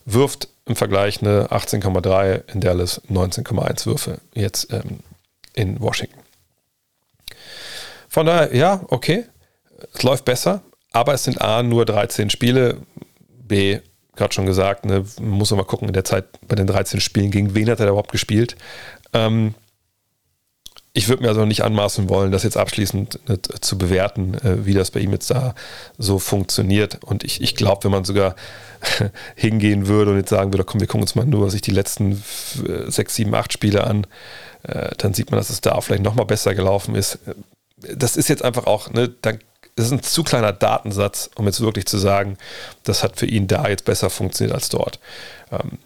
Wirft 0.06 0.48
im 0.66 0.76
Vergleich 0.76 1.22
eine 1.22 1.48
18,3 1.48 2.52
in 2.52 2.62
Dallas, 2.62 3.02
19,1 3.10 3.86
Würfe 3.86 4.20
jetzt 4.34 4.74
ähm, 4.74 5.02
in 5.54 5.80
Washington. 5.80 6.20
Von 8.10 8.26
daher, 8.26 8.56
ja, 8.56 8.82
okay, 8.88 9.26
es 9.94 10.04
läuft 10.04 10.26
besser, 10.26 10.64
aber 10.92 11.14
es 11.14 11.24
sind 11.24 11.40
A, 11.40 11.62
nur 11.62 11.86
13 11.86 12.30
Spiele, 12.30 12.78
B, 13.30 13.80
gerade 14.16 14.34
schon 14.34 14.46
gesagt, 14.46 14.86
ne, 14.86 15.06
man 15.20 15.30
muss 15.30 15.52
mal 15.52 15.64
gucken 15.64 15.88
in 15.88 15.94
der 15.94 16.06
Zeit 16.06 16.26
bei 16.48 16.56
den 16.56 16.68
13 16.68 17.00
Spielen, 17.00 17.32
gegen 17.32 17.56
wen 17.56 17.70
hat 17.70 17.80
er 17.80 17.88
überhaupt 17.88 18.12
gespielt. 18.12 18.56
Ähm, 19.14 19.56
ich 20.94 21.08
würde 21.08 21.24
mir 21.24 21.30
also 21.30 21.46
nicht 21.46 21.64
anmaßen 21.64 22.10
wollen, 22.10 22.34
das 22.34 22.44
jetzt 22.44 22.58
abschließend 22.58 23.20
äh, 23.30 23.38
zu 23.62 23.78
bewerten, 23.78 24.34
äh, 24.36 24.66
wie 24.66 24.74
das 24.74 24.92
bei 24.92 25.00
ihm 25.00 25.14
jetzt 25.14 25.32
da 25.32 25.56
so 25.98 26.20
funktioniert. 26.20 27.00
Und 27.06 27.24
ich, 27.24 27.42
ich 27.42 27.56
glaube, 27.56 27.86
wenn 27.86 27.92
man 27.92 28.04
sogar 28.04 28.36
hingehen 29.36 29.88
würde 29.88 30.12
und 30.12 30.18
jetzt 30.18 30.30
sagen 30.30 30.52
würde, 30.52 30.66
komm, 30.66 30.82
wir 30.82 30.88
gucken 30.88 31.04
uns 31.04 31.16
mal 31.16 31.26
nur 31.26 31.50
sich 31.50 31.62
die 31.62 31.72
letzten 31.72 32.22
äh, 32.68 32.92
sechs, 32.92 33.16
sieben, 33.16 33.34
acht 33.36 33.54
Spiele 33.54 33.86
an, 33.86 34.08
dann 35.00 35.16
sieht 35.16 35.32
man, 35.32 35.40
dass 35.40 35.50
es 35.50 35.60
da 35.60 35.82
vielleicht 35.82 36.04
nochmal 36.04 36.28
besser 36.28 36.54
gelaufen 36.54 36.94
ist. 36.94 37.18
Das 37.96 38.18
ist 38.18 38.30
jetzt 38.30 38.44
einfach 38.44 38.66
auch, 38.66 38.90
ne, 38.92 39.10
das 39.76 39.86
ist 39.86 39.92
ein 39.92 40.04
zu 40.04 40.24
kleiner 40.24 40.54
Datensatz, 40.54 41.30
um 41.36 41.46
jetzt 41.46 41.62
wirklich 41.62 41.86
zu 41.86 41.98
sagen, 41.98 42.38
das 42.84 43.04
hat 43.04 43.18
für 43.18 43.26
ihn 43.26 43.48
da 43.48 43.68
jetzt 43.68 43.86
besser 43.86 44.10
funktioniert 44.10 44.54
als 44.54 44.70
dort. 44.70 45.00
Ähm, 45.52 45.80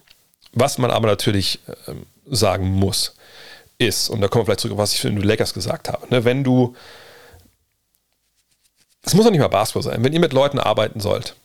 was 0.53 0.77
man 0.77 0.91
aber 0.91 1.07
natürlich 1.07 1.59
ähm, 1.87 2.05
sagen 2.29 2.71
muss, 2.71 3.15
ist, 3.77 4.09
und 4.09 4.21
da 4.21 4.27
kommen 4.27 4.41
wir 4.41 4.45
vielleicht 4.45 4.61
zurück, 4.61 4.77
was 4.77 4.93
ich 4.93 5.01
für 5.01 5.09
den 5.09 5.21
Lakers 5.21 5.53
gesagt 5.53 5.89
habe, 5.89 6.07
ne, 6.09 6.23
wenn 6.25 6.43
du, 6.43 6.75
es 9.03 9.13
muss 9.13 9.25
doch 9.25 9.31
nicht 9.31 9.41
mal 9.41 9.47
Basketball 9.47 9.83
sein, 9.83 10.03
wenn 10.03 10.13
ihr 10.13 10.19
mit 10.19 10.33
Leuten 10.33 10.59
arbeiten 10.59 10.99
sollt, 10.99 11.35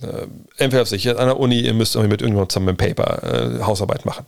äh, 0.00 0.26
entweder 0.56 0.86
sich 0.86 1.08
an 1.08 1.16
der 1.16 1.38
Uni, 1.38 1.60
ihr 1.60 1.74
müsst 1.74 1.94
irgendwie 1.94 2.12
mit 2.12 2.22
irgendjemandem 2.22 2.50
zusammen 2.50 2.66
dem 2.68 2.76
Paper 2.76 3.58
äh, 3.60 3.62
Hausarbeit 3.64 4.04
machen. 4.04 4.26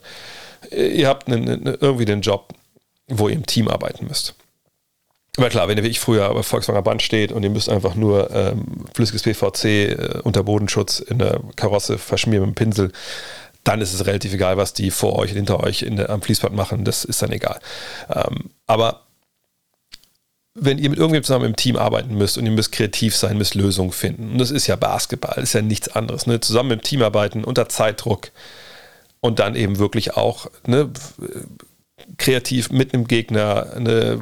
Ihr 0.70 1.08
habt 1.08 1.28
einen, 1.28 1.66
irgendwie 1.80 2.04
den 2.04 2.22
Job, 2.22 2.52
wo 3.06 3.28
ihr 3.28 3.34
im 3.34 3.46
Team 3.46 3.68
arbeiten 3.68 4.06
müsst. 4.06 4.34
Aber 5.36 5.48
klar, 5.48 5.66
wenn 5.66 5.76
ihr 5.76 5.84
wie 5.84 5.88
ich 5.88 6.00
früher 6.00 6.32
bei 6.32 6.42
Volkswagen 6.42 6.84
Band 6.84 7.02
steht 7.02 7.32
und 7.32 7.42
ihr 7.42 7.50
müsst 7.50 7.68
einfach 7.68 7.96
nur 7.96 8.30
ähm, 8.30 8.86
flüssiges 8.94 9.22
PVC 9.22 9.64
äh, 9.64 10.20
unter 10.22 10.44
Bodenschutz 10.44 11.00
in 11.00 11.18
der 11.18 11.40
Karosse 11.56 11.98
verschmieren 11.98 12.46
mit 12.46 12.50
dem 12.50 12.54
Pinsel, 12.54 12.92
dann 13.64 13.80
ist 13.80 13.94
es 13.94 14.06
relativ 14.06 14.32
egal, 14.32 14.56
was 14.56 14.74
die 14.74 14.90
vor 14.90 15.18
euch 15.18 15.30
und 15.30 15.36
hinter 15.36 15.60
euch 15.60 15.82
in 15.82 15.98
am 15.98 16.22
Fließband 16.22 16.54
machen. 16.54 16.84
Das 16.84 17.04
ist 17.04 17.22
dann 17.22 17.32
egal. 17.32 17.58
Ähm, 18.14 18.50
aber 18.66 19.00
wenn 20.54 20.78
ihr 20.78 20.88
mit 20.88 20.98
irgendjemandem 20.98 21.24
zusammen 21.24 21.44
im 21.46 21.56
Team 21.56 21.76
arbeiten 21.76 22.14
müsst 22.14 22.38
und 22.38 22.44
ihr 22.46 22.52
müsst 22.52 22.70
kreativ 22.70 23.16
sein, 23.16 23.36
müsst 23.36 23.56
Lösungen 23.56 23.90
finden. 23.90 24.32
Und 24.32 24.38
das 24.38 24.52
ist 24.52 24.68
ja 24.68 24.76
Basketball, 24.76 25.42
ist 25.42 25.54
ja 25.54 25.62
nichts 25.62 25.88
anderes. 25.88 26.26
Ne? 26.26 26.38
Zusammen 26.38 26.70
im 26.70 26.82
Team 26.82 27.02
arbeiten, 27.02 27.42
unter 27.42 27.68
Zeitdruck 27.68 28.30
und 29.20 29.40
dann 29.40 29.56
eben 29.56 29.78
wirklich 29.78 30.16
auch 30.16 30.46
ne, 30.66 30.90
kreativ 32.18 32.70
mit 32.70 32.94
einem 32.94 33.06
Gegner 33.06 33.72
eine 33.74 34.20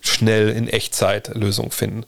schnell 0.00 0.50
in 0.50 0.68
Echtzeit 0.68 1.34
Lösungen 1.34 1.70
finden. 1.70 2.04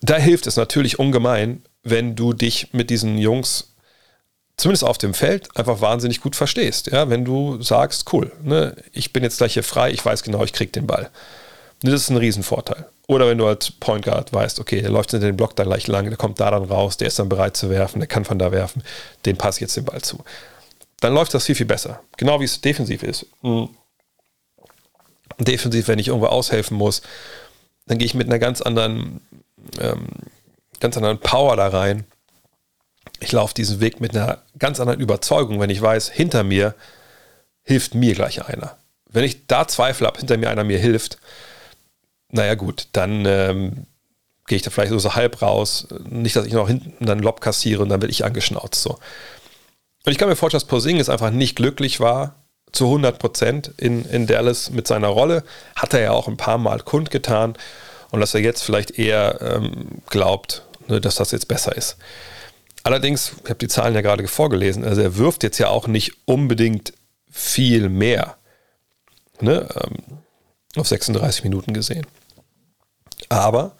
Da 0.00 0.16
hilft 0.16 0.46
es 0.46 0.56
natürlich 0.56 0.98
ungemein, 0.98 1.62
wenn 1.82 2.16
du 2.16 2.32
dich 2.32 2.72
mit 2.72 2.90
diesen 2.90 3.18
Jungs 3.18 3.74
zumindest 4.56 4.84
auf 4.84 4.98
dem 4.98 5.14
Feld 5.14 5.56
einfach 5.56 5.80
wahnsinnig 5.80 6.20
gut 6.20 6.36
verstehst. 6.36 6.88
Ja, 6.88 7.10
wenn 7.10 7.24
du 7.24 7.60
sagst, 7.62 8.12
cool, 8.12 8.32
ne, 8.42 8.76
ich 8.92 9.12
bin 9.12 9.22
jetzt 9.22 9.38
gleich 9.38 9.54
hier 9.54 9.64
frei, 9.64 9.90
ich 9.90 10.04
weiß 10.04 10.22
genau, 10.22 10.44
ich 10.44 10.52
krieg 10.52 10.72
den 10.72 10.86
Ball. 10.86 11.10
Das 11.82 11.94
ist 11.94 12.10
ein 12.10 12.16
Riesenvorteil. 12.16 12.86
Oder 13.08 13.28
wenn 13.28 13.36
du 13.36 13.46
als 13.46 13.70
Point 13.70 14.04
Guard 14.04 14.32
weißt, 14.32 14.60
okay, 14.60 14.80
der 14.80 14.90
läuft 14.90 15.12
in 15.12 15.20
den 15.20 15.36
Block 15.36 15.54
dann 15.56 15.66
gleich 15.66 15.86
lang, 15.86 16.08
der 16.08 16.16
kommt 16.16 16.40
da 16.40 16.50
dann 16.50 16.64
raus, 16.64 16.96
der 16.96 17.08
ist 17.08 17.18
dann 17.18 17.28
bereit 17.28 17.56
zu 17.56 17.68
werfen, 17.68 17.98
der 17.98 18.06
kann 18.06 18.24
von 18.24 18.38
da 18.38 18.52
werfen, 18.52 18.82
den 19.26 19.36
passt 19.36 19.60
jetzt 19.60 19.76
den 19.76 19.84
Ball 19.84 20.00
zu. 20.00 20.24
Dann 21.00 21.12
läuft 21.12 21.34
das 21.34 21.44
viel, 21.44 21.54
viel 21.54 21.66
besser. 21.66 22.00
Genau 22.16 22.40
wie 22.40 22.44
es 22.44 22.60
defensiv 22.60 23.02
ist. 23.02 23.26
Mhm. 23.42 23.68
Defensiv, 25.38 25.88
wenn 25.88 25.98
ich 25.98 26.08
irgendwo 26.08 26.26
aushelfen 26.26 26.76
muss, 26.76 27.02
dann 27.86 27.98
gehe 27.98 28.06
ich 28.06 28.14
mit 28.14 28.28
einer 28.28 28.38
ganz 28.38 28.60
anderen, 28.60 29.20
ähm, 29.80 30.06
ganz 30.80 30.96
anderen 30.96 31.18
Power 31.18 31.56
da 31.56 31.68
rein. 31.68 32.04
Ich 33.20 33.32
laufe 33.32 33.54
diesen 33.54 33.80
Weg 33.80 34.00
mit 34.00 34.16
einer 34.16 34.42
ganz 34.58 34.80
anderen 34.80 35.00
Überzeugung, 35.00 35.60
wenn 35.60 35.70
ich 35.70 35.80
weiß, 35.80 36.10
hinter 36.10 36.44
mir 36.44 36.74
hilft 37.62 37.94
mir 37.94 38.14
gleich 38.14 38.44
einer. 38.46 38.76
Wenn 39.10 39.24
ich 39.24 39.46
da 39.46 39.66
Zweifel 39.68 40.06
habe, 40.06 40.18
hinter 40.18 40.36
mir 40.36 40.50
einer 40.50 40.64
mir 40.64 40.78
hilft, 40.78 41.18
naja 42.30 42.54
gut, 42.54 42.88
dann 42.92 43.24
ähm, 43.26 43.86
gehe 44.46 44.56
ich 44.56 44.62
da 44.62 44.70
vielleicht 44.70 44.92
so 44.92 45.14
halb 45.14 45.40
raus. 45.40 45.86
Nicht, 46.08 46.36
dass 46.36 46.46
ich 46.46 46.52
noch 46.52 46.68
hinten 46.68 47.06
dann 47.06 47.20
Lob 47.20 47.40
kassiere 47.40 47.82
und 47.82 47.88
dann 47.88 48.02
werde 48.02 48.12
ich 48.12 48.24
angeschnauzt. 48.24 48.82
So. 48.82 48.98
Und 50.04 50.12
ich 50.12 50.18
kann 50.18 50.28
mir 50.28 50.36
vorstellen, 50.36 50.60
dass 50.60 50.68
Porzingis 50.68 51.08
einfach 51.08 51.30
nicht 51.30 51.56
glücklich 51.56 52.00
war 52.00 52.43
zu 52.74 52.86
100 52.86 53.18
Prozent 53.18 53.72
in, 53.76 54.04
in 54.04 54.26
Dallas 54.26 54.70
mit 54.70 54.86
seiner 54.86 55.08
Rolle. 55.08 55.44
Hat 55.76 55.94
er 55.94 56.00
ja 56.00 56.10
auch 56.12 56.28
ein 56.28 56.36
paar 56.36 56.58
Mal 56.58 56.80
kundgetan 56.80 57.54
und 58.10 58.20
dass 58.20 58.34
er 58.34 58.40
jetzt 58.40 58.62
vielleicht 58.62 58.98
eher 58.98 59.40
ähm, 59.40 60.02
glaubt, 60.10 60.62
ne, 60.88 61.00
dass 61.00 61.16
das 61.16 61.30
jetzt 61.30 61.48
besser 61.48 61.76
ist. 61.76 61.96
Allerdings, 62.82 63.32
ich 63.42 63.50
habe 63.50 63.58
die 63.58 63.68
Zahlen 63.68 63.94
ja 63.94 64.02
gerade 64.02 64.26
vorgelesen, 64.28 64.84
also 64.84 65.00
er 65.00 65.16
wirft 65.16 65.42
jetzt 65.42 65.58
ja 65.58 65.68
auch 65.68 65.86
nicht 65.86 66.12
unbedingt 66.26 66.92
viel 67.30 67.88
mehr 67.88 68.36
ne, 69.40 69.68
ähm, 69.82 70.18
auf 70.76 70.86
36 70.88 71.44
Minuten 71.44 71.72
gesehen. 71.72 72.06
Aber 73.28 73.76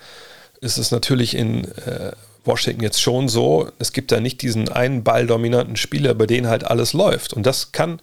es 0.60 0.78
ist 0.78 0.90
natürlich 0.90 1.36
in 1.36 1.64
äh, 1.64 2.12
Washington 2.44 2.82
jetzt 2.82 3.00
schon 3.00 3.28
so, 3.28 3.70
es 3.78 3.92
gibt 3.92 4.12
da 4.12 4.20
nicht 4.20 4.42
diesen 4.42 4.68
einen 4.68 5.04
balldominanten 5.04 5.76
Spieler, 5.76 6.12
über 6.12 6.26
den 6.26 6.48
halt 6.48 6.64
alles 6.64 6.92
läuft. 6.92 7.32
Und 7.32 7.44
das 7.44 7.72
kann, 7.72 8.00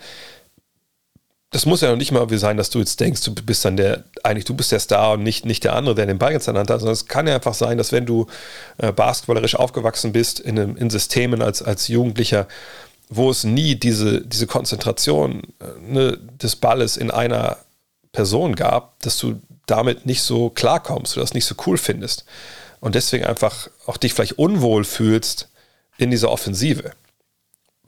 das 1.52 1.66
muss 1.66 1.82
ja 1.82 1.90
noch 1.90 1.98
nicht 1.98 2.14
mal 2.14 2.28
sein, 2.38 2.56
dass 2.56 2.70
du 2.70 2.80
jetzt 2.80 3.00
denkst, 3.02 3.24
du 3.24 3.36
bist 3.36 3.66
dann 3.66 3.76
der, 3.76 4.06
eigentlich 4.24 4.46
du 4.46 4.56
bist 4.56 4.72
der 4.72 4.80
Star 4.80 5.14
und 5.14 5.24
nicht, 5.24 5.46
nicht 5.46 5.66
der 5.66 5.76
andere, 5.76 5.96
der 5.96 6.06
den 6.06 6.18
Ball 6.18 6.32
jetzt 6.32 6.48
ernannt 6.48 6.70
hat, 6.70 6.80
sondern 6.80 6.94
es 6.94 7.08
kann 7.08 7.28
ja 7.28 7.36
einfach 7.36 7.54
sein, 7.54 7.78
dass 7.78 7.92
wenn 7.92 8.06
du 8.06 8.28
äh, 8.78 8.94
basketballerisch 8.94 9.56
aufgewachsen 9.56 10.14
bist 10.14 10.40
in, 10.40 10.58
in 10.58 10.90
Systemen 10.90 11.42
als, 11.42 11.62
als 11.62 11.90
Jugendlicher, 11.90 12.48
wo 13.10 13.30
es 13.30 13.44
nie 13.44 13.76
diese, 13.76 14.22
diese 14.22 14.48
Konzentration 14.48 15.42
äh, 15.60 15.92
ne, 15.92 16.18
des 16.42 16.56
Balles 16.56 16.96
in 16.96 17.12
einer 17.12 17.58
Person 18.14 18.56
gab, 18.56 18.98
dass 19.02 19.18
du 19.18 19.42
damit 19.66 20.06
nicht 20.06 20.22
so 20.22 20.50
klarkommst 20.50 21.18
oder 21.18 21.24
das 21.24 21.34
nicht 21.34 21.46
so 21.46 21.56
cool 21.66 21.78
findest 21.78 22.24
und 22.80 22.96
deswegen 22.96 23.26
einfach 23.26 23.70
auch 23.86 23.98
dich 23.98 24.14
vielleicht 24.14 24.40
unwohl 24.40 24.86
fühlst 24.86 25.50
in 25.98 26.12
dieser 26.12 26.32
Offensive. 26.32 26.92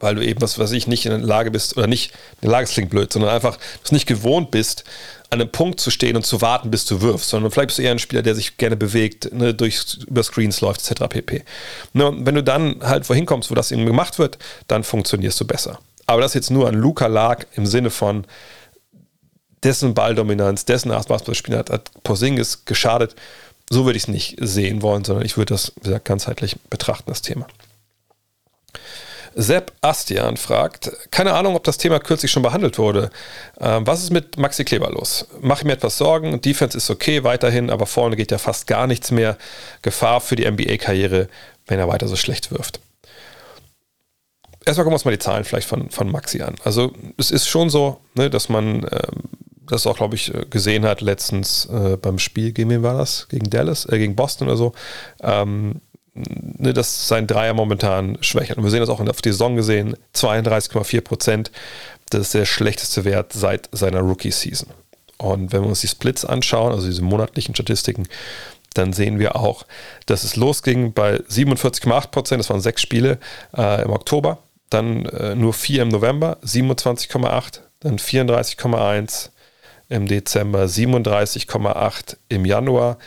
Weil 0.03 0.15
du 0.15 0.25
eben, 0.25 0.41
was 0.41 0.59
weiß 0.59 0.71
ich, 0.73 0.87
nicht 0.87 1.05
in 1.05 1.11
der 1.11 1.19
Lage 1.21 1.49
bist, 1.49 1.77
oder 1.77 1.87
nicht, 1.87 2.11
in 2.41 2.49
der 2.49 2.51
Lage, 2.51 2.67
klingt 2.67 2.89
blöd, 2.89 3.11
sondern 3.11 3.31
einfach, 3.31 3.57
es 3.83 3.91
nicht 3.91 4.05
gewohnt 4.05 4.51
bist, 4.51 4.83
an 5.29 5.41
einem 5.41 5.51
Punkt 5.51 5.79
zu 5.79 5.89
stehen 5.89 6.15
und 6.15 6.25
zu 6.25 6.41
warten, 6.41 6.69
bis 6.69 6.85
du 6.85 7.01
wirfst, 7.01 7.29
sondern 7.29 7.51
vielleicht 7.51 7.67
bist 7.67 7.79
du 7.79 7.83
eher 7.83 7.91
ein 7.91 7.99
Spieler, 7.99 8.21
der 8.21 8.35
sich 8.35 8.57
gerne 8.57 8.75
bewegt, 8.75 9.33
ne, 9.33 9.53
durch, 9.53 9.97
über 10.05 10.21
Screens 10.21 10.61
läuft, 10.61 10.87
etc. 10.87 11.05
pp. 11.09 11.43
Ne, 11.93 12.11
wenn 12.19 12.35
du 12.35 12.43
dann 12.43 12.81
halt 12.83 13.09
wohin 13.09 13.25
kommst, 13.25 13.49
wo 13.49 13.55
das 13.55 13.71
eben 13.71 13.85
gemacht 13.85 14.19
wird, 14.19 14.37
dann 14.67 14.83
funktionierst 14.83 15.39
du 15.39 15.45
besser. 15.45 15.79
Aber 16.05 16.21
das 16.21 16.33
jetzt 16.33 16.51
nur 16.51 16.67
an 16.67 16.75
Luca 16.75 17.07
lag 17.07 17.45
im 17.55 17.65
Sinne 17.65 17.89
von, 17.89 18.25
dessen 19.63 19.93
Balldominanz, 19.93 20.65
dessen 20.65 20.89
Basketballspieler 20.89 21.59
hat, 21.59 21.69
hat 21.69 21.91
Porzingis 22.03 22.65
geschadet. 22.65 23.15
So 23.69 23.85
würde 23.85 23.97
ich 23.97 24.03
es 24.03 24.09
nicht 24.09 24.37
sehen 24.41 24.81
wollen, 24.81 25.05
sondern 25.05 25.25
ich 25.25 25.37
würde 25.37 25.53
das, 25.53 25.71
wie 25.77 25.85
gesagt, 25.85 26.05
ganzheitlich 26.05 26.57
betrachten, 26.69 27.09
das 27.09 27.21
Thema. 27.21 27.47
Sepp 29.35 29.71
Astian 29.81 30.37
fragt, 30.37 30.91
keine 31.11 31.33
Ahnung, 31.33 31.55
ob 31.55 31.63
das 31.63 31.77
Thema 31.77 31.99
kürzlich 31.99 32.31
schon 32.31 32.43
behandelt 32.43 32.77
wurde. 32.77 33.09
Ähm, 33.59 33.85
was 33.87 34.03
ist 34.03 34.11
mit 34.11 34.37
Maxi 34.37 34.63
Kleber 34.63 34.89
los? 34.91 35.27
Mache 35.41 35.65
mir 35.65 35.73
etwas 35.73 35.97
Sorgen. 35.97 36.41
Defense 36.41 36.77
ist 36.77 36.89
okay 36.89 37.23
weiterhin, 37.23 37.69
aber 37.69 37.85
vorne 37.85 38.15
geht 38.15 38.31
ja 38.31 38.37
fast 38.37 38.67
gar 38.67 38.87
nichts 38.87 39.11
mehr. 39.11 39.37
Gefahr 39.81 40.21
für 40.21 40.35
die 40.35 40.49
NBA-Karriere, 40.49 41.27
wenn 41.67 41.79
er 41.79 41.87
weiter 41.87 42.07
so 42.07 42.15
schlecht 42.15 42.51
wirft. 42.51 42.79
Erstmal 44.65 44.85
gucken 44.85 44.91
wir 44.91 44.95
uns 44.95 45.05
mal 45.05 45.11
die 45.11 45.19
Zahlen 45.19 45.43
vielleicht 45.43 45.67
von, 45.67 45.89
von 45.89 46.09
Maxi 46.09 46.41
an. 46.41 46.55
Also 46.63 46.93
es 47.17 47.31
ist 47.31 47.47
schon 47.47 47.69
so, 47.69 47.99
ne, 48.15 48.29
dass 48.29 48.47
man 48.47 48.87
ähm, 48.91 49.23
das 49.67 49.87
auch, 49.87 49.97
glaube 49.97 50.15
ich, 50.15 50.31
gesehen 50.49 50.85
hat 50.85 51.01
letztens 51.01 51.65
äh, 51.65 51.97
beim 51.97 52.19
Spiel, 52.19 52.51
gegen 52.51 52.69
wen 52.69 52.83
war 52.83 52.97
das? 52.97 53.27
Gegen 53.29 53.49
Dallas, 53.49 53.85
äh, 53.85 53.97
gegen 53.97 54.15
Boston 54.15 54.47
oder 54.47 54.57
so. 54.57 54.73
Ähm, 55.21 55.81
ne, 56.13 56.73
dass 56.73 57.07
sein 57.07 57.27
Dreier 57.27 57.53
momentan 57.53 58.17
schwächert. 58.21 58.57
Und 58.57 58.63
wir 58.63 58.71
sehen 58.71 58.81
das 58.81 58.89
auch 58.89 58.99
auf 58.99 59.21
die 59.21 59.31
Saison 59.31 59.55
gesehen, 59.55 59.95
32,4 60.15 61.01
Prozent. 61.01 61.51
Das 62.09 62.21
ist 62.21 62.33
der 62.33 62.45
schlechteste 62.45 63.05
Wert 63.05 63.33
seit 63.33 63.69
seiner 63.71 64.01
Rookie-Season. 64.01 64.69
Und 65.17 65.53
wenn 65.53 65.61
wir 65.61 65.69
uns 65.69 65.81
die 65.81 65.87
Splits 65.87 66.25
anschauen, 66.25 66.73
also 66.73 66.87
diese 66.87 67.01
monatlichen 67.01 67.55
Statistiken, 67.55 68.07
dann 68.73 68.93
sehen 68.93 69.19
wir 69.19 69.35
auch, 69.35 69.65
dass 70.05 70.23
es 70.23 70.35
losging 70.35 70.93
bei 70.93 71.17
47,8 71.17 72.07
Prozent, 72.07 72.39
das 72.39 72.49
waren 72.49 72.61
sechs 72.61 72.81
Spiele 72.81 73.19
äh, 73.55 73.83
im 73.83 73.91
Oktober, 73.91 74.39
dann 74.69 75.05
äh, 75.05 75.35
nur 75.35 75.53
vier 75.53 75.83
im 75.83 75.89
November, 75.89 76.37
27,8, 76.43 77.59
dann 77.79 77.97
34,1, 77.97 79.29
im 79.89 80.07
Dezember 80.07 80.63
37,8 80.63 82.17
im 82.29 82.45
Januar, 82.45 82.97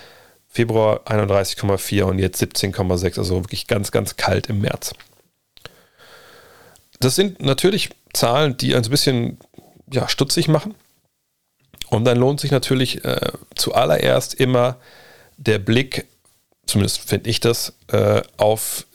Februar 0.56 1.02
31,4 1.04 2.04
und 2.04 2.18
jetzt 2.18 2.42
17,6, 2.42 3.18
also 3.18 3.44
wirklich 3.44 3.66
ganz, 3.66 3.90
ganz 3.90 4.16
kalt 4.16 4.46
im 4.46 4.62
März. 4.62 4.94
Das 6.98 7.14
sind 7.14 7.42
natürlich 7.42 7.90
Zahlen, 8.14 8.56
die 8.56 8.74
ein 8.74 8.80
bisschen 8.88 9.38
ja, 9.92 10.08
stutzig 10.08 10.48
machen. 10.48 10.74
Und 11.90 12.06
dann 12.06 12.16
lohnt 12.16 12.40
sich 12.40 12.52
natürlich 12.52 13.04
äh, 13.04 13.32
zuallererst 13.54 14.32
immer 14.32 14.78
der 15.36 15.58
Blick, 15.58 16.06
zumindest 16.64 17.00
finde 17.06 17.28
ich 17.28 17.40
das, 17.40 17.74
äh, 17.88 18.22
auf 18.38 18.86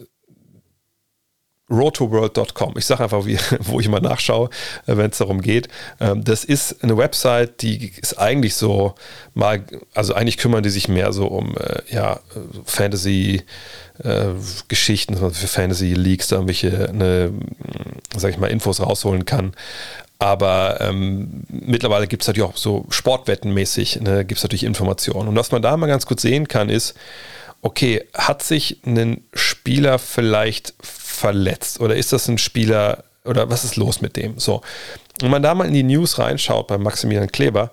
rotoworld.com. 1.71 2.73
Ich 2.77 2.85
sage 2.85 3.03
einfach, 3.03 3.25
wie, 3.25 3.37
wo 3.59 3.79
ich 3.79 3.87
mal 3.87 4.01
nachschaue, 4.01 4.49
äh, 4.87 4.97
wenn 4.97 5.09
es 5.11 5.17
darum 5.17 5.41
geht. 5.41 5.67
Ähm, 5.99 6.23
das 6.23 6.43
ist 6.43 6.83
eine 6.83 6.97
Website, 6.97 7.61
die 7.61 7.91
ist 8.01 8.19
eigentlich 8.19 8.55
so 8.55 8.95
mal, 9.33 9.63
also 9.93 10.13
eigentlich 10.13 10.37
kümmern 10.37 10.63
die 10.63 10.69
sich 10.69 10.87
mehr 10.87 11.13
so 11.13 11.27
um 11.27 11.55
äh, 11.57 11.81
ja, 11.89 12.19
Fantasy. 12.65 13.43
Äh, 14.03 14.29
Geschichten 14.67 15.15
für 15.15 15.29
Fantasy 15.31 15.93
Leaks, 15.93 16.29
da 16.29 16.37
irgendwelche, 16.37 16.89
eine, 16.89 17.31
sag 18.15 18.31
ich 18.31 18.39
mal, 18.39 18.47
Infos 18.47 18.81
rausholen 18.81 19.25
kann. 19.25 19.53
Aber 20.21 20.79
ähm, 20.81 21.45
mittlerweile 21.49 22.05
gibt 22.05 22.21
es 22.21 22.27
natürlich 22.27 22.47
auch 22.47 22.55
so 22.55 22.85
Sportwettenmäßig, 22.89 24.01
ne, 24.01 24.23
gibt 24.23 24.37
es 24.37 24.43
natürlich 24.43 24.65
Informationen. 24.65 25.29
Und 25.29 25.35
was 25.35 25.51
man 25.51 25.63
da 25.63 25.75
mal 25.77 25.87
ganz 25.87 26.05
gut 26.05 26.19
sehen 26.19 26.47
kann, 26.47 26.69
ist, 26.69 26.93
okay, 27.61 28.07
hat 28.13 28.43
sich 28.43 28.81
ein 28.85 29.23
Spieler 29.33 29.99
vielleicht 29.99 30.73
verletzt 30.81 31.79
oder 31.79 31.95
ist 31.95 32.13
das 32.13 32.27
ein 32.27 32.37
Spieler 32.37 33.03
oder 33.23 33.49
was 33.49 33.63
ist 33.63 33.75
los 33.75 34.01
mit 34.01 34.17
dem? 34.17 34.39
So. 34.39 34.61
Wenn 35.19 35.29
man 35.29 35.43
da 35.43 35.53
mal 35.53 35.67
in 35.67 35.73
die 35.73 35.83
News 35.83 36.17
reinschaut 36.17 36.67
bei 36.67 36.77
Maximilian 36.77 37.31
Kleber, 37.31 37.71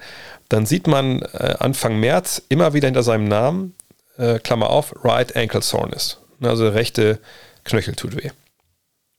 dann 0.49 0.67
sieht 0.67 0.87
man 0.87 1.23
äh, 1.23 1.57
Anfang 1.59 1.99
März 1.99 2.43
immer 2.49 2.75
wieder 2.75 2.89
hinter 2.89 3.03
seinem 3.03 3.29
Namen, 3.29 3.75
äh, 4.19 4.39
Klammer 4.39 4.71
auf, 4.71 4.95
Right 5.05 5.35
Ankle 5.37 5.63
Soreness. 5.63 6.19
Also 6.41 6.69
rechte 6.69 7.19
Knöchel 7.65 7.95
tut 7.95 8.17
weh. 8.17 8.31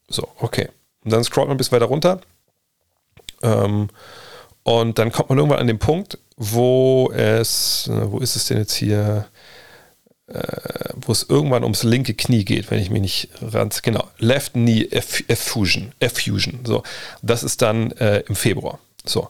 So, 0.08 0.28
okay. 0.38 0.68
Und 1.04 1.12
dann 1.12 1.24
scrollt 1.24 1.48
man 1.48 1.56
bis 1.56 1.72
weiter 1.72 1.86
runter. 1.86 2.20
Ähm, 3.42 3.88
und 4.62 4.98
dann 4.98 5.10
kommt 5.10 5.30
man 5.30 5.38
irgendwann 5.38 5.60
an 5.60 5.66
den 5.66 5.78
Punkt, 5.78 6.18
wo 6.36 7.10
es, 7.12 7.88
äh, 7.88 8.10
wo 8.12 8.18
ist 8.18 8.36
es 8.36 8.46
denn 8.46 8.58
jetzt 8.58 8.74
hier? 8.74 9.26
Äh, 10.32 10.90
wo 10.94 11.12
es 11.12 11.26
irgendwann 11.28 11.64
ums 11.64 11.82
linke 11.82 12.14
Knie 12.14 12.44
geht, 12.44 12.70
wenn 12.70 12.78
ich 12.78 12.90
mich 12.90 13.02
nicht 13.02 13.28
ganz 13.52 13.82
genau. 13.82 14.08
Left 14.18 14.52
Knee 14.52 14.88
Effusion. 14.90 15.92
Effusion. 15.98 16.60
So. 16.64 16.82
Das 17.22 17.42
ist 17.42 17.62
dann 17.62 17.92
äh, 17.92 18.22
im 18.28 18.36
Februar. 18.36 18.78
So. 19.04 19.28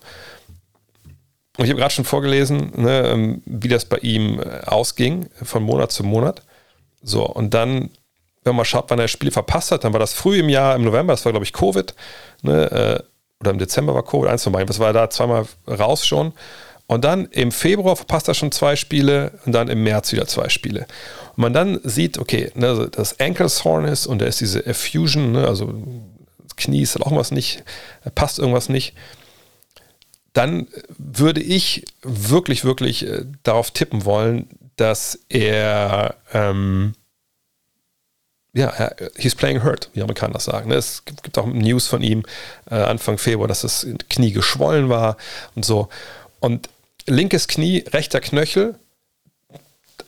Und 1.57 1.65
ich 1.65 1.71
habe 1.71 1.81
gerade 1.81 1.93
schon 1.93 2.05
vorgelesen, 2.05 2.73
ne, 2.77 3.09
ähm, 3.09 3.43
wie 3.45 3.69
das 3.69 3.85
bei 3.85 3.99
ihm 3.99 4.41
äh, 4.41 4.61
ausging, 4.67 5.29
von 5.43 5.63
Monat 5.63 5.93
zu 5.93 6.05
Monat. 6.05 6.43
So, 7.03 7.27
und 7.27 7.53
dann, 7.53 7.91
wenn 8.45 8.57
man 8.57 8.65
schaut, 8.65 8.87
wann 8.89 8.99
er 8.99 9.09
Spiele 9.09 9.33
verpasst 9.33 9.71
hat, 9.71 9.85
dann 9.85 9.93
war 9.93 10.01
das 10.01 10.15
früh 10.15 10.39
im 10.39 10.49
Jahr, 10.49 10.75
im 10.77 10.85
November, 10.85 11.13
das 11.13 11.25
war, 11.25 11.33
glaube 11.33 11.45
ich, 11.45 11.53
Covid, 11.53 11.95
ne, 12.43 12.71
äh, 12.71 13.03
oder 13.41 13.51
im 13.51 13.59
Dezember 13.59 13.95
war 13.95 14.05
Covid, 14.05 14.31
eins 14.31 14.45
von 14.45 14.53
beiden, 14.53 14.69
das 14.69 14.79
war 14.79 14.93
da 14.93 15.11
zweimal 15.11 15.47
raus 15.67 16.07
schon. 16.07 16.33
Und 16.91 17.05
dann 17.05 17.27
im 17.27 17.53
Februar 17.53 17.95
verpasst 17.95 18.27
er 18.27 18.35
schon 18.35 18.51
zwei 18.51 18.75
Spiele 18.75 19.39
und 19.47 19.53
dann 19.53 19.69
im 19.69 19.85
März 19.85 20.11
wieder 20.11 20.27
zwei 20.27 20.49
Spiele. 20.49 20.89
Und 21.37 21.39
man 21.39 21.53
dann 21.53 21.79
sieht, 21.85 22.19
okay, 22.19 22.51
ne, 22.57 22.67
also 22.67 22.87
das 22.87 23.21
Ankle 23.21 23.49
Soreness 23.49 24.09
und 24.09 24.21
da 24.21 24.27
ist 24.27 24.41
diese 24.41 24.67
Effusion, 24.67 25.31
ne, 25.31 25.47
also 25.47 25.73
Knie 26.57 26.83
ist 26.83 26.97
auch 26.97 27.07
irgendwas 27.07 27.31
nicht, 27.31 27.63
passt 28.17 28.41
irgendwas 28.41 28.69
nicht. 28.69 28.95
Dann 30.33 30.67
würde 30.99 31.41
ich 31.41 31.85
wirklich, 32.03 32.65
wirklich 32.65 33.07
äh, 33.07 33.25
darauf 33.45 33.71
tippen 33.71 34.05
wollen, 34.05 34.49
dass 34.75 35.21
er, 35.29 36.17
ähm, 36.33 36.95
ja, 38.53 38.91
he's 39.15 39.37
playing 39.37 39.63
hurt, 39.63 39.91
wie 39.93 40.03
Amerikaner 40.03 40.33
das 40.33 40.45
sagen. 40.47 40.71
Ne? 40.71 40.75
Es 40.75 41.05
gibt 41.05 41.39
auch 41.39 41.47
News 41.47 41.87
von 41.87 42.03
ihm 42.03 42.25
äh, 42.69 42.75
Anfang 42.75 43.17
Februar, 43.17 43.47
dass 43.47 43.61
das 43.61 43.87
Knie 44.09 44.33
geschwollen 44.33 44.89
war 44.89 45.17
und 45.55 45.65
so. 45.65 45.89
Und 46.41 46.69
linkes 47.07 47.49
Knie, 47.49 47.85
rechter 47.93 48.21
Knöchel. 48.21 48.77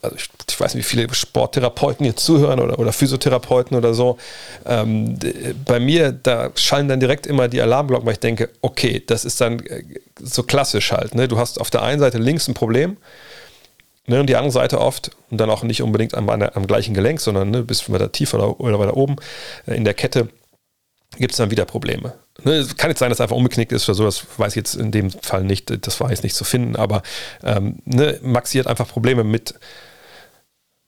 Also 0.00 0.16
ich, 0.16 0.28
ich, 0.48 0.60
weiß 0.60 0.74
nicht, 0.74 0.84
wie 0.84 0.88
viele 0.96 1.14
Sporttherapeuten 1.14 2.04
jetzt 2.04 2.24
zuhören 2.24 2.58
oder, 2.58 2.78
oder 2.78 2.92
Physiotherapeuten 2.92 3.76
oder 3.76 3.94
so. 3.94 4.18
Ähm, 4.66 5.18
bei 5.64 5.78
mir, 5.78 6.10
da 6.10 6.50
schallen 6.56 6.88
dann 6.88 6.98
direkt 6.98 7.26
immer 7.26 7.48
die 7.48 7.60
Alarmglocken, 7.60 8.06
weil 8.06 8.14
ich 8.14 8.20
denke, 8.20 8.50
okay, 8.62 9.02
das 9.06 9.24
ist 9.24 9.40
dann 9.40 9.60
äh, 9.60 9.84
so 10.20 10.42
klassisch 10.42 10.92
halt. 10.92 11.14
Ne? 11.14 11.28
Du 11.28 11.38
hast 11.38 11.60
auf 11.60 11.70
der 11.70 11.82
einen 11.82 12.00
Seite 12.00 12.18
links 12.18 12.48
ein 12.48 12.54
Problem 12.54 12.96
ne? 14.06 14.20
und 14.20 14.26
die 14.26 14.36
andere 14.36 14.52
Seite 14.52 14.80
oft, 14.80 15.10
und 15.30 15.38
dann 15.38 15.50
auch 15.50 15.62
nicht 15.62 15.82
unbedingt 15.82 16.14
am, 16.14 16.28
am 16.28 16.66
gleichen 16.66 16.94
Gelenk, 16.94 17.20
sondern 17.20 17.50
ne, 17.50 17.62
bis 17.62 17.90
weiter 17.90 18.10
tiefer 18.10 18.38
oder, 18.38 18.60
oder 18.60 18.78
weiter 18.78 18.96
oben 18.96 19.16
äh, 19.66 19.74
in 19.74 19.84
der 19.84 19.94
Kette, 19.94 20.28
gibt 21.18 21.32
es 21.32 21.38
dann 21.38 21.50
wieder 21.50 21.64
Probleme. 21.64 22.14
Ne, 22.44 22.52
es 22.54 22.76
kann 22.76 22.90
jetzt 22.90 22.98
sein, 22.98 23.10
dass 23.10 23.20
er 23.20 23.24
einfach 23.24 23.36
umgeknickt 23.36 23.72
ist 23.72 23.88
oder 23.88 23.94
so, 23.94 24.04
das 24.04 24.26
weiß 24.38 24.52
ich 24.52 24.56
jetzt 24.56 24.74
in 24.74 24.90
dem 24.90 25.10
Fall 25.10 25.44
nicht, 25.44 25.86
das 25.86 26.00
war 26.00 26.10
jetzt 26.10 26.22
nicht 26.22 26.34
zu 26.34 26.44
finden, 26.44 26.76
aber 26.76 27.02
ähm, 27.44 27.78
ne, 27.84 28.18
Maxi 28.22 28.58
hat 28.58 28.66
einfach 28.66 28.88
Probleme 28.88 29.22
mit, 29.22 29.54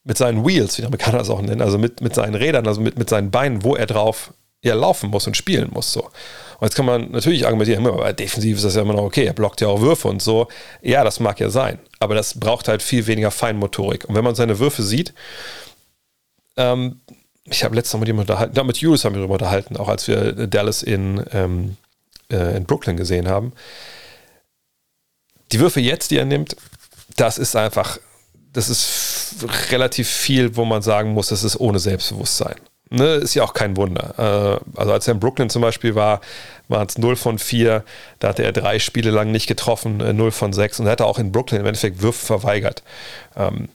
mit 0.03 0.17
seinen 0.17 0.45
Wheels, 0.45 0.77
wie 0.77 0.81
der 0.81 0.87
Amerikaner 0.87 1.19
das 1.19 1.29
auch 1.29 1.41
nennen, 1.41 1.61
also 1.61 1.77
mit, 1.77 2.01
mit 2.01 2.15
seinen 2.15 2.35
Rädern, 2.35 2.67
also 2.67 2.81
mit, 2.81 2.97
mit 2.97 3.09
seinen 3.09 3.29
Beinen, 3.29 3.63
wo 3.63 3.75
er 3.75 3.85
drauf 3.85 4.33
ja, 4.63 4.73
laufen 4.73 5.11
muss 5.11 5.27
und 5.27 5.37
spielen 5.37 5.69
muss. 5.71 5.93
So. 5.93 6.01
Und 6.03 6.61
jetzt 6.61 6.75
kann 6.75 6.85
man 6.85 7.11
natürlich 7.11 7.45
argumentieren, 7.45 7.85
aber 7.85 8.11
defensiv 8.13 8.57
ist 8.57 8.65
das 8.65 8.75
ja 8.75 8.81
immer 8.81 8.93
noch 8.93 9.03
okay, 9.03 9.25
er 9.25 9.33
blockt 9.33 9.61
ja 9.61 9.67
auch 9.67 9.81
Würfe 9.81 10.07
und 10.07 10.21
so. 10.21 10.47
Ja, 10.81 11.03
das 11.03 11.19
mag 11.19 11.39
ja 11.39 11.49
sein, 11.49 11.77
aber 11.99 12.15
das 12.15 12.39
braucht 12.39 12.67
halt 12.67 12.81
viel 12.81 13.05
weniger 13.05 13.29
Feinmotorik. 13.29 14.05
Und 14.09 14.15
wenn 14.15 14.23
man 14.23 14.33
seine 14.33 14.57
Würfe 14.57 14.81
sieht, 14.81 15.13
ähm, 16.57 17.01
ich 17.45 17.63
habe 17.63 17.75
letztes 17.75 17.93
Mal 17.93 17.99
mit 17.99 18.07
jemandem 18.07 18.31
unterhalten, 18.31 18.55
da 18.55 18.63
mit 18.63 18.77
Julius 18.77 19.05
haben 19.05 19.13
wir 19.13 19.19
darüber 19.19 19.35
unterhalten, 19.35 19.77
auch 19.77 19.87
als 19.87 20.07
wir 20.07 20.33
Dallas 20.47 20.83
in, 20.83 21.23
ähm, 21.31 21.77
äh, 22.31 22.57
in 22.57 22.65
Brooklyn 22.65 22.97
gesehen 22.97 23.27
haben. 23.27 23.53
Die 25.51 25.59
Würfe 25.59 25.79
jetzt, 25.79 26.11
die 26.11 26.17
er 26.17 26.25
nimmt, 26.25 26.55
das 27.15 27.37
ist 27.37 27.55
einfach, 27.55 27.99
das 28.51 28.69
ist 28.69 29.45
relativ 29.71 30.09
viel, 30.09 30.55
wo 30.55 30.65
man 30.65 30.81
sagen 30.81 31.11
muss, 31.11 31.27
das 31.27 31.43
ist 31.43 31.59
ohne 31.59 31.79
Selbstbewusstsein. 31.79 32.55
Ne, 32.91 33.15
ist 33.15 33.33
ja 33.33 33.43
auch 33.43 33.53
kein 33.53 33.77
Wunder. 33.77 34.59
Äh, 34.75 34.79
also 34.79 34.93
als 34.93 35.07
er 35.07 35.15
in 35.15 35.19
Brooklyn 35.19 35.49
zum 35.49 35.61
Beispiel 35.61 35.95
war, 35.95 36.21
waren 36.67 36.87
es 36.87 36.97
0 36.97 37.15
von 37.15 37.39
4, 37.39 37.83
da 38.19 38.29
hatte 38.29 38.43
er 38.43 38.51
drei 38.51 38.79
Spiele 38.79 39.11
lang 39.11 39.31
nicht 39.31 39.47
getroffen, 39.47 39.97
0 39.97 40.27
äh, 40.27 40.31
von 40.31 40.53
6 40.53 40.79
und 40.79 40.87
er 40.87 41.01
auch 41.01 41.19
in 41.19 41.31
Brooklyn 41.31 41.61
im 41.61 41.67
Endeffekt 41.67 42.01
Würfe 42.01 42.25
verweigert. 42.25 42.83
Ähm, 43.35 43.69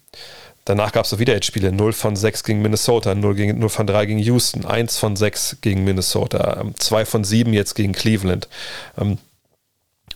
Danach 0.65 0.93
gab 0.93 1.05
es 1.05 1.19
wieder 1.19 1.35
jetzt 1.35 1.47
Spiele. 1.47 1.73
0 1.73 1.93
von 1.93 2.17
6 2.17 2.45
gegen 2.45 2.63
Minnesota, 2.63 3.15
0, 3.15 3.35
gegen, 3.35 3.59
0 3.59 3.69
von 3.69 3.87
3 3.87 4.07
gegen 4.07 4.19
Houston, 4.19 4.67
1 4.67 4.99
von 4.99 5.17
6 5.17 5.59
gegen 5.63 5.85
Minnesota, 5.85 6.65
2 6.79 7.01
ähm, 7.01 7.07
von 7.07 7.25
7 7.25 7.53
jetzt 7.53 7.75
gegen 7.75 7.93
Cleveland. 7.93 8.49
Ähm, 8.99 9.19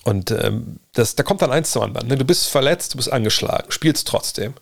und 0.05 0.31
ähm, 0.31 0.81
das, 0.93 1.17
da 1.17 1.23
kommt 1.23 1.41
dann 1.41 1.51
eins 1.51 1.71
zum 1.71 1.83
anderen. 1.83 2.09
Ne? 2.09 2.17
Du 2.17 2.25
bist 2.25 2.49
verletzt, 2.49 2.93
du 2.93 2.99
bist 2.99 3.11
angeschlagen, 3.11 3.73
spielst 3.73 4.07
trotzdem. 4.07 4.55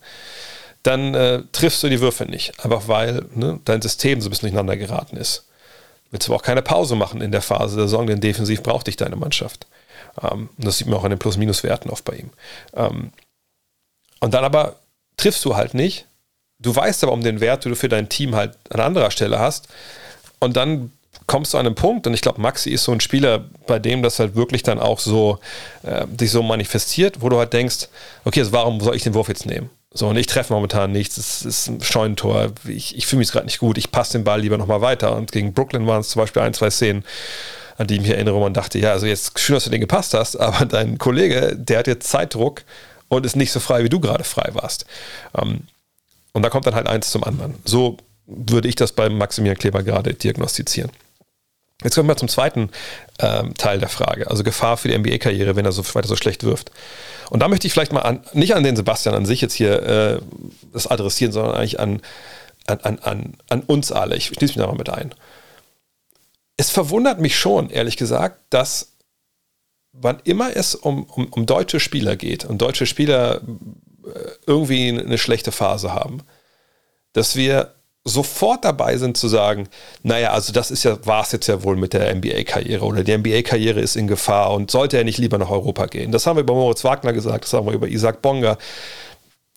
Dann 0.83 1.13
äh, 1.15 1.43
triffst 1.51 1.83
du 1.83 1.89
die 1.89 1.99
Würfe 1.99 2.25
nicht, 2.25 2.63
einfach 2.63 2.87
weil 2.87 3.25
ne, 3.35 3.59
dein 3.65 3.81
System 3.81 4.21
so 4.21 4.27
ein 4.27 4.31
bisschen 4.31 4.47
durcheinander 4.47 4.77
geraten 4.77 5.17
ist. 5.17 5.47
Willst 6.11 6.27
du 6.27 6.31
aber 6.31 6.39
auch 6.39 6.45
keine 6.45 6.61
Pause 6.61 6.95
machen 6.95 7.21
in 7.21 7.31
der 7.31 7.41
Phase 7.41 7.75
der 7.75 7.85
Saison, 7.85 8.07
denn 8.07 8.21
defensiv 8.21 8.63
braucht 8.63 8.87
dich 8.87 8.95
deine 8.97 9.15
Mannschaft. 9.15 9.67
Ähm, 10.21 10.49
das 10.57 10.77
sieht 10.77 10.87
man 10.87 10.97
auch 10.97 11.03
an 11.03 11.09
den 11.09 11.19
Plus-Minus-Werten 11.19 11.89
oft 11.89 12.05
bei 12.05 12.15
ihm. 12.15 12.29
Ähm, 12.75 13.11
und 14.19 14.33
dann 14.33 14.45
aber 14.45 14.77
triffst 15.17 15.43
du 15.45 15.55
halt 15.55 15.73
nicht. 15.73 16.05
Du 16.59 16.75
weißt 16.75 17.03
aber 17.03 17.13
um 17.13 17.23
den 17.23 17.39
Wert, 17.39 17.65
den 17.65 17.71
du 17.71 17.75
für 17.75 17.89
dein 17.89 18.09
Team 18.09 18.35
halt 18.35 18.57
an 18.69 18.79
anderer 18.79 19.11
Stelle 19.11 19.39
hast. 19.39 19.67
Und 20.39 20.55
dann 20.55 20.91
kommst 21.27 21.53
du 21.53 21.57
an 21.57 21.65
einen 21.65 21.75
Punkt, 21.75 22.07
und 22.07 22.13
ich 22.13 22.21
glaube, 22.21 22.41
Maxi 22.41 22.71
ist 22.71 22.83
so 22.83 22.91
ein 22.91 22.99
Spieler, 22.99 23.45
bei 23.67 23.79
dem 23.79 24.03
das 24.03 24.19
halt 24.19 24.35
wirklich 24.35 24.63
dann 24.63 24.79
auch 24.79 24.99
so 24.99 25.39
äh, 25.83 26.05
sich 26.17 26.31
so 26.31 26.43
manifestiert, 26.43 27.21
wo 27.21 27.29
du 27.29 27.37
halt 27.37 27.53
denkst, 27.53 27.87
okay, 28.25 28.41
also 28.41 28.51
warum 28.51 28.81
soll 28.81 28.95
ich 28.95 29.03
den 29.03 29.13
Wurf 29.13 29.29
jetzt 29.29 29.45
nehmen? 29.45 29.69
So, 29.95 30.07
und 30.07 30.17
ich 30.17 30.25
treffe 30.25 30.53
momentan 30.53 30.91
nichts, 30.91 31.17
es 31.17 31.43
ist 31.43 31.67
ein 31.67 31.81
Scheunentor, 31.81 32.51
ich, 32.67 32.97
ich 32.97 33.05
fühle 33.05 33.19
mich 33.19 33.31
gerade 33.31 33.45
nicht 33.45 33.59
gut, 33.59 33.77
ich 33.77 33.91
passe 33.91 34.13
den 34.13 34.23
Ball 34.23 34.41
lieber 34.41 34.57
nochmal 34.57 34.81
weiter. 34.81 35.15
Und 35.15 35.31
gegen 35.31 35.53
Brooklyn 35.53 35.85
waren 35.85 36.01
es 36.01 36.09
zum 36.09 36.21
Beispiel 36.21 36.41
ein, 36.41 36.53
zwei 36.53 36.71
Szenen, 36.71 37.05
an 37.77 37.87
die 37.87 37.95
ich 37.95 38.01
mich 38.01 38.09
erinnere, 38.09 38.35
wo 38.35 38.39
man 38.39 38.53
dachte, 38.53 38.79
ja, 38.79 38.91
also 38.91 39.05
jetzt 39.05 39.39
schön, 39.39 39.53
dass 39.55 39.65
du 39.65 39.69
den 39.69 39.81
gepasst 39.81 40.13
hast, 40.13 40.35
aber 40.35 40.65
dein 40.65 40.97
Kollege, 40.97 41.55
der 41.55 41.79
hat 41.79 41.87
jetzt 41.87 42.09
Zeitdruck 42.09 42.63
und 43.17 43.25
ist 43.25 43.35
nicht 43.35 43.51
so 43.51 43.59
frei, 43.59 43.83
wie 43.83 43.89
du 43.89 43.99
gerade 43.99 44.23
frei 44.23 44.49
warst. 44.53 44.85
Ähm, 45.37 45.61
und 46.33 46.41
da 46.41 46.49
kommt 46.49 46.65
dann 46.65 46.75
halt 46.75 46.87
eins 46.87 47.11
zum 47.11 47.23
anderen. 47.23 47.55
So 47.65 47.97
würde 48.25 48.67
ich 48.67 48.75
das 48.75 48.91
beim 48.91 49.17
Maximilian 49.17 49.57
Kleber 49.57 49.83
gerade 49.83 50.13
diagnostizieren. 50.13 50.91
Jetzt 51.83 51.95
kommen 51.95 52.07
wir 52.07 52.15
zum 52.15 52.29
zweiten 52.29 52.69
ähm, 53.19 53.55
Teil 53.55 53.79
der 53.79 53.89
Frage, 53.89 54.29
also 54.29 54.43
Gefahr 54.43 54.77
für 54.77 54.87
die 54.87 54.97
NBA-Karriere, 54.97 55.55
wenn 55.55 55.65
er 55.65 55.71
so 55.71 55.83
weiter 55.95 56.07
so 56.07 56.15
schlecht 56.15 56.43
wirft. 56.43 56.71
Und 57.29 57.41
da 57.41 57.47
möchte 57.47 57.67
ich 57.67 57.73
vielleicht 57.73 57.91
mal 57.91 58.01
an, 58.01 58.23
nicht 58.33 58.55
an 58.55 58.63
den 58.63 58.75
Sebastian 58.75 59.15
an 59.15 59.25
sich 59.25 59.41
jetzt 59.41 59.53
hier 59.53 59.83
äh, 59.83 60.19
das 60.71 60.87
adressieren, 60.87 61.33
sondern 61.33 61.55
eigentlich 61.55 61.79
an, 61.79 62.01
an, 62.67 62.99
an, 62.99 63.33
an 63.49 63.61
uns 63.61 63.91
alle. 63.91 64.15
Ich 64.15 64.27
schließe 64.27 64.53
mich 64.53 64.55
da 64.55 64.67
mal 64.67 64.77
mit 64.77 64.89
ein. 64.89 65.13
Es 66.55 66.69
verwundert 66.69 67.19
mich 67.19 67.37
schon, 67.37 67.69
ehrlich 67.69 67.97
gesagt, 67.97 68.39
dass 68.49 68.92
wann 69.93 70.19
immer 70.23 70.55
es 70.55 70.75
um, 70.75 71.03
um, 71.03 71.27
um 71.27 71.45
deutsche 71.45 71.79
Spieler 71.79 72.15
geht 72.15 72.43
und 72.45 72.61
deutsche 72.61 72.85
Spieler 72.85 73.41
äh, 74.05 74.19
irgendwie 74.45 74.89
eine 74.89 75.17
schlechte 75.17 75.51
Phase 75.51 75.93
haben, 75.93 76.21
dass 77.13 77.35
wir 77.35 77.75
sofort 78.05 78.65
dabei 78.65 78.97
sind 78.97 79.15
zu 79.15 79.29
sagen, 79.29 79.69
naja, 80.01 80.31
also 80.31 80.51
das 80.51 80.71
ist 80.71 80.83
ja, 80.83 80.97
war 81.05 81.23
es 81.23 81.31
jetzt 81.31 81.47
ja 81.47 81.63
wohl 81.63 81.77
mit 81.77 81.93
der 81.93 82.13
NBA-Karriere 82.13 82.83
oder 82.83 83.03
die 83.03 83.17
NBA-Karriere 83.17 83.79
ist 83.79 83.95
in 83.95 84.07
Gefahr 84.07 84.51
und 84.51 84.69
sollte 84.69 84.97
er 84.97 85.05
nicht 85.05 85.19
lieber 85.19 85.37
nach 85.37 85.49
Europa 85.49 85.85
gehen. 85.85 86.11
Das 86.11 86.27
haben 86.27 86.35
wir 86.35 86.41
über 86.41 86.53
Moritz 86.53 86.83
Wagner 86.83 87.13
gesagt, 87.13 87.45
das 87.45 87.53
haben 87.53 87.65
wir 87.65 87.73
über 87.73 87.87
Isaac 87.87 88.21
Bonga 88.21 88.57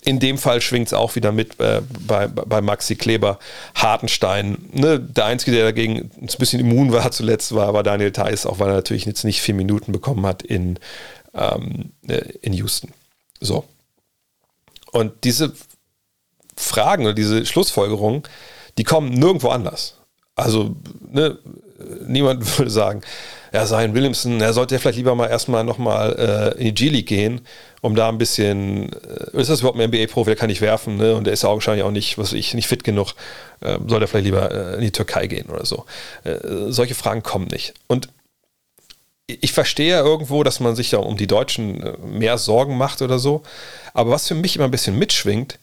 in 0.07 0.21
dem 0.21 0.39
Fall 0.39 0.61
schwingt 0.61 0.87
es 0.87 0.95
auch 0.95 1.17
wieder 1.17 1.33
mit 1.33 1.59
äh, 1.59 1.83
bei, 2.07 2.29
bei 2.29 2.61
Maxi 2.61 2.95
Kleber. 2.95 3.41
Hartenstein, 3.75 4.57
ne? 4.73 5.01
der 5.01 5.25
Einzige, 5.25 5.51
der 5.51 5.65
dagegen 5.65 6.13
ein 6.23 6.29
bisschen 6.39 6.61
immun 6.61 6.93
war 6.93 7.11
zuletzt, 7.11 7.55
war, 7.57 7.75
war 7.75 7.83
Daniel 7.83 8.13
Theiss, 8.13 8.47
auch 8.47 8.61
weil 8.61 8.69
er 8.69 8.77
natürlich 8.77 9.05
jetzt 9.05 9.25
nicht 9.25 9.43
vier 9.43 9.55
Minuten 9.55 9.91
bekommen 9.91 10.25
hat 10.25 10.45
in, 10.45 10.79
ähm, 11.35 11.93
äh, 12.07 12.23
in 12.41 12.53
Houston. 12.53 12.93
So. 13.41 13.65
Und 14.93 15.25
diese 15.25 15.53
Fragen 16.57 17.05
oder 17.05 17.15
diese 17.15 17.45
Schlussfolgerungen, 17.45 18.23
die 18.79 18.85
kommen 18.85 19.11
nirgendwo 19.11 19.49
anders. 19.49 19.97
Also, 20.37 20.77
ne, 21.01 21.37
niemand 22.07 22.59
würde 22.59 22.71
sagen, 22.71 23.01
ja, 23.53 23.65
Zion 23.65 23.95
Williamson, 23.95 24.41
er 24.41 24.53
sollte 24.53 24.75
ja 24.75 24.79
vielleicht 24.79 24.99
lieber 24.99 25.15
mal 25.15 25.29
erstmal 25.29 25.65
nochmal 25.65 26.55
äh, 26.57 26.59
in 26.59 26.65
die 26.67 26.75
G-League 26.75 27.07
gehen, 27.07 27.41
um 27.81 27.95
da 27.95 28.09
ein 28.09 28.19
bisschen, 28.19 28.93
äh, 28.93 29.41
ist 29.41 29.51
das 29.51 29.61
überhaupt 29.61 29.79
ein 29.79 29.91
NBA-Profi, 29.91 30.31
der 30.31 30.37
kann 30.37 30.49
nicht 30.49 30.61
werfen, 30.61 30.97
ne? 30.97 31.15
Und 31.15 31.25
der 31.25 31.33
ist 31.33 31.43
ja 31.43 31.49
wahrscheinlich 31.49 31.85
auch 31.85 31.91
nicht, 31.91 32.19
was 32.19 32.33
ich, 32.33 32.55
nicht 32.55 32.67
fit 32.67 32.85
genug, 32.85 33.15
äh, 33.61 33.79
soll 33.87 34.03
er 34.03 34.09
vielleicht 34.09 34.27
lieber 34.27 34.51
äh, 34.51 34.75
in 34.75 34.81
die 34.81 34.93
Türkei 34.93 35.27
gehen 35.27 35.49
oder 35.49 35.65
so. 35.65 35.85
Äh, 36.25 36.39
solche 36.69 36.95
Fragen 36.95 37.23
kommen 37.23 37.47
nicht. 37.49 37.75
Und 37.87 38.09
ich 39.27 39.53
verstehe 39.53 39.91
ja 39.91 40.01
irgendwo, 40.01 40.43
dass 40.45 40.61
man 40.61 40.77
sich 40.77 40.93
ja 40.93 40.99
um 40.99 41.17
die 41.17 41.27
Deutschen 41.27 41.83
äh, 41.83 41.99
mehr 41.99 42.39
Sorgen 42.39 42.77
macht 42.77 43.03
oder 43.03 43.19
so. 43.19 43.43
Aber 43.93 44.11
was 44.11 44.29
für 44.29 44.35
mich 44.35 44.57
immer 44.57 44.67
ein 44.67 44.71
bisschen 44.71 44.99
mitschwingt, 44.99 45.59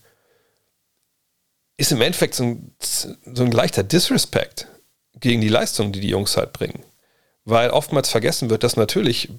ist 1.77 1.91
im 1.91 2.01
Endeffekt 2.01 2.35
so 2.35 2.43
ein, 2.43 2.76
so 2.80 3.43
ein 3.43 3.51
leichter 3.51 3.84
Disrespect 3.84 4.68
gegen 5.19 5.41
die 5.41 5.49
Leistung, 5.49 5.91
die 5.91 6.01
die 6.01 6.10
Jungs 6.10 6.38
halt 6.38 6.53
bringen. 6.53 6.84
Weil 7.45 7.72
oftmals 7.72 8.10
vergessen 8.10 8.49
wird, 8.49 8.64
dass 8.64 8.78
natürlich 8.78 9.30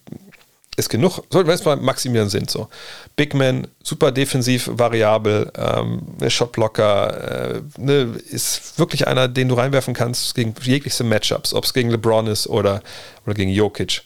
ist 0.77 0.89
genug, 0.89 1.23
sollten 1.31 1.49
wir 1.49 1.53
erstmal 1.53 1.77
maximieren 1.77 2.29
sind 2.29 2.51
so. 2.51 2.69
Big 3.17 3.33
Man, 3.33 3.69
super 3.83 4.11
defensiv 4.11 4.69
variabel, 4.73 5.53
ähm, 5.57 6.03
Shotblocker, 6.29 7.55
äh, 7.55 7.63
ne, 7.79 8.19
ist 8.29 8.79
wirklich 8.79 9.07
einer, 9.07 9.29
den 9.29 9.49
du 9.49 9.55
reinwerfen 9.55 9.95
kannst 9.95 10.35
gegen 10.35 10.55
jegliche 10.63 11.05
Matchups, 11.05 11.55
ob 11.55 11.65
es 11.65 11.73
gegen 11.73 11.91
LeBron 11.91 12.27
ist 12.27 12.49
oder, 12.49 12.83
oder 13.25 13.35
gegen 13.35 13.51
Jokic. 13.53 14.03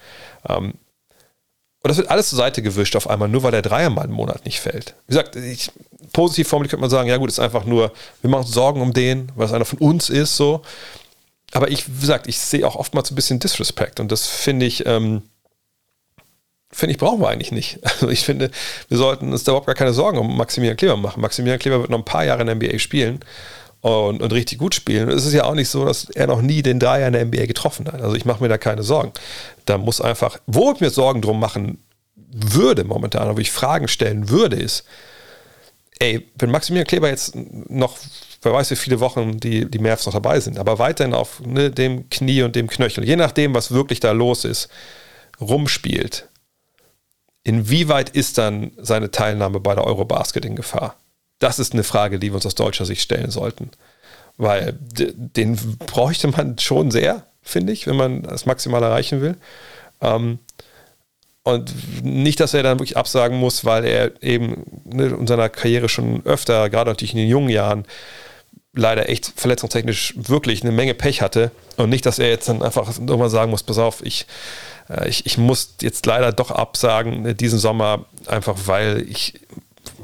Ähm, 0.48 0.74
Und 1.82 1.88
das 1.88 1.96
wird 1.96 2.10
alles 2.10 2.28
zur 2.28 2.36
Seite 2.38 2.60
gewischt 2.60 2.96
auf 2.96 3.08
einmal, 3.08 3.28
nur 3.28 3.42
weil 3.44 3.52
der 3.52 3.62
Dreier 3.62 3.88
mal 3.88 4.02
einen 4.02 4.12
Monat 4.12 4.44
nicht 4.44 4.60
fällt. 4.60 4.94
Wie 5.06 5.14
gesagt, 5.14 5.36
ich, 5.36 5.70
positiv 6.12 6.48
formuliert 6.48 6.70
könnte 6.72 6.82
man 6.82 6.90
sagen, 6.90 7.08
ja 7.08 7.16
gut, 7.16 7.30
ist 7.30 7.38
einfach 7.38 7.64
nur, 7.64 7.92
wir 8.20 8.30
machen 8.30 8.42
uns 8.44 8.52
Sorgen 8.52 8.82
um 8.82 8.92
den, 8.92 9.30
weil 9.36 9.46
es 9.46 9.52
einer 9.52 9.64
von 9.64 9.78
uns 9.78 10.10
ist, 10.10 10.36
so. 10.36 10.62
Aber 11.52 11.70
ich, 11.70 11.88
wie 11.88 12.00
gesagt, 12.00 12.26
ich 12.26 12.38
sehe 12.38 12.66
auch 12.66 12.76
oftmals 12.76 13.10
ein 13.10 13.14
bisschen 13.14 13.38
Disrespect 13.38 14.00
und 14.00 14.12
das 14.12 14.26
finde 14.26 14.66
ich, 14.66 14.86
ähm, 14.86 15.22
finde 16.70 16.92
ich, 16.92 16.98
brauchen 16.98 17.20
wir 17.20 17.28
eigentlich 17.28 17.52
nicht. 17.52 17.78
Also 17.84 18.08
ich 18.08 18.24
finde, 18.24 18.50
wir 18.88 18.98
sollten 18.98 19.32
uns 19.32 19.44
da 19.44 19.52
überhaupt 19.52 19.66
gar 19.66 19.74
keine 19.74 19.92
Sorgen 19.92 20.18
um 20.18 20.36
Maximilian 20.36 20.76
Kleber 20.76 20.96
machen. 20.96 21.20
Maximilian 21.20 21.58
Kleber 21.58 21.80
wird 21.80 21.90
noch 21.90 21.98
ein 21.98 22.04
paar 22.04 22.24
Jahre 22.24 22.42
in 22.42 22.46
der 22.46 22.56
NBA 22.56 22.78
spielen 22.78 23.20
und, 23.80 24.22
und 24.22 24.32
richtig 24.32 24.58
gut 24.58 24.74
spielen. 24.74 25.08
Es 25.08 25.24
ist 25.24 25.32
ja 25.32 25.44
auch 25.44 25.54
nicht 25.54 25.68
so, 25.68 25.84
dass 25.84 26.04
er 26.10 26.26
noch 26.26 26.42
nie 26.42 26.62
den 26.62 26.80
Dreier 26.80 27.06
in 27.06 27.12
der 27.12 27.24
NBA 27.24 27.46
getroffen 27.46 27.86
hat. 27.86 28.02
Also 28.02 28.14
ich 28.14 28.24
mache 28.24 28.42
mir 28.42 28.48
da 28.48 28.58
keine 28.58 28.82
Sorgen. 28.82 29.12
Da 29.64 29.78
muss 29.78 30.00
einfach, 30.00 30.38
wo 30.46 30.72
ich 30.72 30.80
mir 30.80 30.90
Sorgen 30.90 31.22
drum 31.22 31.40
machen 31.40 31.78
würde 32.30 32.84
momentan, 32.84 33.34
wo 33.34 33.40
ich 33.40 33.50
Fragen 33.50 33.88
stellen 33.88 34.28
würde, 34.28 34.56
ist, 34.56 34.84
ey, 35.98 36.28
wenn 36.38 36.50
Maximilian 36.50 36.86
Kleber 36.86 37.08
jetzt 37.08 37.34
noch, 37.34 37.96
wer 38.42 38.52
weiß, 38.52 38.70
wie 38.70 38.76
viele 38.76 39.00
Wochen 39.00 39.38
die, 39.38 39.70
die 39.70 39.78
Mavs 39.78 40.06
noch 40.06 40.12
dabei 40.12 40.40
sind, 40.40 40.58
aber 40.58 40.78
weiterhin 40.78 41.14
auf 41.14 41.40
ne, 41.40 41.70
dem 41.70 42.08
Knie 42.10 42.42
und 42.42 42.56
dem 42.56 42.68
Knöchel, 42.68 43.04
je 43.04 43.16
nachdem, 43.16 43.54
was 43.54 43.72
wirklich 43.72 44.00
da 44.00 44.12
los 44.12 44.44
ist, 44.44 44.68
rumspielt, 45.40 46.28
inwieweit 47.42 48.10
ist 48.10 48.38
dann 48.38 48.72
seine 48.76 49.10
Teilnahme 49.10 49.60
bei 49.60 49.74
der 49.74 49.84
Eurobasket 49.84 50.44
in 50.44 50.56
Gefahr? 50.56 50.96
Das 51.38 51.58
ist 51.58 51.72
eine 51.72 51.84
Frage, 51.84 52.18
die 52.18 52.30
wir 52.30 52.36
uns 52.36 52.46
aus 52.46 52.54
deutscher 52.54 52.84
Sicht 52.84 53.02
stellen 53.02 53.30
sollten. 53.30 53.70
Weil 54.36 54.76
den 54.78 55.56
bräuchte 55.78 56.28
man 56.28 56.58
schon 56.58 56.90
sehr, 56.90 57.26
finde 57.42 57.72
ich, 57.72 57.86
wenn 57.86 57.96
man 57.96 58.22
das 58.22 58.46
maximal 58.46 58.82
erreichen 58.82 59.20
will. 59.20 59.36
Ähm, 60.00 60.38
und 61.42 62.04
nicht, 62.04 62.40
dass 62.40 62.54
er 62.54 62.62
dann 62.62 62.78
wirklich 62.78 62.96
absagen 62.96 63.38
muss, 63.38 63.64
weil 63.64 63.84
er 63.84 64.22
eben 64.22 64.64
ne, 64.84 65.06
in 65.06 65.26
seiner 65.26 65.48
Karriere 65.48 65.88
schon 65.88 66.24
öfter, 66.26 66.68
gerade 66.68 66.90
natürlich 66.90 67.14
in 67.14 67.20
den 67.20 67.28
jungen 67.28 67.48
Jahren, 67.48 67.86
leider 68.74 69.08
echt 69.08 69.32
verletzungstechnisch 69.36 70.14
wirklich 70.16 70.62
eine 70.62 70.72
Menge 70.72 70.94
Pech 70.94 71.22
hatte. 71.22 71.50
Und 71.76 71.90
nicht, 71.90 72.06
dass 72.06 72.18
er 72.18 72.28
jetzt 72.28 72.48
dann 72.48 72.62
einfach 72.62 72.88
irgendwann 72.98 73.30
sagen 73.30 73.50
muss, 73.50 73.62
pass 73.62 73.78
auf, 73.78 74.04
ich, 74.04 74.26
äh, 74.88 75.08
ich, 75.08 75.26
ich 75.26 75.38
muss 75.38 75.76
jetzt 75.80 76.04
leider 76.06 76.32
doch 76.32 76.50
absagen 76.50 77.36
diesen 77.36 77.58
Sommer, 77.58 78.04
einfach 78.26 78.56
weil 78.66 79.04
ich 79.08 79.40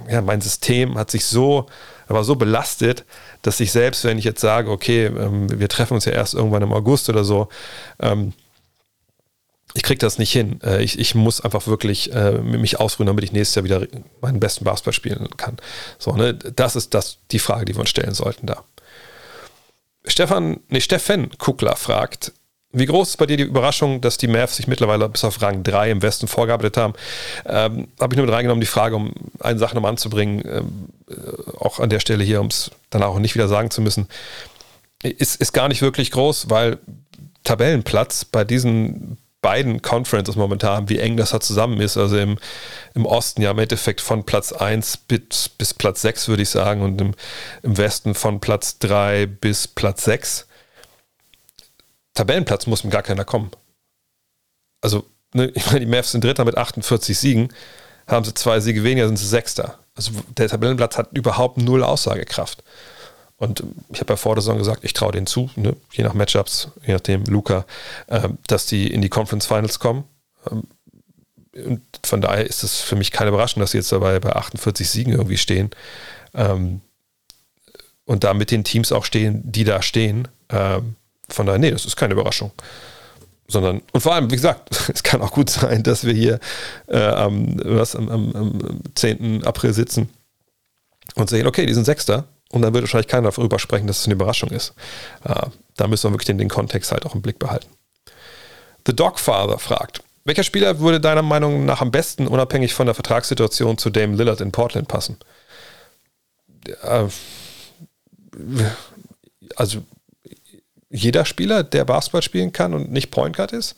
ja, 0.09 0.21
mein 0.23 0.41
System 0.41 0.99
hat 0.99 1.11
sich 1.11 1.25
so, 1.25 1.67
war 2.09 2.25
so 2.25 2.37
belastet, 2.37 3.05
dass 3.43 3.61
ich 3.61 3.73
selbst, 3.73 4.05
wenn 4.05 4.19
ich 4.19 4.25
jetzt 4.25 4.41
sage, 4.41 4.71
okay, 4.71 5.07
ähm, 5.07 5.49
wir 5.59 5.69
treffen 5.69 5.95
uns 5.95 6.05
ja 6.05 6.13
erst 6.13 6.35
irgendwann 6.35 6.63
im 6.63 6.73
August 6.73 7.09
oder 7.09 7.25
so, 7.25 7.49
ähm, 8.01 8.33
ich 9.75 9.83
kriege 9.83 9.99
das 9.99 10.19
nicht 10.19 10.33
hin. 10.33 10.61
Äh, 10.63 10.83
ich, 10.83 10.99
ich 10.99 11.15
muss 11.15 11.41
einfach 11.41 11.67
wirklich 11.67 12.13
äh, 12.13 12.33
mich 12.39 12.81
ausruhen, 12.81 13.09
damit 13.09 13.25
ich 13.25 13.33
nächstes 13.33 13.57
Jahr 13.57 13.65
wieder 13.65 13.87
meinen 14.21 14.41
besten 14.41 14.65
Basketball 14.65 14.93
spielen 14.93 15.29
kann. 15.37 15.57
So, 15.99 16.13
ne? 16.13 16.35
Das 16.35 16.77
ist 16.77 16.95
das, 16.95 17.19
die 17.33 17.41
Frage, 17.41 17.65
die 17.65 17.75
wir 17.75 17.81
uns 17.81 17.91
stellen 17.91 18.15
sollten 18.15 18.47
da. 18.47 18.65
Stefan, 20.07 20.61
nee, 20.69 20.81
Steffen 20.81 21.31
Kuckler 21.39 21.77
fragt, 21.77 22.33
wie 22.71 22.87
groß 22.87 23.11
ist 23.11 23.17
bei 23.17 23.27
dir 23.27 23.37
die 23.37 23.45
Überraschung, 23.45 24.01
dass 24.01 24.19
die 24.19 24.27
Mavs 24.27 24.57
sich 24.57 24.67
mittlerweile 24.67 25.09
bis 25.09 25.25
auf 25.25 25.41
Rang 25.41 25.63
3 25.63 25.93
im 25.93 26.03
Westen 26.03 26.27
vorgearbeitet 26.27 26.77
haben? 26.77 26.95
Ähm, 27.47 27.89
Habe 28.01 28.15
ich 28.15 28.17
nur 28.17 28.27
mit 28.27 28.35
reingenommen, 28.35 28.61
die 28.61 28.67
Frage, 28.67 28.97
um 28.97 29.13
eine 29.41 29.59
Sache 29.59 29.75
nochmal 29.75 29.91
anzubringen, 29.91 30.43
ähm, 30.45 30.89
äh, 31.09 31.59
auch 31.59 31.79
an 31.79 31.89
der 31.89 32.01
Stelle 32.01 32.25
hier, 32.25 32.41
um 32.41 32.49
es 32.49 32.73
dann 32.91 33.03
auch 33.03 33.19
nicht 33.19 33.35
wieder 33.35 33.49
sagen 33.49 33.71
zu 33.71 33.81
müssen, 33.81 34.09
ist, 35.03 35.41
ist 35.41 35.53
gar 35.53 35.69
nicht 35.69 35.83
wirklich 35.83 36.11
groß, 36.11 36.51
weil 36.51 36.79
Tabellenplatz 37.45 38.25
bei 38.25 38.43
diesen 38.43 39.19
beiden 39.45 39.83
Conferences 39.83 40.37
momentan, 40.37 40.89
wie 40.89 40.99
eng 40.99 41.17
das 41.19 41.31
da 41.31 41.39
zusammen 41.39 41.81
ist. 41.81 41.99
Also 41.99 42.17
im, 42.17 42.39
im 42.95 43.05
Osten 43.05 43.43
ja 43.43 43.51
im 43.51 43.59
Endeffekt 43.59 44.01
von 44.01 44.25
Platz 44.25 44.53
1 44.53 44.97
bis, 44.97 45.51
bis 45.51 45.75
Platz 45.75 46.01
6, 46.01 46.29
würde 46.29 46.43
ich 46.43 46.49
sagen, 46.49 46.81
und 46.81 46.99
im, 47.01 47.15
im 47.63 47.77
Westen 47.77 48.15
von 48.15 48.41
Platz 48.41 48.79
3 48.79 49.27
bis 49.27 49.69
Platz 49.69 50.05
6 50.05 50.47
Tabellenplatz 52.15 52.67
muss 52.67 52.85
ihm 52.85 52.91
gar 52.91 53.03
keiner 53.03 53.25
kommen. 53.25 53.51
Also, 54.81 55.05
ne, 55.35 55.47
ich 55.55 55.67
meine, 55.67 55.81
die 55.81 55.87
Mavs 55.87 56.13
sind 56.13 56.25
Dritter 56.25 56.45
mit 56.45 56.57
48 56.57 57.19
Siegen, 57.19 57.53
haben 58.07 58.25
sie 58.25 58.35
zwei 58.35 58.61
Siege 58.61 58.85
weniger, 58.85 59.07
sind 59.07 59.19
sie 59.19 59.27
Sechster. 59.27 59.79
Also 59.95 60.13
der 60.37 60.49
Tabellenplatz 60.49 60.97
hat 60.97 61.17
überhaupt 61.17 61.59
null 61.59 61.85
Aussagekraft. 61.85 62.63
Und 63.37 63.65
ich 63.93 64.01
habe 64.01 64.13
ja 64.13 64.17
vor 64.17 64.35
der 64.35 64.43
Saison 64.43 64.59
gesagt, 64.59 64.85
ich 64.85 64.93
traue 64.93 65.13
denen 65.13 65.27
zu, 65.27 65.51
ne, 65.57 65.77
je 65.93 66.05
nach 66.05 66.15
Matchups, 66.15 66.69
je 66.87 66.95
nachdem, 66.95 67.25
Luca, 67.25 67.65
äh, 68.07 68.29
dass 68.47 68.67
die 68.67 68.87
in 68.87 69.03
die 69.03 69.09
Conference 69.09 69.47
Finals 69.47 69.79
kommen. 69.79 70.05
Ähm, 70.51 70.63
und 71.67 71.83
von 72.05 72.21
daher 72.21 72.47
ist 72.47 72.63
es 72.63 72.81
für 72.81 72.97
mich 72.97 73.11
keine 73.11 73.29
Überraschung, 73.29 73.61
dass 73.61 73.73
sie 73.73 73.79
jetzt 73.79 73.93
dabei 73.93 74.19
bei 74.19 74.35
48 74.35 74.89
Siegen 74.89 75.13
irgendwie 75.13 75.37
stehen. 75.37 75.71
Ähm, 76.35 76.81
und 78.07 78.25
da 78.25 78.35
mit 78.35 78.51
den 78.51 78.65
Teams 78.65 78.93
auch 78.93 79.05
stehen, 79.05 79.41
die 79.45 79.65
da 79.65 79.83
stehen. 79.83 80.29
Ähm, 80.49 80.97
von 81.29 81.47
daher, 81.47 81.59
nee, 81.59 81.71
das 81.71 81.85
ist 81.85 81.97
keine 81.97 82.15
Überraschung. 82.15 82.53
Sondern, 83.47 83.83
und 83.93 84.01
vor 84.01 84.15
allem, 84.15 84.31
wie 84.31 84.37
gesagt, 84.37 84.89
es 84.93 85.03
kann 85.03 85.23
auch 85.23 85.33
gut 85.33 85.51
sein, 85.51 85.83
dass 85.83 86.05
wir 86.05 86.15
hier 86.15 86.41
äh, 86.87 86.99
am, 86.99 87.57
was, 87.65 87.95
am, 87.97 88.09
am, 88.09 88.33
am 88.35 88.81
10. 88.95 89.45
April 89.45 89.73
sitzen 89.73 90.09
und 91.15 91.31
sehen, 91.31 91.47
okay, 91.47 91.67
die 91.67 91.75
sind 91.75 91.85
Sechster. 91.85 92.25
Und 92.55 92.63
dann 92.63 92.73
wird 92.73 92.85
wahrscheinlich 92.85 93.09
keiner 93.09 93.33
darüber 93.33 93.59
sprechen, 93.59 93.89
dass 93.89 93.99
es 93.99 94.05
eine 94.05 94.15
Überraschung 94.15 94.51
ist. 94.51 94.75
Äh, 95.25 95.47
da 95.77 95.89
müssen 95.89 96.05
wir 96.05 96.13
wirklich 96.13 96.27
den, 96.27 96.39
den 96.39 96.49
Kontext 96.49 96.93
halt 96.93 97.05
auch 97.05 97.17
im 97.17 97.21
Blick 97.21 97.41
behalten. 97.41 97.67
The 98.87 98.95
Dogfather 98.95 99.59
fragt, 99.59 100.05
welcher 100.25 100.45
Spieler 100.45 100.79
würde 100.79 101.01
deiner 101.01 101.23
Meinung 101.23 101.65
nach 101.65 101.81
am 101.81 101.91
besten, 101.91 102.29
unabhängig 102.29 102.73
von 102.73 102.87
der 102.87 102.95
Vertragssituation, 102.95 103.77
zu 103.77 103.91
Dame 103.91 104.15
Lillard 104.15 104.41
in 104.41 104.53
Portland 104.53 104.87
passen? 104.87 105.17
Äh, 106.83 107.09
also 109.57 109.83
jeder 110.91 111.25
Spieler, 111.25 111.65
der 111.65 111.85
Basketball 111.85 112.23
spielen 112.23 112.53
kann 112.53 112.73
und 112.73 112.93
nicht 112.93 113.11
Point 113.11 113.35
Guard 113.35 113.53
ist? 113.53 113.75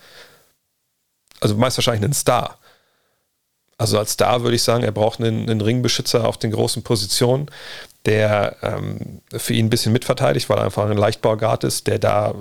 Also 1.40 1.56
meist 1.56 1.78
wahrscheinlich 1.78 2.04
einen 2.04 2.12
Star. 2.12 2.58
Also 3.78 3.98
als 3.98 4.12
Star 4.12 4.42
würde 4.42 4.56
ich 4.56 4.62
sagen, 4.62 4.84
er 4.84 4.92
braucht 4.92 5.20
einen, 5.20 5.48
einen 5.48 5.62
Ringbeschützer 5.62 6.28
auf 6.28 6.36
den 6.36 6.50
großen 6.50 6.82
Positionen, 6.82 7.50
der 8.06 8.56
ähm, 8.62 9.20
für 9.32 9.52
ihn 9.52 9.66
ein 9.66 9.70
bisschen 9.70 9.92
mitverteidigt, 9.92 10.48
weil 10.48 10.58
er 10.58 10.64
einfach 10.64 10.88
ein 10.88 10.96
Leichtbauguard 10.96 11.64
ist, 11.64 11.86
der 11.86 11.98
da 11.98 12.34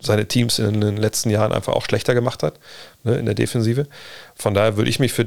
seine 0.00 0.26
Teams 0.26 0.58
in 0.58 0.80
den 0.80 0.96
letzten 0.96 1.30
Jahren 1.30 1.52
einfach 1.52 1.72
auch 1.72 1.84
schlechter 1.84 2.14
gemacht 2.14 2.42
hat 2.42 2.58
ne, 3.02 3.16
in 3.16 3.24
der 3.24 3.34
Defensive. 3.34 3.86
Von 4.34 4.54
daher 4.54 4.76
würde 4.76 4.90
ich 4.90 4.98
mich 4.98 5.12
für 5.12 5.26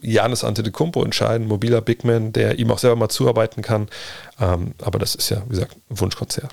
Janis 0.00 0.44
Antetokounmpo 0.44 1.04
entscheiden, 1.04 1.46
mobiler 1.46 1.80
Bigman, 1.80 2.32
der 2.32 2.58
ihm 2.58 2.70
auch 2.70 2.78
selber 2.78 2.96
mal 2.96 3.08
zuarbeiten 3.08 3.62
kann. 3.62 3.88
Ähm, 4.40 4.74
aber 4.82 4.98
das 4.98 5.14
ist 5.14 5.30
ja, 5.30 5.42
wie 5.46 5.50
gesagt, 5.50 5.76
ein 5.90 6.00
Wunschkonzert. 6.00 6.52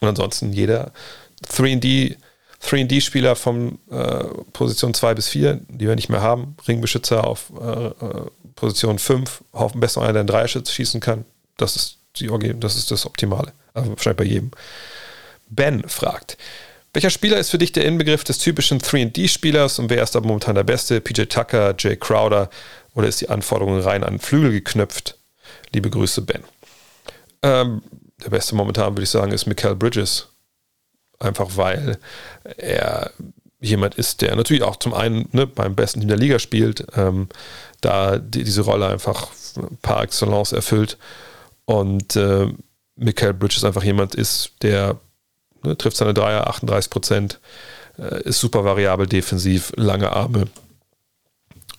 Und 0.00 0.08
ansonsten 0.08 0.52
jeder 0.52 0.92
3D, 1.46 2.16
3D-Spieler 2.62 3.36
von 3.36 3.78
äh, 3.90 4.24
Position 4.52 4.94
2 4.94 5.14
bis 5.14 5.28
4, 5.28 5.60
die 5.68 5.86
wir 5.86 5.94
nicht 5.94 6.08
mehr 6.08 6.22
haben, 6.22 6.56
Ringbeschützer 6.66 7.26
auf 7.26 7.52
äh, 7.60 7.86
äh 7.86 8.26
Position 8.54 8.98
5, 8.98 9.44
hoffen 9.52 9.80
besser 9.80 10.02
einer, 10.02 10.14
der 10.14 10.20
einen 10.22 10.26
Dreierschütz 10.26 10.72
schießen 10.72 11.00
kann. 11.00 11.24
Das 11.58 11.76
ist, 11.76 11.98
die, 12.16 12.30
das 12.58 12.76
ist 12.76 12.90
das 12.90 13.04
Optimale. 13.04 13.52
Also 13.74 13.90
wahrscheinlich 13.90 14.16
bei 14.16 14.24
jedem. 14.24 14.50
Ben 15.50 15.86
fragt, 15.88 16.38
welcher 16.92 17.10
Spieler 17.10 17.38
ist 17.38 17.50
für 17.50 17.58
dich 17.58 17.72
der 17.72 17.84
Inbegriff 17.84 18.24
des 18.24 18.38
typischen 18.38 18.80
3D-Spielers 18.80 19.78
und 19.78 19.90
wer 19.90 20.02
ist 20.02 20.14
da 20.14 20.20
momentan 20.20 20.54
der 20.54 20.64
Beste? 20.64 21.00
PJ 21.00 21.24
Tucker, 21.24 21.74
Jay 21.78 21.96
Crowder 21.96 22.48
oder 22.94 23.08
ist 23.08 23.20
die 23.20 23.28
Anforderung 23.28 23.78
rein 23.80 24.04
an 24.04 24.18
Flügel 24.18 24.52
geknüpft? 24.52 25.16
Liebe 25.72 25.90
Grüße, 25.90 26.22
Ben. 26.22 26.42
Ähm, 27.42 27.82
der 28.24 28.30
beste 28.30 28.54
momentan, 28.54 28.94
würde 28.94 29.02
ich 29.02 29.10
sagen, 29.10 29.32
ist 29.32 29.46
Mikael 29.46 29.76
Bridges. 29.76 30.28
Einfach 31.20 31.56
weil 31.56 31.98
er 32.56 33.12
jemand 33.60 33.96
ist, 33.96 34.20
der 34.20 34.36
natürlich 34.36 34.62
auch 34.62 34.76
zum 34.76 34.94
einen 34.94 35.28
ne, 35.32 35.46
beim 35.46 35.74
besten 35.74 36.00
Team 36.00 36.08
der 36.08 36.18
Liga 36.18 36.38
spielt, 36.38 36.86
ähm, 36.96 37.28
da 37.80 38.18
die, 38.18 38.44
diese 38.44 38.62
Rolle 38.62 38.88
einfach 38.88 39.28
par 39.82 40.02
excellence 40.02 40.52
erfüllt. 40.52 40.96
Und 41.68 42.16
äh, 42.16 42.46
Michael 42.96 43.34
Bridges 43.34 43.62
einfach 43.62 43.82
jemand 43.82 44.14
ist, 44.14 44.52
der 44.62 44.98
ne, 45.62 45.76
trifft 45.76 45.98
seine 45.98 46.14
Dreier 46.14 46.46
38 46.46 46.88
Prozent, 46.88 47.40
äh, 47.98 48.22
ist 48.22 48.40
super 48.40 48.64
variabel 48.64 49.06
defensiv, 49.06 49.74
lange 49.76 50.10
Arme, 50.10 50.46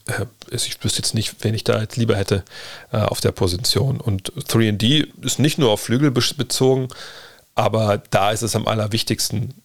äh, 0.05 0.27
ich 0.51 0.83
wüsste 0.83 0.99
jetzt 0.99 1.15
nicht, 1.15 1.43
wen 1.43 1.55
ich 1.55 1.63
da 1.63 1.81
jetzt 1.81 1.97
lieber 1.97 2.15
hätte 2.15 2.43
äh, 2.91 2.97
auf 2.97 3.19
der 3.19 3.31
Position. 3.31 3.99
Und 3.99 4.31
3D 4.33 5.07
ist 5.25 5.39
nicht 5.39 5.57
nur 5.57 5.71
auf 5.71 5.81
Flügel 5.81 6.11
bezogen, 6.11 6.89
aber 7.55 8.03
da 8.11 8.29
ist 8.29 8.43
es 8.43 8.55
am 8.55 8.67
allerwichtigsten. 8.67 9.55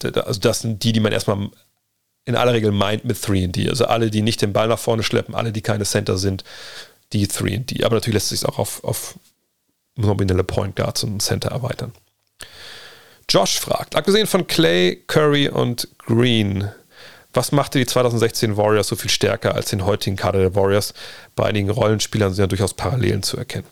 Also 0.00 0.38
das 0.38 0.60
sind 0.60 0.84
die, 0.84 0.92
die 0.92 1.00
man 1.00 1.10
erstmal 1.10 1.50
in 2.24 2.36
aller 2.36 2.52
Regel 2.52 2.70
meint 2.70 3.04
mit 3.04 3.16
3D. 3.16 3.68
Also 3.68 3.86
alle, 3.86 4.12
die 4.12 4.22
nicht 4.22 4.42
den 4.42 4.52
Ball 4.52 4.68
nach 4.68 4.78
vorne 4.78 5.02
schleppen, 5.02 5.34
alle, 5.34 5.50
die 5.50 5.62
keine 5.62 5.84
Center 5.84 6.18
sind, 6.18 6.44
die 7.12 7.26
3D. 7.26 7.84
Aber 7.84 7.96
natürlich 7.96 8.14
lässt 8.14 8.28
sich 8.28 8.42
es 8.42 8.44
auch 8.44 8.60
auf, 8.60 8.84
auf 8.84 9.18
nominelle 9.96 10.44
Point 10.44 10.76
Guards 10.76 11.02
und 11.02 11.20
Center 11.20 11.50
erweitern. 11.50 11.92
Josh 13.28 13.58
fragt, 13.58 13.96
abgesehen 13.96 14.26
von 14.26 14.46
Clay, 14.46 15.02
Curry 15.06 15.48
und 15.48 15.88
Green, 15.98 16.70
was 17.36 17.52
machte 17.52 17.78
die 17.78 17.86
2016 17.86 18.56
Warriors 18.56 18.88
so 18.88 18.96
viel 18.96 19.10
stärker 19.10 19.54
als 19.54 19.68
den 19.68 19.84
heutigen 19.84 20.16
Kader 20.16 20.38
der 20.38 20.54
Warriors? 20.54 20.94
Bei 21.34 21.44
einigen 21.44 21.68
Rollenspielern 21.68 22.32
sind 22.32 22.42
ja 22.42 22.46
durchaus 22.46 22.72
Parallelen 22.72 23.22
zu 23.22 23.36
erkennen. 23.36 23.66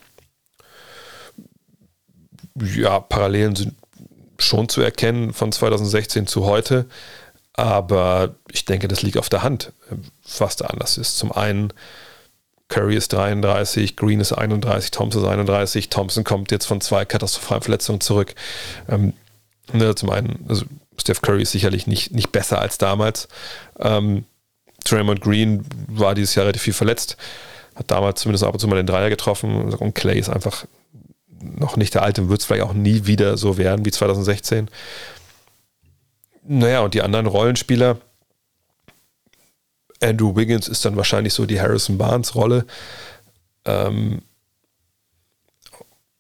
Ja, 2.61 3.01
Parallelen 3.01 3.57
sind 3.57 3.75
schon 4.39 4.69
zu 4.69 4.83
erkennen 4.83 5.33
von 5.33 5.51
2016 5.51 6.27
zu 6.27 6.45
heute, 6.45 6.87
aber 7.55 8.35
ich 8.53 8.65
denke, 8.67 8.87
das 8.87 9.03
liegt 9.03 9.17
auf 9.17 9.31
der 9.31 9.43
Hand, 9.43 9.73
was 10.39 10.57
da 10.57 10.67
anders 10.67 10.99
ist. 10.99 11.17
Zum 11.17 11.33
einen, 11.33 11.73
Curry 12.69 12.97
ist 12.97 13.13
33, 13.13 13.97
Green 13.97 14.21
ist 14.21 14.33
31, 14.33 14.91
Thompson 14.91 15.23
ist 15.23 15.29
31, 15.29 15.91
Thompson 15.91 16.25
kommt 16.25 16.51
jetzt 16.51 16.67
von 16.67 16.81
zwei 16.81 17.05
katastrophalen 17.05 17.63
Verletzungen 17.63 18.01
zurück. 18.01 18.35
Ähm, 18.89 19.13
ne, 19.73 19.95
zum 19.95 20.11
einen, 20.11 20.45
also 20.49 20.65
Steph 20.99 21.23
Curry 21.23 21.43
ist 21.43 21.53
sicherlich 21.53 21.87
nicht, 21.87 22.13
nicht 22.13 22.33
besser 22.33 22.61
als 22.61 22.79
damals. 22.79 23.29
Ähm, 23.79 24.25
Draymond 24.85 25.21
Green 25.21 25.65
war 25.89 26.15
dieses 26.15 26.35
Jahr 26.35 26.45
relativ 26.45 26.63
viel 26.63 26.73
verletzt, 26.73 27.17
hat 27.75 27.91
damals 27.91 28.21
zumindest 28.21 28.45
ab 28.45 28.55
und 28.55 28.61
zu 28.61 28.69
mal 28.69 28.77
den 28.77 28.87
Dreier 28.87 29.11
getroffen 29.11 29.73
und 29.73 29.95
Clay 29.95 30.19
ist 30.19 30.29
einfach 30.29 30.67
noch 31.41 31.77
nicht 31.77 31.95
der 31.95 32.03
alte 32.03 32.23
und 32.23 32.29
wird 32.29 32.41
es 32.41 32.47
vielleicht 32.47 32.63
auch 32.63 32.73
nie 32.73 33.07
wieder 33.07 33.37
so 33.37 33.59
werden 33.59 33.85
wie 33.85 33.91
2016. 33.91 34.69
Naja, 36.47 36.81
und 36.81 36.95
die 36.95 37.03
anderen 37.03 37.27
Rollenspieler, 37.27 37.99
Andrew 40.05 40.37
Wiggins 40.37 40.69
ist 40.69 40.85
dann 40.85 40.97
wahrscheinlich 40.97 41.35
so 41.35 41.47
die 41.47 41.61
Harrison 41.61 41.99
Barnes 41.99 42.35
Rolle. 42.35 42.67
Ähm, 43.65 44.23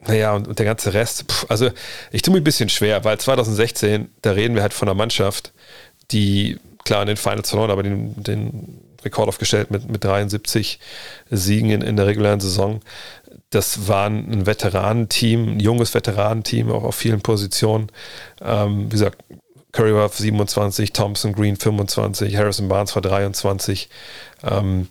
naja, 0.07 0.35
und, 0.35 0.49
und, 0.49 0.59
der 0.59 0.67
ganze 0.67 0.93
Rest, 0.93 1.25
pff, 1.31 1.47
also 1.49 1.71
ich 2.11 2.23
tue 2.23 2.33
mir 2.33 2.41
ein 2.41 2.45
bisschen 2.45 2.69
schwer, 2.69 3.05
weil 3.05 3.19
2016, 3.19 4.11
da 4.23 4.33
reden 4.33 4.55
wir 4.55 4.63
halt 4.63 4.75
von 4.75 4.89
einer 4.89 4.95
Mannschaft, 4.95 5.53
die 6.11 6.59
klar 6.85 7.03
in 7.03 7.09
den 7.09 7.17
Finals 7.17 7.49
verloren, 7.49 7.71
aber 7.71 7.83
den, 7.83 8.23
den 8.23 8.81
Rekord 9.05 9.29
aufgestellt 9.29 9.71
mit, 9.71 9.91
mit 9.91 10.05
73 10.05 10.79
Siegen 11.31 11.71
in, 11.71 11.83
in 11.83 11.97
der 11.97 12.07
regulären 12.07 12.41
Saison. 12.41 12.81
Das 13.51 13.89
war 13.89 14.07
ein 14.09 14.47
Veteranenteam, 14.47 15.57
ein 15.57 15.61
junges 15.61 15.95
Veteranenteam, 15.95 16.71
auch 16.71 16.85
auf 16.85 16.97
vielen 16.97 17.21
Positionen. 17.21 17.89
Ähm, 18.43 18.87
wie 18.87 18.97
gesagt, 18.97 19.23
Curry 19.75 19.93
war 19.93 20.09
27, 20.09 20.93
Thompson 20.93 21.33
Green 21.33 21.57
25, 21.57 22.37
Harrison 22.37 22.69
Barnes 22.69 22.95
war 22.95 23.03
23. 23.03 23.89
Ähm, 24.45 24.89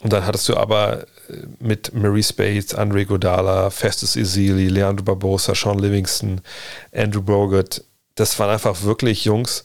und 0.00 0.12
dann 0.12 0.26
hattest 0.26 0.48
du 0.48 0.56
aber 0.56 1.04
äh, 1.28 1.46
mit 1.60 1.94
Marie 1.94 2.24
Spades, 2.24 2.74
Andre 2.74 3.06
Godala, 3.06 3.70
Festus 3.70 4.16
Ezeli, 4.16 4.68
Leandro 4.68 5.04
Barbosa, 5.04 5.54
Sean 5.54 5.78
Livingston, 5.78 6.40
Andrew 6.92 7.22
Bogut, 7.22 7.84
das 8.16 8.36
waren 8.40 8.50
einfach 8.50 8.82
wirklich 8.82 9.24
Jungs, 9.24 9.64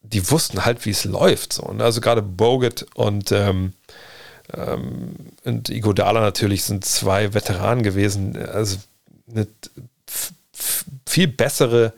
die 0.00 0.30
wussten 0.30 0.64
halt, 0.64 0.86
wie 0.86 0.90
es 0.90 1.04
läuft. 1.04 1.52
So. 1.52 1.70
Ne? 1.72 1.84
Also 1.84 2.00
gerade 2.00 2.22
Bogut 2.22 2.86
und, 2.94 3.32
ähm, 3.32 3.74
ähm, 4.56 5.14
und 5.44 5.68
Igodala 5.68 6.20
natürlich 6.20 6.64
sind 6.64 6.86
zwei 6.86 7.34
Veteranen 7.34 7.82
gewesen. 7.82 8.34
Also 8.46 8.78
eine 9.30 9.46
viel 11.06 11.28
bessere 11.28 11.92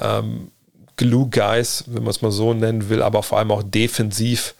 ähm, 0.00 0.50
Glue 0.96 1.28
Guys, 1.30 1.84
wenn 1.86 2.02
man 2.02 2.10
es 2.10 2.22
mal 2.22 2.30
so 2.30 2.54
nennen 2.54 2.88
will, 2.88 3.02
aber 3.02 3.22
vor 3.22 3.38
allem 3.38 3.50
auch 3.50 3.62
defensiv 3.62 4.54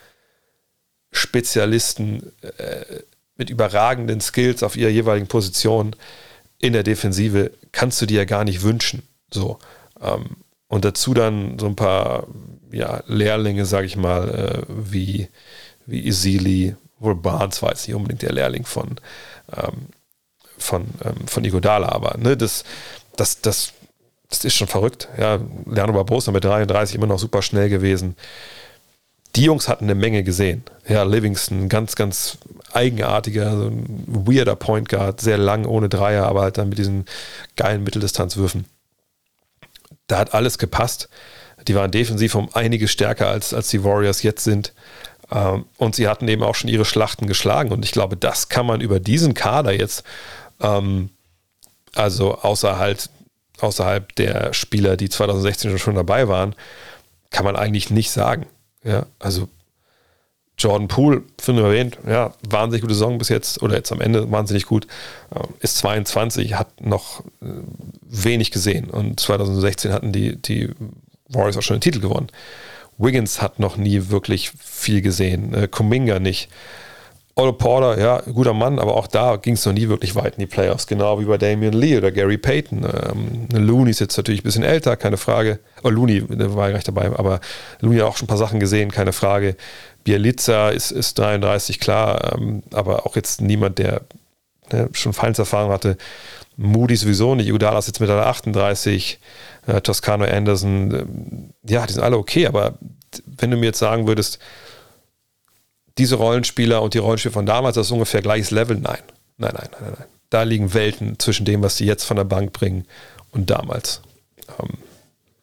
Spezialisten 1.11 2.33
äh, 2.43 3.01
mit 3.37 3.51
überragenden 3.51 4.21
Skills 4.21 4.63
auf 4.63 4.77
ihrer 4.77 4.91
jeweiligen 4.91 5.29
Position 5.29 5.97
in 6.59 6.73
der 6.73 6.83
Defensive 6.83 7.53
kannst 7.73 8.01
du 8.01 8.07
dir 8.07 8.19
ja 8.19 8.25
gar 8.25 8.45
nicht 8.45 8.63
wünschen. 8.63 9.03
So. 9.31 9.59
Ähm, 10.01 10.37
und 10.69 10.85
dazu 10.85 11.15
dann 11.15 11.59
so 11.59 11.67
ein 11.67 11.77
paar 11.77 12.27
ja, 12.71 13.03
Lehrlinge, 13.07 13.67
sage 13.67 13.87
ich 13.87 13.97
mal, 13.97 14.29
äh, 14.29 14.63
wie, 14.69 15.29
wie 15.87 16.07
Isili, 16.07 16.77
wohl 16.99 17.15
Barnes 17.15 17.63
war 17.63 17.71
jetzt 17.71 17.87
nicht 17.87 17.95
unbedingt 17.95 18.23
der 18.23 18.33
Lehrling 18.33 18.65
von, 18.65 18.97
ähm, 19.55 19.89
von, 20.59 20.87
ähm, 21.05 21.27
von 21.27 21.45
Igodala, 21.45 21.91
aber 21.91 22.17
ne, 22.19 22.37
das, 22.37 22.65
das, 23.17 23.41
das, 23.41 23.73
das 24.29 24.45
ist 24.45 24.55
schon 24.55 24.69
verrückt. 24.69 25.09
Ja, 25.19 25.39
Lerno 25.67 25.93
Barbosa 25.93 26.33
mit 26.33 26.45
33 26.45 26.97
immer 26.97 27.07
noch 27.07 27.19
super 27.19 27.43
schnell 27.43 27.69
gewesen 27.69 28.17
die 29.37 29.45
Jungs 29.45 29.69
hatten 29.69 29.85
eine 29.85 29.95
Menge 29.95 30.25
gesehen. 30.25 30.65
Ja, 30.89 31.03
Livingston, 31.03 31.69
ganz, 31.69 31.95
ganz 31.95 32.39
eigenartiger, 32.73 33.57
so 33.57 33.67
ein 33.67 34.05
weirder 34.07 34.57
Point 34.57 34.89
Guard, 34.89 35.21
sehr 35.21 35.39
lang 35.39 35.67
ohne 35.67 35.89
Dreier, 35.89 36.27
aber 36.27 36.43
halt 36.43 36.59
dann 36.59 36.71
mit 36.71 36.79
diesen 36.79 37.05
geilen 37.57 37.85
Mitteldistanzwürfen. 37.85 38.65
Da 40.07 40.19
hat 40.19 40.35
alles 40.35 40.59
gepasst. 40.59 41.09
Die 41.69 41.75
waren 41.75 41.91
defensiv 41.91 42.35
um 42.35 42.49
einiges 42.55 42.91
stärker 42.91 43.29
als, 43.29 43.53
als 43.53 43.69
die 43.69 43.85
Warriors 43.85 44.23
jetzt 44.23 44.45
sind. 44.45 44.73
Ähm, 45.31 45.67
und 45.77 45.97
sie 45.97 46.09
hatten 46.09 46.29
eben 46.29 46.43
auch 46.43 46.55
schon 46.55 46.71
ihre 46.71 46.85
Schlachten 46.85 47.27
geschlagen. 47.27 47.73
Und 47.73 47.85
ich 47.85 47.93
glaube, 47.93 48.17
das 48.17 48.49
kann 48.49 48.67
man 48.67 48.81
über 48.81 49.01
diesen 49.01 49.35
Kader 49.35 49.73
jetzt, 49.73 50.05
ähm, 50.61 51.11
also 51.95 52.37
außerhalb, 52.37 52.99
außerhalb 53.61 54.15
der 54.17 54.53
Spieler, 54.53 54.97
die 54.97 55.09
2016 55.09 55.79
schon 55.79 55.95
dabei 55.95 56.29
waren, 56.29 56.55
kann 57.31 57.45
man 57.45 57.57
eigentlich 57.57 57.91
nicht 57.91 58.11
sagen. 58.11 58.47
Ja, 58.85 59.07
also 59.19 59.49
Jordan 60.59 60.89
Poole, 60.89 61.23
finde 61.39 61.63
ich 61.63 61.67
erwähnt, 61.67 61.99
ja, 62.07 62.33
wahnsinnig 62.49 62.81
gute 62.81 62.95
Saison 62.95 63.19
bis 63.19 63.29
jetzt, 63.29 63.63
oder 63.63 63.77
jetzt 63.77 63.93
am 63.93 64.01
Ende 64.01 64.31
wahnsinnig 64.31 64.65
gut, 64.65 64.87
ähm, 65.35 65.55
ist 65.61 65.77
22, 65.79 66.55
hat 66.55 66.81
noch 66.81 67.21
äh, 67.43 67.47
wenig 68.03 68.51
gesehen 68.51 68.89
und 68.89 69.21
2016 69.21 69.93
hatten 69.93 70.13
die, 70.13 70.41
die 70.41 70.71
Warriors 71.29 71.59
auch 71.59 71.63
schon 71.63 71.77
den 71.77 71.83
Titel 71.83 72.01
gewonnen. 72.01 72.29
Wiggins 72.97 73.43
hat 73.43 73.59
noch 73.59 73.77
nie 73.77 74.09
wirklich 74.09 74.53
viel 74.59 75.03
gesehen, 75.03 75.53
äh, 75.53 75.69
Kuminga 75.69 76.19
nicht. 76.21 76.49
Otto 77.39 77.53
Porter, 77.53 78.01
ja, 78.01 78.23
guter 78.33 78.55
Mann, 78.55 78.79
aber 78.79 78.97
auch 78.97 79.07
da 79.07 79.37
ging 79.37 79.55
es 79.55 79.67
noch 79.67 79.75
nie 79.75 79.91
wirklich 79.91 80.15
weit 80.15 80.37
in 80.37 80.41
die 80.41 80.47
Playoffs, 80.47 80.87
genau 80.87 81.21
wie 81.21 81.27
bei 81.27 81.37
Damian 81.37 81.75
Lee 81.75 81.99
oder 81.99 82.11
Gary 82.11 82.39
Payton. 82.39 82.85
Ähm, 82.85 83.49
Looney 83.53 83.91
ist 83.91 84.01
jetzt 84.01 84.17
natürlich 84.17 84.41
ein 84.41 84.45
bisschen 84.45 84.63
älter, 84.63 84.97
keine 84.97 85.19
Frage. 85.19 85.59
Oh, 85.83 85.91
Looney 85.91 86.25
war 86.27 86.69
ja 86.69 86.71
gleich 86.71 86.85
dabei, 86.85 87.11
aber 87.15 87.41
Looney 87.81 87.99
hat 87.99 88.07
auch 88.07 88.17
schon 88.17 88.25
ein 88.25 88.29
paar 88.29 88.39
Sachen 88.39 88.59
gesehen, 88.59 88.91
keine 88.91 89.13
Frage. 89.13 89.55
Bielica 90.03 90.71
ist, 90.71 90.93
ist 90.93 91.19
33, 91.19 91.79
klar, 91.79 92.39
ähm, 92.39 92.63
aber 92.73 93.05
auch 93.05 93.17
jetzt 93.17 93.43
niemand, 93.43 93.81
der 93.81 94.01
ne, 94.73 94.89
schon 94.93 95.13
Feindserfahrung 95.13 95.71
hatte. 95.71 95.99
Moody 96.57 96.97
sowieso 96.97 97.35
nicht, 97.35 97.53
Udala 97.53 97.79
ist 97.79 97.87
jetzt 97.87 98.01
mit 98.01 98.09
einer 98.09 98.25
38, 98.25 99.21
äh, 99.67 99.83
Toscano 99.83 100.25
Anderson, 100.25 101.51
äh, 101.67 101.71
ja, 101.71 101.87
die 101.87 101.93
sind 101.93 102.03
alle 102.03 102.17
okay, 102.17 102.47
aber 102.47 102.79
wenn 103.27 103.51
du 103.51 103.59
mir 103.59 103.67
jetzt 103.67 103.79
sagen 103.79 104.07
würdest, 104.07 104.39
diese 105.99 106.17
Rollenspieler 106.17 106.83
und 106.83 106.95
die 106.95 106.99
Rollenspieler 106.99 107.33
von 107.33 107.47
damals, 107.47 107.75
das 107.75 107.87
ist 107.87 107.93
ungefähr 107.93 108.23
gleiches 108.23 108.51
Level. 108.51 108.77
Nein, 108.77 108.99
nein, 109.39 109.53
nein, 109.55 109.69
nein, 109.81 109.93
nein. 109.99 110.07
Da 110.31 110.43
liegen 110.43 110.75
Welten 110.75 111.19
zwischen 111.19 111.45
dem, 111.47 111.63
was 111.63 111.77
sie 111.77 111.87
jetzt 111.87 112.05
von 112.05 112.17
der 112.17 112.25
Bank 112.25 112.53
bringen 112.53 112.87
und 113.31 113.51
damals. 113.51 114.03
Ähm, 114.61 114.79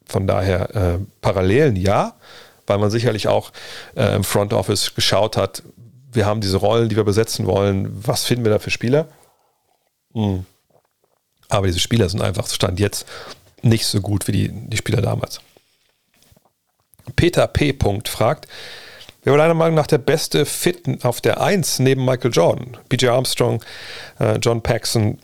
von 0.05 0.27
daher 0.27 0.75
äh, 0.75 0.99
Parallelen 1.21 1.75
ja, 1.75 2.15
weil 2.67 2.77
man 2.77 2.91
sicherlich 2.91 3.27
auch 3.27 3.51
äh, 3.95 4.15
im 4.15 4.23
Front 4.23 4.53
Office 4.53 4.93
geschaut 4.95 5.38
hat, 5.38 5.63
wir 6.11 6.25
haben 6.25 6.41
diese 6.41 6.57
Rollen, 6.57 6.89
die 6.89 6.95
wir 6.95 7.03
besetzen 7.03 7.47
wollen, 7.47 7.89
was 8.05 8.23
finden 8.23 8.45
wir 8.45 8.51
da 8.51 8.59
für 8.59 8.69
Spieler? 8.69 9.07
Mhm. 10.13 10.45
Aber 11.49 11.67
diese 11.67 11.80
Spieler 11.80 12.09
sind 12.09 12.21
einfach, 12.21 12.47
Stand 12.47 12.80
jetzt, 12.80 13.05
nicht 13.61 13.85
so 13.85 14.01
gut 14.01 14.27
wie 14.27 14.31
die, 14.31 14.49
die 14.51 14.77
Spieler 14.77 15.01
damals. 15.01 15.41
Peter 17.15 17.47
P. 17.47 17.75
fragt, 18.05 18.47
Wer 19.23 19.31
war 19.31 19.37
deiner 19.37 19.53
Meinung 19.53 19.75
nach 19.75 19.87
der 19.87 19.99
beste 19.99 20.45
Fit 20.45 21.05
auf 21.05 21.21
der 21.21 21.39
1 21.39 21.79
neben 21.79 22.03
Michael 22.03 22.31
Jordan? 22.31 22.77
BJ 22.89 23.07
Armstrong, 23.07 23.63
äh, 24.19 24.37
John 24.37 24.61
Paxson, 24.61 25.17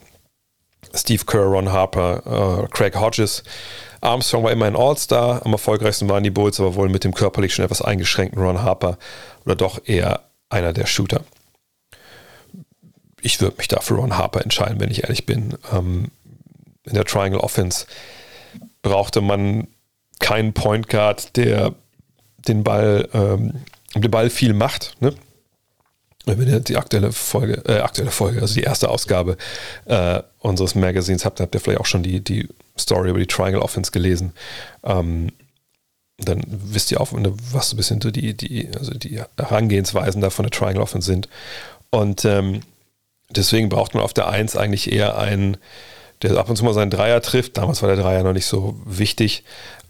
Steve 0.93 1.25
Kerr, 1.25 1.43
Ron 1.43 1.71
Harper, 1.71 2.63
äh, 2.63 2.67
Craig 2.69 2.95
Hodges. 2.95 3.43
Armstrong 3.99 4.45
war 4.45 4.51
immer 4.51 4.65
ein 4.65 4.77
All-Star, 4.77 5.45
am 5.45 5.51
erfolgreichsten 5.51 6.07
waren 6.07 6.23
die 6.23 6.29
Bulls, 6.29 6.61
aber 6.61 6.75
wohl 6.75 6.87
mit 6.87 7.03
dem 7.03 7.13
körperlich 7.13 7.53
schon 7.53 7.65
etwas 7.65 7.81
eingeschränkten 7.81 8.41
Ron 8.41 8.61
Harper 8.61 8.97
oder 9.43 9.57
doch 9.57 9.81
eher 9.85 10.21
einer 10.49 10.71
der 10.71 10.85
Shooter. 10.85 11.25
Ich 13.21 13.41
würde 13.41 13.57
mich 13.57 13.67
da 13.67 13.81
für 13.81 13.95
Ron 13.95 14.17
Harper 14.17 14.41
entscheiden, 14.41 14.79
wenn 14.79 14.91
ich 14.91 15.03
ehrlich 15.03 15.25
bin. 15.25 15.57
Ähm, 15.73 16.09
in 16.85 16.93
der 16.93 17.03
Triangle 17.03 17.41
Offense 17.41 17.85
brauchte 18.81 19.19
man 19.19 19.67
keinen 20.19 20.53
Point 20.53 20.87
Guard, 20.87 21.35
der 21.35 21.73
den 22.47 22.63
Ball 22.63 23.09
ähm, 23.13 23.55
den 23.95 24.11
Ball 24.11 24.29
viel 24.29 24.53
macht. 24.53 24.95
Ne? 24.99 25.13
Wenn 26.25 26.47
ihr 26.47 26.59
die 26.59 26.77
aktuelle 26.77 27.11
Folge, 27.11 27.63
äh, 27.67 27.79
aktuelle 27.79 28.11
Folge, 28.11 28.41
also 28.41 28.53
die 28.53 28.63
erste 28.63 28.89
Ausgabe 28.89 29.37
äh, 29.85 30.21
unseres 30.39 30.75
Magazins 30.75 31.25
habt, 31.25 31.39
habt 31.39 31.55
ihr 31.55 31.61
vielleicht 31.61 31.79
auch 31.79 31.85
schon 31.85 32.03
die, 32.03 32.21
die 32.21 32.47
Story 32.77 33.09
über 33.09 33.19
die 33.19 33.27
Triangle 33.27 33.61
Offense 33.61 33.91
gelesen. 33.91 34.33
Ähm, 34.83 35.31
dann 36.17 36.43
wisst 36.47 36.91
ihr 36.91 36.99
auch, 36.99 37.09
was 37.13 37.69
so 37.69 37.75
ein 37.75 37.77
bisschen 37.77 38.01
so 38.01 38.11
die, 38.11 38.35
die, 38.35 38.69
also 38.77 38.91
die 38.93 39.21
Herangehensweisen 39.37 40.21
da 40.21 40.29
von 40.29 40.43
der 40.43 40.51
Triangle 40.51 40.83
Offense 40.83 41.05
sind. 41.05 41.29
Und 41.91 42.25
ähm, 42.25 42.61
deswegen 43.29 43.69
braucht 43.69 43.93
man 43.93 44.03
auf 44.03 44.13
der 44.13 44.27
1 44.27 44.55
eigentlich 44.55 44.91
eher 44.91 45.17
einen, 45.17 45.57
der 46.21 46.37
ab 46.37 46.49
und 46.49 46.57
zu 46.57 46.65
mal 46.65 46.73
seinen 46.73 46.91
Dreier 46.91 47.21
trifft. 47.21 47.57
Damals 47.57 47.81
war 47.81 47.89
der 47.89 48.03
Dreier 48.03 48.23
noch 48.23 48.33
nicht 48.33 48.45
so 48.45 48.79
wichtig, 48.85 49.43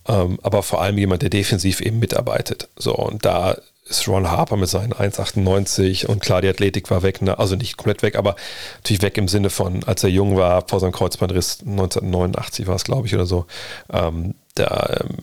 ähm, 0.09 0.39
aber 0.41 0.63
vor 0.63 0.81
allem 0.81 0.97
jemand, 0.97 1.21
der 1.21 1.29
defensiv 1.29 1.81
eben 1.81 1.99
mitarbeitet. 1.99 2.67
So, 2.75 2.95
und 2.95 3.25
da 3.25 3.55
ist 3.85 4.07
Ron 4.07 4.29
Harper 4.29 4.57
mit 4.57 4.69
seinen 4.69 4.93
1,98 4.93 6.05
und 6.07 6.21
klar, 6.21 6.41
die 6.41 6.47
Athletik 6.47 6.89
war 6.89 7.03
weg, 7.03 7.21
ne? 7.21 7.37
also 7.37 7.55
nicht 7.55 7.77
komplett 7.77 8.01
weg, 8.01 8.15
aber 8.15 8.35
natürlich 8.75 9.01
weg 9.01 9.17
im 9.17 9.27
Sinne 9.27 9.49
von, 9.49 9.83
als 9.83 10.03
er 10.03 10.09
jung 10.09 10.35
war, 10.35 10.67
vor 10.67 10.79
seinem 10.79 10.91
Kreuzbandriss, 10.91 11.59
1989 11.61 12.67
war 12.67 12.75
es, 12.75 12.83
glaube 12.83 13.07
ich, 13.07 13.15
oder 13.15 13.25
so, 13.25 13.45
ähm, 13.91 14.35
da, 14.55 14.99
ähm, 14.99 15.17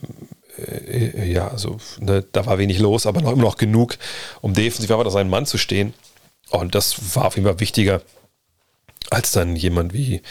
äh, 0.57 1.31
ja, 1.31 1.47
also 1.49 1.77
ne, 1.99 2.25
da 2.31 2.45
war 2.45 2.57
wenig 2.57 2.79
los, 2.79 3.05
aber 3.05 3.21
noch 3.21 3.31
immer 3.31 3.43
noch 3.43 3.57
genug, 3.57 3.97
um 4.41 4.53
defensiv 4.53 4.91
einfach 4.91 5.11
seinen 5.11 5.29
Mann 5.29 5.45
zu 5.45 5.57
stehen. 5.57 5.93
Und 6.49 6.75
das 6.75 7.15
war 7.15 7.25
auf 7.25 7.35
jeden 7.35 7.47
Fall 7.47 7.59
wichtiger 7.59 8.01
als 9.09 9.31
dann 9.31 9.55
jemand 9.55 9.93
wie, 9.93 10.21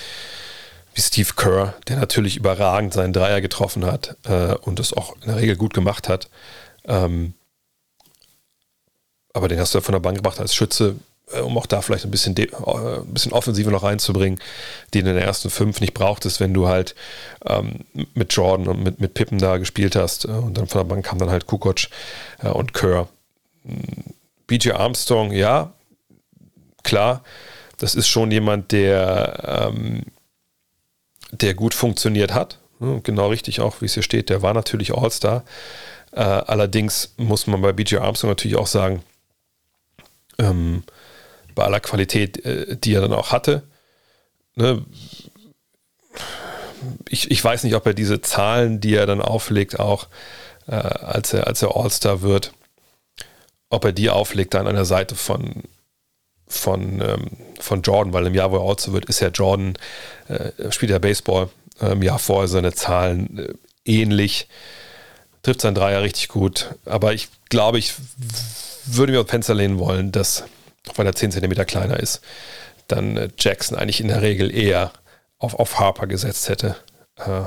wie 0.96 1.02
Steve 1.02 1.34
Kerr, 1.36 1.74
der 1.88 1.98
natürlich 1.98 2.38
überragend 2.38 2.94
seinen 2.94 3.12
Dreier 3.12 3.42
getroffen 3.42 3.84
hat 3.84 4.16
äh, 4.24 4.54
und 4.54 4.78
das 4.78 4.94
auch 4.94 5.14
in 5.16 5.28
der 5.28 5.36
Regel 5.36 5.56
gut 5.56 5.74
gemacht 5.74 6.08
hat. 6.08 6.30
Ähm, 6.86 7.34
aber 9.34 9.48
den 9.48 9.60
hast 9.60 9.74
du 9.74 9.78
ja 9.78 9.82
von 9.82 9.92
der 9.92 10.00
Bank 10.00 10.16
gebracht 10.16 10.40
als 10.40 10.54
Schütze, 10.54 10.96
äh, 11.30 11.40
um 11.40 11.58
auch 11.58 11.66
da 11.66 11.82
vielleicht 11.82 12.06
ein 12.06 12.10
bisschen, 12.10 12.34
äh, 12.38 12.48
ein 12.54 13.12
bisschen 13.12 13.32
Offensive 13.32 13.70
noch 13.70 13.82
reinzubringen, 13.82 14.40
die 14.94 15.00
in 15.00 15.04
den 15.04 15.18
ersten 15.18 15.50
fünf 15.50 15.82
nicht 15.82 15.92
brauchtest, 15.92 16.40
wenn 16.40 16.54
du 16.54 16.66
halt 16.66 16.94
ähm, 17.44 17.80
mit 18.14 18.32
Jordan 18.32 18.66
und 18.66 18.82
mit, 18.82 18.98
mit 18.98 19.12
Pippen 19.12 19.36
da 19.38 19.58
gespielt 19.58 19.96
hast. 19.96 20.24
Äh, 20.24 20.28
und 20.28 20.56
dann 20.56 20.66
von 20.66 20.78
der 20.78 20.94
Bank 20.94 21.04
kam 21.04 21.18
dann 21.18 21.28
halt 21.28 21.46
Kukoc 21.46 21.88
äh, 22.42 22.48
und 22.48 22.72
Kerr. 22.72 23.06
Hm, 23.66 24.14
BJ 24.46 24.70
Armstrong, 24.70 25.32
ja, 25.32 25.74
klar, 26.84 27.22
das 27.76 27.94
ist 27.94 28.08
schon 28.08 28.30
jemand, 28.30 28.72
der, 28.72 29.68
ähm, 29.74 30.04
der 31.42 31.54
gut 31.54 31.74
funktioniert 31.74 32.34
hat. 32.34 32.58
Genau 32.78 33.28
richtig 33.28 33.60
auch, 33.60 33.80
wie 33.80 33.86
es 33.86 33.94
hier 33.94 34.02
steht. 34.02 34.28
Der 34.28 34.42
war 34.42 34.52
natürlich 34.52 34.94
All-Star. 34.94 35.44
Äh, 36.12 36.20
allerdings 36.20 37.14
muss 37.16 37.46
man 37.46 37.62
bei 37.62 37.72
BJ 37.72 37.96
Armstrong 37.96 38.30
natürlich 38.30 38.56
auch 38.56 38.66
sagen, 38.66 39.02
ähm, 40.38 40.82
bei 41.54 41.64
aller 41.64 41.80
Qualität, 41.80 42.44
äh, 42.44 42.76
die 42.76 42.94
er 42.94 43.00
dann 43.00 43.12
auch 43.12 43.32
hatte, 43.32 43.62
ne, 44.54 44.84
ich, 47.08 47.30
ich 47.30 47.42
weiß 47.42 47.64
nicht, 47.64 47.74
ob 47.74 47.86
er 47.86 47.94
diese 47.94 48.20
Zahlen, 48.20 48.80
die 48.80 48.94
er 48.94 49.06
dann 49.06 49.20
auflegt, 49.20 49.80
auch 49.80 50.08
äh, 50.66 50.74
als 50.74 51.32
er, 51.32 51.46
als 51.46 51.62
er 51.62 51.76
All-Star 51.76 52.22
wird, 52.22 52.52
ob 53.70 53.84
er 53.84 53.92
die 53.92 54.10
auflegt 54.10 54.54
dann 54.54 54.66
an 54.66 54.74
der 54.74 54.84
Seite 54.84 55.14
von, 55.14 55.64
von, 56.48 57.00
ähm, 57.00 57.30
von 57.58 57.82
Jordan, 57.82 58.12
weil 58.12 58.26
im 58.26 58.34
Jahr, 58.34 58.50
wo 58.50 58.56
er 58.56 58.62
All-Star 58.62 58.94
wird, 58.94 59.06
ist 59.06 59.20
ja 59.20 59.28
Jordan, 59.28 59.76
äh, 60.28 60.70
spielt 60.70 60.90
ja 60.90 60.98
Baseball, 60.98 61.48
äh, 61.80 61.92
im 61.92 62.02
Jahr 62.02 62.18
vorher 62.18 62.48
seine 62.48 62.72
Zahlen 62.72 63.38
äh, 63.38 63.54
ähnlich, 63.84 64.48
trifft 65.42 65.60
sein 65.60 65.74
Dreier 65.74 66.02
richtig 66.02 66.28
gut, 66.28 66.74
aber 66.84 67.14
ich 67.14 67.28
glaube, 67.48 67.78
ich 67.78 67.94
würde 68.84 69.12
mir 69.12 69.20
auf 69.20 69.28
Fenster 69.28 69.54
lehnen 69.54 69.78
wollen, 69.78 70.12
dass, 70.12 70.44
auch 70.88 70.98
weil 70.98 71.06
er 71.06 71.14
10 71.14 71.32
cm 71.32 71.66
kleiner 71.66 71.98
ist, 71.98 72.20
dann 72.88 73.16
äh, 73.16 73.28
Jackson 73.38 73.76
eigentlich 73.76 74.00
in 74.00 74.08
der 74.08 74.22
Regel 74.22 74.54
eher 74.54 74.92
auf, 75.38 75.54
auf 75.54 75.78
Harper 75.78 76.06
gesetzt 76.06 76.48
hätte. 76.48 76.76
Äh, 77.16 77.44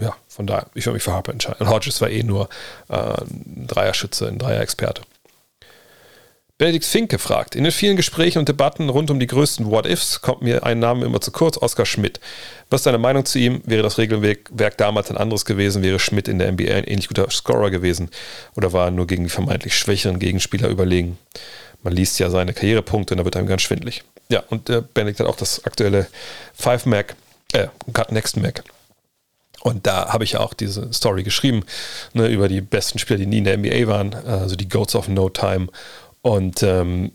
ja, 0.00 0.16
von 0.28 0.46
daher, 0.46 0.66
ich 0.74 0.86
würde 0.86 0.94
mich 0.94 1.02
für 1.02 1.12
Harper 1.12 1.32
entscheiden. 1.32 1.66
Und 1.66 1.72
Hodges 1.72 2.00
war 2.00 2.08
eh 2.08 2.22
nur 2.22 2.48
äh, 2.88 2.96
ein 2.96 3.66
Dreierschütze, 3.66 4.28
ein 4.28 4.38
Dreier-Experte. 4.38 5.02
Benedikt 6.58 6.86
Finke 6.86 7.20
fragt, 7.20 7.54
in 7.54 7.62
den 7.62 7.72
vielen 7.72 7.96
Gesprächen 7.96 8.40
und 8.40 8.48
Debatten 8.48 8.88
rund 8.88 9.12
um 9.12 9.20
die 9.20 9.28
größten 9.28 9.70
What-Ifs 9.70 10.22
kommt 10.22 10.42
mir 10.42 10.64
ein 10.64 10.80
Name 10.80 11.06
immer 11.06 11.20
zu 11.20 11.30
kurz, 11.30 11.56
Oskar 11.56 11.86
Schmidt. 11.86 12.18
Was 12.68 12.80
ist 12.80 12.86
deine 12.86 12.98
Meinung 12.98 13.24
zu 13.24 13.38
ihm? 13.38 13.62
Wäre 13.64 13.84
das 13.84 13.96
Regelwerk 13.96 14.76
damals 14.76 15.08
ein 15.08 15.16
anderes 15.16 15.44
gewesen? 15.44 15.84
Wäre 15.84 16.00
Schmidt 16.00 16.26
in 16.26 16.40
der 16.40 16.50
NBA 16.50 16.74
ein 16.74 16.82
ähnlich 16.82 17.06
guter 17.06 17.30
Scorer 17.30 17.70
gewesen? 17.70 18.10
Oder 18.56 18.72
war 18.72 18.86
er 18.86 18.90
nur 18.90 19.06
gegen 19.06 19.22
die 19.22 19.30
vermeintlich 19.30 19.78
schwächeren 19.78 20.18
Gegenspieler 20.18 20.68
überlegen? 20.68 21.16
Man 21.84 21.92
liest 21.92 22.18
ja 22.18 22.28
seine 22.28 22.54
Karrierepunkte 22.54 23.14
und 23.14 23.18
da 23.18 23.24
wird 23.24 23.36
einem 23.36 23.46
ganz 23.46 23.62
schwindlig. 23.62 24.02
Ja, 24.28 24.42
und 24.48 24.68
äh, 24.68 24.82
Benedikt 24.94 25.20
hat 25.20 25.28
auch 25.28 25.36
das 25.36 25.64
aktuelle 25.64 26.08
5 26.54 26.86
Mac, 26.86 27.14
äh, 27.52 27.68
Cut 27.92 28.10
Next 28.10 28.36
Mac. 28.36 28.64
Und 29.60 29.86
da 29.86 30.12
habe 30.12 30.24
ich 30.24 30.32
ja 30.32 30.40
auch 30.40 30.54
diese 30.54 30.92
Story 30.92 31.22
geschrieben, 31.22 31.64
ne, 32.14 32.26
über 32.28 32.48
die 32.48 32.60
besten 32.60 32.98
Spieler, 32.98 33.18
die 33.18 33.26
nie 33.26 33.38
in 33.38 33.44
der 33.44 33.58
NBA 33.58 33.86
waren, 33.86 34.14
also 34.14 34.56
die 34.56 34.68
Goats 34.68 34.94
of 34.94 35.08
No 35.08 35.28
Time. 35.28 35.68
Und 36.22 36.62
ähm, 36.62 37.12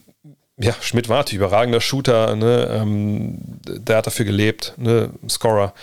ja, 0.58 0.74
Schmidt 0.82 1.10
war 1.10 1.18
natürlich 1.18 1.40
überragender 1.40 1.82
Shooter, 1.82 2.36
ne? 2.36 2.68
ähm, 2.72 3.38
der 3.66 3.98
hat 3.98 4.08
dafür 4.08 4.26
gelebt, 4.26 4.74
ne? 4.78 5.10
Scorer. 5.28 5.74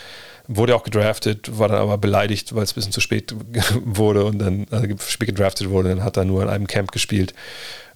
Wurde 0.47 0.75
auch 0.75 0.83
gedraftet, 0.83 1.59
war 1.59 1.69
dann 1.69 1.77
aber 1.77 1.97
beleidigt, 1.97 2.53
weil 2.55 2.63
es 2.63 2.71
ein 2.71 2.75
bisschen 2.75 2.91
zu 2.91 2.99
spät 2.99 3.33
wurde 3.85 4.25
und 4.25 4.39
dann 4.39 4.65
also 4.71 4.87
spät 5.07 5.29
gedraftet 5.29 5.69
wurde, 5.69 5.89
dann 5.89 6.03
hat 6.03 6.17
er 6.17 6.25
nur 6.25 6.41
in 6.43 6.49
einem 6.49 6.67
Camp 6.67 6.91
gespielt. 6.91 7.33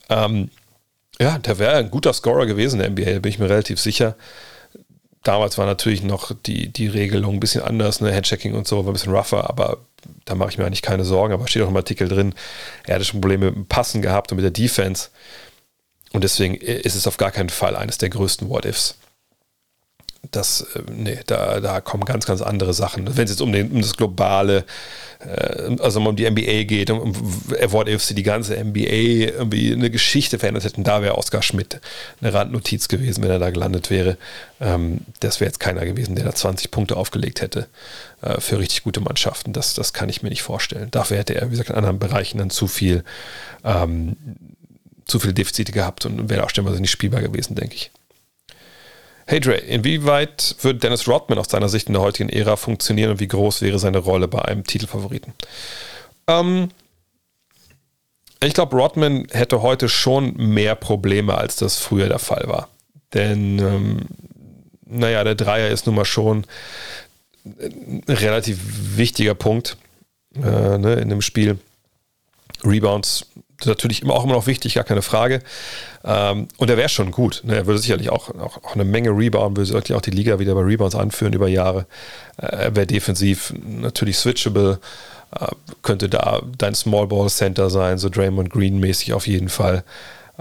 Ähm, 0.10 0.50
ja, 1.20 1.38
der 1.40 1.60
wäre 1.60 1.78
ein 1.78 1.92
guter 1.92 2.14
Scorer 2.14 2.46
gewesen 2.46 2.80
in 2.80 2.96
der 2.96 3.06
NBA, 3.06 3.20
bin 3.20 3.30
ich 3.30 3.40
mir 3.40 3.50
relativ 3.50 3.80
sicher. 3.80 4.16
Damals 5.26 5.58
war 5.58 5.66
natürlich 5.66 6.04
noch 6.04 6.32
die, 6.46 6.70
die 6.72 6.88
Regelung 6.88 7.34
ein 7.34 7.40
bisschen 7.40 7.64
anders, 7.64 8.00
ne? 8.00 8.12
Headchecking 8.12 8.54
und 8.54 8.68
so 8.68 8.86
war 8.86 8.92
ein 8.92 8.94
bisschen 8.94 9.12
rougher, 9.12 9.50
aber 9.50 9.80
da 10.24 10.36
mache 10.36 10.52
ich 10.52 10.58
mir 10.60 10.66
eigentlich 10.66 10.84
keine 10.84 11.04
Sorgen. 11.04 11.34
Aber 11.34 11.48
steht 11.48 11.64
auch 11.64 11.70
im 11.70 11.76
Artikel 11.76 12.08
drin, 12.08 12.36
er 12.86 12.96
hatte 12.96 13.06
schon 13.06 13.22
Probleme 13.22 13.48
mit 13.48 13.56
dem 13.56 13.66
Passen 13.66 14.04
gehabt 14.04 14.32
und 14.32 14.36
mit 14.36 14.44
der 14.44 14.52
Defense. 14.52 15.10
Und 16.14 16.24
deswegen 16.24 16.54
ist 16.54 16.96
es 16.96 17.08
auf 17.08 17.18
gar 17.18 17.32
keinen 17.32 17.50
Fall 17.50 17.76
eines 17.76 17.98
der 17.98 18.10
größten 18.10 18.48
What-Ifs 18.50 18.98
das, 20.32 20.62
äh, 20.76 20.82
nee, 20.92 21.20
da, 21.26 21.60
da 21.60 21.82
kommen 21.82 22.06
ganz, 22.06 22.26
ganz 22.26 22.42
andere 22.42 22.74
Sachen. 22.74 23.18
Wenn 23.18 23.26
es 23.26 23.32
jetzt 23.32 23.42
um, 23.42 23.52
den, 23.52 23.72
um 23.72 23.82
das 23.82 23.96
globale, 23.96 24.66
äh, 25.20 25.76
also 25.80 26.00
um 26.00 26.16
die 26.16 26.30
NBA 26.30 26.64
geht, 26.64 26.90
um, 26.90 27.00
um 27.00 27.16
What 27.72 27.88
Ifs, 27.88 28.08
die 28.08 28.24
ganze 28.24 28.62
NBA 28.64 29.30
irgendwie 29.36 29.74
eine 29.74 29.90
Geschichte 29.90 30.40
verändert 30.40 30.64
hätten, 30.64 30.84
da 30.84 31.02
wäre 31.02 31.18
Oskar 31.18 31.42
Schmidt 31.42 31.80
eine 32.22 32.34
Randnotiz 32.34 32.88
gewesen, 32.88 33.24
wenn 33.24 33.32
er 33.32 33.40
da 33.40 33.50
gelandet 33.50 33.90
wäre. 33.90 34.18
Ähm, 34.60 35.02
das 35.20 35.40
wäre 35.40 35.50
jetzt 35.50 35.60
keiner 35.60 35.86
gewesen, 35.86 36.16
der 36.16 36.26
da 36.26 36.34
20 36.34 36.72
Punkte 36.72 36.98
aufgelegt 36.98 37.42
hätte 37.42 37.68
äh, 38.22 38.40
für 38.40 38.60
richtig 38.60 38.84
gute 38.84 39.02
Mannschaften. 39.02 39.54
Das, 39.54 39.74
das 39.74 39.94
kann 39.94 40.10
ich 40.10 40.24
mir 40.24 40.30
nicht 40.30 40.44
vorstellen. 40.44 40.90
Dafür 40.92 41.18
hätte 41.18 41.36
er, 41.36 41.48
wie 41.48 41.52
gesagt, 41.52 41.70
in 41.70 41.76
anderen 41.76 42.00
Bereichen 42.00 42.38
dann 42.38 42.50
zu 42.50 42.68
viel, 42.68 43.04
ähm, 43.64 44.16
zu 45.06 45.20
viele 45.20 45.34
Defizite 45.34 45.72
gehabt 45.72 46.06
und 46.06 46.30
wäre 46.30 46.44
auch 46.44 46.50
stellenweise 46.50 46.82
nicht 46.82 46.92
spielbar 46.92 47.22
gewesen, 47.22 47.56
denke 47.56 47.76
ich. 47.76 47.92
Hey 49.28 49.40
Dre, 49.40 49.56
inwieweit 49.56 50.56
würde 50.62 50.80
Dennis 50.80 51.08
Rodman 51.08 51.40
aus 51.40 51.48
deiner 51.48 51.68
Sicht 51.68 51.88
in 51.88 51.94
der 51.94 52.04
heutigen 52.04 52.30
Ära 52.30 52.58
funktionieren 52.58 53.10
und 53.12 53.20
wie 53.20 53.28
groß 53.28 53.64
wäre 53.64 53.80
seine 53.80 53.98
Rolle 53.98 54.28
bei 54.28 54.44
einem 54.44 54.64
Titelfavoriten? 54.64 55.34
Ähm, 56.28 56.70
ich 58.44 58.54
glaube, 58.54 58.76
Rodman 58.76 59.28
hätte 59.32 59.64
heute 59.64 59.90
schon 59.90 60.36
mehr 60.36 60.76
Probleme, 60.76 61.36
als 61.36 61.56
das 61.56 61.80
früher 61.80 62.08
der 62.08 62.20
Fall 62.20 62.44
war. 62.46 62.70
Denn, 63.16 63.58
ähm, 63.58 64.02
naja, 64.86 65.24
der 65.24 65.34
Dreier 65.34 65.70
ist 65.70 65.88
nun 65.88 65.96
mal 65.96 66.06
schon 66.06 66.46
ein 67.46 68.04
relativ 68.08 68.60
wichtiger 68.96 69.34
Punkt 69.34 69.78
äh, 70.36 70.78
ne, 70.78 70.96
in 70.96 71.10
dem 71.10 71.22
Spiel. 71.22 71.58
Rebounds 72.64 73.26
natürlich 73.66 74.02
immer 74.02 74.14
auch 74.14 74.24
immer 74.24 74.34
noch 74.34 74.48
wichtig, 74.48 74.76
gar 74.76 74.84
keine 74.84 75.02
Frage. 75.02 75.42
Ähm, 76.04 76.48
und 76.58 76.70
er 76.70 76.78
wäre 76.78 76.90
schon 76.90 77.12
gut. 77.12 77.42
Ne? 77.44 77.56
Er 77.56 77.66
würde 77.66 77.80
sicherlich 77.80 78.10
auch, 78.10 78.30
auch, 78.36 78.64
auch, 78.64 78.76
eine 78.76 78.86
Menge 78.86 79.10
Rebound, 79.10 79.58
würde 79.58 79.66
sicherlich 79.66 79.94
auch 79.94 80.02
die 80.02 80.12
Liga 80.12 80.40
wieder 80.40 80.56
bei 80.56 80.62
Rebounds 80.62 80.96
anführen 80.96 81.34
über 81.34 81.48
Jahre. 81.48 81.86
Äh, 82.38 82.46
er 82.46 82.76
wäre 82.76 82.88
defensiv 82.88 83.54
natürlich 83.64 84.18
switchable, 84.18 84.80
äh, 85.40 85.48
könnte 85.82 86.10
da 86.10 86.42
dein 86.58 86.76
Small 86.76 87.08
Ball 87.08 87.30
Center 87.30 87.70
sein, 87.70 87.98
so 87.98 88.10
Draymond 88.10 88.50
Green 88.50 88.80
mäßig 88.80 89.14
auf 89.14 89.28
jeden 89.28 89.50
Fall. 89.50 89.84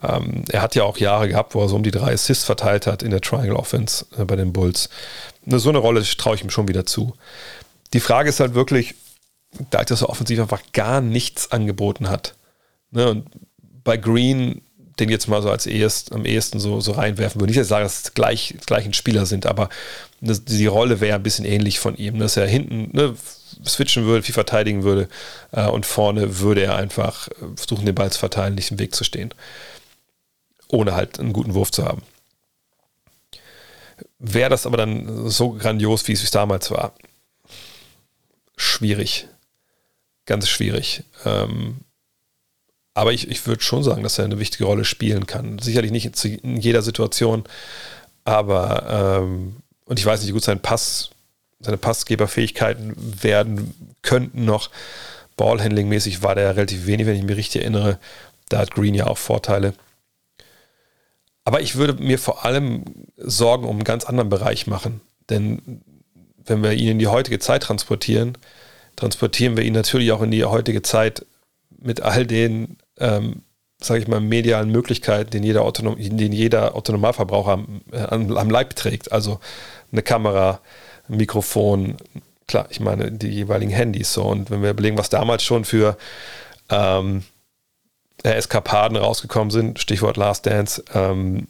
Ähm, 0.03 0.45
er 0.51 0.63
hat 0.63 0.75
ja 0.75 0.85
auch 0.85 0.99
Jahre 0.99 1.29
gehabt, 1.29 1.55
wo 1.55 1.63
er 1.63 1.69
so 1.69 1.77
um 1.77 1.83
die 1.83 1.91
drei 1.91 2.13
Assists 2.13 2.45
verteilt 2.45 2.87
hat 2.87 3.03
in 3.03 3.11
der 3.11 3.21
Triangle 3.21 3.57
Offense 3.57 4.07
äh, 4.19 4.25
bei 4.25 4.37
den 4.37 4.53
Bulls. 4.53 4.89
So 5.47 5.69
eine 5.69 5.79
Rolle 5.79 6.03
traue 6.03 6.35
ich 6.35 6.43
ihm 6.43 6.51
schon 6.51 6.69
wieder 6.69 6.87
zu. 6.87 7.15
Die 7.93 8.01
Frage 8.01 8.29
ist 8.29 8.41
halt 8.41 8.55
wirklich, 8.55 8.95
da 9.71 9.81
er 9.81 9.97
so 9.97 10.09
offensiv 10.09 10.41
einfach 10.41 10.63
gar 10.73 11.01
nichts 11.01 11.53
angeboten 11.53 12.09
hat, 12.09 12.35
Ne, 12.95 13.11
und 13.11 13.27
bei 13.83 13.97
Green, 13.97 14.63
den 15.01 15.09
jetzt 15.09 15.27
mal 15.27 15.43
so 15.43 15.51
als 15.51 15.67
erst, 15.67 16.13
am 16.13 16.25
ehesten 16.25 16.61
so, 16.61 16.81
so 16.81 16.93
reinwerfen 16.93 17.41
würde, 17.41 17.51
ich 17.51 17.57
jetzt 17.57 17.69
sagen, 17.69 17.85
dass 17.85 18.05
es 18.05 18.15
gleich, 18.15 18.55
gleichen 18.67 18.95
Spieler 18.95 19.27
sind, 19.27 19.47
aber 19.47 19.69
das, 20.21 20.45
die 20.45 20.67
Rolle 20.67 21.01
wäre 21.01 21.17
ein 21.17 21.23
bisschen 21.25 21.45
ähnlich 21.45 21.81
von 21.81 21.97
ihm, 21.97 22.21
dass 22.21 22.37
er 22.37 22.47
hinten 22.47 22.97
ne, 22.97 23.17
switchen 23.67 24.05
würde, 24.05 24.23
viel 24.23 24.33
verteidigen 24.33 24.85
würde 24.85 25.09
äh, 25.51 25.67
und 25.67 25.87
vorne 25.87 26.39
würde 26.39 26.63
er 26.63 26.77
einfach 26.77 27.29
versuchen, 27.57 27.85
den 27.85 27.97
Ball 27.97 28.13
zu 28.13 28.21
verteilen, 28.21 28.55
nicht 28.55 28.71
im 28.71 28.79
Weg 28.79 28.95
zu 28.95 29.03
stehen. 29.03 29.35
Ohne 30.69 30.95
halt 30.95 31.19
einen 31.19 31.33
guten 31.33 31.55
Wurf 31.55 31.73
zu 31.73 31.85
haben. 31.85 32.03
Wäre 34.21 34.51
das 34.51 34.67
aber 34.67 34.77
dann 34.77 35.29
so 35.29 35.51
grandios, 35.51 36.07
wie 36.07 36.13
es 36.13 36.31
damals 36.31 36.71
war? 36.71 36.95
Schwierig. 38.57 39.27
Ganz 40.27 40.49
schwierig. 40.49 41.03
Ähm, 41.25 41.81
aber 42.95 43.13
ich, 43.13 43.29
ich 43.29 43.47
würde 43.47 43.63
schon 43.63 43.83
sagen, 43.83 44.03
dass 44.03 44.19
er 44.19 44.25
eine 44.25 44.39
wichtige 44.39 44.65
Rolle 44.65 44.85
spielen 44.85 45.27
kann. 45.27 45.59
Sicherlich 45.59 45.91
nicht 45.91 46.25
in 46.25 46.57
jeder 46.57 46.83
Situation, 46.83 47.45
aber 48.25 49.21
ähm, 49.23 49.57
und 49.85 49.99
ich 49.99 50.07
weiß 50.07 50.21
nicht, 50.21 50.29
wie 50.29 50.35
gut 50.35 50.45
sein 50.45 50.63
Pass 50.63 51.11
seine 51.61 51.79
Passgeberfähigkeiten 51.79 52.95
werden 53.23 53.95
könnten 54.03 54.45
noch. 54.45 54.71
Ballhandling-mäßig 55.37 56.23
war 56.23 56.35
der 56.35 56.57
relativ 56.57 56.87
wenig, 56.87 57.07
wenn 57.07 57.17
ich 57.17 57.23
mich 57.23 57.37
richtig 57.37 57.63
erinnere. 57.63 57.99
Da 58.49 58.59
hat 58.59 58.73
Green 58.73 58.95
ja 58.95 59.07
auch 59.07 59.19
Vorteile. 59.19 59.75
Aber 61.45 61.61
ich 61.61 61.77
würde 61.77 62.03
mir 62.03 62.19
vor 62.19 62.45
allem 62.45 62.85
Sorgen 63.17 63.65
um 63.65 63.77
einen 63.77 63.85
ganz 63.85 64.05
anderen 64.05 64.29
Bereich 64.29 64.67
machen. 64.67 65.01
Denn 65.31 65.83
wenn 66.45 66.63
wir 66.63 66.73
ihn 66.73 66.89
in 66.89 66.99
die 66.99 67.07
heutige 67.07 67.39
Zeit 67.39 67.65
transportieren, 67.65 68.37
transportieren 68.97 69.57
wir 69.57 69.65
ihn 69.65 69.73
natürlich 69.73 70.13
auch 70.13 70.23
in 70.23 70.31
die 70.31 70.45
heutige 70.45 70.83
Zeit 70.83 71.27
mit 71.79 72.01
all 72.01 72.27
den, 72.27 72.77
ähm, 72.99 73.43
sage 73.81 74.01
ich 74.01 74.09
mal, 74.09 74.21
medialen 74.21 74.71
Möglichkeiten, 74.71 75.31
den 75.31 75.43
jeder, 75.43 75.63
Autonom 75.63 75.97
den 75.99 76.33
jeder 76.33 76.75
Autonomalverbraucher 76.75 77.53
am, 77.53 77.83
äh, 77.93 78.03
am, 78.03 78.51
Leib 78.51 78.77
trägt. 78.77 79.13
Also 79.13 79.41
eine 79.93 80.03
Kamera, 80.03 80.61
ein 81.09 81.17
Mikrofon, 81.17 81.97
klar, 82.47 82.67
ich 82.71 82.81
meine 82.81 83.13
die 83.13 83.29
jeweiligen 83.29 83.73
Handys 83.73 84.13
so. 84.13 84.25
Und 84.25 84.51
wenn 84.51 84.63
wir 84.63 84.71
überlegen, 84.71 84.99
was 84.99 85.11
damals 85.11 85.43
schon 85.43 85.65
für 85.65 85.97
ähm, 86.71 87.25
Eskapaden 88.23 88.97
rausgekommen 88.97 89.51
sind, 89.51 89.79
Stichwort 89.79 90.17
Last 90.17 90.47
Dance, 90.47 90.83
ähm, 90.95 91.49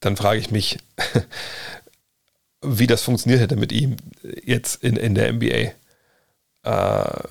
dann 0.00 0.16
frage 0.16 0.40
ich 0.40 0.50
mich, 0.50 0.78
wie 2.62 2.86
das 2.86 3.02
funktioniert 3.02 3.40
hätte 3.40 3.56
mit 3.56 3.72
ihm 3.72 3.96
jetzt 4.44 4.82
in, 4.82 4.96
in 4.96 5.14
der 5.14 5.32
NBA. 5.32 5.72
Äh, 6.64 7.22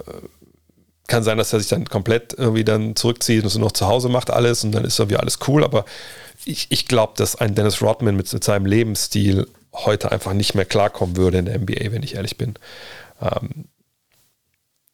kann 1.12 1.24
sein, 1.24 1.38
dass 1.38 1.52
er 1.52 1.60
sich 1.60 1.68
dann 1.68 1.86
komplett 1.86 2.34
irgendwie 2.38 2.64
dann 2.64 2.96
zurückzieht 2.96 3.42
und 3.42 3.48
es 3.48 3.58
noch 3.58 3.74
zu 3.74 3.86
Hause 3.86 4.08
macht 4.08 4.32
alles 4.32 4.64
und 4.64 4.72
dann 4.72 4.86
ist 4.86 4.98
irgendwie 4.98 5.18
alles 5.18 5.40
cool, 5.48 5.64
aber 5.64 5.84
ich, 6.46 6.68
ich 6.70 6.88
glaube, 6.88 7.14
dass 7.18 7.36
ein 7.36 7.54
Dennis 7.54 7.82
Rodman 7.82 8.16
mit, 8.16 8.32
mit, 8.32 8.44
seinem 8.44 8.66
Lebensstil 8.66 9.48
heute 9.74 10.12
einfach 10.12 10.32
nicht 10.32 10.56
mehr 10.56 10.64
klarkommen 10.64 11.18
würde 11.18 11.40
in 11.40 11.46
der 11.46 11.60
NBA, 11.60 11.92
wenn 11.92 12.02
ich 12.02 12.16
ehrlich 12.16 12.38
bin. 12.38 12.56
Ähm, 13.22 13.66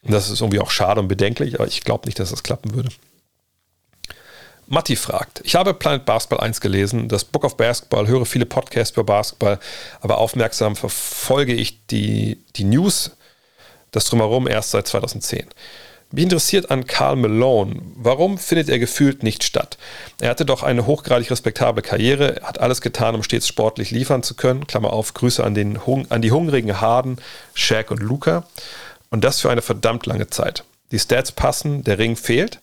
das 0.01 0.31
ist 0.31 0.41
irgendwie 0.41 0.59
auch 0.59 0.71
schade 0.71 0.99
und 0.99 1.07
bedenklich, 1.07 1.55
aber 1.55 1.67
ich 1.67 1.83
glaube 1.83 2.07
nicht, 2.07 2.19
dass 2.19 2.31
das 2.31 2.41
klappen 2.41 2.73
würde. 2.73 2.89
Matti 4.65 4.95
fragt, 4.95 5.41
ich 5.43 5.55
habe 5.55 5.75
Planet 5.75 6.03
Basketball 6.03 6.45
1 6.45 6.61
gelesen, 6.61 7.07
das 7.09 7.25
Book 7.25 7.45
of 7.45 7.57
Basketball, 7.57 8.07
höre 8.07 8.25
viele 8.25 8.47
Podcasts 8.47 8.93
über 8.93 9.03
Basketball, 9.03 9.59
aber 10.01 10.17
aufmerksam 10.17 10.75
verfolge 10.75 11.53
ich 11.53 11.85
die, 11.85 12.43
die 12.55 12.63
News, 12.63 13.11
das 13.91 14.05
drumherum 14.05 14.47
erst 14.47 14.71
seit 14.71 14.87
2010. 14.87 15.45
Mich 16.11 16.23
interessiert 16.23 16.71
an 16.71 16.87
Karl 16.87 17.17
Malone. 17.17 17.81
Warum 17.95 18.37
findet 18.37 18.69
er 18.69 18.79
gefühlt 18.79 19.23
nicht 19.23 19.43
statt? 19.43 19.77
Er 20.21 20.29
hatte 20.29 20.45
doch 20.45 20.63
eine 20.63 20.85
hochgradig 20.85 21.29
respektable 21.29 21.81
Karriere, 21.81 22.39
hat 22.43 22.61
alles 22.61 22.79
getan, 22.79 23.13
um 23.13 23.23
stets 23.23 23.47
sportlich 23.47 23.91
liefern 23.91 24.23
zu 24.23 24.35
können. 24.35 24.67
Klammer 24.67 24.93
auf, 24.93 25.13
Grüße 25.13 25.43
an, 25.43 25.53
den, 25.53 25.77
an 26.09 26.21
die 26.21 26.31
hungrigen 26.31 26.79
Harden, 26.79 27.17
Shaq 27.55 27.91
und 27.91 28.01
Luca. 28.01 28.45
Und 29.09 29.25
das 29.25 29.41
für 29.41 29.49
eine 29.49 29.61
verdammt 29.61 30.05
lange 30.05 30.27
Zeit. 30.27 30.63
Die 30.91 30.99
Stats 30.99 31.33
passen, 31.33 31.83
der 31.83 31.97
Ring 31.97 32.15
fehlt. 32.15 32.59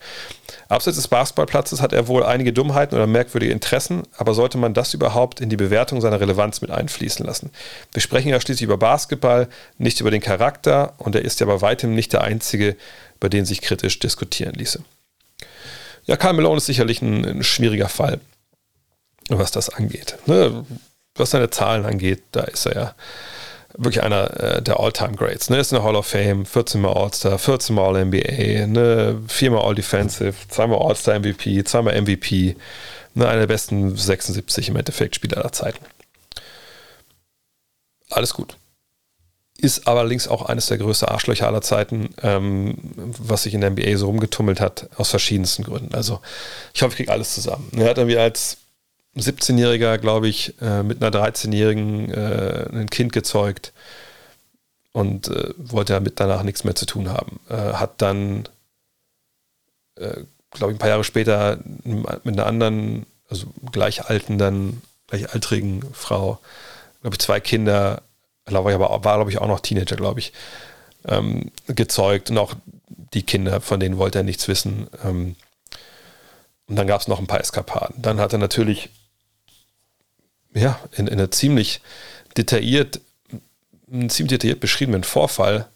Abseits 0.75 0.97
des 0.97 1.09
Basketballplatzes 1.09 1.81
hat 1.81 1.93
er 1.93 2.09
wohl 2.09 2.25
einige 2.25 2.53
Dummheiten 2.53 2.97
oder 2.97 3.07
merkwürdige 3.07 3.53
Interessen, 3.53 4.03
aber 4.17 4.35
sollte 4.35 4.59
man 4.59 4.75
das 4.75 4.93
überhaupt 4.93 5.41
in 5.41 5.49
die 5.49 5.57
Bewertung 5.57 6.01
seiner 6.01 6.21
Relevanz 6.21 6.61
mit 6.61 6.71
einfließen 6.71 7.25
lassen? 7.25 7.51
Wir 7.93 8.03
sprechen 8.03 8.29
ja 8.29 8.41
schließlich 8.41 8.65
über 8.65 8.77
Basketball, 8.77 9.49
nicht 9.79 10.01
über 10.01 10.11
den 10.11 10.21
Charakter 10.21 10.95
und 10.99 11.15
er 11.15 11.23
ist 11.23 11.41
ja 11.41 11.47
bei 11.47 11.61
weitem 11.61 11.95
nicht 11.95 12.13
der 12.13 12.23
Einzige, 12.23 12.77
über 13.17 13.29
den 13.29 13.45
sich 13.45 13.61
kritisch 13.61 13.99
diskutieren 14.01 14.55
ließe. 14.55 14.83
Ja, 16.07 16.17
Karl 16.17 16.35
Malone 16.35 16.59
ist 16.59 16.67
sicherlich 16.67 17.01
ein, 17.01 17.25
ein 17.25 17.45
schwieriger 17.45 17.89
Fall, 17.89 18.21
was 19.29 19.53
das 19.53 19.71
angeht. 19.71 20.17
Ne? 20.27 20.67
Was 21.15 21.31
seine 21.31 21.51
Zahlen 21.51 21.87
angeht, 21.87 22.23
da 22.33 22.43
ist 22.43 22.67
er 22.67 22.75
ja 22.75 22.95
wirklich 23.77 24.03
einer 24.03 24.41
äh, 24.41 24.63
der 24.63 24.79
All-Time-Greats. 24.79 25.51
Ne? 25.51 25.59
Ist 25.59 25.73
in 25.73 25.77
der 25.77 25.85
Hall 25.85 25.97
of 25.97 26.07
Fame, 26.07 26.47
14 26.47 26.81
Mal 26.81 26.93
All-Star, 26.93 27.39
14 27.39 27.75
Mal 27.75 27.87
All-NBA, 27.87 28.67
ne? 28.67 29.21
viermal 29.27 29.63
All-Defensive, 29.63 30.35
zweimal 30.49 30.79
All-Star-MVP, 30.81 31.65
zweimal 31.65 32.01
MVP, 32.01 32.57
ne? 33.15 33.29
einer 33.29 33.41
der 33.41 33.47
besten 33.47 33.97
76 33.97 34.69
im 34.69 34.77
Endeffekt 34.77 35.17
Spieler 35.17 35.39
aller 35.39 35.53
Zeiten. 35.53 35.85
Alles 38.11 38.35
gut. 38.35 38.57
Ist 39.57 39.89
allerdings 39.89 40.29
auch 40.29 40.43
eines 40.43 40.67
der 40.67 40.79
größten 40.79 41.09
Arschlöcher 41.09 41.47
aller 41.47 41.63
Zeiten, 41.63 42.11
ähm, 42.23 42.77
was 42.97 43.45
sich 43.45 43.55
in 43.55 43.61
der 43.61 43.71
NBA 43.71 43.97
so 43.97 44.07
rumgetummelt 44.07 44.61
hat, 44.61 44.89
aus 44.97 45.11
verschiedensten 45.11 45.63
Gründen. 45.63 45.95
Also, 45.95 46.21
ich 46.75 46.83
hoffe, 46.83 46.93
ich 46.93 46.97
kriege 46.97 47.13
alles 47.13 47.35
zusammen. 47.35 47.71
Er 47.77 47.91
hat 47.91 47.99
irgendwie 47.99 48.19
als 48.19 48.59
17-Jähriger, 49.17 49.99
glaube 49.99 50.29
ich, 50.29 50.55
äh, 50.61 50.83
mit 50.83 51.03
einer 51.03 51.17
13-Jährigen 51.17 52.11
äh, 52.13 52.69
ein 52.73 52.91
Kind 52.91 53.13
gezeugt 53.13 53.73
und 54.93 55.29
äh, 55.29 55.55
wollte 55.57 55.93
damit 55.93 56.21
danach 56.21 56.43
nichts 56.43 56.65
mehr 56.65 56.75
zu 56.75 56.87
tun 56.87 57.11
haben. 57.11 57.41
Äh, 57.49 57.75
hat 57.75 58.01
dann, 58.03 58.49
äh, 59.97 60.23
glaube 60.51 60.73
ich, 60.73 60.77
ein 60.77 60.79
paar 60.79 60.89
Jahre 60.89 61.05
später 61.05 61.59
mit 61.85 62.27
einer 62.27 62.47
anderen, 62.47 63.07
also 63.29 63.47
gleichalten, 63.73 64.39
dann 64.39 64.83
gleichaltrigen 65.09 65.85
Frau, 65.93 66.39
glaube 67.03 67.15
ich, 67.15 67.21
zwei 67.21 67.41
Kinder, 67.41 68.03
glaube 68.47 68.71
ich, 68.71 68.75
aber 68.75 69.05
war, 69.05 69.17
glaube 69.17 69.31
ich, 69.31 69.39
auch 69.39 69.49
noch 69.49 69.61
Teenager, 69.61 69.97
glaube 69.97 70.21
ich, 70.21 70.33
ähm, 71.07 71.51
gezeugt 71.67 72.31
und 72.31 72.39
auch 72.39 72.55
die 72.89 73.23
Kinder, 73.23 73.61
von 73.61 73.81
denen 73.81 73.99
wollte 73.99 74.19
er 74.19 74.25
nichts 74.25 74.49
wissen. 74.49 74.89
Ähm, 75.05 75.37
und 76.67 76.77
dann 76.77 76.87
gab 76.87 77.01
es 77.01 77.09
noch 77.09 77.19
ein 77.19 77.27
paar 77.27 77.41
Eskapaden. 77.41 78.01
Dann 78.01 78.21
hat 78.21 78.33
er 78.33 78.39
natürlich 78.39 78.91
ja, 80.55 80.81
in, 80.93 81.07
in 81.07 81.15
einer 81.15 81.31
ziemlich 81.31 81.81
detailliert, 82.37 83.01
einen 83.93 84.11
ziemlich 84.11 84.31
detailliert 84.31 84.61
beschriebenen 84.61 85.05
Vorfall 85.05 85.69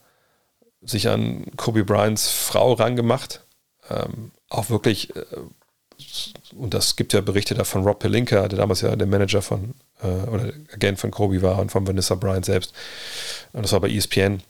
sich 0.82 1.08
an 1.08 1.44
Kobe 1.56 1.84
Bryants 1.84 2.30
Frau 2.30 2.72
rangemacht. 2.74 3.44
Ähm, 3.90 4.30
auch 4.48 4.70
wirklich, 4.70 5.14
äh, 5.16 5.24
und 6.56 6.74
das 6.74 6.96
gibt 6.96 7.12
ja 7.12 7.20
Berichte 7.20 7.54
da 7.54 7.64
von 7.64 7.82
Rob 7.82 7.98
Pelinka, 7.98 8.48
der 8.48 8.58
damals 8.58 8.80
ja 8.80 8.94
der 8.94 9.06
Manager 9.06 9.42
von, 9.42 9.74
äh, 10.02 10.06
oder 10.06 10.52
Agent 10.72 10.98
von 10.98 11.10
Kobe 11.10 11.42
war 11.42 11.58
und 11.58 11.70
von 11.70 11.86
Vanessa 11.86 12.14
Bryant 12.14 12.44
selbst. 12.44 12.72
Und 13.52 13.62
das 13.62 13.72
war 13.72 13.80
bei 13.80 13.90
ESPN. 13.90 14.42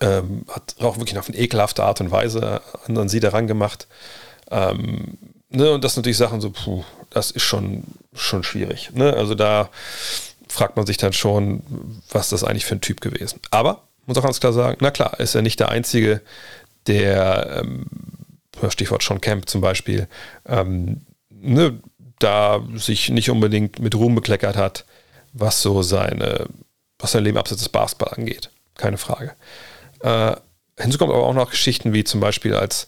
Ähm, 0.00 0.44
hat 0.48 0.76
auch 0.80 0.98
wirklich 0.98 1.18
auf 1.18 1.28
eine 1.28 1.38
ekelhafte 1.38 1.82
Art 1.82 2.00
und 2.00 2.10
Weise 2.10 2.60
an, 2.86 2.98
an 2.98 3.08
sie 3.08 3.20
daran 3.20 3.46
gemacht. 3.46 3.88
Ähm, 4.50 5.18
ne, 5.50 5.72
und 5.72 5.84
das 5.84 5.94
sind 5.94 6.02
natürlich 6.02 6.18
Sachen 6.18 6.40
so, 6.40 6.50
puh, 6.50 6.84
das 7.10 7.30
ist 7.30 7.42
schon, 7.42 7.84
schon 8.14 8.42
schwierig. 8.42 8.90
Ne? 8.92 9.12
Also 9.12 9.34
da 9.34 9.70
fragt 10.48 10.76
man 10.76 10.86
sich 10.86 10.96
dann 10.96 11.12
schon, 11.12 11.62
was 12.10 12.30
das 12.30 12.44
eigentlich 12.44 12.66
für 12.66 12.76
ein 12.76 12.80
Typ 12.80 13.00
gewesen. 13.00 13.40
Aber 13.50 13.82
muss 14.06 14.16
auch 14.18 14.22
ganz 14.22 14.40
klar 14.40 14.52
sagen, 14.52 14.78
na 14.80 14.90
klar, 14.90 15.18
ist 15.20 15.34
er 15.34 15.42
nicht 15.42 15.60
der 15.60 15.68
Einzige, 15.68 16.20
der, 16.86 17.62
ähm, 17.62 17.86
Stichwort 18.70 19.02
Sean 19.02 19.20
Camp 19.20 19.48
zum 19.48 19.60
Beispiel, 19.60 20.08
ähm, 20.46 21.02
ne, 21.30 21.78
da 22.18 22.62
sich 22.74 23.10
nicht 23.10 23.30
unbedingt 23.30 23.78
mit 23.80 23.94
Ruhm 23.94 24.14
bekleckert 24.14 24.56
hat, 24.56 24.86
was 25.32 25.60
so 25.60 25.82
seine, 25.82 26.46
was 26.98 27.12
sein 27.12 27.24
Leben 27.24 27.36
abseits 27.36 27.60
des 27.60 27.68
Basketball 27.68 28.14
angeht. 28.14 28.50
Keine 28.76 28.96
Frage. 28.96 29.32
Äh, 30.00 30.36
hinzu 30.78 30.98
kommt 30.98 31.12
aber 31.12 31.24
auch 31.24 31.34
noch 31.34 31.50
Geschichten 31.50 31.92
wie 31.92 32.04
zum 32.04 32.20
Beispiel 32.20 32.54
als 32.54 32.86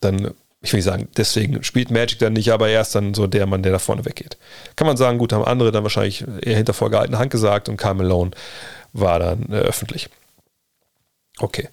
dann, 0.00 0.34
ich 0.62 0.72
will 0.72 0.78
nicht 0.78 0.84
sagen, 0.84 1.08
deswegen 1.16 1.62
spielt 1.62 1.90
Magic 1.90 2.18
dann 2.18 2.32
nicht, 2.32 2.50
aber 2.52 2.68
er 2.68 2.80
ist 2.80 2.94
dann 2.94 3.14
so 3.14 3.26
der 3.26 3.46
Mann, 3.46 3.62
der 3.62 3.72
da 3.72 3.78
vorne 3.78 4.04
weggeht. 4.04 4.36
Kann 4.76 4.86
man 4.86 4.96
sagen, 4.96 5.18
gut, 5.18 5.32
haben 5.32 5.44
andere 5.44 5.72
dann 5.72 5.82
wahrscheinlich 5.82 6.24
eher 6.42 6.56
hinter 6.56 6.74
vorgehaltener 6.74 7.18
Hand 7.18 7.30
gesagt 7.30 7.68
und 7.68 7.76
Carl 7.76 7.94
Malone 7.94 8.30
war 8.92 9.18
dann 9.18 9.46
äh, 9.50 9.56
öffentlich. 9.56 10.08
Okay. 11.38 11.68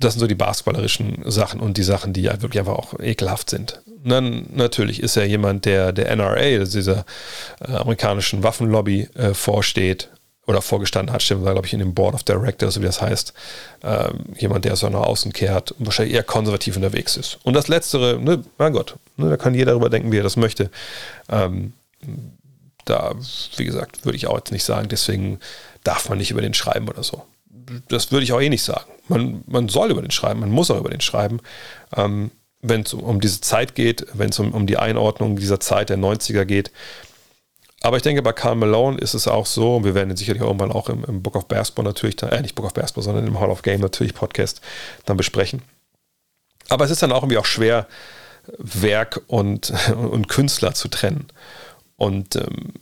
Das 0.00 0.14
sind 0.14 0.20
so 0.20 0.28
die 0.28 0.36
basketballerischen 0.36 1.24
Sachen 1.26 1.58
und 1.58 1.76
die 1.76 1.82
Sachen, 1.82 2.12
die 2.12 2.22
ja 2.22 2.40
wirklich 2.40 2.60
einfach 2.60 2.76
auch 2.76 3.00
ekelhaft 3.00 3.50
sind. 3.50 3.82
Und 4.04 4.10
dann 4.10 4.46
natürlich 4.54 5.02
ist 5.02 5.16
er 5.16 5.26
jemand, 5.26 5.64
der 5.64 5.92
der 5.92 6.14
NRA, 6.14 6.34
also 6.34 6.78
dieser 6.78 7.04
äh, 7.60 7.72
amerikanischen 7.72 8.44
Waffenlobby, 8.44 9.08
äh, 9.14 9.34
vorsteht 9.34 10.08
oder 10.48 10.62
vorgestanden 10.62 11.14
hat, 11.14 11.22
stimmt, 11.22 11.44
war, 11.44 11.52
glaube 11.52 11.66
ich, 11.66 11.74
in 11.74 11.78
dem 11.78 11.92
Board 11.92 12.14
of 12.14 12.22
Directors, 12.22 12.80
wie 12.80 12.84
das 12.84 13.02
heißt, 13.02 13.34
ähm, 13.82 14.24
jemand, 14.38 14.64
der 14.64 14.76
so 14.76 14.88
nach 14.88 15.02
außen 15.02 15.34
kehrt 15.34 15.72
und 15.72 15.84
wahrscheinlich 15.84 16.14
eher 16.14 16.22
konservativ 16.22 16.74
unterwegs 16.74 17.18
ist. 17.18 17.38
Und 17.42 17.52
das 17.52 17.68
Letztere, 17.68 18.18
ne, 18.18 18.42
mein 18.56 18.72
Gott, 18.72 18.96
ne, 19.18 19.28
da 19.28 19.36
kann 19.36 19.54
jeder 19.54 19.72
darüber 19.72 19.90
denken, 19.90 20.10
wie 20.10 20.16
er 20.16 20.22
das 20.22 20.38
möchte. 20.38 20.70
Ähm, 21.28 21.74
da, 22.86 23.14
wie 23.56 23.64
gesagt, 23.66 24.06
würde 24.06 24.16
ich 24.16 24.26
auch 24.26 24.38
jetzt 24.38 24.50
nicht 24.50 24.64
sagen, 24.64 24.88
deswegen 24.88 25.38
darf 25.84 26.08
man 26.08 26.16
nicht 26.16 26.30
über 26.30 26.40
den 26.40 26.54
schreiben 26.54 26.88
oder 26.88 27.02
so. 27.02 27.24
Das 27.88 28.10
würde 28.10 28.24
ich 28.24 28.32
auch 28.32 28.40
eh 28.40 28.48
nicht 28.48 28.62
sagen. 28.62 28.90
Man, 29.08 29.44
man 29.46 29.68
soll 29.68 29.90
über 29.90 30.00
den 30.00 30.10
schreiben, 30.10 30.40
man 30.40 30.50
muss 30.50 30.70
auch 30.70 30.78
über 30.78 30.88
den 30.88 31.02
schreiben. 31.02 31.40
Ähm, 31.94 32.30
wenn 32.62 32.80
es 32.80 32.94
um 32.94 33.20
diese 33.20 33.42
Zeit 33.42 33.74
geht, 33.74 34.06
wenn 34.14 34.30
es 34.30 34.38
um, 34.38 34.52
um 34.52 34.66
die 34.66 34.78
Einordnung 34.78 35.36
dieser 35.36 35.60
Zeit 35.60 35.90
der 35.90 35.98
90er 35.98 36.46
geht. 36.46 36.72
Aber 37.80 37.96
ich 37.96 38.02
denke, 38.02 38.22
bei 38.22 38.32
Karl 38.32 38.56
Malone 38.56 38.98
ist 38.98 39.14
es 39.14 39.28
auch 39.28 39.46
so, 39.46 39.76
und 39.76 39.84
wir 39.84 39.94
werden 39.94 40.10
ihn 40.10 40.16
sicherlich 40.16 40.42
irgendwann 40.42 40.72
auch 40.72 40.88
im, 40.88 41.04
im 41.04 41.22
Book 41.22 41.36
of 41.36 41.46
Basketball 41.46 41.84
natürlich, 41.84 42.20
äh, 42.22 42.42
nicht 42.42 42.54
Book 42.54 42.66
of 42.66 42.74
Basketball, 42.74 43.04
sondern 43.04 43.26
im 43.26 43.38
Hall 43.38 43.50
of 43.50 43.62
Game 43.62 43.80
natürlich 43.80 44.14
Podcast 44.14 44.60
dann 45.04 45.16
besprechen. 45.16 45.62
Aber 46.68 46.84
es 46.84 46.90
ist 46.90 47.02
dann 47.02 47.12
auch 47.12 47.22
irgendwie 47.22 47.38
auch 47.38 47.46
schwer, 47.46 47.86
Werk 48.58 49.22
und, 49.26 49.72
und 49.96 50.28
Künstler 50.28 50.74
zu 50.74 50.88
trennen. 50.88 51.28
Und 51.96 52.36
ähm, 52.36 52.74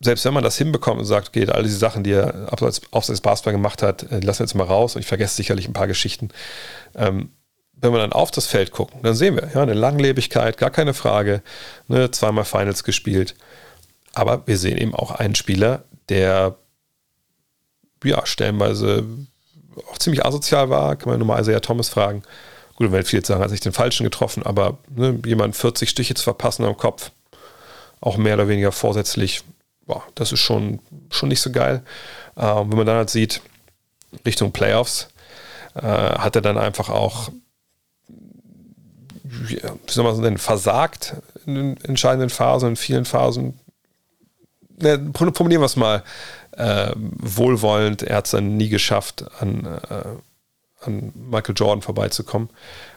selbst 0.00 0.24
wenn 0.24 0.34
man 0.34 0.44
das 0.44 0.56
hinbekommt 0.56 1.00
und 1.00 1.06
sagt, 1.06 1.32
geht, 1.32 1.50
all 1.50 1.62
diese 1.62 1.76
Sachen, 1.76 2.02
die 2.02 2.12
er 2.12 2.50
abseits, 2.50 2.80
abseits 2.90 3.20
Basketball 3.20 3.52
gemacht 3.52 3.82
hat, 3.82 4.04
äh, 4.04 4.20
lassen 4.20 4.40
wir 4.40 4.44
jetzt 4.46 4.54
mal 4.54 4.64
raus 4.64 4.96
und 4.96 5.02
ich 5.02 5.06
vergesse 5.06 5.36
sicherlich 5.36 5.68
ein 5.68 5.74
paar 5.74 5.86
Geschichten. 5.86 6.30
Ähm, 6.94 7.30
wenn 7.72 7.92
wir 7.92 7.98
dann 7.98 8.12
auf 8.12 8.30
das 8.30 8.46
Feld 8.46 8.72
gucken, 8.72 9.00
dann 9.02 9.14
sehen 9.14 9.36
wir, 9.36 9.50
ja, 9.54 9.62
eine 9.62 9.74
Langlebigkeit, 9.74 10.58
gar 10.58 10.70
keine 10.70 10.94
Frage, 10.94 11.42
ne, 11.88 12.10
zweimal 12.10 12.44
Finals 12.44 12.84
gespielt. 12.84 13.34
Aber 14.14 14.46
wir 14.46 14.58
sehen 14.58 14.78
eben 14.78 14.94
auch 14.94 15.12
einen 15.12 15.34
Spieler, 15.34 15.84
der 16.08 16.56
ja, 18.02 18.26
stellenweise 18.26 19.04
auch 19.90 19.98
ziemlich 19.98 20.24
asozial 20.24 20.70
war, 20.70 20.96
kann 20.96 21.10
man 21.10 21.18
nur 21.18 21.28
mal 21.28 21.40
Isaiah 21.40 21.60
Thomas 21.60 21.88
fragen. 21.88 22.22
Gut, 22.76 22.92
wenn 22.92 23.04
viele 23.04 23.24
sagen, 23.24 23.42
hat 23.42 23.50
sich 23.50 23.60
den 23.60 23.72
Falschen 23.72 24.04
getroffen, 24.04 24.42
aber 24.44 24.78
ne, 24.88 25.20
jemand 25.26 25.54
40 25.54 25.88
Stiche 25.88 26.14
zu 26.14 26.24
verpassen 26.24 26.64
am 26.64 26.76
Kopf, 26.76 27.12
auch 28.00 28.16
mehr 28.16 28.34
oder 28.34 28.48
weniger 28.48 28.72
vorsätzlich, 28.72 29.42
boah, 29.86 30.02
das 30.14 30.32
ist 30.32 30.40
schon, 30.40 30.80
schon 31.10 31.28
nicht 31.28 31.42
so 31.42 31.52
geil. 31.52 31.82
Äh, 32.36 32.42
wenn 32.42 32.76
man 32.76 32.86
dann 32.86 32.96
halt 32.96 33.10
sieht, 33.10 33.42
Richtung 34.24 34.52
Playoffs, 34.52 35.08
äh, 35.74 35.82
hat 35.82 36.36
er 36.36 36.42
dann 36.42 36.58
einfach 36.58 36.88
auch 36.88 37.30
wie 39.30 39.60
soll 39.88 40.04
man 40.04 40.22
denn, 40.22 40.38
versagt 40.38 41.16
in 41.46 41.54
den 41.54 41.76
entscheidenden 41.84 42.30
Phasen, 42.30 42.70
in 42.70 42.76
vielen 42.76 43.04
Phasen. 43.04 43.58
Ne, 44.80 45.10
formulieren 45.14 45.62
wir 45.62 45.66
es 45.66 45.76
mal 45.76 46.02
äh, 46.52 46.92
wohlwollend. 46.96 48.02
Er 48.02 48.16
hat 48.16 48.26
es 48.26 48.30
dann 48.32 48.56
nie 48.56 48.68
geschafft, 48.68 49.24
an, 49.40 49.66
äh, 49.88 50.84
an 50.84 51.12
Michael 51.14 51.54
Jordan 51.56 51.82
vorbeizukommen. 51.82 52.50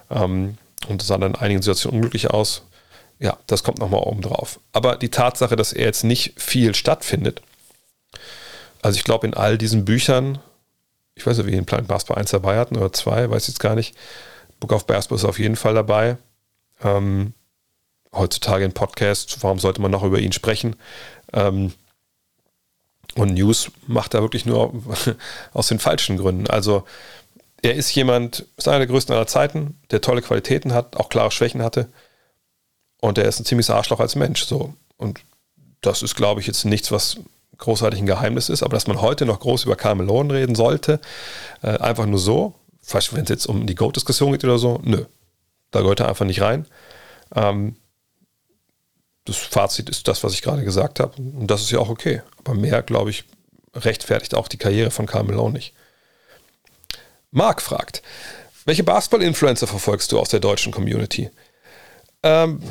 Ähm, 0.10 0.58
und 0.88 1.02
sah 1.02 1.18
dann 1.18 1.34
in 1.34 1.40
einigen 1.40 1.62
Situationen 1.62 1.98
unglücklich 1.98 2.30
aus. 2.30 2.64
Ja, 3.20 3.38
das 3.48 3.64
kommt 3.64 3.80
nochmal 3.80 4.02
oben 4.02 4.22
drauf. 4.22 4.60
Aber 4.74 4.98
die 4.98 5.10
Tatsache, 5.10 5.56
dass 5.56 5.72
er 5.72 5.86
jetzt 5.86 6.04
nicht 6.04 6.40
viel 6.40 6.76
stattfindet, 6.76 7.42
also 8.82 8.98
ich 8.98 9.06
glaube, 9.06 9.26
in 9.28 9.34
all 9.34 9.58
diesen 9.58 9.86
Büchern, 9.86 10.40
ich 11.16 11.26
weiß 11.26 11.38
nicht, 11.38 11.48
wie 11.48 11.52
wir 11.52 11.58
ihn 11.58 11.66
Planet 11.66 11.88
Basketball 11.88 12.18
1 12.18 12.32
dabei 12.32 12.58
hatten 12.58 12.76
oder 12.76 12.92
2, 12.92 13.30
weiß 13.30 13.44
ich 13.44 13.50
jetzt 13.50 13.60
gar 13.60 13.76
nicht, 13.76 13.96
Book 14.60 14.74
of 14.74 14.86
Basketball 14.86 15.18
ist 15.18 15.26
auf 15.26 15.40
jeden 15.40 15.56
Fall 15.56 15.74
dabei. 15.74 16.18
Ähm, 16.84 17.34
heutzutage 18.14 18.66
ein 18.66 18.74
Podcast, 18.74 19.38
warum 19.42 19.60
sollte 19.60 19.82
man 19.82 19.92
noch 19.92 20.04
über 20.04 20.20
ihn 20.20 20.34
sprechen? 20.34 20.76
Ähm, 21.34 21.74
und 23.16 23.34
News 23.34 23.72
macht 23.88 24.14
er 24.14 24.22
wirklich 24.22 24.46
nur 24.46 24.74
aus 25.54 25.68
den 25.68 25.80
falschen 25.80 26.18
Gründen. 26.18 26.48
Also 26.48 26.84
er 27.62 27.76
ist 27.76 27.94
jemand, 27.96 28.46
ist 28.58 28.68
einer 28.68 28.80
der 28.80 28.88
größten 28.88 29.16
aller 29.16 29.28
Zeiten, 29.28 29.80
der 29.92 30.02
tolle 30.02 30.22
Qualitäten 30.22 30.74
hat, 30.74 30.98
auch 30.98 31.10
klare 31.10 31.32
Schwächen 31.32 31.62
hatte. 31.62 31.90
Und 33.00 33.18
er 33.18 33.26
ist 33.26 33.40
ein 33.40 33.46
ziemliches 33.46 33.70
Arschloch 33.70 34.00
als 34.00 34.16
Mensch. 34.16 34.44
So. 34.46 34.74
Und 34.98 35.22
das 35.82 36.02
ist, 36.02 36.16
glaube 36.16 36.42
ich, 36.42 36.48
jetzt 36.48 36.66
nichts, 36.66 36.92
was 36.92 37.18
großartig 37.58 38.00
ein 38.00 38.06
Geheimnis 38.06 38.50
ist, 38.50 38.64
aber 38.64 38.74
dass 38.74 38.88
man 38.88 39.02
heute 39.02 39.26
noch 39.26 39.40
groß 39.40 39.66
über 39.66 39.76
Karl 39.76 39.96
Malone 39.96 40.34
reden 40.34 40.56
sollte, 40.56 41.00
äh, 41.62 41.78
einfach 41.78 42.06
nur 42.06 42.20
so, 42.20 42.56
vielleicht 42.82 43.14
wenn 43.14 43.24
es 43.24 43.30
jetzt 43.30 43.46
um 43.46 43.66
die 43.68 43.76
Goat-Diskussion 43.76 44.32
geht 44.32 44.44
oder 44.44 44.58
so, 44.58 44.80
nö. 44.84 45.06
Da 45.72 45.82
gehört 45.82 46.02
er 46.02 46.10
einfach 46.10 46.26
nicht 46.26 46.42
rein. 46.42 46.68
Ähm, 47.36 47.76
das 49.26 49.38
Fazit 49.38 49.90
ist 49.90 50.08
das, 50.08 50.24
was 50.24 50.34
ich 50.34 50.42
gerade 50.42 50.64
gesagt 50.64 51.00
habe. 51.00 51.22
Und 51.22 51.48
das 51.48 51.62
ist 51.62 51.72
ja 51.72 51.80
auch 51.80 51.90
okay. 51.90 52.22
Aber 52.44 52.54
mehr, 52.54 52.82
glaube 52.82 53.10
ich, 53.10 53.24
rechtfertigt 53.74 54.36
auch 54.36 54.48
die 54.48 54.58
Karriere 54.58 54.92
von 54.92 55.06
Karl 55.06 55.24
Malone 55.24 55.54
nicht. 55.54 55.74
Marc 57.32 57.62
fragt, 57.62 58.04
welche 58.66 58.84
Basketball-Influencer 58.84 59.68
verfolgst 59.68 60.12
du 60.12 60.20
aus 60.20 60.30
der 60.30 60.40
deutschen 60.40 60.72
Community? 60.72 61.30
Ähm, 62.22 62.62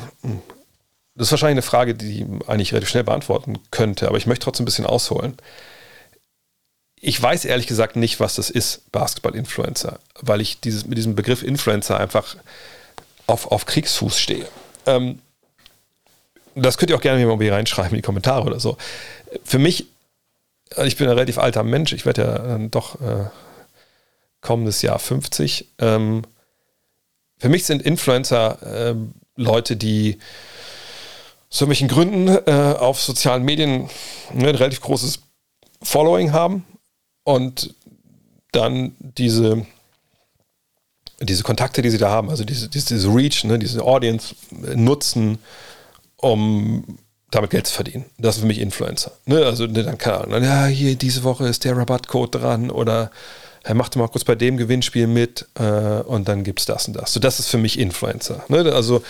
das 1.15 1.27
ist 1.27 1.31
wahrscheinlich 1.31 1.55
eine 1.55 1.61
Frage, 1.61 1.95
die 1.95 2.25
eigentlich 2.47 2.71
relativ 2.71 2.89
schnell 2.89 3.03
beantworten 3.03 3.59
könnte, 3.69 4.07
aber 4.07 4.17
ich 4.17 4.25
möchte 4.25 4.45
trotzdem 4.45 4.63
ein 4.63 4.65
bisschen 4.65 4.85
ausholen. 4.85 5.37
Ich 6.95 7.21
weiß 7.21 7.45
ehrlich 7.45 7.67
gesagt 7.67 7.95
nicht, 7.97 8.19
was 8.19 8.35
das 8.35 8.49
ist, 8.49 8.89
Basketball-Influencer, 8.91 9.99
weil 10.21 10.41
ich 10.41 10.61
dieses, 10.61 10.85
mit 10.85 10.97
diesem 10.97 11.15
Begriff 11.15 11.43
Influencer 11.43 11.99
einfach 11.99 12.37
auf, 13.27 13.51
auf 13.51 13.65
Kriegsfuß 13.65 14.17
stehe. 14.17 14.47
Ähm, 14.85 15.19
das 16.55 16.77
könnt 16.77 16.91
ihr 16.91 16.97
auch 16.97 17.01
gerne 17.01 17.25
mal 17.25 17.49
reinschreiben 17.49 17.91
in 17.91 17.97
die 17.97 18.01
Kommentare 18.01 18.45
oder 18.45 18.59
so. 18.59 18.77
Für 19.43 19.59
mich, 19.59 19.87
also 20.71 20.83
ich 20.83 20.97
bin 20.97 21.07
ein 21.07 21.13
relativ 21.13 21.37
alter 21.37 21.63
Mensch, 21.63 21.93
ich 21.93 22.05
werde 22.05 22.21
ja 22.21 22.37
dann 22.37 22.71
doch 22.71 23.01
äh, 23.01 23.25
kommendes 24.41 24.81
Jahr 24.81 24.99
50. 24.99 25.67
Ähm, 25.79 26.23
für 27.37 27.49
mich 27.49 27.65
sind 27.65 27.81
Influencer 27.81 28.91
äh, 28.91 28.95
Leute, 29.35 29.75
die 29.75 30.19
aus 31.49 31.61
irgendwelchen 31.61 31.87
Gründen 31.87 32.27
äh, 32.27 32.75
auf 32.79 33.01
sozialen 33.01 33.43
Medien 33.43 33.89
ne, 34.33 34.49
ein 34.49 34.55
relativ 34.55 34.81
großes 34.81 35.19
Following 35.81 36.31
haben 36.31 36.65
und 37.23 37.73
dann 38.51 38.95
diese, 38.99 39.65
diese 41.19 41.43
Kontakte, 41.43 41.81
die 41.81 41.89
sie 41.89 41.97
da 41.97 42.09
haben, 42.09 42.29
also 42.29 42.43
diese, 42.43 42.69
diese, 42.69 42.95
diese 42.95 43.07
Reach, 43.07 43.43
ne, 43.43 43.59
diese 43.59 43.83
Audience 43.83 44.35
nutzen, 44.51 45.39
um 46.23 46.83
damit 47.31 47.49
Geld 47.49 47.67
zu 47.67 47.73
verdienen. 47.73 48.05
Das 48.17 48.35
ist 48.35 48.41
für 48.41 48.47
mich 48.47 48.59
Influencer. 48.59 49.11
Ne, 49.25 49.45
also 49.45 49.65
ne, 49.65 49.83
dann 49.83 49.97
kann 49.97 50.29
man, 50.29 50.43
ja, 50.43 50.65
hier 50.65 50.95
diese 50.95 51.23
Woche 51.23 51.47
ist 51.47 51.65
der 51.65 51.75
Rabattcode 51.75 52.35
dran 52.35 52.69
oder 52.69 53.11
er 53.63 53.75
macht 53.75 53.95
mal 53.95 54.09
kurz 54.09 54.25
bei 54.25 54.35
dem 54.35 54.57
Gewinnspiel 54.57 55.07
mit 55.07 55.47
äh, 55.55 55.63
und 55.63 56.27
dann 56.27 56.43
gibt 56.43 56.59
es 56.59 56.65
das 56.65 56.87
und 56.87 56.95
das. 56.95 57.13
So, 57.13 57.19
das 57.19 57.39
ist 57.39 57.47
für 57.47 57.57
mich 57.57 57.79
Influencer. 57.79 58.43
Ne? 58.49 58.71
Also 58.73 59.01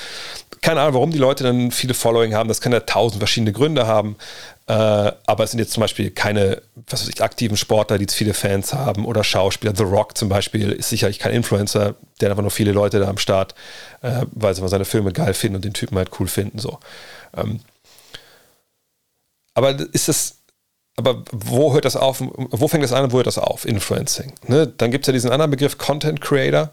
keine 0.62 0.80
Ahnung, 0.80 0.94
warum 0.94 1.12
die 1.12 1.18
Leute 1.18 1.44
dann 1.44 1.72
viele 1.72 1.94
Following 1.94 2.36
haben. 2.36 2.48
Das 2.48 2.62
kann 2.62 2.72
ja 2.72 2.80
tausend 2.80 3.20
verschiedene 3.20 3.52
Gründe 3.52 3.86
haben. 3.86 4.16
Äh, 4.68 4.74
aber 4.74 5.44
es 5.44 5.52
sind 5.52 5.60
jetzt 5.60 5.74
zum 5.74 5.82
Beispiel 5.82 6.12
keine, 6.12 6.62
was 6.88 7.02
weiß 7.02 7.10
ich, 7.10 7.22
aktiven 7.22 7.58
Sportler, 7.58 7.98
die 7.98 8.04
jetzt 8.04 8.14
viele 8.14 8.34
Fans 8.34 8.74
haben 8.74 9.06
oder 9.06 9.24
Schauspieler. 9.24 9.76
The 9.76 9.84
Rock 9.84 10.18
zum 10.18 10.30
Beispiel 10.30 10.72
ist 10.72 10.90
sicherlich 10.90 11.20
kein 11.20 11.34
Influencer, 11.34 11.96
der 12.22 12.30
einfach 12.30 12.44
nur 12.44 12.52
viele 12.52 12.72
Leute 12.72 13.00
da 13.00 13.10
am 13.10 13.18
Start, 13.18 13.56
äh, 14.02 14.26
weil 14.32 14.56
sie 14.56 14.62
mal 14.62 14.70
seine 14.70 14.86
Filme 14.86 15.12
geil 15.12 15.34
finden 15.34 15.58
und 15.58 15.66
den 15.66 15.74
Typen 15.74 15.98
halt 15.98 16.12
cool 16.20 16.28
finden. 16.28 16.60
So. 16.60 16.80
Ähm, 17.36 17.60
aber 19.56 19.76
ist 19.92 20.08
das, 20.08 20.38
aber 20.96 21.24
wo 21.32 21.74
hört 21.74 21.86
das 21.86 21.96
auf? 21.96 22.22
Wo 22.22 22.68
fängt 22.68 22.84
das 22.84 22.94
an 22.94 23.06
und 23.06 23.14
wo 23.14 23.18
hört 23.18 23.28
das 23.28 23.38
auf? 23.38 23.66
Influencing. 23.66 24.34
Ne? 24.48 24.68
Dann 24.68 24.92
gibt 24.92 25.06
es 25.06 25.08
ja 25.08 25.14
diesen 25.14 25.32
anderen 25.32 25.52
Begriff 25.52 25.78
Content 25.78 26.22
Creator 26.22 26.72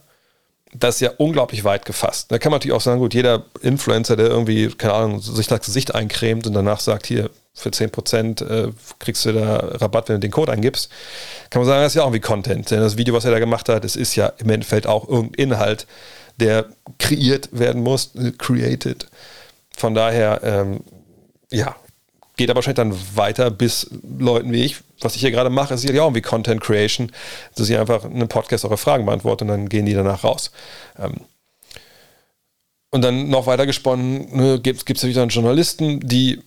das 0.73 0.97
ist 0.97 1.01
ja 1.01 1.11
unglaublich 1.19 1.65
weit 1.65 1.85
gefasst. 1.85 2.31
Da 2.31 2.39
kann 2.39 2.51
man 2.51 2.59
natürlich 2.59 2.77
auch 2.77 2.81
sagen, 2.81 3.01
gut, 3.01 3.15
jeder 3.15 3.45
Influencer, 3.61 4.17
der 4.17 4.27
irgendwie, 4.27 4.69
keine 4.69 4.95
Ahnung, 4.95 5.21
sich 5.21 5.49
das 5.49 5.65
Gesicht 5.65 5.95
eincremt 5.95 6.47
und 6.47 6.55
danach 6.55 6.81
sagt, 6.81 7.07
hier, 7.07 7.31
für 7.53 7.71
10% 7.71 8.45
äh, 8.45 8.73
kriegst 9.01 9.25
du 9.25 9.33
da 9.33 9.57
Rabatt, 9.57 10.09
wenn 10.09 10.17
du 10.17 10.21
den 10.21 10.31
Code 10.31 10.53
eingibst, 10.53 10.89
kann 11.51 11.61
man 11.61 11.67
sagen, 11.67 11.83
das 11.83 11.93
ist 11.93 11.97
ja 11.97 12.03
auch 12.03 12.07
irgendwie 12.07 12.21
Content. 12.21 12.71
Denn 12.71 12.81
das 12.81 12.97
Video, 12.97 13.13
was 13.13 13.25
er 13.25 13.33
da 13.33 13.41
gemacht 13.41 13.69
hat, 13.69 13.83
das 13.83 13.97
ist 13.97 14.15
ja 14.15 14.33
im 14.39 14.49
Endeffekt 14.51 14.87
auch 14.87 15.09
irgendein 15.09 15.51
Inhalt, 15.51 15.87
der 16.39 16.67
kreiert 16.99 17.49
werden 17.53 17.83
muss, 17.83 18.15
äh, 18.15 18.31
created. 18.31 19.09
Von 19.77 19.95
daher, 19.95 20.41
ähm, 20.45 20.81
ja, 21.51 21.75
geht 22.41 22.49
aber 22.49 22.57
wahrscheinlich 22.57 22.77
dann 22.77 23.17
weiter 23.17 23.51
bis 23.51 23.91
Leuten 24.03 24.51
wie 24.51 24.65
ich, 24.65 24.77
was 25.03 25.15
ich 25.15 25.21
hier 25.21 25.31
gerade 25.31 25.51
mache, 25.51 25.75
ist 25.75 25.85
ja 25.85 25.91
auch 26.01 26.07
irgendwie 26.07 26.23
Content 26.23 26.63
Creation, 26.63 27.13
dass 27.55 27.69
ich 27.69 27.77
einfach 27.77 28.07
einen 28.07 28.29
Podcast 28.29 28.65
eure 28.65 28.79
Fragen 28.79 29.05
beantworte 29.05 29.45
und 29.45 29.49
dann 29.49 29.69
gehen 29.69 29.85
die 29.85 29.93
danach 29.93 30.25
raus. 30.25 30.51
Ähm, 30.99 31.21
und 32.91 33.03
dann 33.03 33.29
noch 33.29 33.45
weiter 33.45 33.67
gesponnen, 33.67 34.35
ne, 34.35 34.59
gibt 34.59 34.91
es 34.91 35.05
wieder 35.05 35.23
Journalisten, 35.27 36.01
die, 36.01 36.41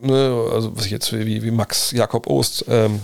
ne, 0.00 0.50
also 0.52 0.76
was 0.76 0.86
ich 0.86 0.90
jetzt 0.90 1.12
wie, 1.12 1.44
wie 1.44 1.50
Max 1.52 1.92
Jakob 1.92 2.26
Ost 2.26 2.64
ähm, 2.68 3.00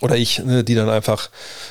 oder 0.00 0.16
ich, 0.16 0.38
ne, 0.38 0.64
die 0.64 0.74
dann 0.74 0.88
einfach 0.88 1.28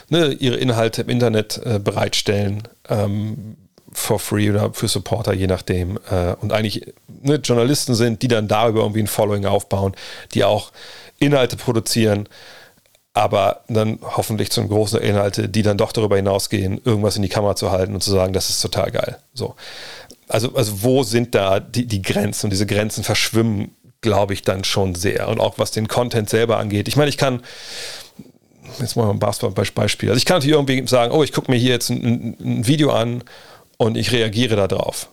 ne, 0.09 0.27
ihre 0.27 0.57
Inhalte 0.57 1.01
im 1.01 1.09
Internet 1.09 1.59
äh, 1.65 1.79
bereitstellen. 1.79 2.67
Ähm, 2.87 3.57
for 3.95 4.19
free 4.19 4.49
oder 4.49 4.73
für 4.73 4.87
Supporter, 4.87 5.33
je 5.33 5.47
nachdem. 5.47 5.97
Äh, 6.09 6.35
und 6.41 6.51
eigentlich 6.51 6.93
ne, 7.07 7.35
Journalisten 7.35 7.95
sind, 7.95 8.21
die 8.21 8.27
dann 8.27 8.47
darüber 8.47 8.81
irgendwie 8.81 9.01
ein 9.01 9.07
Following 9.07 9.45
aufbauen, 9.45 9.95
die 10.33 10.43
auch 10.43 10.71
Inhalte 11.19 11.55
produzieren, 11.57 12.27
aber 13.13 13.61
dann 13.69 13.99
hoffentlich 14.01 14.51
zum 14.51 14.67
großen 14.67 14.99
Inhalte, 14.99 15.47
die 15.47 15.61
dann 15.61 15.77
doch 15.77 15.93
darüber 15.93 16.17
hinausgehen, 16.17 16.81
irgendwas 16.83 17.15
in 17.15 17.21
die 17.21 17.29
Kamera 17.29 17.55
zu 17.55 17.71
halten 17.71 17.93
und 17.93 18.01
zu 18.01 18.11
sagen, 18.11 18.33
das 18.33 18.49
ist 18.49 18.61
total 18.61 18.91
geil. 18.91 19.17
So. 19.33 19.55
Also, 20.27 20.53
also 20.55 20.83
wo 20.83 21.03
sind 21.03 21.33
da 21.33 21.59
die, 21.59 21.85
die 21.85 22.01
Grenzen? 22.01 22.47
Und 22.47 22.49
diese 22.49 22.65
Grenzen 22.65 23.03
verschwimmen 23.03 23.71
glaube 24.05 24.33
ich, 24.33 24.43
dann 24.43 24.63
schon 24.63 24.93
sehr. 24.93 25.27
Und 25.27 25.39
auch 25.39 25.57
was 25.57 25.71
den 25.71 25.87
Content 25.87 26.29
selber 26.29 26.57
angeht. 26.59 26.87
Ich 26.87 26.95
meine, 26.95 27.09
ich 27.09 27.17
kann, 27.17 27.41
jetzt 28.79 28.95
mal 28.95 29.09
ein 29.09 29.19
Basketball-Beispiel. 29.19 30.09
Also 30.09 30.17
ich 30.17 30.25
kann 30.25 30.37
natürlich 30.37 30.53
irgendwie 30.53 30.87
sagen, 30.87 31.11
oh, 31.11 31.23
ich 31.23 31.33
gucke 31.33 31.51
mir 31.51 31.57
hier 31.57 31.71
jetzt 31.71 31.89
ein, 31.89 32.37
ein, 32.39 32.67
Video 32.67 32.91
an 32.91 33.23
und 33.77 33.97
ich 33.97 34.11
reagiere 34.11 34.55
darauf. 34.55 35.09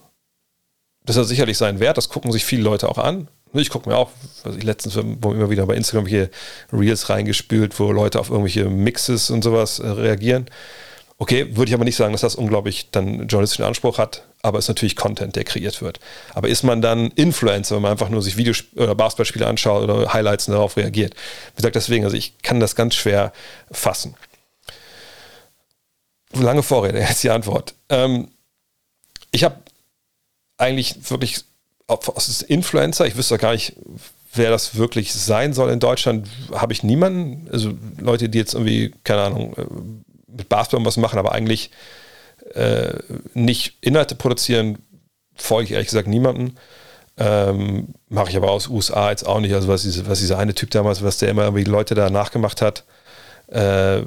Das 1.05 1.17
hat 1.17 1.27
sicherlich 1.27 1.59
seinen 1.59 1.81
Wert, 1.81 1.97
das 1.97 2.09
gucken 2.09 2.33
sich 2.33 2.45
viele 2.45 2.63
Leute 2.63 2.89
auch 2.89 2.99
an. 2.99 3.29
Ich 3.55 3.71
gucke 3.71 3.89
mir 3.89 3.97
auch, 3.97 4.11
was 4.45 4.57
ich 4.57 4.63
letztens 4.63 4.99
wo 5.21 5.33
immer 5.33 5.51
wieder 5.51 5.67
bei 5.67 5.75
Instagram 5.75 6.07
hier 6.07 6.31
Reels 6.73 7.11
reingespült, 7.11 7.79
wo 7.79 7.93
Leute 7.93 8.19
auf 8.19 8.31
irgendwelche 8.31 8.65
Mixes 8.65 9.31
und 9.31 9.43
sowas 9.43 9.79
äh, 9.79 9.89
reagieren. 9.89 10.47
Okay, 11.19 11.55
würde 11.57 11.69
ich 11.69 11.75
aber 11.75 11.85
nicht 11.85 11.97
sagen, 11.97 12.13
dass 12.13 12.23
das 12.23 12.35
unglaublich 12.35 12.91
dann 12.91 13.29
journalistischen 13.29 13.65
Anspruch 13.65 13.99
hat, 13.99 14.27
aber 14.43 14.59
es 14.59 14.65
ist 14.65 14.71
natürlich 14.71 14.97
Content, 14.97 15.37
der 15.37 15.45
kreiert 15.45 15.83
wird. 15.83 16.01
Aber 16.35 16.49
ist 16.49 16.63
man 16.63 16.83
dann 16.83 17.13
Influencer, 17.13 17.77
wenn 17.77 17.83
man 17.83 17.93
einfach 17.93 18.09
nur 18.09 18.23
sich 18.23 18.37
Videos 18.37 18.65
oder 18.75 18.95
Basketballspiele 18.95 19.47
anschaut 19.47 19.85
oder 19.85 20.13
Highlights 20.13 20.49
und 20.49 20.55
darauf 20.55 20.77
reagiert? 20.77 21.15
Wie 21.55 21.57
gesagt, 21.57 21.77
deswegen, 21.77 22.05
also 22.05 22.17
ich 22.17 22.39
kann 22.43 22.59
das 22.59 22.75
ganz 22.75 22.95
schwer 22.95 23.33
fassen. 23.71 24.17
Lange 26.33 26.63
Vorrede, 26.63 26.99
jetzt 27.09 27.23
die 27.23 27.31
Antwort. 27.31 27.75
Ähm, 27.89 28.29
ich 29.33 29.45
habe 29.45 29.57
eigentlich 30.59 31.11
wirklich 31.11 31.45
als 31.89 32.43
Influencer, 32.43 33.07
ich 33.07 33.17
wüsste 33.17 33.39
gar 33.39 33.53
nicht, 33.53 33.75
wer 34.35 34.51
das 34.51 34.77
wirklich 34.77 35.13
sein 35.13 35.53
soll 35.53 35.71
in 35.71 35.81
Deutschland, 35.81 36.29
habe 36.53 36.73
ich 36.73 36.83
niemanden. 36.83 37.49
Also 37.51 37.73
Leute, 37.99 38.29
die 38.29 38.39
jetzt 38.39 38.55
irgendwie, 38.55 38.95
keine 39.05 39.23
Ahnung, 39.23 39.55
äh, 39.57 39.67
mit 40.29 40.49
Basketball 40.49 40.87
was 40.87 40.97
machen, 40.97 41.19
aber 41.19 41.33
eigentlich 41.33 41.71
äh, 42.55 42.95
nicht 43.35 43.77
Inhalte 43.81 44.15
produzieren, 44.15 44.79
folge 45.35 45.65
ich 45.67 45.73
ehrlich 45.73 45.89
gesagt 45.89 46.09
niemanden. 46.09 46.57
Ähm, 47.19 47.89
Mache 48.09 48.31
ich 48.31 48.37
aber 48.37 48.51
aus 48.51 48.69
USA 48.69 49.11
jetzt 49.11 49.27
auch 49.27 49.41
nicht. 49.41 49.55
Also 49.55 49.69
was, 49.69 49.83
diese, 49.83 50.07
was 50.07 50.21
dieser 50.21 50.39
eine 50.39 50.55
Typ 50.55 50.71
damals, 50.71 51.03
was 51.03 51.19
der 51.19 51.29
immer 51.29 51.45
irgendwie 51.45 51.65
Leute 51.65 51.95
da 51.95 52.09
nachgemacht 52.09 52.63
hat, 52.63 52.85
äh, 53.49 54.03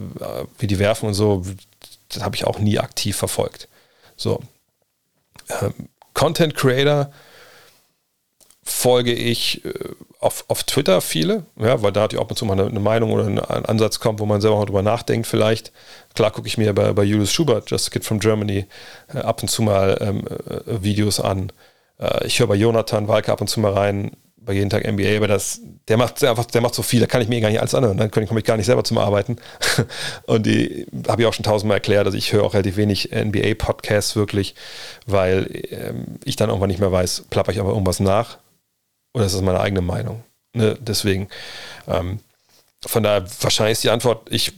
wie 0.58 0.68
die 0.68 0.80
werfen 0.80 1.08
und 1.08 1.14
so, 1.14 1.46
das 2.10 2.24
habe 2.24 2.36
ich 2.36 2.46
auch 2.46 2.60
nie 2.60 2.80
aktiv 2.80 3.16
verfolgt. 3.16 3.68
So. 4.16 4.42
Ähm, 5.62 5.90
Content 6.14 6.56
Creator 6.56 7.12
folge 8.64 9.14
ich 9.14 9.64
äh, 9.64 9.74
auf, 10.20 10.46
auf 10.48 10.64
Twitter 10.64 11.02
viele, 11.02 11.46
ja, 11.58 11.82
weil 11.84 11.92
da 11.92 12.02
hat 12.02 12.14
ja 12.14 12.20
ab 12.20 12.32
und 12.32 12.38
zu 12.38 12.46
mal 12.46 12.54
eine, 12.54 12.68
eine 12.68 12.80
Meinung 12.80 13.12
oder 13.12 13.26
ein, 13.26 13.38
ein, 13.40 13.66
Ansatz 13.66 14.00
kommt, 14.00 14.20
wo 14.20 14.26
man 14.26 14.42
selber 14.42 14.58
mal 14.58 14.66
drüber 14.66 14.82
nachdenkt 14.82 15.28
vielleicht. 15.28 15.72
Klar 16.16 16.32
gucke 16.32 16.48
ich 16.48 16.58
mir 16.58 16.74
bei, 16.74 16.92
bei 16.94 17.04
Julius 17.04 17.32
Schubert, 17.32 17.70
Just 17.70 17.88
a 17.88 17.92
Kid 17.92 18.04
from 18.04 18.20
Germany, 18.20 18.66
äh, 19.14 19.20
ab 19.20 19.42
und 19.42 19.50
zu 19.50 19.62
mal 19.62 19.98
ähm, 20.02 20.26
äh, 20.28 20.84
Videos 20.84 21.20
an. 21.20 21.52
Äh, 22.00 22.26
ich 22.26 22.40
höre 22.40 22.48
bei 22.48 22.56
Jonathan 22.56 23.08
Walke 23.08 23.32
ab 23.32 23.42
und 23.42 23.48
zu 23.48 23.60
mal 23.60 23.74
rein, 23.74 24.12
bei 24.46 24.54
jeden 24.54 24.70
Tag 24.70 24.86
NBA, 24.86 25.18
aber 25.18 25.28
das, 25.28 25.60
der 25.88 25.98
macht 25.98 26.24
einfach, 26.24 26.46
der 26.46 26.62
macht 26.62 26.76
so 26.76 26.84
viel, 26.84 27.00
da 27.00 27.08
kann 27.08 27.22
ich 27.22 27.28
mir 27.28 27.42
gar 27.42 27.50
nicht 27.50 27.60
alles 27.60 27.76
anhören, 27.76 27.98
dann 27.98 28.12
komme 28.12 28.40
ich 28.40 28.46
gar 28.46 28.58
nicht 28.58 28.66
selber 28.66 28.84
zum 28.84 28.98
Arbeiten. 28.98 29.38
Und 30.26 30.46
die 30.46 30.86
habe 31.08 31.22
ich 31.22 31.28
auch 31.28 31.34
schon 31.34 31.44
tausendmal 31.44 31.78
erklärt, 31.78 32.06
also 32.06 32.18
ich 32.18 32.32
höre 32.32 32.44
auch 32.44 32.54
relativ 32.54 32.78
wenig 32.78 33.12
NBA-Podcasts 33.12 34.16
wirklich, 34.16 34.56
weil 35.06 35.48
ähm, 35.72 36.20
ich 36.24 36.36
dann 36.36 36.50
irgendwann 36.50 36.70
nicht 36.70 36.80
mehr 36.80 36.92
weiß, 36.92 37.26
plapper 37.30 37.52
ich 37.52 37.60
aber 37.60 37.70
irgendwas 37.70 38.00
nach 38.00 38.38
oder 39.14 39.26
ist 39.26 39.34
das 39.34 39.42
meine 39.42 39.60
eigene 39.60 39.82
Meinung? 39.82 40.24
Ne? 40.54 40.78
Deswegen, 40.80 41.28
ähm, 41.88 42.20
von 42.86 43.04
daher, 43.04 43.26
wahrscheinlich 43.42 43.74
ist 43.74 43.84
die 43.84 43.90
Antwort, 43.90 44.28
ich 44.30 44.54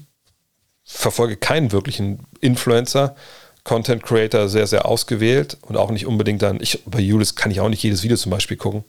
verfolge 0.84 1.38
keinen 1.38 1.72
wirklichen 1.72 2.26
Influencer, 2.40 3.16
Content 3.68 4.02
Creator 4.02 4.48
sehr, 4.48 4.66
sehr 4.66 4.86
ausgewählt 4.86 5.58
und 5.62 5.76
auch 5.76 5.92
nicht 5.92 6.08
unbedingt 6.08 6.42
dann, 6.42 6.62
ich, 6.62 6.82
bei 6.86 7.00
Julius 7.00 7.36
kann 7.36 7.52
ich 7.52 7.60
auch 7.60 7.68
nicht 7.68 7.84
jedes 7.84 8.02
Video 8.02 8.16
zum 8.16 8.30
Beispiel 8.30 8.56
gucken. 8.56 8.86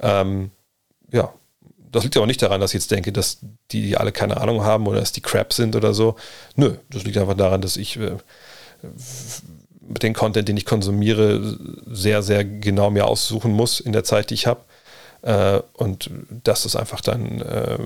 Ähm, 0.00 0.50
ja, 1.12 1.32
das 1.90 2.02
liegt 2.02 2.16
aber 2.16 2.26
nicht 2.26 2.42
daran, 2.42 2.60
dass 2.60 2.72
ich 2.72 2.80
jetzt 2.80 2.90
denke, 2.90 3.12
dass 3.12 3.38
die 3.70 3.96
alle 3.96 4.10
keine 4.12 4.38
Ahnung 4.38 4.64
haben 4.64 4.86
oder 4.86 5.00
dass 5.00 5.12
die 5.12 5.20
Crap 5.20 5.52
sind 5.52 5.76
oder 5.76 5.94
so. 5.94 6.16
Nö, 6.56 6.76
das 6.90 7.04
liegt 7.04 7.16
einfach 7.18 7.36
daran, 7.36 7.60
dass 7.60 7.76
ich 7.76 7.96
äh, 7.98 8.16
mit 9.80 10.14
Content, 10.14 10.48
den 10.48 10.56
ich 10.56 10.66
konsumiere, 10.66 11.56
sehr, 11.86 12.22
sehr 12.22 12.44
genau 12.44 12.90
mir 12.90 13.06
aussuchen 13.06 13.52
muss 13.52 13.80
in 13.80 13.92
der 13.92 14.04
Zeit, 14.04 14.30
die 14.30 14.34
ich 14.34 14.46
habe. 14.46 14.62
Äh, 15.22 15.60
und 15.74 16.10
das 16.42 16.66
ist 16.66 16.76
einfach 16.76 17.00
dann 17.00 17.40
äh, 17.40 17.78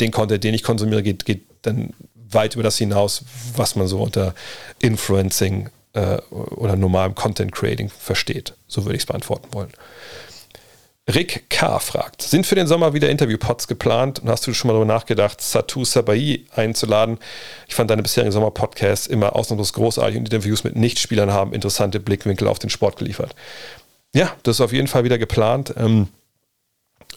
den 0.00 0.10
Content, 0.10 0.42
den 0.44 0.54
ich 0.54 0.62
konsumiere, 0.62 1.02
geht, 1.02 1.24
geht 1.24 1.46
dann 1.62 1.90
weit 2.14 2.54
über 2.54 2.62
das 2.62 2.78
hinaus, 2.78 3.22
was 3.54 3.76
man 3.76 3.86
so 3.86 4.02
unter 4.02 4.34
Influencing 4.80 5.70
äh, 5.94 6.18
oder 6.30 6.76
normalem 6.76 7.14
Content 7.14 7.52
Creating 7.52 7.88
versteht. 7.88 8.54
So 8.66 8.84
würde 8.84 8.96
ich 8.96 9.02
es 9.02 9.06
beantworten 9.06 9.48
wollen. 9.52 9.70
Rick 11.12 11.50
K. 11.50 11.78
fragt, 11.80 12.22
sind 12.22 12.46
für 12.46 12.54
den 12.54 12.66
Sommer 12.66 12.94
wieder 12.94 13.10
Interviewpods 13.10 13.68
geplant 13.68 14.20
und 14.20 14.30
hast 14.30 14.46
du 14.46 14.54
schon 14.54 14.68
mal 14.68 14.74
darüber 14.74 14.90
nachgedacht, 14.90 15.38
Satu 15.42 15.84
Sabai 15.84 16.40
einzuladen? 16.54 17.18
Ich 17.68 17.74
fand 17.74 17.90
deine 17.90 18.02
bisherigen 18.02 18.32
Sommerpodcasts 18.32 19.06
immer 19.06 19.36
ausnahmslos 19.36 19.74
großartig 19.74 20.16
und 20.16 20.24
Interviews 20.32 20.64
mit 20.64 20.76
Nichtspielern 20.76 21.30
haben 21.30 21.52
interessante 21.52 22.00
Blickwinkel 22.00 22.48
auf 22.48 22.58
den 22.58 22.70
Sport 22.70 22.96
geliefert. 22.96 23.34
Ja, 24.14 24.32
das 24.44 24.56
ist 24.56 24.60
auf 24.62 24.72
jeden 24.72 24.88
Fall 24.88 25.04
wieder 25.04 25.18
geplant. 25.18 25.74
Ähm, 25.76 26.08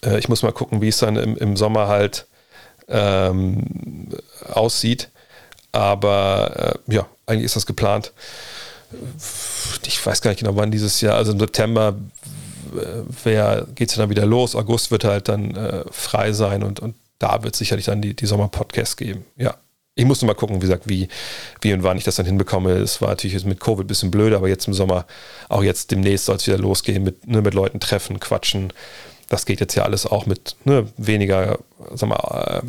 äh, 0.04 0.18
ich 0.18 0.28
muss 0.28 0.42
mal 0.42 0.52
gucken, 0.52 0.82
wie 0.82 0.88
es 0.88 0.98
dann 0.98 1.16
im, 1.16 1.36
im 1.38 1.56
Sommer 1.56 1.88
halt 1.88 2.26
ähm, 2.88 4.10
aussieht. 4.52 5.08
Aber 5.72 6.78
äh, 6.88 6.94
ja, 6.94 7.06
eigentlich 7.24 7.44
ist 7.44 7.56
das 7.56 7.66
geplant. 7.66 8.12
Ich 9.86 10.04
weiß 10.04 10.20
gar 10.22 10.30
nicht 10.30 10.40
genau, 10.40 10.56
wann 10.56 10.70
dieses 10.70 11.00
Jahr, 11.00 11.16
also 11.16 11.32
im 11.32 11.38
September 11.38 11.96
äh, 13.24 13.62
geht 13.74 13.90
es 13.90 13.96
dann 13.96 14.10
wieder 14.10 14.26
los. 14.26 14.54
August 14.54 14.90
wird 14.90 15.04
halt 15.04 15.28
dann 15.28 15.54
äh, 15.54 15.84
frei 15.90 16.32
sein 16.32 16.62
und, 16.62 16.80
und 16.80 16.94
da 17.18 17.42
wird 17.42 17.54
es 17.54 17.58
sicherlich 17.58 17.86
dann 17.86 18.02
die, 18.02 18.14
die 18.14 18.26
Sommer-Podcasts 18.26 18.96
geben. 18.96 19.24
Ja, 19.36 19.56
ich 19.98 20.04
musste 20.04 20.26
mal 20.26 20.34
gucken, 20.34 20.56
wie 20.56 20.60
gesagt, 20.60 20.88
wie, 20.88 21.08
wie 21.60 21.72
und 21.72 21.82
wann 21.82 21.98
ich 21.98 22.04
das 22.04 22.16
dann 22.16 22.26
hinbekomme. 22.26 22.70
Es 22.72 23.00
war 23.02 23.08
natürlich 23.08 23.44
mit 23.44 23.58
Covid 23.58 23.84
ein 23.84 23.88
bisschen 23.88 24.12
blöd, 24.12 24.32
aber 24.32 24.48
jetzt 24.48 24.68
im 24.68 24.74
Sommer, 24.74 25.06
auch 25.48 25.64
jetzt 25.64 25.90
demnächst 25.90 26.26
soll 26.26 26.36
es 26.36 26.46
wieder 26.46 26.58
losgehen 26.58 27.02
mit, 27.02 27.26
ne, 27.26 27.42
mit 27.42 27.54
Leuten 27.54 27.80
treffen, 27.80 28.20
quatschen. 28.20 28.72
Das 29.28 29.44
geht 29.44 29.60
jetzt 29.60 29.74
ja 29.74 29.82
alles 29.82 30.06
auch 30.06 30.26
mit 30.26 30.54
ne, 30.64 30.86
weniger, 30.96 31.58
sag 31.94 32.08
mal, 32.08 32.62
äh, 32.62 32.66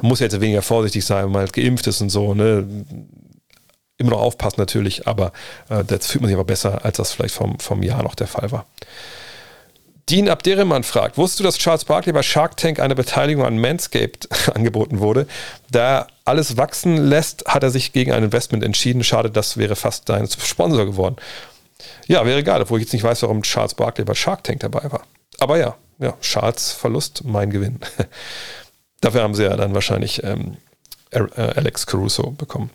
man 0.00 0.08
muss 0.08 0.20
ja 0.20 0.26
jetzt 0.26 0.40
weniger 0.40 0.62
vorsichtig 0.62 1.04
sein, 1.04 1.24
wenn 1.24 1.32
man 1.32 1.40
halt 1.40 1.52
geimpft 1.52 1.88
ist 1.88 2.00
und 2.00 2.10
so, 2.10 2.32
ne? 2.32 2.64
Immer 4.02 4.10
noch 4.16 4.20
aufpassen 4.20 4.56
natürlich, 4.58 5.06
aber 5.06 5.32
äh, 5.68 5.84
das 5.84 6.08
fühlt 6.08 6.22
man 6.22 6.28
sich 6.28 6.34
aber 6.34 6.44
besser, 6.44 6.84
als 6.84 6.96
das 6.96 7.12
vielleicht 7.12 7.36
vom, 7.36 7.60
vom 7.60 7.84
Jahr 7.84 8.02
noch 8.02 8.16
der 8.16 8.26
Fall 8.26 8.50
war. 8.50 8.66
Dean 10.10 10.28
Abderrahman 10.28 10.82
fragt, 10.82 11.16
wusstest 11.16 11.38
du, 11.38 11.44
dass 11.44 11.58
Charles 11.58 11.84
Barkley 11.84 12.12
bei 12.12 12.24
Shark 12.24 12.56
Tank 12.56 12.80
eine 12.80 12.96
Beteiligung 12.96 13.44
an 13.44 13.58
Manscaped 13.58 14.28
angeboten 14.56 14.98
wurde? 14.98 15.28
Da 15.70 16.08
alles 16.24 16.56
wachsen 16.56 16.96
lässt, 16.96 17.44
hat 17.46 17.62
er 17.62 17.70
sich 17.70 17.92
gegen 17.92 18.10
ein 18.10 18.24
Investment 18.24 18.64
entschieden. 18.64 19.04
Schade, 19.04 19.30
das 19.30 19.56
wäre 19.56 19.76
fast 19.76 20.08
dein 20.08 20.26
Sponsor 20.28 20.84
geworden. 20.84 21.14
Ja, 22.08 22.26
wäre 22.26 22.40
egal, 22.40 22.60
obwohl 22.60 22.80
ich 22.80 22.86
jetzt 22.86 22.92
nicht 22.92 23.04
weiß, 23.04 23.22
warum 23.22 23.42
Charles 23.42 23.74
Barkley 23.74 24.04
bei 24.04 24.14
Shark 24.14 24.42
Tank 24.42 24.58
dabei 24.60 24.90
war. 24.90 25.02
Aber 25.38 25.58
ja, 25.58 25.76
ja, 26.00 26.14
Charles 26.20 26.72
Verlust, 26.72 27.22
mein 27.24 27.50
Gewinn. 27.50 27.78
Dafür 29.00 29.22
haben 29.22 29.36
sie 29.36 29.44
ja 29.44 29.56
dann 29.56 29.74
wahrscheinlich 29.74 30.24
ähm, 30.24 30.56
Alex 31.12 31.86
Caruso 31.86 32.32
bekommen. 32.32 32.70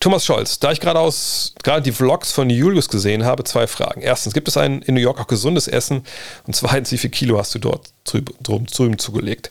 Thomas 0.00 0.24
Scholz, 0.24 0.58
da 0.58 0.72
ich 0.72 0.80
gerade 0.80 1.00
aus 1.00 1.54
gerade 1.62 1.82
die 1.82 1.92
Vlogs 1.92 2.32
von 2.32 2.50
Julius 2.50 2.88
gesehen 2.88 3.24
habe, 3.24 3.44
zwei 3.44 3.66
Fragen. 3.66 4.02
Erstens, 4.02 4.34
gibt 4.34 4.48
es 4.48 4.56
ein 4.56 4.82
in 4.82 4.94
New 4.94 5.00
York 5.00 5.20
auch 5.20 5.26
gesundes 5.26 5.68
Essen? 5.68 6.04
Und 6.46 6.54
zweitens, 6.54 6.92
wie 6.92 6.98
viel 6.98 7.10
Kilo 7.10 7.38
hast 7.38 7.54
du 7.54 7.58
dort 7.58 7.90
drüben, 8.04 8.34
drüben 8.42 8.98
zugelegt? 8.98 9.50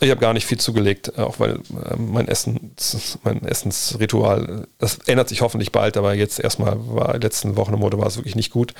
Ich 0.00 0.10
habe 0.10 0.20
gar 0.20 0.34
nicht 0.34 0.44
viel 0.44 0.58
zugelegt, 0.58 1.18
auch 1.18 1.40
weil 1.40 1.54
äh, 1.54 1.96
mein, 1.96 2.28
Essens, 2.28 3.18
mein 3.24 3.42
Essensritual, 3.46 4.66
das 4.78 4.98
ändert 5.06 5.30
sich 5.30 5.40
hoffentlich 5.40 5.72
bald, 5.72 5.96
aber 5.96 6.14
jetzt 6.14 6.38
erstmal 6.38 6.76
war 6.94 7.14
in 7.14 7.22
letzten 7.22 7.56
Wochen 7.56 7.72
im 7.72 7.80
Mode 7.80 7.98
war 7.98 8.06
es 8.06 8.16
wirklich 8.16 8.36
nicht 8.36 8.50
gut. 8.50 8.74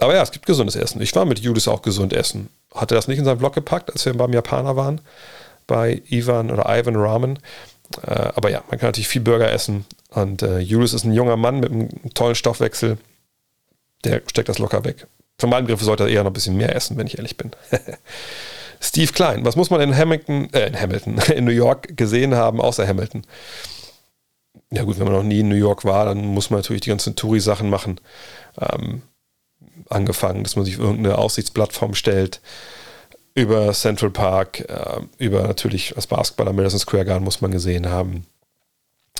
Aber 0.00 0.14
ja, 0.14 0.22
es 0.22 0.30
gibt 0.30 0.46
gesundes 0.46 0.74
Essen. 0.74 1.02
Ich 1.02 1.14
war 1.14 1.26
mit 1.26 1.40
Julius 1.40 1.68
auch 1.68 1.82
gesund 1.82 2.14
essen. 2.14 2.48
Hatte 2.74 2.94
das 2.94 3.06
nicht 3.06 3.18
in 3.18 3.26
seinen 3.26 3.38
Vlog 3.38 3.54
gepackt, 3.54 3.92
als 3.92 4.06
wir 4.06 4.14
beim 4.14 4.32
Japaner 4.32 4.76
waren, 4.76 5.02
bei 5.66 6.02
Ivan 6.08 6.50
oder 6.50 6.64
Ivan 6.66 6.96
Ramen. 6.96 7.38
Äh, 8.02 8.30
aber 8.34 8.50
ja, 8.50 8.62
man 8.70 8.78
kann 8.78 8.88
natürlich 8.88 9.08
viel 9.08 9.22
Burger 9.22 9.50
essen. 9.50 9.84
Und 10.10 10.42
äh, 10.42 10.58
Julius 10.58 10.94
ist 10.94 11.04
ein 11.04 11.12
junger 11.12 11.36
Mann 11.36 11.60
mit 11.60 11.70
einem 11.70 11.88
tollen 12.14 12.34
Stoffwechsel. 12.34 12.98
Der 14.04 14.22
steckt 14.26 14.48
das 14.48 14.58
locker 14.58 14.84
weg. 14.84 15.06
Für 15.38 15.46
meinen 15.46 15.66
Begriff 15.66 15.82
sollte 15.82 16.04
er 16.04 16.08
eher 16.08 16.22
noch 16.24 16.30
ein 16.30 16.34
bisschen 16.34 16.56
mehr 16.56 16.74
essen, 16.74 16.96
wenn 16.96 17.06
ich 17.06 17.18
ehrlich 17.18 17.36
bin. 17.36 17.50
Steve 18.80 19.12
Klein, 19.12 19.44
was 19.44 19.56
muss 19.56 19.70
man 19.70 19.80
in 19.80 19.96
Hamilton, 19.96 20.52
äh, 20.52 20.68
in 20.68 20.80
Hamilton, 20.80 21.18
in 21.34 21.44
New 21.44 21.50
York 21.50 21.96
gesehen 21.96 22.34
haben, 22.34 22.60
außer 22.60 22.86
Hamilton? 22.86 23.22
Ja 24.70 24.82
gut, 24.82 24.98
wenn 24.98 25.04
man 25.04 25.14
noch 25.14 25.22
nie 25.22 25.40
in 25.40 25.48
New 25.48 25.54
York 25.54 25.84
war, 25.84 26.06
dann 26.06 26.24
muss 26.26 26.50
man 26.50 26.60
natürlich 26.60 26.82
die 26.82 26.90
ganzen 26.90 27.14
Touri-Sachen 27.14 27.70
machen. 27.70 28.00
Ähm, 28.60 29.02
angefangen, 29.88 30.42
dass 30.42 30.56
man 30.56 30.64
sich 30.64 30.78
irgendeine 30.78 31.18
Aussichtsplattform 31.18 31.94
stellt, 31.94 32.40
über 33.36 33.70
Central 33.74 34.10
Park, 34.10 34.60
äh, 34.60 35.00
über 35.18 35.42
natürlich 35.42 35.92
das 35.94 36.06
Basketball 36.06 36.48
am 36.48 36.56
Madison 36.56 36.80
Square 36.80 37.04
Garden 37.04 37.24
muss 37.24 37.42
man 37.42 37.50
gesehen 37.50 37.88
haben. 37.88 38.26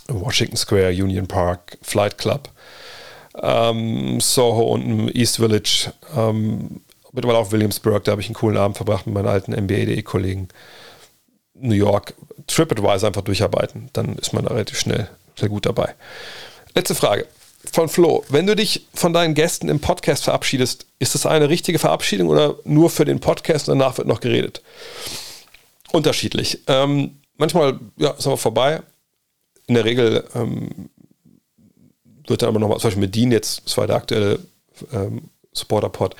Washington 0.09 0.57
Square, 0.57 0.91
Union 0.91 1.27
Park, 1.27 1.77
Flight 1.83 2.17
Club, 2.17 2.49
ähm, 3.41 4.19
Soho 4.21 4.73
und 4.73 5.15
East 5.15 5.37
Village. 5.37 5.93
Ähm, 6.17 6.81
mittlerweile 7.13 7.39
auch 7.39 7.53
Williamsburg, 7.53 8.05
da 8.05 8.13
habe 8.13 8.23
ich 8.23 8.29
einen 8.29 8.37
coolen 8.37 8.57
Abend 8.57 8.79
verbracht 8.79 9.07
mit 9.07 9.15
meinen 9.15 9.29
alten 9.29 9.53
NBA.de-Kollegen. 9.53 10.49
New 11.55 11.75
York, 11.75 12.15
TripAdvisor 12.47 13.09
einfach 13.09 13.23
durcharbeiten, 13.23 13.91
dann 13.93 14.17
ist 14.17 14.33
man 14.33 14.45
da 14.45 14.51
relativ 14.51 14.79
schnell 14.79 15.09
sehr 15.39 15.51
gut 15.51 15.67
dabei. 15.67 15.95
Letzte 16.75 16.95
Frage 16.95 17.27
von 17.73 17.89
Flo. 17.89 18.25
Wenn 18.29 18.47
du 18.47 18.57
dich 18.57 18.87
von 18.95 19.13
deinen 19.13 19.35
Gästen 19.35 19.69
im 19.69 19.81
Podcast 19.81 20.25
verabschiedest, 20.25 20.87
ist 20.99 21.15
das 21.15 21.27
eine 21.27 21.49
richtige 21.49 21.79
Verabschiedung 21.79 22.29
oder 22.29 22.57
nur 22.65 22.91
für 22.91 23.05
den 23.05 23.21
Podcast 23.21 23.69
und 23.69 23.79
danach 23.79 23.99
wird 23.99 24.09
noch 24.09 24.21
geredet? 24.21 24.63
Unterschiedlich. 25.93 26.61
Ähm, 26.67 27.17
manchmal 27.37 27.79
ja, 27.97 28.11
ist 28.11 28.27
aber 28.27 28.37
vorbei. 28.37 28.83
In 29.67 29.75
der 29.75 29.85
Regel 29.85 30.25
ähm, 30.35 30.91
wird 32.27 32.43
dann 32.43 32.49
aber 32.49 32.59
nochmal, 32.59 32.79
zum 32.79 32.89
Beispiel 32.89 33.03
mit 33.03 33.15
Dean 33.15 33.33
jetzt, 33.33 33.65
das 33.65 33.77
war 33.77 33.87
der 33.87 33.97
aktuelle 33.97 34.39
ähm, 34.93 35.31
Supporter-Pod, 35.53 36.15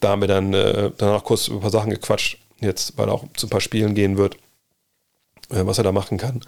da 0.00 0.10
haben 0.10 0.20
wir 0.20 0.28
dann 0.28 0.52
äh, 0.54 0.90
danach 0.96 1.24
kurz 1.24 1.48
über 1.48 1.58
ein 1.58 1.62
paar 1.62 1.70
Sachen 1.70 1.90
gequatscht, 1.90 2.38
jetzt, 2.60 2.96
weil 2.98 3.08
er 3.08 3.14
auch 3.14 3.24
zu 3.36 3.46
ein 3.46 3.50
paar 3.50 3.60
Spielen 3.60 3.94
gehen 3.94 4.16
wird, 4.18 4.36
äh, 5.50 5.64
was 5.64 5.78
er 5.78 5.84
da 5.84 5.92
machen 5.92 6.18
kann. 6.18 6.42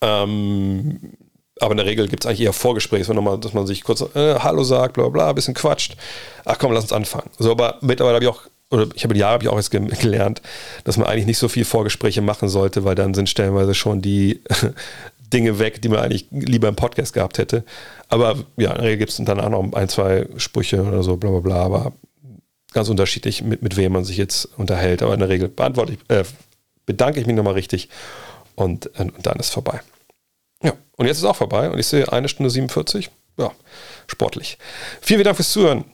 Ähm, 0.00 1.12
aber 1.60 1.72
in 1.72 1.76
der 1.76 1.86
Regel 1.86 2.08
gibt 2.08 2.24
es 2.24 2.28
eigentlich 2.28 2.40
eher 2.46 2.52
Vorgespräche, 2.52 3.04
so 3.04 3.12
nochmal, 3.12 3.38
dass 3.38 3.52
man 3.52 3.66
sich 3.66 3.84
kurz 3.84 4.00
äh, 4.14 4.34
Hallo 4.40 4.64
sagt, 4.64 4.94
bla 4.94 5.08
bla, 5.08 5.28
ein 5.28 5.34
bisschen 5.34 5.54
quatscht. 5.54 5.96
Ach 6.44 6.58
komm, 6.58 6.72
lass 6.72 6.84
uns 6.84 6.92
anfangen. 6.92 7.30
So, 7.38 7.50
aber 7.52 7.76
mittlerweile 7.82 8.16
habe 8.16 8.24
ich 8.24 8.30
auch, 8.30 8.42
oder 8.70 8.88
ich 8.94 9.04
habe 9.04 9.14
die 9.14 9.20
Jahre 9.20 9.34
habe 9.34 9.44
ich 9.44 9.50
auch 9.50 9.56
jetzt 9.56 9.70
gelernt, 10.00 10.42
dass 10.84 10.96
man 10.96 11.06
eigentlich 11.06 11.26
nicht 11.26 11.38
so 11.38 11.48
viel 11.48 11.64
Vorgespräche 11.64 12.22
machen 12.22 12.48
sollte, 12.48 12.84
weil 12.84 12.94
dann 12.94 13.14
sind 13.14 13.28
stellenweise 13.28 13.74
schon 13.74 14.00
die 14.00 14.40
Dinge 15.32 15.58
weg, 15.58 15.82
die 15.82 15.88
man 15.88 16.00
eigentlich 16.00 16.26
lieber 16.30 16.68
im 16.68 16.76
Podcast 16.76 17.12
gehabt 17.12 17.38
hätte. 17.38 17.64
Aber 18.08 18.36
ja, 18.56 18.70
in 18.70 18.76
der 18.76 18.84
Regel 18.84 18.98
gibt 18.98 19.10
es 19.10 19.16
dann 19.18 19.38
auch 19.40 19.50
noch 19.50 19.72
ein, 19.74 19.88
zwei 19.88 20.26
Sprüche 20.38 20.82
oder 20.82 21.02
so, 21.02 21.16
bla 21.16 21.30
bla 21.30 21.40
bla, 21.40 21.56
aber 21.56 21.92
ganz 22.72 22.88
unterschiedlich, 22.88 23.42
mit, 23.42 23.62
mit 23.62 23.76
wem 23.76 23.92
man 23.92 24.04
sich 24.04 24.16
jetzt 24.16 24.48
unterhält. 24.56 25.02
Aber 25.02 25.14
in 25.14 25.20
der 25.20 25.28
Regel 25.28 25.48
beantworte 25.48 25.92
ich, 25.92 25.98
äh, 26.08 26.24
bedanke 26.86 27.20
ich 27.20 27.26
mich 27.26 27.36
nochmal 27.36 27.54
richtig 27.54 27.88
und, 28.54 28.86
und 28.98 29.14
dann 29.22 29.38
ist 29.38 29.50
vorbei. 29.50 29.80
Ja, 30.62 30.72
und 30.96 31.06
jetzt 31.06 31.18
ist 31.18 31.24
auch 31.24 31.36
vorbei 31.36 31.70
und 31.70 31.78
ich 31.78 31.86
sehe 31.86 32.10
eine 32.12 32.28
Stunde 32.28 32.50
47. 32.50 33.10
Ja, 33.38 33.52
sportlich. 34.06 34.58
Vielen, 35.00 35.24
Dank 35.24 35.36
fürs 35.36 35.50
Zuhören. 35.50 35.84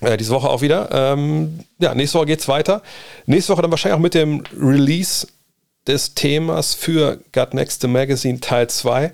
Äh, 0.00 0.16
diese 0.16 0.30
Woche 0.30 0.48
auch 0.48 0.60
wieder. 0.60 0.88
Ähm, 0.90 1.60
ja, 1.78 1.94
nächste 1.94 2.18
Woche 2.18 2.26
geht 2.26 2.40
es 2.40 2.48
weiter. 2.48 2.82
Nächste 3.26 3.52
Woche 3.52 3.62
dann 3.62 3.70
wahrscheinlich 3.70 3.96
auch 3.96 4.02
mit 4.02 4.14
dem 4.14 4.42
Release 4.58 5.26
des 5.86 6.14
Themas 6.14 6.74
für 6.74 7.18
Gut 7.32 7.54
Next 7.54 7.80
the 7.82 7.88
Magazine 7.88 8.40
Teil 8.40 8.68
2. 8.68 9.12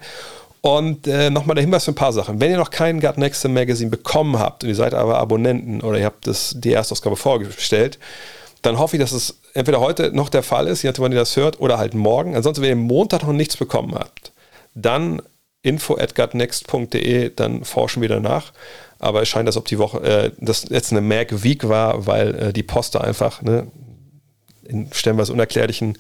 Und 0.62 1.06
äh, 1.06 1.30
nochmal 1.30 1.54
der 1.54 1.62
Hinweis 1.62 1.84
für 1.84 1.92
ein 1.92 1.96
paar 1.96 2.12
Sachen. 2.12 2.40
Wenn 2.40 2.50
ihr 2.50 2.58
noch 2.58 2.70
kein 2.70 3.00
Gut 3.00 3.18
Next 3.18 3.42
the 3.42 3.48
Magazine 3.48 3.90
bekommen 3.90 4.38
habt 4.38 4.62
und 4.62 4.68
ihr 4.68 4.74
seid 4.74 4.94
aber 4.94 5.18
Abonnenten 5.18 5.80
oder 5.80 5.98
ihr 5.98 6.04
habt 6.04 6.26
das, 6.26 6.54
die 6.56 6.72
Erstausgabe 6.72 7.16
vorgestellt, 7.16 7.98
dann 8.62 8.78
hoffe 8.78 8.96
ich, 8.96 9.00
dass 9.00 9.12
es 9.12 9.40
entweder 9.54 9.80
heute 9.80 10.12
noch 10.12 10.28
der 10.28 10.42
Fall 10.42 10.66
ist, 10.66 10.82
je 10.82 10.90
nachdem, 10.90 11.04
wann 11.04 11.12
ihr 11.12 11.18
das 11.18 11.36
hört, 11.36 11.60
oder 11.60 11.78
halt 11.78 11.94
morgen. 11.94 12.36
Ansonsten, 12.36 12.62
wenn 12.62 12.70
ihr 12.70 12.76
Montag 12.76 13.22
noch 13.22 13.32
nichts 13.32 13.56
bekommen 13.56 13.94
habt, 13.94 14.32
dann 14.74 15.22
info 15.62 15.96
dann 17.36 17.64
forschen 17.64 18.02
wir 18.02 18.08
danach. 18.08 18.52
Aber 18.98 19.22
es 19.22 19.28
scheint, 19.28 19.48
als 19.48 19.56
ob 19.56 19.66
die 19.66 19.78
Woche, 19.78 20.00
äh, 20.02 20.30
das 20.38 20.66
jetzt 20.68 20.92
eine 20.92 21.00
Mac 21.00 21.42
Week 21.42 21.68
war, 21.68 22.06
weil 22.06 22.34
äh, 22.34 22.52
die 22.52 22.62
Post 22.62 22.96
einfach, 22.96 23.42
ne, 23.42 23.66
in 24.64 24.88
stellenweise 24.92 25.32
unerklärlichen 25.32 25.96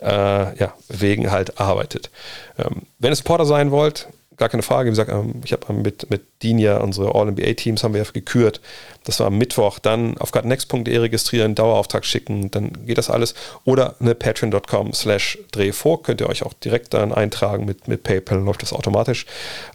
äh, 0.00 0.58
ja, 0.58 0.74
Wegen 0.88 1.30
halt 1.30 1.58
arbeitet. 1.58 2.10
Ähm, 2.58 2.82
wenn 2.98 3.12
ihr 3.12 3.16
Supporter 3.16 3.46
sein 3.46 3.70
wollt, 3.70 4.08
gar 4.40 4.48
keine 4.48 4.64
Frage. 4.64 4.86
Wie 4.86 4.90
gesagt, 4.90 5.12
ähm, 5.12 5.42
ich 5.44 5.52
habe 5.52 5.72
mit, 5.72 6.10
mit 6.10 6.22
Dinia 6.42 6.78
unsere 6.78 7.14
All-NBA-Teams 7.14 7.84
haben 7.84 7.94
wir 7.94 8.02
gekürt. 8.02 8.60
Das 9.04 9.20
war 9.20 9.28
am 9.28 9.38
Mittwoch. 9.38 9.78
Dann 9.78 10.18
auf 10.18 10.32
gutnext.de 10.32 10.96
registrieren, 10.98 11.54
Dauerauftrag 11.54 12.04
schicken, 12.04 12.50
dann 12.50 12.86
geht 12.86 12.98
das 12.98 13.10
alles. 13.10 13.34
Oder 13.64 13.94
eine 14.00 14.16
patreon.com 14.16 14.92
slash 14.92 15.38
drehvor 15.52 16.02
könnt 16.02 16.20
ihr 16.20 16.28
euch 16.28 16.42
auch 16.42 16.54
direkt 16.54 16.94
dann 16.94 17.12
eintragen. 17.12 17.66
Mit, 17.66 17.86
mit 17.86 18.02
PayPal 18.02 18.40
läuft 18.40 18.62
das 18.62 18.72
automatisch. 18.72 19.26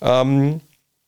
Ähm, 0.02 0.60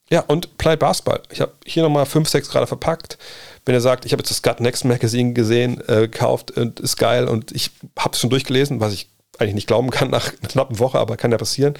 ja, 0.10 0.22
und 0.22 0.58
Play 0.58 0.78
Basketball. 0.78 1.22
Ich 1.32 1.42
habe 1.42 1.52
hier 1.66 1.84
nochmal 1.84 2.06
5, 2.06 2.30
6 2.30 2.50
gerade 2.50 2.68
verpackt. 2.68 3.18
Wenn 3.66 3.76
ihr 3.76 3.82
sagt, 3.82 4.06
ich 4.06 4.14
habe 4.14 4.22
jetzt 4.22 4.30
das 4.30 4.42
Gut 4.42 4.62
Next 4.62 4.86
Magazine 4.86 5.34
gesehen, 5.34 5.82
äh, 5.90 6.02
gekauft 6.02 6.52
und 6.52 6.80
ist 6.80 6.96
geil 6.96 7.28
und 7.28 7.52
ich 7.52 7.72
habe 8.00 8.14
es 8.14 8.22
schon 8.22 8.30
durchgelesen, 8.30 8.80
was 8.80 8.94
ich 8.94 9.10
eigentlich 9.40 9.56
nicht 9.56 9.68
glauben 9.68 9.90
kann 9.90 10.10
nach 10.10 10.30
einer 10.30 10.50
knappen 10.50 10.80
Woche, 10.80 11.00
aber 11.00 11.18
kann 11.18 11.32
ja 11.32 11.38
passieren, 11.38 11.76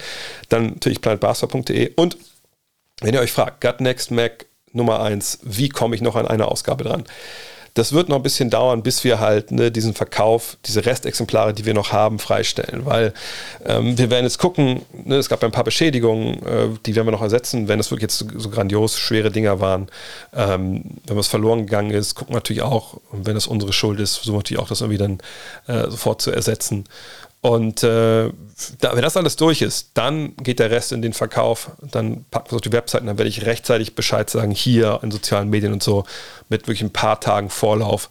dann 0.48 0.66
natürlich 0.66 1.00
planetbasketball.de 1.00 1.92
und 1.96 2.16
wenn 3.00 3.14
ihr 3.14 3.20
euch 3.20 3.32
fragt, 3.32 3.60
Gut 3.60 3.80
Next 3.80 4.10
Mac 4.10 4.46
Nummer 4.72 5.00
1, 5.00 5.40
wie 5.42 5.68
komme 5.68 5.94
ich 5.94 6.02
noch 6.02 6.16
an 6.16 6.26
eine 6.26 6.48
Ausgabe 6.48 6.84
dran? 6.84 7.04
Das 7.74 7.92
wird 7.92 8.08
noch 8.08 8.16
ein 8.16 8.24
bisschen 8.24 8.50
dauern, 8.50 8.82
bis 8.82 9.04
wir 9.04 9.20
halt 9.20 9.52
ne, 9.52 9.70
diesen 9.70 9.94
Verkauf, 9.94 10.56
diese 10.66 10.84
Restexemplare, 10.84 11.54
die 11.54 11.64
wir 11.64 11.74
noch 11.74 11.92
haben, 11.92 12.18
freistellen. 12.18 12.84
Weil 12.84 13.12
ähm, 13.64 13.96
wir 13.96 14.10
werden 14.10 14.24
jetzt 14.24 14.38
gucken, 14.38 14.82
ne, 15.04 15.14
es 15.14 15.28
gab 15.28 15.44
ein 15.44 15.52
paar 15.52 15.62
Beschädigungen, 15.62 16.44
äh, 16.44 16.68
die 16.86 16.96
werden 16.96 17.06
wir 17.06 17.12
noch 17.12 17.22
ersetzen, 17.22 17.68
wenn 17.68 17.78
es 17.78 17.92
wirklich 17.92 18.10
jetzt 18.10 18.18
so, 18.18 18.26
so 18.36 18.50
grandios 18.50 18.98
schwere 18.98 19.30
Dinger 19.30 19.60
waren. 19.60 19.86
Ähm, 20.34 20.82
wenn 21.06 21.16
was 21.16 21.28
verloren 21.28 21.66
gegangen 21.66 21.92
ist, 21.92 22.16
gucken 22.16 22.34
wir 22.34 22.38
natürlich 22.38 22.62
auch, 22.62 23.00
wenn 23.12 23.36
es 23.36 23.46
unsere 23.46 23.72
Schuld 23.72 24.00
ist, 24.00 24.16
versuchen 24.16 24.34
wir 24.34 24.38
natürlich 24.38 24.62
auch, 24.62 24.68
das 24.68 24.80
irgendwie 24.80 24.98
dann 24.98 25.18
äh, 25.68 25.88
sofort 25.88 26.20
zu 26.20 26.32
ersetzen. 26.32 26.84
Und 27.40 27.84
äh, 27.84 28.30
da, 28.80 28.94
wenn 28.94 29.02
das 29.02 29.16
alles 29.16 29.36
durch 29.36 29.62
ist, 29.62 29.90
dann 29.94 30.34
geht 30.36 30.58
der 30.58 30.70
Rest 30.70 30.90
in 30.92 31.02
den 31.02 31.12
Verkauf. 31.12 31.70
Dann 31.80 32.24
packen 32.30 32.46
wir 32.46 32.52
es 32.52 32.56
auf 32.56 32.60
die 32.62 32.72
Webseite, 32.72 33.04
dann 33.04 33.18
werde 33.18 33.28
ich 33.28 33.46
rechtzeitig 33.46 33.94
Bescheid 33.94 34.28
sagen, 34.28 34.50
hier 34.50 34.98
in 35.02 35.10
sozialen 35.10 35.48
Medien 35.48 35.72
und 35.72 35.82
so, 35.82 36.04
mit 36.48 36.66
wirklich 36.66 36.82
ein 36.82 36.92
paar 36.92 37.20
Tagen 37.20 37.48
Vorlauf, 37.48 38.10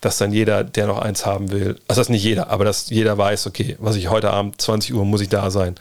dass 0.00 0.18
dann 0.18 0.32
jeder, 0.32 0.62
der 0.62 0.86
noch 0.86 0.98
eins 0.98 1.26
haben 1.26 1.50
will, 1.50 1.80
also 1.88 2.00
das 2.00 2.08
nicht 2.08 2.22
jeder, 2.22 2.50
aber 2.50 2.64
dass 2.64 2.88
jeder 2.88 3.18
weiß, 3.18 3.48
okay, 3.48 3.76
was 3.80 3.96
ich 3.96 4.10
heute 4.10 4.30
Abend, 4.30 4.60
20 4.60 4.94
Uhr, 4.94 5.04
muss 5.04 5.20
ich 5.20 5.28
da 5.28 5.50
sein, 5.50 5.74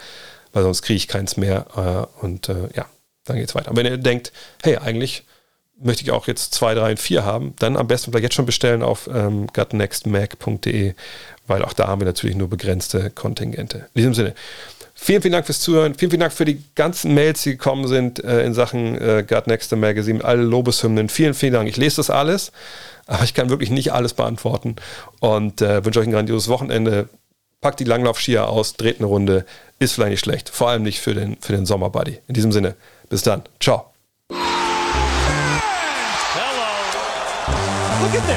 weil 0.53 0.63
sonst 0.63 0.81
kriege 0.81 0.97
ich 0.97 1.07
keins 1.07 1.37
mehr. 1.37 2.07
Äh, 2.21 2.25
und 2.25 2.49
äh, 2.49 2.69
ja, 2.75 2.87
dann 3.25 3.37
geht 3.37 3.49
es 3.49 3.53
weiter. 3.53 3.69
Und 3.69 3.77
wenn 3.77 3.85
ihr 3.85 3.97
denkt, 3.97 4.31
hey, 4.63 4.77
eigentlich 4.77 5.23
möchte 5.79 6.03
ich 6.03 6.11
auch 6.11 6.27
jetzt 6.27 6.53
zwei, 6.55 6.73
drei 6.73 6.91
und 6.91 6.99
vier 6.99 7.23
haben, 7.23 7.53
dann 7.59 7.77
am 7.77 7.87
besten 7.87 8.11
vielleicht 8.11 8.23
jetzt 8.23 8.35
schon 8.35 8.47
bestellen 8.47 8.81
auf 8.81 9.07
ähm, 9.13 9.45
gutnextmac.de 9.53 10.95
weil 11.47 11.63
auch 11.63 11.73
da 11.73 11.87
haben 11.87 12.01
wir 12.01 12.05
natürlich 12.05 12.35
nur 12.35 12.49
begrenzte 12.49 13.09
Kontingente. 13.09 13.87
In 13.93 13.99
diesem 13.99 14.13
Sinne, 14.13 14.35
vielen, 14.93 15.21
vielen 15.21 15.31
Dank 15.31 15.45
fürs 15.45 15.61
Zuhören. 15.61 15.95
Vielen, 15.95 16.11
vielen 16.11 16.21
Dank 16.21 16.33
für 16.33 16.45
die 16.45 16.63
ganzen 16.75 17.13
Mails, 17.13 17.43
die 17.43 17.51
gekommen 17.51 17.87
sind 17.87 18.23
äh, 18.23 18.43
in 18.45 18.53
Sachen 18.53 18.95
äh, 18.99 19.25
God 19.27 19.47
Next 19.47 19.75
Magazine, 19.75 20.23
alle 20.23 20.43
Lobeshymnen. 20.43 21.09
Vielen, 21.09 21.33
vielen 21.33 21.53
Dank. 21.53 21.69
Ich 21.69 21.77
lese 21.77 21.97
das 21.97 22.09
alles, 22.09 22.51
aber 23.05 23.23
ich 23.23 23.33
kann 23.33 23.49
wirklich 23.49 23.69
nicht 23.69 23.93
alles 23.93 24.13
beantworten 24.13 24.75
und 25.19 25.61
äh, 25.61 25.83
wünsche 25.83 25.99
euch 25.99 26.07
ein 26.07 26.11
grandioses 26.11 26.49
Wochenende. 26.49 27.09
Packt 27.59 27.79
die 27.79 27.85
Langlaufskier 27.85 28.47
aus, 28.49 28.73
dreht 28.75 28.99
eine 28.99 29.07
Runde, 29.07 29.45
ist 29.79 29.93
vielleicht 29.93 30.11
nicht 30.11 30.19
schlecht. 30.19 30.49
Vor 30.49 30.69
allem 30.69 30.83
nicht 30.83 30.99
für 30.99 31.15
den, 31.15 31.37
für 31.41 31.53
den 31.53 31.65
Sommerbuddy. 31.65 32.19
In 32.27 32.33
diesem 32.35 32.51
Sinne, 32.51 32.75
bis 33.09 33.23
dann. 33.23 33.41
Ciao. 33.59 33.93
Look 37.99 38.13
at 38.13 38.27
this. 38.27 38.36